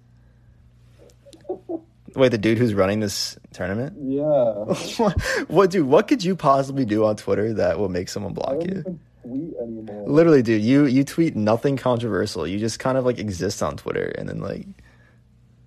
Wait, 2.17 2.29
the 2.31 2.39
dude 2.39 2.59
who's 2.59 2.75
running 2.75 3.01
this 3.01 3.37
tournament? 3.53 3.95
yeah. 4.01 4.25
what, 4.99 5.21
what, 5.49 5.71
dude? 5.71 5.87
What 5.87 6.07
could 6.07 6.23
you 6.25 6.37
possibly 6.37 6.85
do 6.85 7.05
on 7.05 7.17
Twitter 7.17 7.55
that 7.55 7.79
will 7.79 7.89
make 7.89 8.09
someone 8.09 8.33
block 8.35 8.51
don't 8.61 8.65
you? 8.69 8.71
even 8.71 8.83
tweet 8.85 8.99
anymore. 9.65 10.05
Literally, 10.09 10.43
dude, 10.43 10.63
you 10.63 10.87
you 10.87 11.05
tweet 11.05 11.35
nothing 11.37 11.77
controversial. 11.77 12.47
You 12.47 12.59
just 12.59 12.79
kind 12.79 12.97
of 12.97 13.05
like 13.05 13.19
exist 13.19 13.63
on 13.63 13.77
Twitter, 13.77 14.13
and 14.17 14.29
then 14.29 14.41
like, 14.41 14.67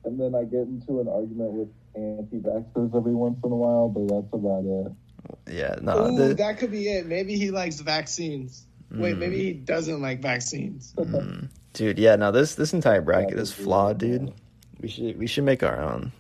And 0.06 0.20
then 0.20 0.34
I 0.36 0.44
get 0.44 0.62
into 0.62 1.02
an 1.02 1.08
argument 1.08 1.52
with 1.52 1.70
anti-vaxxers 1.96 2.96
every 2.96 3.14
once 3.16 3.38
in 3.44 3.52
a 3.52 3.56
while, 3.56 3.90
but 3.90 4.08
that's 4.08 4.34
about 4.34 4.64
it. 4.66 5.54
yeah, 5.54 5.76
no, 5.82 6.08
Ooh, 6.08 6.28
the- 6.30 6.34
that 6.36 6.58
could 6.60 6.72
be 6.72 6.88
it. 6.90 7.06
Maybe 7.08 7.36
he 7.38 7.52
likes 7.52 7.80
vaccines. 7.82 8.64
Wait, 8.90 9.18
maybe 9.18 9.38
he 9.44 9.52
doesn't 9.52 10.02
like 10.02 10.22
vaccines. 10.22 10.94
mm, 10.98 11.50
dude, 11.74 12.00
yeah, 12.00 12.16
no, 12.16 12.32
this 12.32 12.56
this 12.56 12.74
entire 12.74 13.02
bracket 13.02 13.38
is 13.38 13.52
flawed, 13.52 13.98
dude. 13.98 14.32
We 14.80 14.88
should 14.88 15.18
we 15.18 15.28
should 15.28 15.44
make 15.44 15.62
our 15.64 15.82
own. 15.82 16.14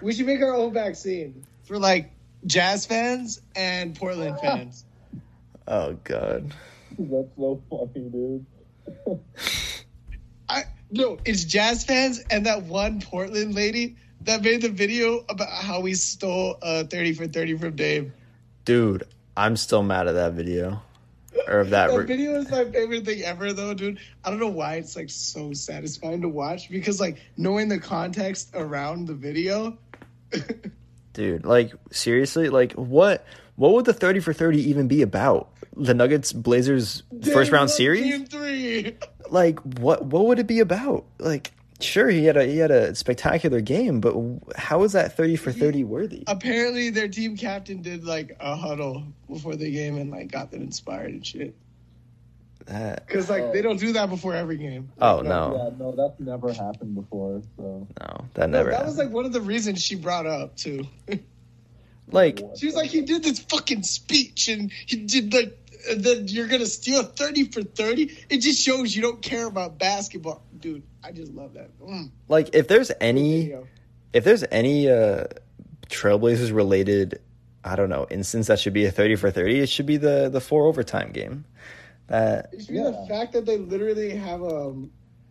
We 0.00 0.14
should 0.14 0.24
make 0.24 0.40
our 0.40 0.54
own 0.54 0.72
vaccine 0.72 1.44
for 1.64 1.78
like 1.78 2.10
jazz 2.46 2.86
fans 2.86 3.42
and 3.54 3.94
Portland 3.94 4.38
fans. 4.42 4.85
Oh 5.68 5.96
god, 6.04 6.52
That's 6.98 7.28
so 7.36 7.62
funny, 7.70 8.08
dude. 8.10 8.46
I 10.48 10.64
no, 10.90 11.18
it's 11.24 11.44
jazz 11.44 11.84
fans 11.84 12.22
and 12.30 12.46
that 12.46 12.62
one 12.64 13.00
Portland 13.00 13.54
lady 13.54 13.96
that 14.22 14.42
made 14.42 14.62
the 14.62 14.68
video 14.68 15.24
about 15.28 15.48
how 15.48 15.80
we 15.80 15.94
stole 15.94 16.58
uh, 16.62 16.84
thirty 16.84 17.12
for 17.12 17.26
thirty 17.26 17.56
from 17.56 17.76
Dave. 17.76 18.12
dude, 18.64 19.04
I'm 19.36 19.56
still 19.56 19.82
mad 19.82 20.08
at 20.08 20.12
that 20.12 20.32
video 20.32 20.82
or 21.46 21.60
of 21.60 21.70
that. 21.70 21.88
That 21.88 21.98
re- 21.98 22.06
video 22.06 22.36
is 22.36 22.50
my 22.50 22.64
favorite 22.64 23.04
thing 23.04 23.22
ever, 23.22 23.52
though, 23.52 23.74
dude. 23.74 23.98
I 24.24 24.30
don't 24.30 24.40
know 24.40 24.48
why 24.48 24.76
it's 24.76 24.96
like 24.96 25.10
so 25.10 25.52
satisfying 25.52 26.22
to 26.22 26.28
watch 26.28 26.70
because 26.70 27.00
like 27.00 27.18
knowing 27.36 27.68
the 27.68 27.78
context 27.78 28.50
around 28.54 29.06
the 29.06 29.14
video. 29.14 29.78
dude 31.12 31.46
like 31.46 31.72
seriously 31.90 32.50
like 32.50 32.72
what 32.72 33.24
what 33.56 33.72
would 33.72 33.84
the 33.84 33.92
30 33.92 34.20
for 34.20 34.32
30 34.32 34.58
even 34.68 34.86
be 34.88 35.02
about 35.02 35.50
the 35.76 35.94
nuggets 35.94 36.32
blazers 36.32 37.02
first 37.32 37.50
round 37.50 37.70
series 37.70 38.28
three. 38.28 38.96
like 39.30 39.58
what 39.78 40.04
what 40.06 40.26
would 40.26 40.38
it 40.38 40.46
be 40.46 40.60
about 40.60 41.04
like 41.18 41.52
sure 41.80 42.08
he 42.08 42.24
had 42.24 42.36
a 42.38 42.44
he 42.46 42.56
had 42.58 42.70
a 42.70 42.94
spectacular 42.94 43.60
game 43.60 44.00
but 44.00 44.14
how 44.56 44.82
is 44.82 44.92
that 44.92 45.16
30 45.16 45.36
for 45.36 45.52
30 45.52 45.84
worthy 45.84 46.24
Apparently, 46.26 46.88
their 46.90 47.08
team 47.08 47.36
captain 47.36 47.82
did 47.82 48.04
like 48.04 48.34
a 48.40 48.56
huddle 48.56 49.04
before 49.28 49.56
the 49.56 49.70
game 49.70 49.96
and 49.98 50.10
like 50.10 50.30
got 50.30 50.50
them 50.50 50.62
inspired 50.62 51.10
and 51.12 51.26
shit. 51.26 51.54
Because 52.64 53.30
like 53.30 53.52
they 53.52 53.62
don't 53.62 53.78
do 53.78 53.92
that 53.92 54.08
before 54.08 54.34
every 54.34 54.56
game. 54.56 54.90
oh 55.00 55.20
no 55.20 55.54
Yeah, 55.56 55.76
no, 55.78 55.92
that's 55.92 56.18
never 56.18 56.52
happened 56.52 56.94
before, 56.94 57.42
so. 57.56 57.86
no 58.00 58.24
that 58.34 58.50
never 58.50 58.70
that 58.70 58.84
was 58.86 58.96
like 58.98 59.10
one 59.10 59.24
of 59.26 59.32
the 59.32 59.40
reasons 59.40 59.82
she 59.82 59.94
brought 59.94 60.26
up 60.26 60.56
too. 60.56 60.84
like 62.10 62.42
she 62.58 62.66
was 62.66 62.74
like, 62.74 62.90
he 62.90 63.02
did 63.02 63.22
this 63.22 63.40
fucking 63.40 63.82
speech 63.82 64.48
and 64.48 64.70
he 64.72 64.96
did 64.96 65.32
like, 65.32 65.58
and 65.88 66.02
then 66.02 66.28
you're 66.28 66.48
gonna 66.48 66.66
steal 66.66 67.02
thirty 67.02 67.44
for 67.44 67.62
thirty. 67.62 68.16
It 68.28 68.38
just 68.38 68.60
shows 68.60 68.94
you 68.94 69.02
don't 69.02 69.22
care 69.22 69.46
about 69.46 69.78
basketball, 69.78 70.42
dude. 70.60 70.82
I 71.02 71.12
just 71.12 71.32
love 71.32 71.54
that. 71.54 71.76
Mm. 71.80 72.10
like 72.28 72.54
if 72.54 72.68
there's 72.68 72.90
any 73.00 73.54
if 74.12 74.24
there's 74.24 74.44
any 74.50 74.88
uh 74.88 75.24
trailblazers 75.88 76.52
related 76.52 77.20
i 77.64 77.76
don't 77.76 77.88
know 77.88 78.06
instance 78.10 78.48
that 78.48 78.58
should 78.58 78.72
be 78.72 78.86
a 78.86 78.90
30 78.90 79.14
for 79.16 79.30
30 79.30 79.60
it 79.60 79.68
should 79.68 79.86
be 79.86 79.96
the 79.96 80.28
the 80.28 80.40
four 80.40 80.66
overtime 80.66 81.12
game 81.12 81.44
that 82.08 82.50
It 82.52 82.62
should 82.62 82.74
be 82.74 82.82
the 82.82 83.06
fact 83.08 83.32
that 83.34 83.46
they 83.46 83.56
literally 83.58 84.16
have 84.16 84.42
a 84.42 84.74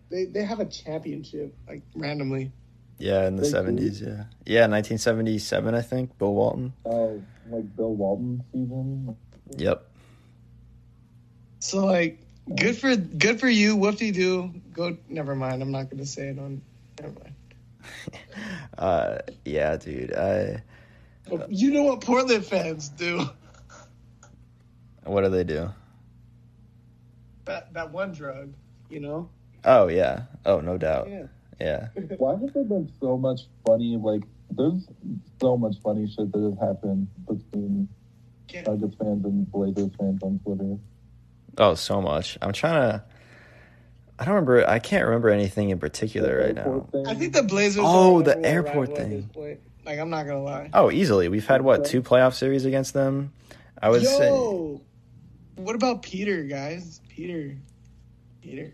they 0.10 0.26
they 0.26 0.44
have 0.44 0.60
a 0.60 0.66
championship 0.66 1.56
like 1.68 1.82
randomly. 1.96 2.52
Yeah, 2.98 3.28
in 3.28 3.36
the 3.36 3.46
seventies. 3.46 4.02
Yeah, 4.02 4.26
yeah, 4.46 4.68
nineteen 4.68 4.98
seventy 4.98 5.38
seven. 5.38 5.76
I 5.76 5.82
think 5.82 6.18
Bill 6.18 6.34
Walton. 6.34 6.74
Oh, 6.86 7.22
like 7.50 7.76
Bill 7.76 7.94
Walton 7.94 8.44
season. 8.52 9.18
Yep. 9.58 9.86
So 11.60 11.86
like, 11.86 12.22
good 12.56 12.78
for 12.78 12.96
good 12.96 13.40
for 13.40 13.50
you. 13.50 13.76
Whoopty 13.76 14.14
doo. 14.14 14.54
Go. 14.74 14.98
Never 15.10 15.36
mind. 15.36 15.62
I'm 15.62 15.72
not 15.72 15.90
gonna 15.90 16.06
say 16.06 16.30
it 16.30 16.40
on. 16.40 16.62
Never 17.02 17.14
mind. 17.14 17.36
Uh, 18.78 19.20
yeah, 19.46 19.78
dude. 19.78 20.14
I. 20.14 20.62
But 21.30 21.50
you 21.50 21.72
know 21.72 21.84
what 21.84 22.02
Portland 22.02 22.46
fans 22.46 22.90
do? 22.90 23.26
What 25.06 25.22
do 25.24 25.30
they 25.30 25.44
do? 25.44 25.70
That 27.46 27.74
that 27.74 27.92
one 27.92 28.12
drug. 28.12 28.54
You 28.90 29.00
know. 29.00 29.30
Oh 29.64 29.88
yeah. 29.88 30.24
Oh 30.46 30.60
no 30.60 30.78
doubt. 30.78 31.10
Yeah. 31.10 31.28
Yeah. 31.60 31.88
Why 32.18 32.36
has 32.36 32.52
there 32.54 32.64
been 32.64 32.92
so 33.00 33.18
much 33.18 33.42
funny, 33.66 33.98
like, 33.98 34.24
there's 34.52 34.88
so 35.42 35.58
much 35.58 35.76
funny 35.84 36.08
shit 36.08 36.32
that 36.32 36.40
has 36.42 36.58
happened 36.60 37.08
between 37.28 37.88
Yeah. 38.50 38.62
Nuggets 38.62 38.96
fans 38.96 39.26
and 39.26 39.52
Blazers 39.52 39.92
fans 40.00 40.22
on 40.22 40.40
Twitter. 40.40 40.78
Oh, 41.58 41.76
so 41.76 42.02
much. 42.02 42.38
I'm 42.42 42.54
trying 42.54 42.92
to. 42.92 43.04
I 44.20 44.26
don't 44.26 44.36
remember. 44.36 44.70
I 44.70 44.80
can't 44.80 45.06
remember 45.06 45.30
anything 45.30 45.70
in 45.72 45.80
particular 45.80 46.46
right 46.46 46.56
now. 46.56 46.88
Thing. 46.92 47.08
I 47.08 47.16
think 47.16 47.34
the 47.34 47.44
Blazers. 47.44 47.84
Oh, 47.86 48.20
are 48.20 48.24
the 48.24 48.46
airport 48.46 48.96
thing. 48.96 49.30
Like 49.86 50.00
I'm 50.00 50.10
not 50.10 50.26
gonna 50.26 50.42
lie. 50.42 50.70
Oh, 50.74 50.90
easily. 50.90 51.28
We've 51.28 51.46
had 51.46 51.62
what 51.62 51.86
two 51.86 52.02
playoff 52.02 52.34
series 52.34 52.66
against 52.66 52.94
them. 52.94 53.34
I 53.82 53.90
would 53.90 54.06
say. 54.06 54.30
What 55.56 55.76
about 55.76 56.02
Peter, 56.02 56.44
guys? 56.44 57.02
Peter, 57.10 57.58
Peter. 58.42 58.74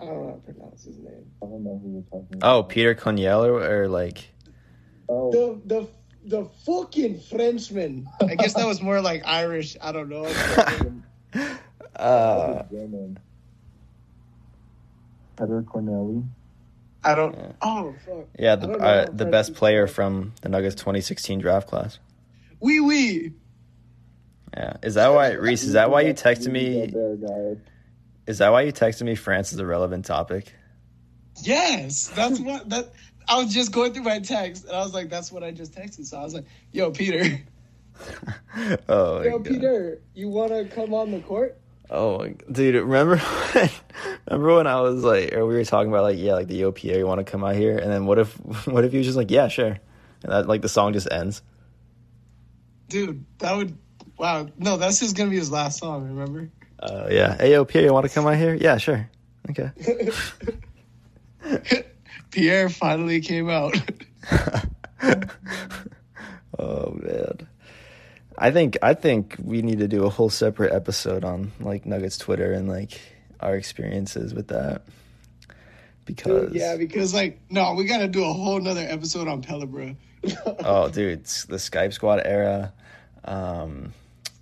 I 0.00 0.04
don't 0.06 0.20
know 0.22 0.28
how 0.28 0.34
to 0.34 0.52
pronounce 0.52 0.84
his 0.84 0.98
name. 0.98 1.26
I 1.42 1.46
don't 1.46 1.64
know 1.64 1.80
who 1.82 1.92
you're 1.92 2.02
talking 2.02 2.36
about. 2.36 2.56
Oh, 2.56 2.62
Peter 2.62 2.94
Coniel 2.94 3.44
or, 3.46 3.82
or 3.82 3.88
like. 3.88 4.30
Oh, 5.08 5.30
The 5.32 5.60
the 5.66 5.88
the 6.24 6.44
fucking 6.66 7.20
Frenchman. 7.20 8.06
I 8.20 8.34
guess 8.34 8.54
that 8.54 8.66
was 8.66 8.80
more 8.82 9.00
like 9.00 9.22
Irish. 9.26 9.76
I 9.80 9.92
don't 9.92 10.08
know. 10.08 10.26
Uh, 11.96 12.62
German. 12.70 13.18
Heather 15.38 15.62
Cornelie. 15.62 16.24
I 17.04 17.14
don't. 17.14 17.34
Yeah. 17.36 17.52
Oh 17.60 17.94
fuck. 18.06 18.26
yeah, 18.38 18.56
the 18.56 18.70
uh, 18.72 19.04
the 19.06 19.16
French 19.18 19.30
best 19.30 19.50
people 19.50 19.58
player 19.58 19.86
from 19.86 20.32
the 20.40 20.48
Nuggets 20.48 20.76
2016 20.76 21.40
draft 21.40 21.68
class. 21.68 21.98
Wee 22.60 22.80
wee. 22.80 23.32
Yeah, 24.54 24.76
is 24.82 24.94
that 24.94 25.08
why 25.08 25.32
Reis? 25.32 25.62
Is 25.62 25.74
that 25.74 25.90
why 25.90 26.02
you 26.02 26.14
texted 26.14 26.50
me? 26.52 26.92
Is 28.30 28.38
that 28.38 28.50
why 28.52 28.62
you 28.62 28.72
texted 28.72 29.02
me? 29.02 29.16
France 29.16 29.52
is 29.52 29.58
a 29.58 29.66
relevant 29.66 30.04
topic. 30.04 30.54
Yes, 31.42 32.08
that's 32.08 32.38
what 32.38 32.68
that 32.70 32.92
I 33.28 33.38
was 33.38 33.52
just 33.52 33.72
going 33.72 33.92
through 33.92 34.04
my 34.04 34.20
text, 34.20 34.64
and 34.64 34.72
I 34.74 34.78
was 34.78 34.94
like, 34.94 35.10
"That's 35.10 35.32
what 35.32 35.42
I 35.42 35.50
just 35.50 35.74
texted." 35.74 36.06
So 36.06 36.18
I 36.18 36.22
was 36.22 36.34
like, 36.34 36.44
"Yo, 36.70 36.92
Peter, 36.92 37.40
oh, 38.88 39.18
my 39.18 39.24
yo, 39.24 39.38
God. 39.38 39.44
Peter, 39.44 40.00
you 40.14 40.28
want 40.28 40.52
to 40.52 40.64
come 40.64 40.94
on 40.94 41.10
the 41.10 41.20
court?" 41.20 41.58
Oh, 41.90 42.24
dude, 42.52 42.76
remember 42.76 43.16
when, 43.52 43.70
remember 44.30 44.56
when 44.56 44.66
I 44.68 44.80
was 44.80 45.02
like, 45.02 45.32
or 45.32 45.44
we 45.44 45.54
were 45.54 45.64
talking 45.64 45.90
about 45.90 46.04
like, 46.04 46.18
yeah, 46.18 46.34
like 46.34 46.46
the 46.46 46.62
OPA, 46.62 46.96
you 46.96 47.06
want 47.06 47.18
to 47.18 47.28
come 47.28 47.42
out 47.42 47.56
here? 47.56 47.76
And 47.76 47.90
then 47.90 48.06
what 48.06 48.20
if, 48.20 48.32
what 48.66 48.84
if 48.84 48.92
he 48.92 48.98
was 48.98 49.06
just 49.08 49.16
like, 49.16 49.30
yeah, 49.30 49.48
sure. 49.48 49.76
And 50.22 50.32
that, 50.32 50.46
like, 50.46 50.62
the 50.62 50.68
song 50.68 50.92
just 50.92 51.10
ends. 51.10 51.42
Dude, 52.88 53.24
that 53.38 53.56
would. 53.56 53.76
Wow, 54.18 54.48
no, 54.56 54.76
that's 54.76 55.00
just 55.00 55.16
gonna 55.16 55.30
be 55.30 55.36
his 55.36 55.50
last 55.50 55.78
song. 55.78 56.06
Remember? 56.08 56.50
Uh, 56.80 57.08
yeah. 57.10 57.36
Hey, 57.36 57.52
OPA, 57.52 57.82
you 57.82 57.92
want 57.92 58.06
to 58.06 58.12
come 58.12 58.26
out 58.26 58.36
here? 58.36 58.54
Yeah, 58.54 58.78
sure. 58.78 59.08
Okay. 59.50 59.70
Pierre 62.30 62.68
finally 62.68 63.20
came 63.20 63.50
out. 63.50 63.76
oh 66.58 66.92
man. 66.92 67.48
I 68.38 68.50
think 68.50 68.78
I 68.82 68.94
think 68.94 69.36
we 69.42 69.60
need 69.62 69.80
to 69.80 69.88
do 69.88 70.04
a 70.04 70.10
whole 70.10 70.30
separate 70.30 70.72
episode 70.72 71.24
on 71.24 71.52
like 71.60 71.84
Nuggets 71.84 72.16
Twitter 72.16 72.52
and 72.52 72.68
like 72.68 73.00
our 73.40 73.54
experiences 73.56 74.32
with 74.32 74.48
that. 74.48 74.82
Because 76.06 76.54
yeah, 76.54 76.76
because 76.76 77.12
like, 77.12 77.40
no, 77.50 77.74
we 77.74 77.84
gotta 77.84 78.08
do 78.08 78.24
a 78.24 78.32
whole 78.32 78.60
nother 78.60 78.86
episode 78.88 79.28
on 79.28 79.42
Pelibra. 79.42 79.96
oh 80.64 80.88
dude, 80.88 81.20
it's 81.20 81.44
the 81.44 81.56
Skype 81.56 81.92
squad 81.92 82.22
era. 82.24 82.72
Um 83.24 83.92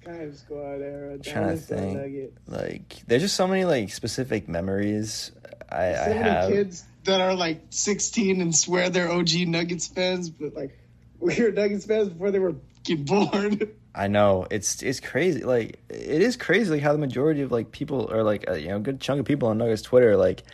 Skype 0.09 0.37
Squad 0.37 0.81
era. 0.81 1.19
trying 1.19 1.49
to 1.49 1.57
think. 1.57 2.33
like 2.47 3.03
there's 3.07 3.23
just 3.23 3.37
so 3.37 3.47
many 3.47 3.65
like 3.65 3.91
specific 3.91 4.49
memories 4.49 5.33
I, 5.71 5.93
So 5.95 6.03
I 6.03 6.09
many 6.09 6.23
have. 6.31 6.51
kids 6.51 6.85
that 7.05 7.21
are 7.21 7.35
like 7.35 7.63
16 7.71 8.41
and 8.41 8.55
swear 8.55 8.91
they're 8.91 9.11
OG 9.11 9.31
Nuggets 9.47 9.87
fans, 9.87 10.31
but 10.31 10.55
like 10.55 10.79
we 11.21 11.41
were 11.41 11.51
Nuggets 11.51 11.87
fans 11.87 12.09
before 12.09 12.31
they 12.31 12.39
were 12.39 12.55
getting 12.85 13.05
born. 13.05 13.61
I 13.95 14.07
know 14.07 14.47
it's 14.51 14.83
it's 14.83 15.01
crazy. 15.01 15.43
Like 15.43 15.83
it 15.89 16.23
is 16.23 16.37
crazy 16.37 16.71
like 16.71 16.83
how 16.83 16.93
the 16.93 16.99
majority 16.99 17.43
of 17.43 17.51
like 17.51 17.73
people 17.73 18.11
are 18.13 18.23
like 18.23 18.45
a, 18.49 18.61
you 18.61 18.69
know 18.69 18.77
a 18.77 18.81
good 18.81 19.01
chunk 19.01 19.21
of 19.21 19.27
people 19.27 19.49
on 19.49 19.59
Nuggets 19.59 19.83
Twitter 19.83 20.17
like 20.17 20.45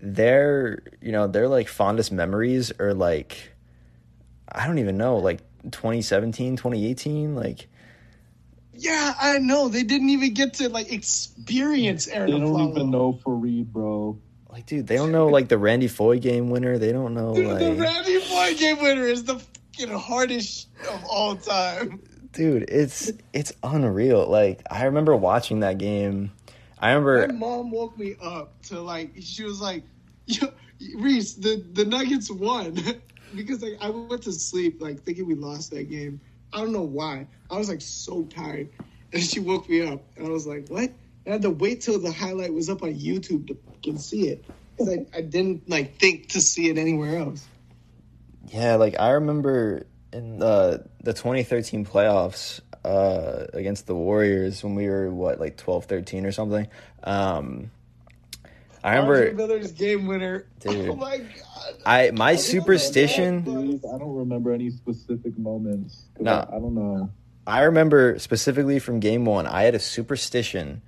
their 0.00 0.82
you 1.00 1.10
know 1.10 1.26
their 1.26 1.48
like 1.48 1.68
fondest 1.68 2.12
memories 2.12 2.72
are 2.78 2.94
like 2.94 3.52
I 4.50 4.66
don't 4.66 4.78
even 4.78 4.96
know 4.96 5.16
like 5.16 5.40
2017 5.64 6.56
2018 6.56 7.34
like 7.34 7.68
yeah, 8.78 9.14
I 9.20 9.38
know. 9.38 9.68
They 9.68 9.82
didn't 9.82 10.10
even 10.10 10.34
get 10.34 10.54
to 10.54 10.68
like 10.68 10.92
experience 10.92 12.08
Arron. 12.08 12.30
They 12.32 12.38
don't 12.38 12.52
Afflalo. 12.52 12.70
even 12.76 12.90
know 12.90 13.12
Faried, 13.24 13.66
bro. 13.66 14.18
like 14.50 14.66
dude 14.66 14.86
they 14.86 14.96
don't 14.96 15.12
know 15.12 15.26
like 15.28 15.48
the 15.48 15.58
Randy 15.58 15.88
Foye 15.88 16.18
game 16.18 16.50
winner 16.50 16.78
they 16.78 16.92
don't 16.92 17.14
know 17.14 17.34
Dude, 17.34 17.58
the 17.58 17.74
Randy 17.74 18.20
Foye 18.20 18.54
game 18.54 18.78
winner 18.80 19.06
is 19.06 19.24
the 19.24 19.38
fucking 19.38 19.96
hardest 19.98 20.68
of 20.90 21.04
all 21.04 21.36
time. 21.36 22.00
dude 22.32 22.64
it's 22.68 23.10
it's 23.32 23.52
unreal 23.62 24.26
like 24.28 24.62
I 24.70 24.84
remember 24.84 25.14
watching 25.16 25.60
that 25.60 25.78
game 25.78 26.32
I 26.78 26.92
remember 26.92 27.28
My 27.28 27.34
mom 27.34 27.70
woke 27.70 27.98
me 27.98 28.16
up 28.22 28.60
to 28.64 28.80
like 28.80 29.12
she 29.20 29.44
was 29.44 29.60
like, 29.60 29.82
Yo, 30.26 30.48
Reis, 30.96 31.34
the 31.34 31.64
the 31.72 31.84
Nuggets 31.86 32.30
won 32.30 32.76
because 33.34 33.62
like 33.62 33.78
I 33.80 33.88
went 33.90 34.22
to 34.24 34.32
sleep 34.32 34.80
like 34.82 35.02
thinking 35.02 35.26
we 35.26 35.34
lost 35.34 35.70
that 35.70 35.88
game. 35.90 36.20
I 36.52 36.60
don't 36.60 36.72
know 36.72 36.82
why. 36.82 37.26
I 37.50 37.58
was 37.58 37.68
like 37.68 37.80
so 37.80 38.24
tired, 38.24 38.68
and 39.12 39.22
she 39.22 39.40
woke 39.40 39.68
me 39.68 39.86
up, 39.86 40.02
and 40.16 40.26
I 40.26 40.30
was 40.30 40.46
like, 40.46 40.68
"What?" 40.68 40.90
I 41.26 41.30
had 41.30 41.42
to 41.42 41.50
wait 41.50 41.80
till 41.80 41.98
the 41.98 42.12
highlight 42.12 42.52
was 42.52 42.70
up 42.70 42.82
on 42.82 42.94
YouTube 42.94 43.48
to 43.48 43.56
fucking 43.66 43.98
see 43.98 44.28
it 44.28 44.44
because 44.76 44.92
I, 44.92 45.06
I 45.18 45.20
didn't 45.22 45.68
like 45.68 45.98
think 45.98 46.28
to 46.30 46.40
see 46.40 46.68
it 46.68 46.78
anywhere 46.78 47.18
else. 47.18 47.46
Yeah, 48.48 48.76
like 48.76 48.98
I 48.98 49.10
remember 49.10 49.86
in 50.12 50.38
the 50.38 50.86
the 51.02 51.12
2013 51.12 51.84
playoffs 51.84 52.60
uh, 52.84 53.46
against 53.52 53.86
the 53.86 53.94
Warriors 53.94 54.62
when 54.62 54.74
we 54.76 54.88
were 54.88 55.10
what 55.10 55.40
like 55.40 55.56
12, 55.56 55.86
13 55.86 56.24
or 56.26 56.32
something. 56.32 56.68
Um, 57.02 57.70
I 58.86 58.94
remember 58.98 59.32
Miller's 59.34 59.72
game 59.72 60.06
winner. 60.06 60.46
Dude. 60.60 60.88
Oh 60.90 60.94
my 60.94 61.18
god! 61.18 61.74
I 61.84 62.10
my 62.12 62.36
superstition. 62.36 63.42
Please, 63.42 63.84
I 63.84 63.98
don't 63.98 64.14
remember 64.14 64.52
any 64.52 64.70
specific 64.70 65.36
moments. 65.36 66.04
No. 66.20 66.32
I, 66.32 66.56
I 66.56 66.60
don't 66.60 66.74
know. 66.74 67.10
I 67.48 67.62
remember 67.62 68.18
specifically 68.20 68.78
from 68.78 69.00
game 69.00 69.24
one. 69.24 69.46
I 69.48 69.62
had 69.62 69.74
a 69.74 69.80
superstition. 69.80 70.82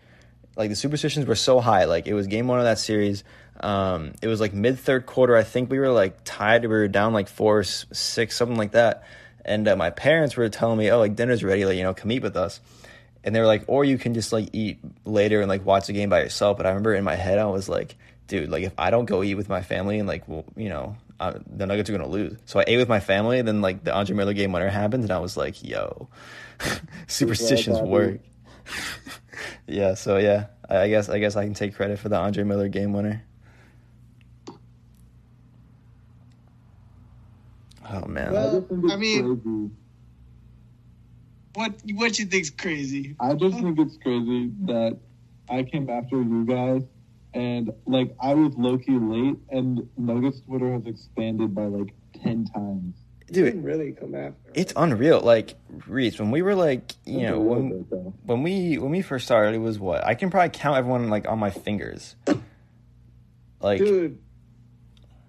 Like 0.57 0.71
the 0.71 0.77
superstitions 0.77 1.27
were 1.27 1.35
so 1.35 1.59
high. 1.59 1.85
Like 1.87 2.07
it 2.07 2.15
was 2.15 2.29
game 2.29 2.47
one 2.47 2.61
of 2.61 2.65
that 2.65 2.79
series. 2.79 3.25
Um, 3.61 4.13
it 4.23 4.29
was 4.29 4.41
like 4.41 4.55
mid 4.55 4.79
third 4.79 5.07
quarter. 5.07 5.37
I 5.37 5.43
think 5.43 5.69
we 5.69 5.81
were 5.81 5.91
like 5.91 6.19
tied. 6.25 6.63
We 6.63 6.69
were 6.69 6.87
down 6.87 7.13
like 7.13 7.29
four, 7.29 7.65
six, 7.65 8.37
something 8.37 8.57
like 8.57 8.73
that. 8.73 9.03
And 9.45 9.67
uh, 9.67 9.75
my 9.75 9.91
parents 9.91 10.37
were 10.37 10.49
telling 10.49 10.79
me, 10.79 10.91
"Oh, 10.93 10.99
like 11.01 11.17
dinner's 11.17 11.43
ready. 11.43 11.65
Like 11.65 11.77
you 11.77 11.83
know, 11.83 11.95
come 11.95 12.13
eat 12.13 12.23
with 12.23 12.37
us." 12.37 12.61
And 13.29 13.37
they 13.37 13.41
were 13.41 13.47
like, 13.47 13.65
"Or 13.69 13.85
you 13.85 13.99
can 13.99 14.15
just 14.15 14.33
like 14.33 14.49
eat 14.53 14.79
later 15.05 15.41
and 15.41 15.49
like 15.49 15.65
watch 15.65 15.87
the 15.87 15.93
game 15.93 16.09
by 16.11 16.21
yourself." 16.23 16.57
But 16.57 16.67
I 16.67 16.71
remember 16.71 16.95
in 16.95 17.05
my 17.05 17.15
head, 17.15 17.39
I 17.39 17.45
was 17.47 17.69
like, 17.69 17.97
"Dude, 18.27 18.49
like 18.51 18.65
if 18.65 18.73
I 18.79 18.91
don't 18.91 19.05
go 19.05 19.23
eat 19.23 19.35
with 19.37 19.49
my 19.49 19.63
family 19.63 19.99
and 19.99 20.09
like 20.09 20.27
well, 20.29 20.45
you 20.57 20.69
know." 20.69 20.97
Uh, 21.21 21.37
the 21.51 21.67
Nuggets 21.67 21.91
are 21.91 21.93
gonna 21.99 22.07
lose, 22.07 22.39
so 22.45 22.61
I 22.61 22.65
ate 22.69 22.77
with 22.77 22.89
my 22.89 23.01
family. 23.01 23.43
Then 23.43 23.61
like 23.61 23.83
the 23.83 23.93
Andre 23.93 24.15
Miller 24.15 24.33
game 24.35 24.53
winner 24.53 24.69
happened, 24.69 25.03
and 25.03 25.11
I 25.11 25.19
was 25.19 25.37
like, 25.37 25.65
"Yo, 25.65 26.09
superstitions 27.09 27.79
Bobby. 27.79 27.91
work." 27.91 28.21
yeah, 29.67 29.95
so 29.95 30.19
yeah, 30.19 30.47
I 30.71 30.83
I 30.83 30.89
guess 30.89 31.09
I 31.09 31.19
guess 31.19 31.35
I 31.35 31.43
can 31.45 31.55
take 31.55 31.75
credit 31.75 31.99
for 31.99 32.09
the 32.09 32.17
Andre 32.17 32.45
Miller 32.45 32.69
game 32.69 32.93
winner. 32.93 33.25
Oh 37.91 38.07
man, 38.07 38.33
Well, 38.33 38.49
I 38.49 38.53
just 38.61 38.69
think 38.69 38.85
it's 38.85 38.93
I 38.93 38.97
mean- 38.97 39.41
crazy. 39.41 39.71
What 41.59 41.73
what 41.95 42.19
you 42.21 42.27
think's 42.27 42.51
crazy? 42.51 43.17
I 43.19 43.35
just 43.35 43.59
think 43.59 43.77
it's 43.81 43.97
crazy 43.97 44.53
that 44.67 44.97
I 45.51 45.65
came 45.65 45.91
after 45.91 46.23
you 46.23 46.45
guys, 46.45 46.83
and 47.35 47.73
like 47.85 48.15
I 48.21 48.35
was 48.35 48.55
low 48.57 48.79
key 48.79 48.97
late, 48.97 49.39
and 49.51 49.89
Nuggets 49.97 50.41
Twitter 50.47 50.73
has 50.73 50.87
expanded 50.87 51.57
by 51.57 51.65
like 51.65 51.93
ten 52.23 52.45
times. 52.45 52.95
Dude, 53.27 53.47
didn't 53.47 53.65
really 53.65 53.91
come 53.91 54.15
after. 54.15 54.37
it's 54.55 54.73
unreal. 54.77 55.21
Like 55.21 55.57
Reis, 55.89 56.21
when 56.21 56.31
we 56.31 56.43
were 56.43 56.55
like, 56.55 56.95
you 57.05 57.23
know, 57.23 57.27
It's 57.27 57.35
a 57.35 57.39
little 57.39 57.55
when 57.55 57.83
bit, 57.83 58.13
when 58.25 58.43
we 58.45 58.79
when 58.79 58.93
we 58.93 59.03
first 59.03 59.25
started, 59.27 59.57
it 59.57 59.59
was 59.59 59.81
what 59.81 60.05
I 60.05 60.15
can 60.15 60.31
probably 60.31 60.51
count 60.51 60.79
everyone 60.79 61.11
like 61.11 61.27
on 61.27 61.39
my 61.41 61.51
fingers. 61.51 62.15
Like, 63.61 63.81
Dude. 63.81 64.21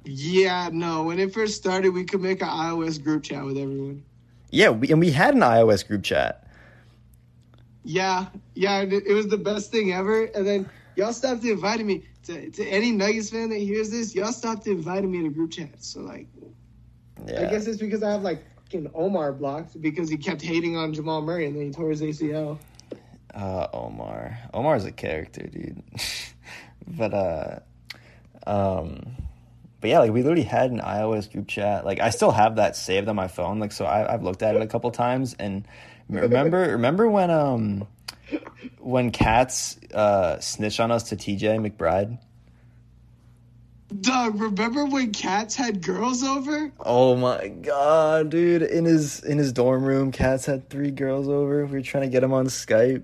Yeah, 0.06 0.69
no. 0.72 1.01
When 1.06 1.19
it 1.19 1.34
first 1.34 1.56
started, 1.56 1.89
we 1.89 2.03
could 2.06 2.22
make 2.22 2.43
an 2.43 2.47
iOS 2.47 3.03
group 3.03 3.23
chat 3.23 3.43
with 3.43 3.57
everyone. 3.57 4.03
Yeah, 4.51 4.69
we, 4.69 4.89
and 4.89 4.99
we 4.99 5.11
had 5.11 5.35
an 5.35 5.41
iOS 5.41 5.85
group 5.88 6.03
chat. 6.03 6.47
Yeah, 7.84 8.27
yeah. 8.55 8.81
It, 8.81 9.13
was 9.13 9.27
the 9.27 9.38
best 9.38 9.71
thing 9.71 9.93
ever. 9.93 10.26
And 10.26 10.45
then 10.45 10.69
y'all 10.95 11.13
stopped 11.13 11.43
inviting 11.43 11.88
me 11.88 12.03
to, 12.23 12.49
to 12.51 12.65
any 12.65 12.91
Nuggets 12.91 13.30
fan 13.30 13.49
that 13.49 13.57
hears 13.57 13.89
this. 13.89 14.13
Y'all 14.13 14.31
stopped 14.31 14.67
inviting 14.67 15.11
me 15.11 15.23
to 15.23 15.30
group 15.30 15.51
chats. 15.51 15.88
So 15.88 16.01
like, 16.01 16.27
Yeah, 17.26 17.41
I 17.41 17.45
guess 17.45 17.67
it's 17.67 17.80
because 17.80 18.03
I 18.03 18.11
have 18.11 18.21
like 18.21 18.43
fucking 18.55 18.91
Omar 18.93 19.34
blocked 19.34 19.81
because 19.81 20.09
he 20.09 20.17
kept 20.17 20.41
hating 20.41 20.77
on 20.77 20.93
Jamal 20.93 21.21
Murray 21.21 21.45
and 21.47 21.55
then 21.55 21.63
he 21.67 21.71
tore 21.71 21.89
his 21.89 22.01
ACL. 22.01 22.59
uh, 23.34 23.67
Omar. 23.73 24.38
Omar's 24.53 24.85
a 24.85 24.91
character, 24.91 25.43
dude. 25.43 25.81
but 26.88 27.13
uh, 27.13 27.59
um, 28.45 29.15
but 29.81 29.89
yeah, 29.89 29.99
like 29.99 30.11
we 30.11 30.22
literally 30.22 30.43
had 30.43 30.72
an 30.72 30.80
iOS 30.80 31.31
group 31.31 31.47
chat. 31.47 31.85
Like 31.85 31.99
I 31.99 32.10
still 32.10 32.31
have 32.31 32.57
that 32.57 32.76
saved 32.76 33.07
on 33.07 33.15
my 33.15 33.27
phone. 33.27 33.60
Like 33.60 33.72
so, 33.72 33.85
I, 33.85 34.14
I've 34.14 34.23
looked 34.23 34.43
at 34.43 34.56
it 34.56 34.61
a 34.61 34.68
couple 34.68 34.91
times. 34.91 35.35
And 35.39 35.65
remember, 36.10 36.60
remember 36.60 37.07
when 37.07 37.30
um, 37.30 37.88
when 38.80 39.11
cats 39.11 39.80
uh 39.93 40.39
snitched 40.39 40.80
on 40.80 40.91
us 40.91 41.03
to 41.10 41.15
TJ 41.15 41.65
McBride. 41.65 42.18
Doug, 44.01 44.39
remember 44.39 44.85
when 44.85 45.11
cats 45.11 45.56
had 45.56 45.81
girls 45.81 46.23
over? 46.23 46.72
Oh 46.81 47.15
my 47.15 47.47
god, 47.47 48.30
dude! 48.30 48.61
In 48.61 48.85
his 48.85 49.23
in 49.23 49.38
his 49.38 49.51
dorm 49.53 49.84
room, 49.84 50.11
cats 50.11 50.45
had 50.45 50.69
three 50.69 50.91
girls 50.91 51.27
over. 51.27 51.65
We 51.65 51.72
were 51.72 51.81
trying 51.81 52.03
to 52.03 52.10
get 52.10 52.22
him 52.22 52.34
on 52.34 52.45
Skype. 52.47 53.03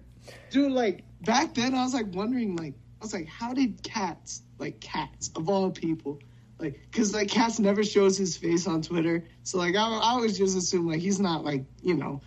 Dude, 0.52 0.72
like 0.72 1.04
back 1.22 1.56
then 1.56 1.74
I 1.74 1.84
was 1.84 1.94
like 1.94 2.14
wondering 2.14 2.56
like 2.58 2.74
I 3.02 3.06
was 3.06 3.14
like 3.14 3.28
how 3.28 3.54
did 3.54 3.82
cats 3.82 4.44
like 4.60 4.80
cats 4.80 5.32
of 5.36 5.50
all 5.50 5.72
people 5.72 6.20
like 6.60 6.80
because 6.92 7.14
like 7.14 7.28
cats 7.28 7.60
never 7.60 7.84
shows 7.84 8.18
his 8.18 8.38
face 8.38 8.68
on 8.68 8.82
Twitter 8.82 9.24
so 9.44 9.58
like 9.58 9.76
I, 9.76 9.82
I 9.82 10.12
always 10.12 10.38
just 10.38 10.58
assume 10.58 10.88
like 10.88 11.00
he's 11.00 11.20
not 11.20 11.44
like 11.44 11.64
you 11.84 11.94
know 11.96 12.22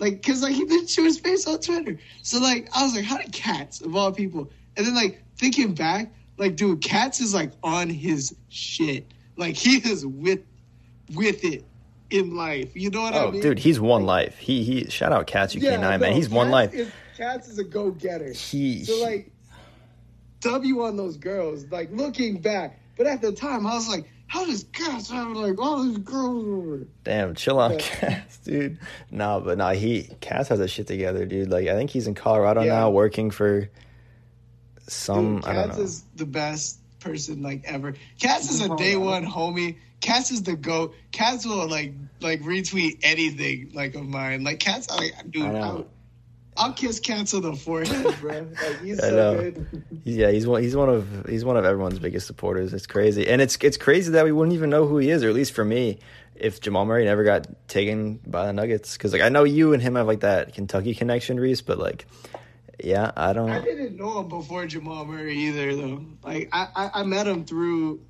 like 0.00 0.14
because 0.22 0.42
like 0.42 0.54
he 0.54 0.64
didn't 0.64 0.88
show 0.88 1.02
his 1.04 1.18
face 1.18 1.46
on 1.46 1.60
Twitter 1.60 1.98
so 2.22 2.38
like 2.40 2.68
I 2.74 2.82
was 2.82 2.94
like 2.94 3.04
how 3.04 3.18
did 3.18 3.32
cats 3.32 3.80
of 3.80 3.94
all 3.94 4.12
people 4.12 4.50
and 4.76 4.86
then 4.86 4.94
like 4.94 5.22
thinking 5.36 5.74
back 5.74 6.12
like 6.38 6.56
dude 6.56 6.80
cats 6.82 7.20
is 7.20 7.34
like 7.34 7.52
on 7.62 7.88
his 7.90 8.34
shit 8.48 9.12
like 9.36 9.54
he 9.56 9.76
is 9.76 10.06
with 10.06 10.40
with 11.14 11.44
it 11.44 11.64
in 12.10 12.34
life 12.36 12.70
you 12.74 12.90
know 12.90 13.02
what 13.02 13.14
I 13.14 13.24
Oh, 13.24 13.30
mean 13.32 13.42
dude, 13.42 13.58
he's 13.58 13.80
one 13.80 14.04
life. 14.06 14.38
He 14.38 14.62
he. 14.62 14.88
Shout 14.88 15.12
out 15.12 15.26
Cats 15.26 15.54
UK9, 15.54 15.80
man. 15.80 16.00
no, 16.00 16.12
He's 16.12 16.28
one 16.28 16.50
life. 16.50 16.72
Is, 16.72 16.90
Cats 17.16 17.48
is 17.48 17.58
a 17.58 17.64
go 17.64 17.90
getter. 17.90 18.32
He 18.32 18.84
So 18.84 19.02
like, 19.02 19.30
W 20.40 20.82
on 20.84 20.96
those 20.96 21.16
girls. 21.16 21.64
Like 21.70 21.90
looking 21.92 22.40
back, 22.40 22.78
but 22.96 23.06
at 23.06 23.20
the 23.20 23.32
time 23.32 23.66
I 23.66 23.74
was 23.74 23.88
like, 23.88 24.08
how 24.26 24.44
does 24.46 24.64
Cass 24.72 25.10
have 25.10 25.28
like 25.30 25.60
all 25.60 25.82
these 25.82 25.98
girls 25.98 26.44
over? 26.46 26.86
Damn, 27.04 27.34
chill 27.34 27.58
on 27.58 27.72
Yeah. 27.72 27.78
Cass, 27.80 28.38
dude. 28.38 28.78
Nah, 29.10 29.40
but 29.40 29.58
nah, 29.58 29.72
he 29.72 30.08
Cass 30.20 30.48
has 30.48 30.58
his 30.58 30.70
shit 30.70 30.86
together, 30.86 31.24
dude. 31.26 31.50
Like 31.50 31.68
I 31.68 31.74
think 31.74 31.90
he's 31.90 32.06
in 32.06 32.14
Colorado 32.14 32.62
Yeah. 32.62 32.74
now, 32.74 32.90
working 32.90 33.30
for 33.30 33.70
some. 34.88 35.36
Dude, 35.36 35.44
I 35.46 35.52
don't 35.54 35.68
Cass 35.68 35.76
know. 35.78 35.84
is 35.84 36.04
the 36.16 36.26
best 36.26 36.78
person 37.00 37.42
like 37.42 37.62
ever. 37.64 37.94
Cass 38.18 38.50
is 38.50 38.64
a 38.64 38.72
oh, 38.72 38.76
day 38.76 38.96
one 38.96 39.24
homie. 39.24 39.76
Cass 40.00 40.30
is 40.30 40.42
the 40.42 40.56
goat. 40.56 40.94
Cass 41.12 41.46
will 41.46 41.68
like 41.68 41.92
like 42.20 42.40
retweet 42.42 42.98
anything 43.02 43.70
like 43.74 43.94
of 43.94 44.04
mine. 44.06 44.42
Like 44.44 44.58
Cass, 44.60 44.88
like 44.90 45.12
dude, 45.30 45.44
I 45.46 45.52
know. 45.52 45.86
I'll, 46.56 46.72
kiss 46.72 47.00
Cass 47.00 47.34
on 47.34 47.42
the 47.42 47.54
forehead, 47.54 48.14
bro. 48.20 48.46
Like 48.50 48.80
he's 48.82 49.00
I 49.02 49.08
so 49.08 49.16
know. 49.16 49.40
good. 49.40 49.84
Yeah, 50.04 50.30
he's 50.30 50.46
one. 50.46 50.62
He's 50.62 50.76
one 50.76 50.88
of 50.88 51.26
he's 51.28 51.44
one 51.44 51.56
of 51.56 51.64
everyone's 51.64 51.98
biggest 51.98 52.26
supporters. 52.26 52.72
It's 52.72 52.86
crazy, 52.86 53.28
and 53.28 53.40
it's 53.42 53.56
it's 53.60 53.76
crazy 53.76 54.12
that 54.12 54.24
we 54.24 54.32
wouldn't 54.32 54.54
even 54.54 54.70
know 54.70 54.86
who 54.86 54.98
he 54.98 55.10
is, 55.10 55.24
or 55.24 55.28
at 55.28 55.34
least 55.34 55.52
for 55.52 55.64
me, 55.64 55.98
if 56.34 56.60
Jamal 56.60 56.84
Murray 56.84 57.04
never 57.04 57.24
got 57.24 57.46
taken 57.68 58.20
by 58.26 58.46
the 58.46 58.52
Nuggets, 58.52 58.96
because 58.96 59.12
like 59.12 59.22
I 59.22 59.28
know 59.28 59.44
you 59.44 59.72
and 59.72 59.82
him 59.82 59.94
have 59.96 60.06
like 60.06 60.20
that 60.20 60.54
Kentucky 60.54 60.94
connection, 60.94 61.38
Reis, 61.38 61.60
but 61.60 61.78
like, 61.78 62.06
yeah, 62.82 63.10
I 63.16 63.30
I 63.30 63.32
don't. 63.32 63.50
I 63.50 63.60
didn't 63.60 63.96
know 63.96 64.20
him 64.20 64.28
before 64.28 64.66
Jamal 64.66 65.04
Murray 65.04 65.36
either, 65.36 65.74
though. 65.74 66.04
Like 66.22 66.48
I, 66.52 66.68
I, 66.74 66.90
I 67.00 67.02
met 67.04 67.26
him 67.26 67.44
through. 67.44 68.00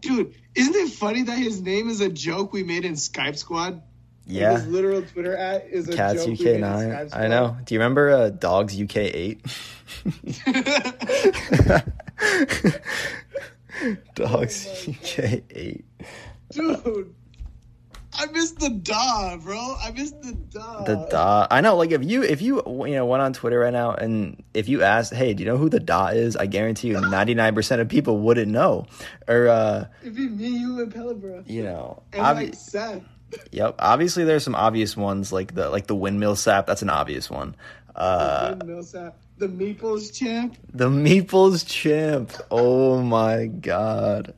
Dude, 0.00 0.34
isn't 0.54 0.74
it 0.74 0.90
funny 0.92 1.22
that 1.22 1.38
his 1.38 1.60
name 1.60 1.88
is 1.88 2.00
a 2.00 2.08
joke 2.10 2.52
we 2.52 2.62
made 2.62 2.84
in 2.84 2.94
Skype 2.94 3.36
Squad? 3.36 3.82
Like, 4.26 4.36
Yeah, 4.36 4.52
his 4.54 4.66
literal 4.68 5.02
Twitter 5.02 5.36
at 5.36 5.66
is 5.68 5.86
a 5.88 5.92
Cats 5.96 6.24
joke 6.24 6.32
UK 6.34 6.38
we 6.38 6.44
made 6.46 6.54
in 6.54 6.60
nine. 6.62 7.10
I 7.12 7.26
know. 7.28 7.56
Do 7.64 7.74
you 7.74 7.80
remember 7.80 8.10
uh, 8.10 8.30
Dogs 8.30 8.80
UK 8.80 8.96
eight? 8.96 9.40
Dogs 14.14 14.86
Oh 14.88 14.92
UK 14.92 15.42
eight. 15.50 15.84
Dude, 16.50 17.14
I 18.16 18.26
missed 18.26 18.60
the 18.60 18.70
da, 18.70 19.36
bro. 19.38 19.58
I 19.82 19.90
missed 19.90 20.20
the 20.22 20.32
da. 20.32 20.84
The 20.84 20.94
dot. 21.10 21.48
I 21.50 21.60
know. 21.60 21.76
Like 21.76 21.90
if 21.90 22.04
you 22.04 22.22
if 22.22 22.40
you 22.40 22.62
you 22.86 22.94
know 22.94 23.06
went 23.06 23.22
on 23.22 23.32
Twitter 23.32 23.58
right 23.58 23.72
now 23.72 23.92
and 23.92 24.42
if 24.54 24.68
you 24.68 24.82
asked, 24.82 25.12
hey, 25.12 25.34
do 25.34 25.42
you 25.42 25.48
know 25.50 25.56
who 25.56 25.68
the 25.68 25.80
dot 25.80 26.14
is? 26.16 26.36
I 26.36 26.46
guarantee 26.46 26.88
you, 26.88 27.00
ninety 27.10 27.34
nine 27.34 27.54
percent 27.54 27.80
of 27.82 27.88
people 27.88 28.18
wouldn't 28.20 28.52
know. 28.52 28.86
Or 29.26 29.48
uh, 29.48 29.86
It'd 30.02 30.14
be 30.14 30.28
me, 30.28 30.46
you, 30.48 30.80
and 30.80 30.94
Pella, 30.94 31.14
bro. 31.14 31.42
you 31.46 31.64
know, 31.64 32.02
And 32.12 32.22
obvi- 32.22 32.34
like 32.36 32.54
Seth. 32.54 33.02
Yep. 33.52 33.76
Obviously, 33.78 34.24
there's 34.24 34.44
some 34.44 34.54
obvious 34.54 34.96
ones 34.96 35.32
like 35.32 35.54
the 35.54 35.68
like 35.70 35.86
the 35.86 35.94
windmill 35.94 36.36
sap. 36.36 36.66
That's 36.66 36.82
an 36.82 36.90
obvious 36.90 37.30
one. 37.30 37.56
Uh, 37.94 38.54
the 38.54 38.64
Millsap, 38.64 39.16
the 39.38 39.48
Meeples 39.48 40.12
champ. 40.12 40.56
the 40.72 40.88
Meeples 40.88 41.66
champ. 41.66 42.32
Oh 42.50 43.00
my 43.00 43.46
god, 43.46 44.34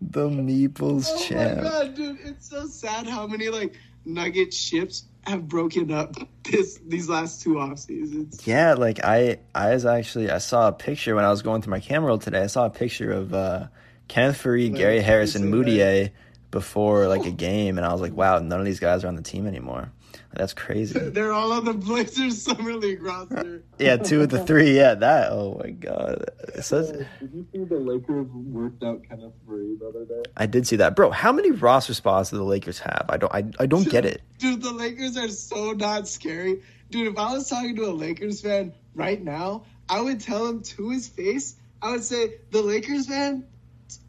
the 0.00 0.28
Meeples 0.28 1.26
champ. 1.26 1.60
Oh 1.60 1.64
my 1.64 1.70
god, 1.70 1.94
dude! 1.94 2.18
It's 2.24 2.48
so 2.48 2.66
sad 2.66 3.06
how 3.06 3.26
many 3.26 3.48
like 3.50 3.74
Nugget 4.06 4.54
ships 4.54 5.04
have 5.26 5.46
broken 5.48 5.90
up 5.90 6.14
this 6.44 6.78
these 6.86 7.08
last 7.08 7.42
two 7.42 7.58
off 7.58 7.78
seasons. 7.78 8.46
Yeah, 8.46 8.74
like 8.74 9.04
I, 9.04 9.38
I 9.54 9.70
was 9.74 9.84
actually 9.84 10.30
I 10.30 10.38
saw 10.38 10.68
a 10.68 10.72
picture 10.72 11.14
when 11.14 11.24
I 11.24 11.30
was 11.30 11.42
going 11.42 11.62
through 11.62 11.72
my 11.72 11.80
camera 11.80 12.08
roll 12.08 12.18
today. 12.18 12.42
I 12.42 12.46
saw 12.46 12.66
a 12.66 12.70
picture 12.70 13.12
of 13.12 13.34
uh, 13.34 13.66
Kenneth 14.08 14.42
Faried, 14.42 14.74
Gary 14.74 15.00
Harris, 15.00 15.34
and 15.34 15.50
Moutier 15.50 16.12
before 16.56 17.06
like 17.06 17.26
a 17.26 17.30
game, 17.30 17.76
and 17.76 17.86
I 17.86 17.92
was 17.92 18.00
like, 18.00 18.14
wow, 18.14 18.38
none 18.38 18.58
of 18.58 18.64
these 18.64 18.80
guys 18.80 19.04
are 19.04 19.08
on 19.08 19.14
the 19.16 19.22
team 19.22 19.46
anymore. 19.46 19.92
That's 20.32 20.54
crazy. 20.54 20.98
They're 21.16 21.32
all 21.32 21.52
on 21.52 21.64
the 21.66 21.74
Blazers 21.74 22.40
summer 22.42 22.72
league 22.74 23.02
roster. 23.02 23.62
yeah, 23.78 23.96
two 23.96 24.22
of 24.22 24.30
the 24.30 24.42
three. 24.48 24.74
Yeah, 24.74 24.94
that. 24.94 25.32
Oh 25.32 25.60
my 25.62 25.70
god. 25.70 26.24
It's 26.54 26.68
such- 26.68 26.86
Did 27.20 27.30
you 27.34 27.46
see 27.52 27.64
the 27.64 27.76
Lakers 27.76 28.26
worked 28.32 28.82
out 28.82 29.02
Kenneth 29.06 29.34
Murray 29.46 29.76
the 29.78 29.88
other 29.88 30.04
day? 30.06 30.22
I 30.36 30.46
did 30.46 30.66
see 30.66 30.76
that, 30.76 30.96
bro. 30.96 31.10
How 31.10 31.32
many 31.32 31.50
roster 31.50 31.92
spots 31.94 32.30
do 32.30 32.36
the 32.38 32.44
Lakers 32.44 32.78
have? 32.78 33.04
I 33.10 33.18
don't. 33.18 33.34
I, 33.34 33.44
I 33.60 33.66
don't 33.66 33.88
get 33.88 34.06
it. 34.06 34.22
Dude, 34.38 34.62
the 34.62 34.72
Lakers 34.72 35.16
are 35.18 35.28
so 35.28 35.72
not 35.72 36.08
scary. 36.08 36.62
Dude, 36.90 37.08
if 37.08 37.18
I 37.18 37.32
was 37.34 37.48
talking 37.50 37.76
to 37.76 37.84
a 37.84 37.92
Lakers 37.92 38.40
fan 38.40 38.72
right 38.94 39.22
now, 39.22 39.64
I 39.90 40.00
would 40.00 40.20
tell 40.20 40.46
him 40.46 40.62
to 40.62 40.88
his 40.90 41.06
face, 41.08 41.56
I 41.82 41.90
would 41.92 42.04
say, 42.04 42.34
the 42.50 42.62
Lakers 42.62 43.06
fan 43.06 43.44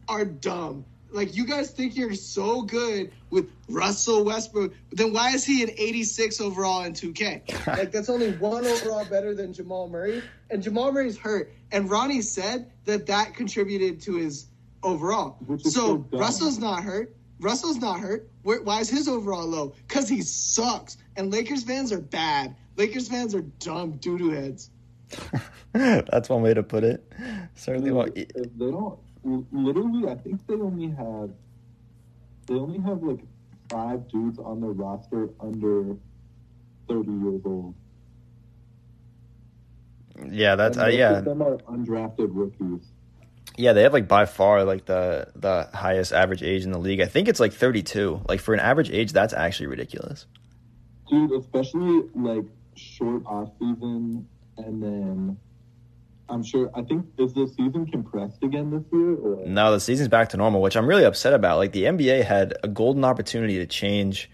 are 0.08 0.24
dumb. 0.26 0.86
Like, 1.12 1.36
you 1.36 1.46
guys 1.46 1.72
think 1.72 1.96
you're 1.96 2.14
so 2.14 2.62
good 2.62 3.12
with 3.30 3.50
Russell 3.70 4.24
Westbrook, 4.24 4.74
then 4.92 5.14
why 5.14 5.32
is 5.32 5.46
he 5.46 5.64
an 5.64 5.70
86 5.72 6.42
overall 6.42 6.84
in 6.84 6.94
2K? 6.94 7.68
like, 7.78 7.92
that's 7.92 8.10
only 8.10 8.32
one 8.34 8.66
overall 8.66 9.06
better 9.06 9.34
than 9.34 9.54
Jamal 9.54 9.88
Murray. 9.90 10.22
And 10.50 10.62
Jamal 10.62 10.92
Murray's 10.92 11.18
hurt. 11.18 11.52
And 11.72 11.90
Ronnie 11.90 12.22
said 12.22 12.72
that 12.86 13.06
that 13.08 13.34
contributed 13.34 14.02
to 14.02 14.16
his 14.16 14.48
overall. 14.84 15.38
So, 15.60 15.70
so. 15.70 16.06
Russell's 16.12 16.60
not 16.60 16.84
hurt. 16.84 17.16
Russell's 17.40 17.78
not 17.78 18.00
hurt. 18.00 18.30
Where, 18.44 18.62
why 18.62 18.80
is 18.80 18.90
his 18.90 19.08
overall 19.08 19.46
low? 19.46 19.74
Because 19.88 20.10
he 20.10 20.22
sucks. 20.22 20.98
And 21.16 21.32
Lakers 21.32 21.64
fans 21.64 21.92
are 21.92 22.02
bad. 22.02 22.56
Lakers 22.78 23.08
fans 23.08 23.36
are 23.36 23.42
dumb 23.42 23.94
doo 23.98 24.18
doo 24.18 24.32
heads. 24.32 24.70
That's 25.74 26.30
one 26.30 26.42
way 26.42 26.54
to 26.54 26.64
put 26.64 26.84
it. 26.84 27.12
Certainly. 27.56 27.92
Well, 27.92 28.08
if 28.16 28.28
they 28.34 28.72
don't, 28.72 29.00
literally, 29.52 30.10
I 30.10 30.16
think 30.16 30.46
they 30.48 30.56
only 30.56 30.90
have, 30.90 31.30
they 32.48 32.56
only 32.56 32.80
have 32.80 33.04
like 33.04 33.20
five 33.70 34.08
dudes 34.08 34.40
on 34.40 34.62
their 34.62 34.72
roster 34.72 35.30
under 35.40 35.96
thirty 36.88 37.12
years 37.12 37.42
old. 37.46 37.76
yeah, 40.30 40.56
that's 40.56 40.78
uh, 40.78 40.88
yeah. 40.88 41.20
them 41.20 41.42
are 41.42 41.58
undrafted 41.58 42.30
rookies. 42.32 42.88
Yeah, 43.58 43.74
they 43.74 43.82
have 43.84 43.94
like 43.94 44.08
by 44.08 44.26
far 44.26 44.64
like 44.64 44.86
the 44.86 45.28
the 45.36 45.70
highest 45.74 46.14
average 46.14 46.44
age 46.44 46.64
in 46.64 46.72
the 46.72 46.78
league. 46.80 47.02
I 47.02 47.08
think 47.08 47.28
it's 47.28 47.40
like 47.40 47.54
32. 47.54 48.22
Like 48.30 48.40
for 48.40 48.54
an 48.54 48.60
average 48.60 48.92
age, 48.92 49.14
that's 49.14 49.34
actually 49.34 49.68
ridiculous. 49.68 50.28
Dude, 51.10 51.32
especially 51.32 52.04
like 52.14 52.46
short 52.76 53.24
off 53.26 53.50
season, 53.60 54.28
and 54.58 54.84
then 54.84 55.40
I'm 56.30 56.44
sure. 56.44 56.70
I 56.76 56.82
think 56.82 57.06
is 57.18 57.34
the 57.34 57.48
season 57.48 57.86
compressed 57.86 58.44
again 58.44 58.72
this 58.72 58.84
year, 58.92 59.16
or 59.16 59.46
No, 59.46 59.72
the 59.72 59.80
season's 59.80 60.10
back 60.10 60.30
to 60.30 60.38
normal, 60.38 60.62
which 60.62 60.76
I'm 60.76 60.88
really 60.88 61.06
upset 61.06 61.34
about. 61.34 61.58
Like 61.58 61.72
the 61.72 61.84
NBA 61.84 62.24
had 62.24 62.54
a 62.64 62.68
golden 62.68 63.06
opportunity 63.06 63.58
to 63.60 63.66
change 63.66 64.30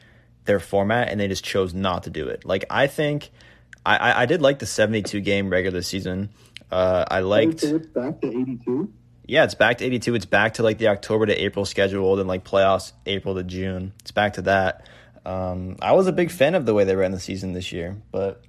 their 0.46 0.60
format, 0.60 1.10
and 1.10 1.20
they 1.20 1.28
just 1.28 1.44
chose 1.44 1.74
not 1.74 2.04
to 2.04 2.10
do 2.10 2.28
it. 2.28 2.46
Like 2.46 2.66
I 2.70 2.88
think 2.88 3.32
I 3.86 4.24
I, 4.24 4.26
did 4.26 4.42
like 4.42 4.60
the 4.60 4.66
72 4.66 5.20
game 5.22 5.50
regular 5.50 5.82
season. 5.82 6.30
Uh, 6.72 7.06
I 7.10 7.20
liked. 7.20 7.62
So 7.62 7.76
it's 7.76 7.88
back 7.88 8.22
to 8.22 8.28
82. 8.28 8.92
Yeah, 9.26 9.44
it's 9.44 9.56
back 9.56 9.78
to 9.78 9.86
82. 9.86 10.16
It's 10.16 10.26
back 10.26 10.56
to 10.56 10.64
like 10.64 10.78
the 10.80 10.90
October 10.90 11.26
to 11.26 11.34
April 11.34 11.66
schedule, 11.66 12.16
then 12.16 12.28
like 12.28 12.44
playoffs 12.44 12.94
April 13.06 13.36
to 13.36 13.44
June. 13.44 13.94
It's 14.02 14.12
back 14.12 14.34
to 14.34 14.44
that. 14.44 14.88
Um, 15.26 15.78
I 15.82 15.94
was 15.94 16.08
a 16.08 16.12
big 16.12 16.32
fan 16.32 16.56
of 16.56 16.66
the 16.66 16.74
way 16.74 16.84
they 16.84 16.96
ran 16.96 17.12
the 17.12 17.20
season 17.20 17.54
this 17.54 17.72
year, 17.72 17.96
but 18.12 18.44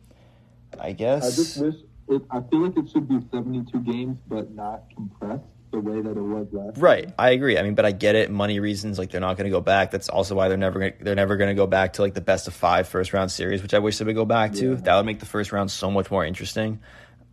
I 0.81 0.93
guess 0.93 1.25
I 1.25 1.31
just 1.31 1.61
wish 1.61 1.75
it. 2.09 2.23
I 2.31 2.41
feel 2.51 2.61
like 2.61 2.77
it 2.77 2.89
should 2.91 3.09
be 3.09 3.19
72 3.33 3.79
games, 3.81 4.19
but 4.29 4.51
not 4.53 4.85
compressed 4.95 5.45
the 5.71 5.81
way 5.81 6.01
that 6.01 6.17
it 6.17 6.23
was 6.23 6.47
last. 6.53 6.79
Right, 6.79 7.13
I 7.19 7.31
agree. 7.31 7.59
I 7.59 7.63
mean, 7.63 7.75
but 7.75 7.85
I 7.85 7.93
get 7.93 8.15
it. 8.15 8.31
Money 8.31 8.61
reasons, 8.61 8.99
like 8.99 9.11
they're 9.11 9.21
not 9.21 9.37
going 9.37 9.45
to 9.45 9.51
go 9.51 9.61
back. 9.61 9.91
That's 9.91 10.09
also 10.09 10.35
why 10.35 10.49
they're 10.49 10.57
never 10.57 10.79
gonna, 10.79 10.93
they're 11.01 11.15
never 11.15 11.37
going 11.37 11.49
to 11.49 11.55
go 11.55 11.67
back 11.67 11.95
to 11.95 12.03
like 12.03 12.15
the 12.15 12.21
best 12.21 12.49
of 12.49 12.55
five 12.55 12.89
first 12.89 13.13
round 13.13 13.31
series, 13.31 13.63
which 13.63 13.75
I 13.75 13.81
wish 13.81 13.99
they 13.99 14.05
would 14.05 14.15
go 14.15 14.25
back 14.25 14.53
to. 14.55 14.71
Yeah. 14.71 14.77
That 14.77 14.97
would 14.97 15.07
make 15.07 15.21
the 15.21 15.27
first 15.27 15.53
round 15.53 15.71
so 15.71 15.91
much 15.91 16.11
more 16.11 16.25
interesting. 16.25 16.81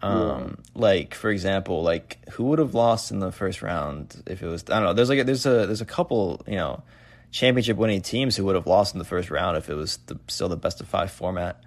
Um, 0.03 0.57
like 0.73 1.14
for 1.14 1.30
example, 1.30 1.84
like 1.84 2.27
who 2.31 2.45
would 2.45 2.60
have 2.60 2.73
lost 2.73 3.11
in 3.11 3.19
the 3.19 3.31
first 3.31 3.61
round 3.61 4.23
if 4.26 4.41
it 4.41 4.48
was 4.48 4.64
I 4.64 4.80
don't 4.80 4.84
know. 4.84 4.93
There's 4.93 5.10
like 5.10 5.19
a, 5.19 5.23
there's 5.23 5.45
a 5.45 5.68
there's 5.68 5.81
a 5.81 5.85
couple 5.85 6.41
you 6.48 6.56
know 6.56 6.81
championship 7.30 7.77
winning 7.77 8.02
teams 8.02 8.35
who 8.35 8.45
would 8.45 8.56
have 8.56 8.65
lost 8.65 8.95
in 8.95 8.99
the 8.99 9.06
first 9.06 9.30
round 9.30 9.57
if 9.57 9.69
it 9.69 9.76
was 9.76 9.98
the, 10.07 10.19
still 10.27 10.49
the 10.49 10.57
best 10.57 10.81
of 10.81 10.88
five 10.88 11.11
format 11.11 11.64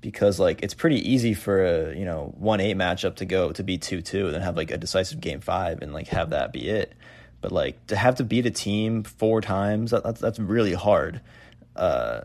because 0.00 0.38
like 0.38 0.62
it's 0.62 0.74
pretty 0.74 1.10
easy 1.10 1.34
for 1.34 1.64
a 1.64 1.96
you 1.96 2.04
know 2.04 2.32
one 2.36 2.60
eight 2.60 2.76
matchup 2.76 3.16
to 3.16 3.24
go 3.24 3.52
to 3.52 3.62
be 3.62 3.78
two 3.78 4.00
two 4.00 4.26
and 4.26 4.34
then 4.34 4.42
have 4.42 4.56
like 4.56 4.70
a 4.70 4.76
decisive 4.76 5.20
game 5.20 5.40
five 5.40 5.82
and 5.82 5.92
like 5.92 6.08
have 6.08 6.30
that 6.30 6.52
be 6.52 6.68
it. 6.68 6.92
But 7.40 7.52
like 7.52 7.86
to 7.88 7.96
have 7.96 8.16
to 8.16 8.24
beat 8.24 8.46
a 8.46 8.50
team 8.50 9.04
four 9.04 9.40
times 9.40 9.90
that, 9.92 10.02
that's 10.02 10.20
that's 10.20 10.38
really 10.38 10.74
hard. 10.74 11.20
Uh, 11.76 12.22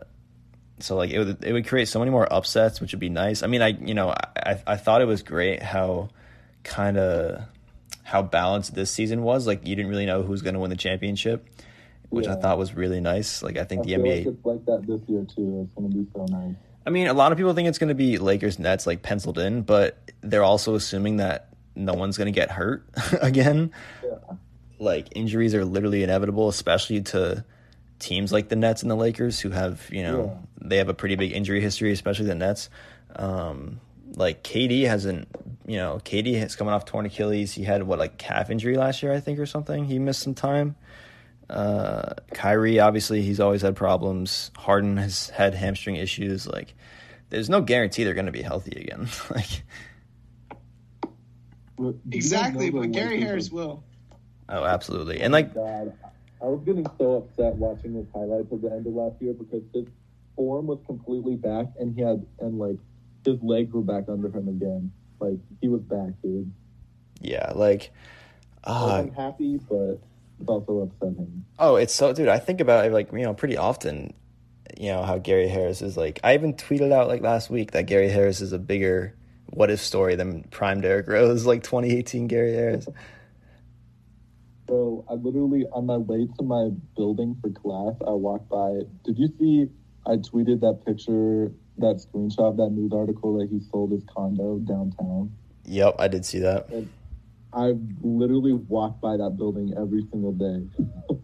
so 0.80 0.96
like 0.96 1.10
it 1.10 1.18
would 1.18 1.44
it 1.44 1.52
would 1.52 1.66
create 1.66 1.88
so 1.88 1.98
many 1.98 2.10
more 2.10 2.30
upsets, 2.32 2.80
which 2.80 2.92
would 2.92 3.00
be 3.00 3.08
nice. 3.08 3.42
I 3.42 3.46
mean, 3.46 3.62
I 3.62 3.68
you 3.68 3.94
know 3.94 4.10
I 4.10 4.60
I 4.66 4.76
thought 4.76 5.02
it 5.02 5.06
was 5.06 5.22
great 5.22 5.62
how 5.62 6.10
kind 6.62 6.96
of 6.96 7.42
how 8.02 8.22
balanced 8.22 8.74
this 8.74 8.90
season 8.90 9.22
was. 9.22 9.46
Like 9.46 9.66
you 9.66 9.76
didn't 9.76 9.90
really 9.90 10.06
know 10.06 10.22
who 10.22 10.30
was 10.30 10.42
going 10.42 10.54
to 10.54 10.60
win 10.60 10.70
the 10.70 10.76
championship, 10.76 11.48
which 12.08 12.26
I 12.26 12.34
thought 12.34 12.58
was 12.58 12.74
really 12.74 13.00
nice. 13.00 13.42
Like 13.42 13.56
I 13.56 13.64
think 13.64 13.82
I 13.82 13.84
the 13.84 13.92
NBA. 13.94 14.36
like 14.44 14.64
that 14.66 14.86
this 14.86 15.00
year 15.08 15.24
too. 15.24 15.62
It's 15.62 15.74
going 15.74 15.90
to 15.90 15.96
be 15.96 16.06
so 16.14 16.24
nice. 16.26 16.54
I 16.86 16.90
mean, 16.90 17.06
a 17.06 17.14
lot 17.14 17.32
of 17.32 17.38
people 17.38 17.54
think 17.54 17.68
it's 17.68 17.78
going 17.78 17.88
to 17.88 17.94
be 17.94 18.18
Lakers 18.18 18.58
Nets 18.58 18.86
like 18.86 19.02
penciled 19.02 19.38
in, 19.38 19.62
but 19.62 19.98
they're 20.20 20.42
also 20.42 20.74
assuming 20.74 21.16
that 21.16 21.48
no 21.74 21.94
one's 21.94 22.18
going 22.18 22.26
to 22.26 22.38
get 22.38 22.50
hurt 22.50 22.84
again. 23.22 23.72
Yeah. 24.02 24.36
Like 24.78 25.08
injuries 25.16 25.54
are 25.54 25.64
literally 25.64 26.02
inevitable, 26.02 26.48
especially 26.48 27.00
to 27.02 27.44
teams 27.98 28.32
like 28.32 28.48
the 28.48 28.56
Nets 28.56 28.82
and 28.82 28.90
the 28.90 28.96
Lakers 28.96 29.40
who 29.40 29.50
have, 29.50 29.88
you 29.90 30.02
know, 30.02 30.42
they 30.60 30.76
have 30.76 30.88
a 30.88 30.94
pretty 30.94 31.16
big 31.16 31.32
injury 31.32 31.60
history, 31.60 31.92
especially 31.92 32.26
the 32.26 32.34
Nets. 32.34 32.68
Um, 33.16 33.80
like 34.16 34.42
KD 34.42 34.86
hasn't, 34.86 35.28
you 35.66 35.76
know, 35.76 36.00
KD 36.04 36.34
is 36.34 36.56
coming 36.56 36.74
off 36.74 36.84
torn 36.84 37.06
Achilles. 37.06 37.52
He 37.52 37.64
had 37.64 37.84
what 37.84 37.98
like 37.98 38.18
calf 38.18 38.50
injury 38.50 38.76
last 38.76 39.02
year, 39.02 39.12
I 39.12 39.20
think, 39.20 39.38
or 39.38 39.46
something. 39.46 39.84
He 39.86 39.98
missed 39.98 40.20
some 40.20 40.34
time. 40.34 40.76
Uh, 41.50 42.14
Kyrie, 42.32 42.80
obviously, 42.80 43.22
he's 43.22 43.40
always 43.40 43.62
had 43.62 43.76
problems. 43.76 44.50
Harden 44.56 44.96
has 44.96 45.28
had 45.30 45.54
hamstring 45.54 45.96
issues. 45.96 46.46
Like, 46.46 46.74
there's 47.30 47.50
no 47.50 47.60
guarantee 47.60 48.04
they're 48.04 48.14
going 48.14 48.26
to 48.26 48.32
be 48.32 48.42
healthy 48.42 48.80
again. 48.80 49.08
like, 49.30 49.62
Do 51.76 51.98
Exactly, 52.12 52.70
but 52.70 52.92
Gary 52.92 53.20
Harris 53.20 53.50
are- 53.50 53.54
will. 53.54 53.84
oh, 54.48 54.64
absolutely. 54.64 55.20
And 55.20 55.32
like, 55.32 55.54
God, 55.54 55.92
I 56.40 56.46
was 56.46 56.62
getting 56.64 56.86
so 56.98 57.14
upset 57.16 57.54
watching 57.56 57.94
his 57.94 58.06
highlights 58.14 58.52
at 58.52 58.62
the 58.62 58.70
end 58.70 58.86
of 58.86 58.92
last 58.94 59.20
year 59.20 59.32
because 59.34 59.62
his 59.74 59.86
form 60.36 60.66
was 60.66 60.78
completely 60.86 61.36
back, 61.36 61.66
and 61.78 61.94
he 61.94 62.02
had 62.02 62.24
and 62.40 62.58
like 62.58 62.76
his 63.24 63.42
legs 63.42 63.72
were 63.72 63.82
back 63.82 64.04
under 64.08 64.28
him 64.28 64.48
again. 64.48 64.92
Like 65.20 65.38
he 65.60 65.68
was 65.68 65.80
back, 65.82 66.10
dude. 66.22 66.52
yeah, 67.20 67.52
like, 67.54 67.92
I 68.64 68.70
uh, 68.70 68.86
wasn't 68.86 69.14
happy, 69.14 69.58
but 69.68 70.00
it's 70.44 70.50
also 70.50 70.80
upsetting. 70.80 71.44
Oh, 71.58 71.76
it's 71.76 71.94
so, 71.94 72.12
dude. 72.12 72.28
I 72.28 72.38
think 72.38 72.60
about 72.60 72.84
it 72.84 72.92
like 72.92 73.10
you 73.12 73.22
know 73.22 73.34
pretty 73.34 73.56
often. 73.56 74.12
You 74.76 74.88
know 74.88 75.02
how 75.02 75.18
Gary 75.18 75.48
Harris 75.48 75.82
is 75.82 75.96
like. 75.96 76.20
I 76.22 76.34
even 76.34 76.54
tweeted 76.54 76.92
out 76.92 77.08
like 77.08 77.22
last 77.22 77.48
week 77.48 77.72
that 77.72 77.86
Gary 77.86 78.08
Harris 78.08 78.40
is 78.40 78.52
a 78.52 78.58
bigger 78.58 79.16
what 79.46 79.70
if 79.70 79.80
story 79.80 80.16
than 80.16 80.42
prime 80.44 80.80
Derrick 80.80 81.08
Rose, 81.08 81.46
like 81.46 81.62
2018 81.62 82.26
Gary 82.26 82.52
Harris. 82.52 82.88
So 84.68 85.04
I 85.08 85.14
literally 85.14 85.64
on 85.72 85.86
my 85.86 85.96
way 85.96 86.26
to 86.38 86.44
my 86.44 86.70
building 86.96 87.36
for 87.40 87.50
class, 87.50 87.94
I 88.06 88.10
walked 88.10 88.48
by. 88.48 88.80
Did 89.04 89.18
you 89.18 89.28
see? 89.38 89.66
I 90.06 90.16
tweeted 90.16 90.60
that 90.60 90.84
picture, 90.84 91.50
that 91.78 91.96
screenshot, 91.96 92.56
that 92.58 92.70
news 92.70 92.92
article 92.92 93.38
that 93.38 93.48
he 93.48 93.60
sold 93.70 93.92
his 93.92 94.02
condo 94.14 94.58
downtown. 94.58 95.32
Yep, 95.64 95.96
I 95.98 96.08
did 96.08 96.26
see 96.26 96.40
that. 96.40 96.68
I 97.54 97.74
literally 98.02 98.52
walk 98.52 99.00
by 99.00 99.16
that 99.16 99.36
building 99.36 99.74
every 99.76 100.06
single 100.10 100.32
day. 100.32 100.66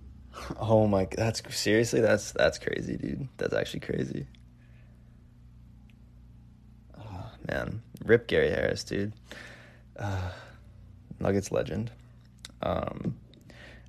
Oh 0.59 0.87
my, 0.87 1.07
that's 1.11 1.43
seriously 1.55 2.01
that's 2.01 2.33
that's 2.33 2.59
crazy, 2.59 2.97
dude. 2.97 3.29
That's 3.37 3.53
actually 3.53 3.81
crazy. 3.81 4.27
Oh, 6.97 7.25
man, 7.49 7.83
rip 8.05 8.27
Gary 8.29 8.49
Harris, 8.49 8.85
dude. 8.85 9.13
Uh, 9.99 10.31
Nuggets 11.19 11.53
legend. 11.53 11.91
Um, 12.63 13.17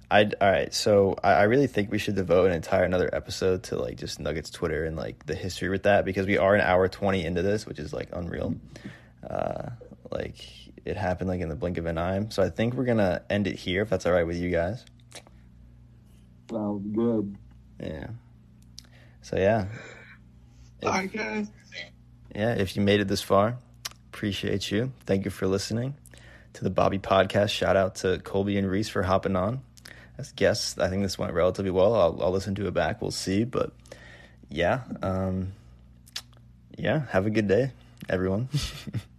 I 0.09 0.25
all 0.41 0.51
right. 0.51 0.73
So 0.73 1.15
I, 1.23 1.33
I 1.33 1.43
really 1.43 1.67
think 1.67 1.89
we 1.89 1.97
should 1.97 2.15
devote 2.15 2.47
an 2.47 2.53
entire 2.53 2.83
another 2.83 3.09
episode 3.13 3.63
to 3.63 3.77
like 3.77 3.97
just 3.97 4.19
Nuggets 4.19 4.49
Twitter 4.49 4.83
and 4.83 4.97
like 4.97 5.25
the 5.25 5.35
history 5.35 5.69
with 5.69 5.83
that 5.83 6.03
because 6.03 6.27
we 6.27 6.37
are 6.37 6.53
an 6.53 6.61
hour 6.61 6.87
twenty 6.89 7.23
into 7.23 7.41
this, 7.41 7.65
which 7.65 7.79
is 7.79 7.93
like 7.93 8.09
unreal. 8.11 8.55
Uh, 9.27 9.69
like 10.11 10.43
it 10.85 10.97
happened 10.97 11.29
like 11.29 11.41
in 11.41 11.49
the 11.49 11.55
blink 11.55 11.77
of 11.77 11.85
an 11.85 11.97
eye. 11.97 12.25
So 12.29 12.41
I 12.43 12.49
think 12.49 12.73
we're 12.73 12.85
gonna 12.85 13.21
end 13.29 13.47
it 13.47 13.55
here 13.55 13.81
if 13.83 13.89
that's 13.89 14.05
all 14.05 14.11
right 14.13 14.25
with 14.25 14.37
you 14.37 14.49
guys. 14.49 14.83
Sounds 16.49 16.85
good. 16.95 17.35
Yeah. 17.79 18.07
So 19.21 19.37
yeah. 19.37 19.65
If- 20.81 20.87
All 20.87 20.93
right, 20.93 21.11
guys. 21.11 21.47
yeah, 22.35 22.53
if 22.55 22.75
you 22.75 22.81
made 22.81 22.99
it 22.99 23.07
this 23.07 23.21
far, 23.21 23.57
appreciate 24.11 24.71
you. 24.71 24.91
Thank 25.05 25.25
you 25.25 25.31
for 25.31 25.47
listening 25.47 25.95
to 26.53 26.63
the 26.63 26.69
Bobby 26.71 26.97
Podcast. 26.99 27.49
Shout 27.49 27.77
out 27.77 27.95
to 27.97 28.19
Colby 28.19 28.57
and 28.57 28.69
Reis 28.69 28.89
for 28.89 29.03
hopping 29.03 29.35
on 29.35 29.61
as 30.17 30.31
guests. 30.31 30.77
I 30.79 30.89
think 30.89 31.03
this 31.03 31.17
went 31.19 31.33
relatively 31.33 31.71
well. 31.71 31.93
I'll, 31.95 32.23
I'll 32.23 32.31
listen 32.31 32.55
to 32.55 32.67
it 32.67 32.73
back. 32.73 33.01
We'll 33.01 33.11
see. 33.11 33.43
But 33.43 33.71
yeah, 34.49 34.81
um, 35.03 35.53
yeah, 36.77 37.05
have 37.11 37.25
a 37.27 37.29
good 37.29 37.47
day, 37.47 37.71
everyone. 38.09 38.49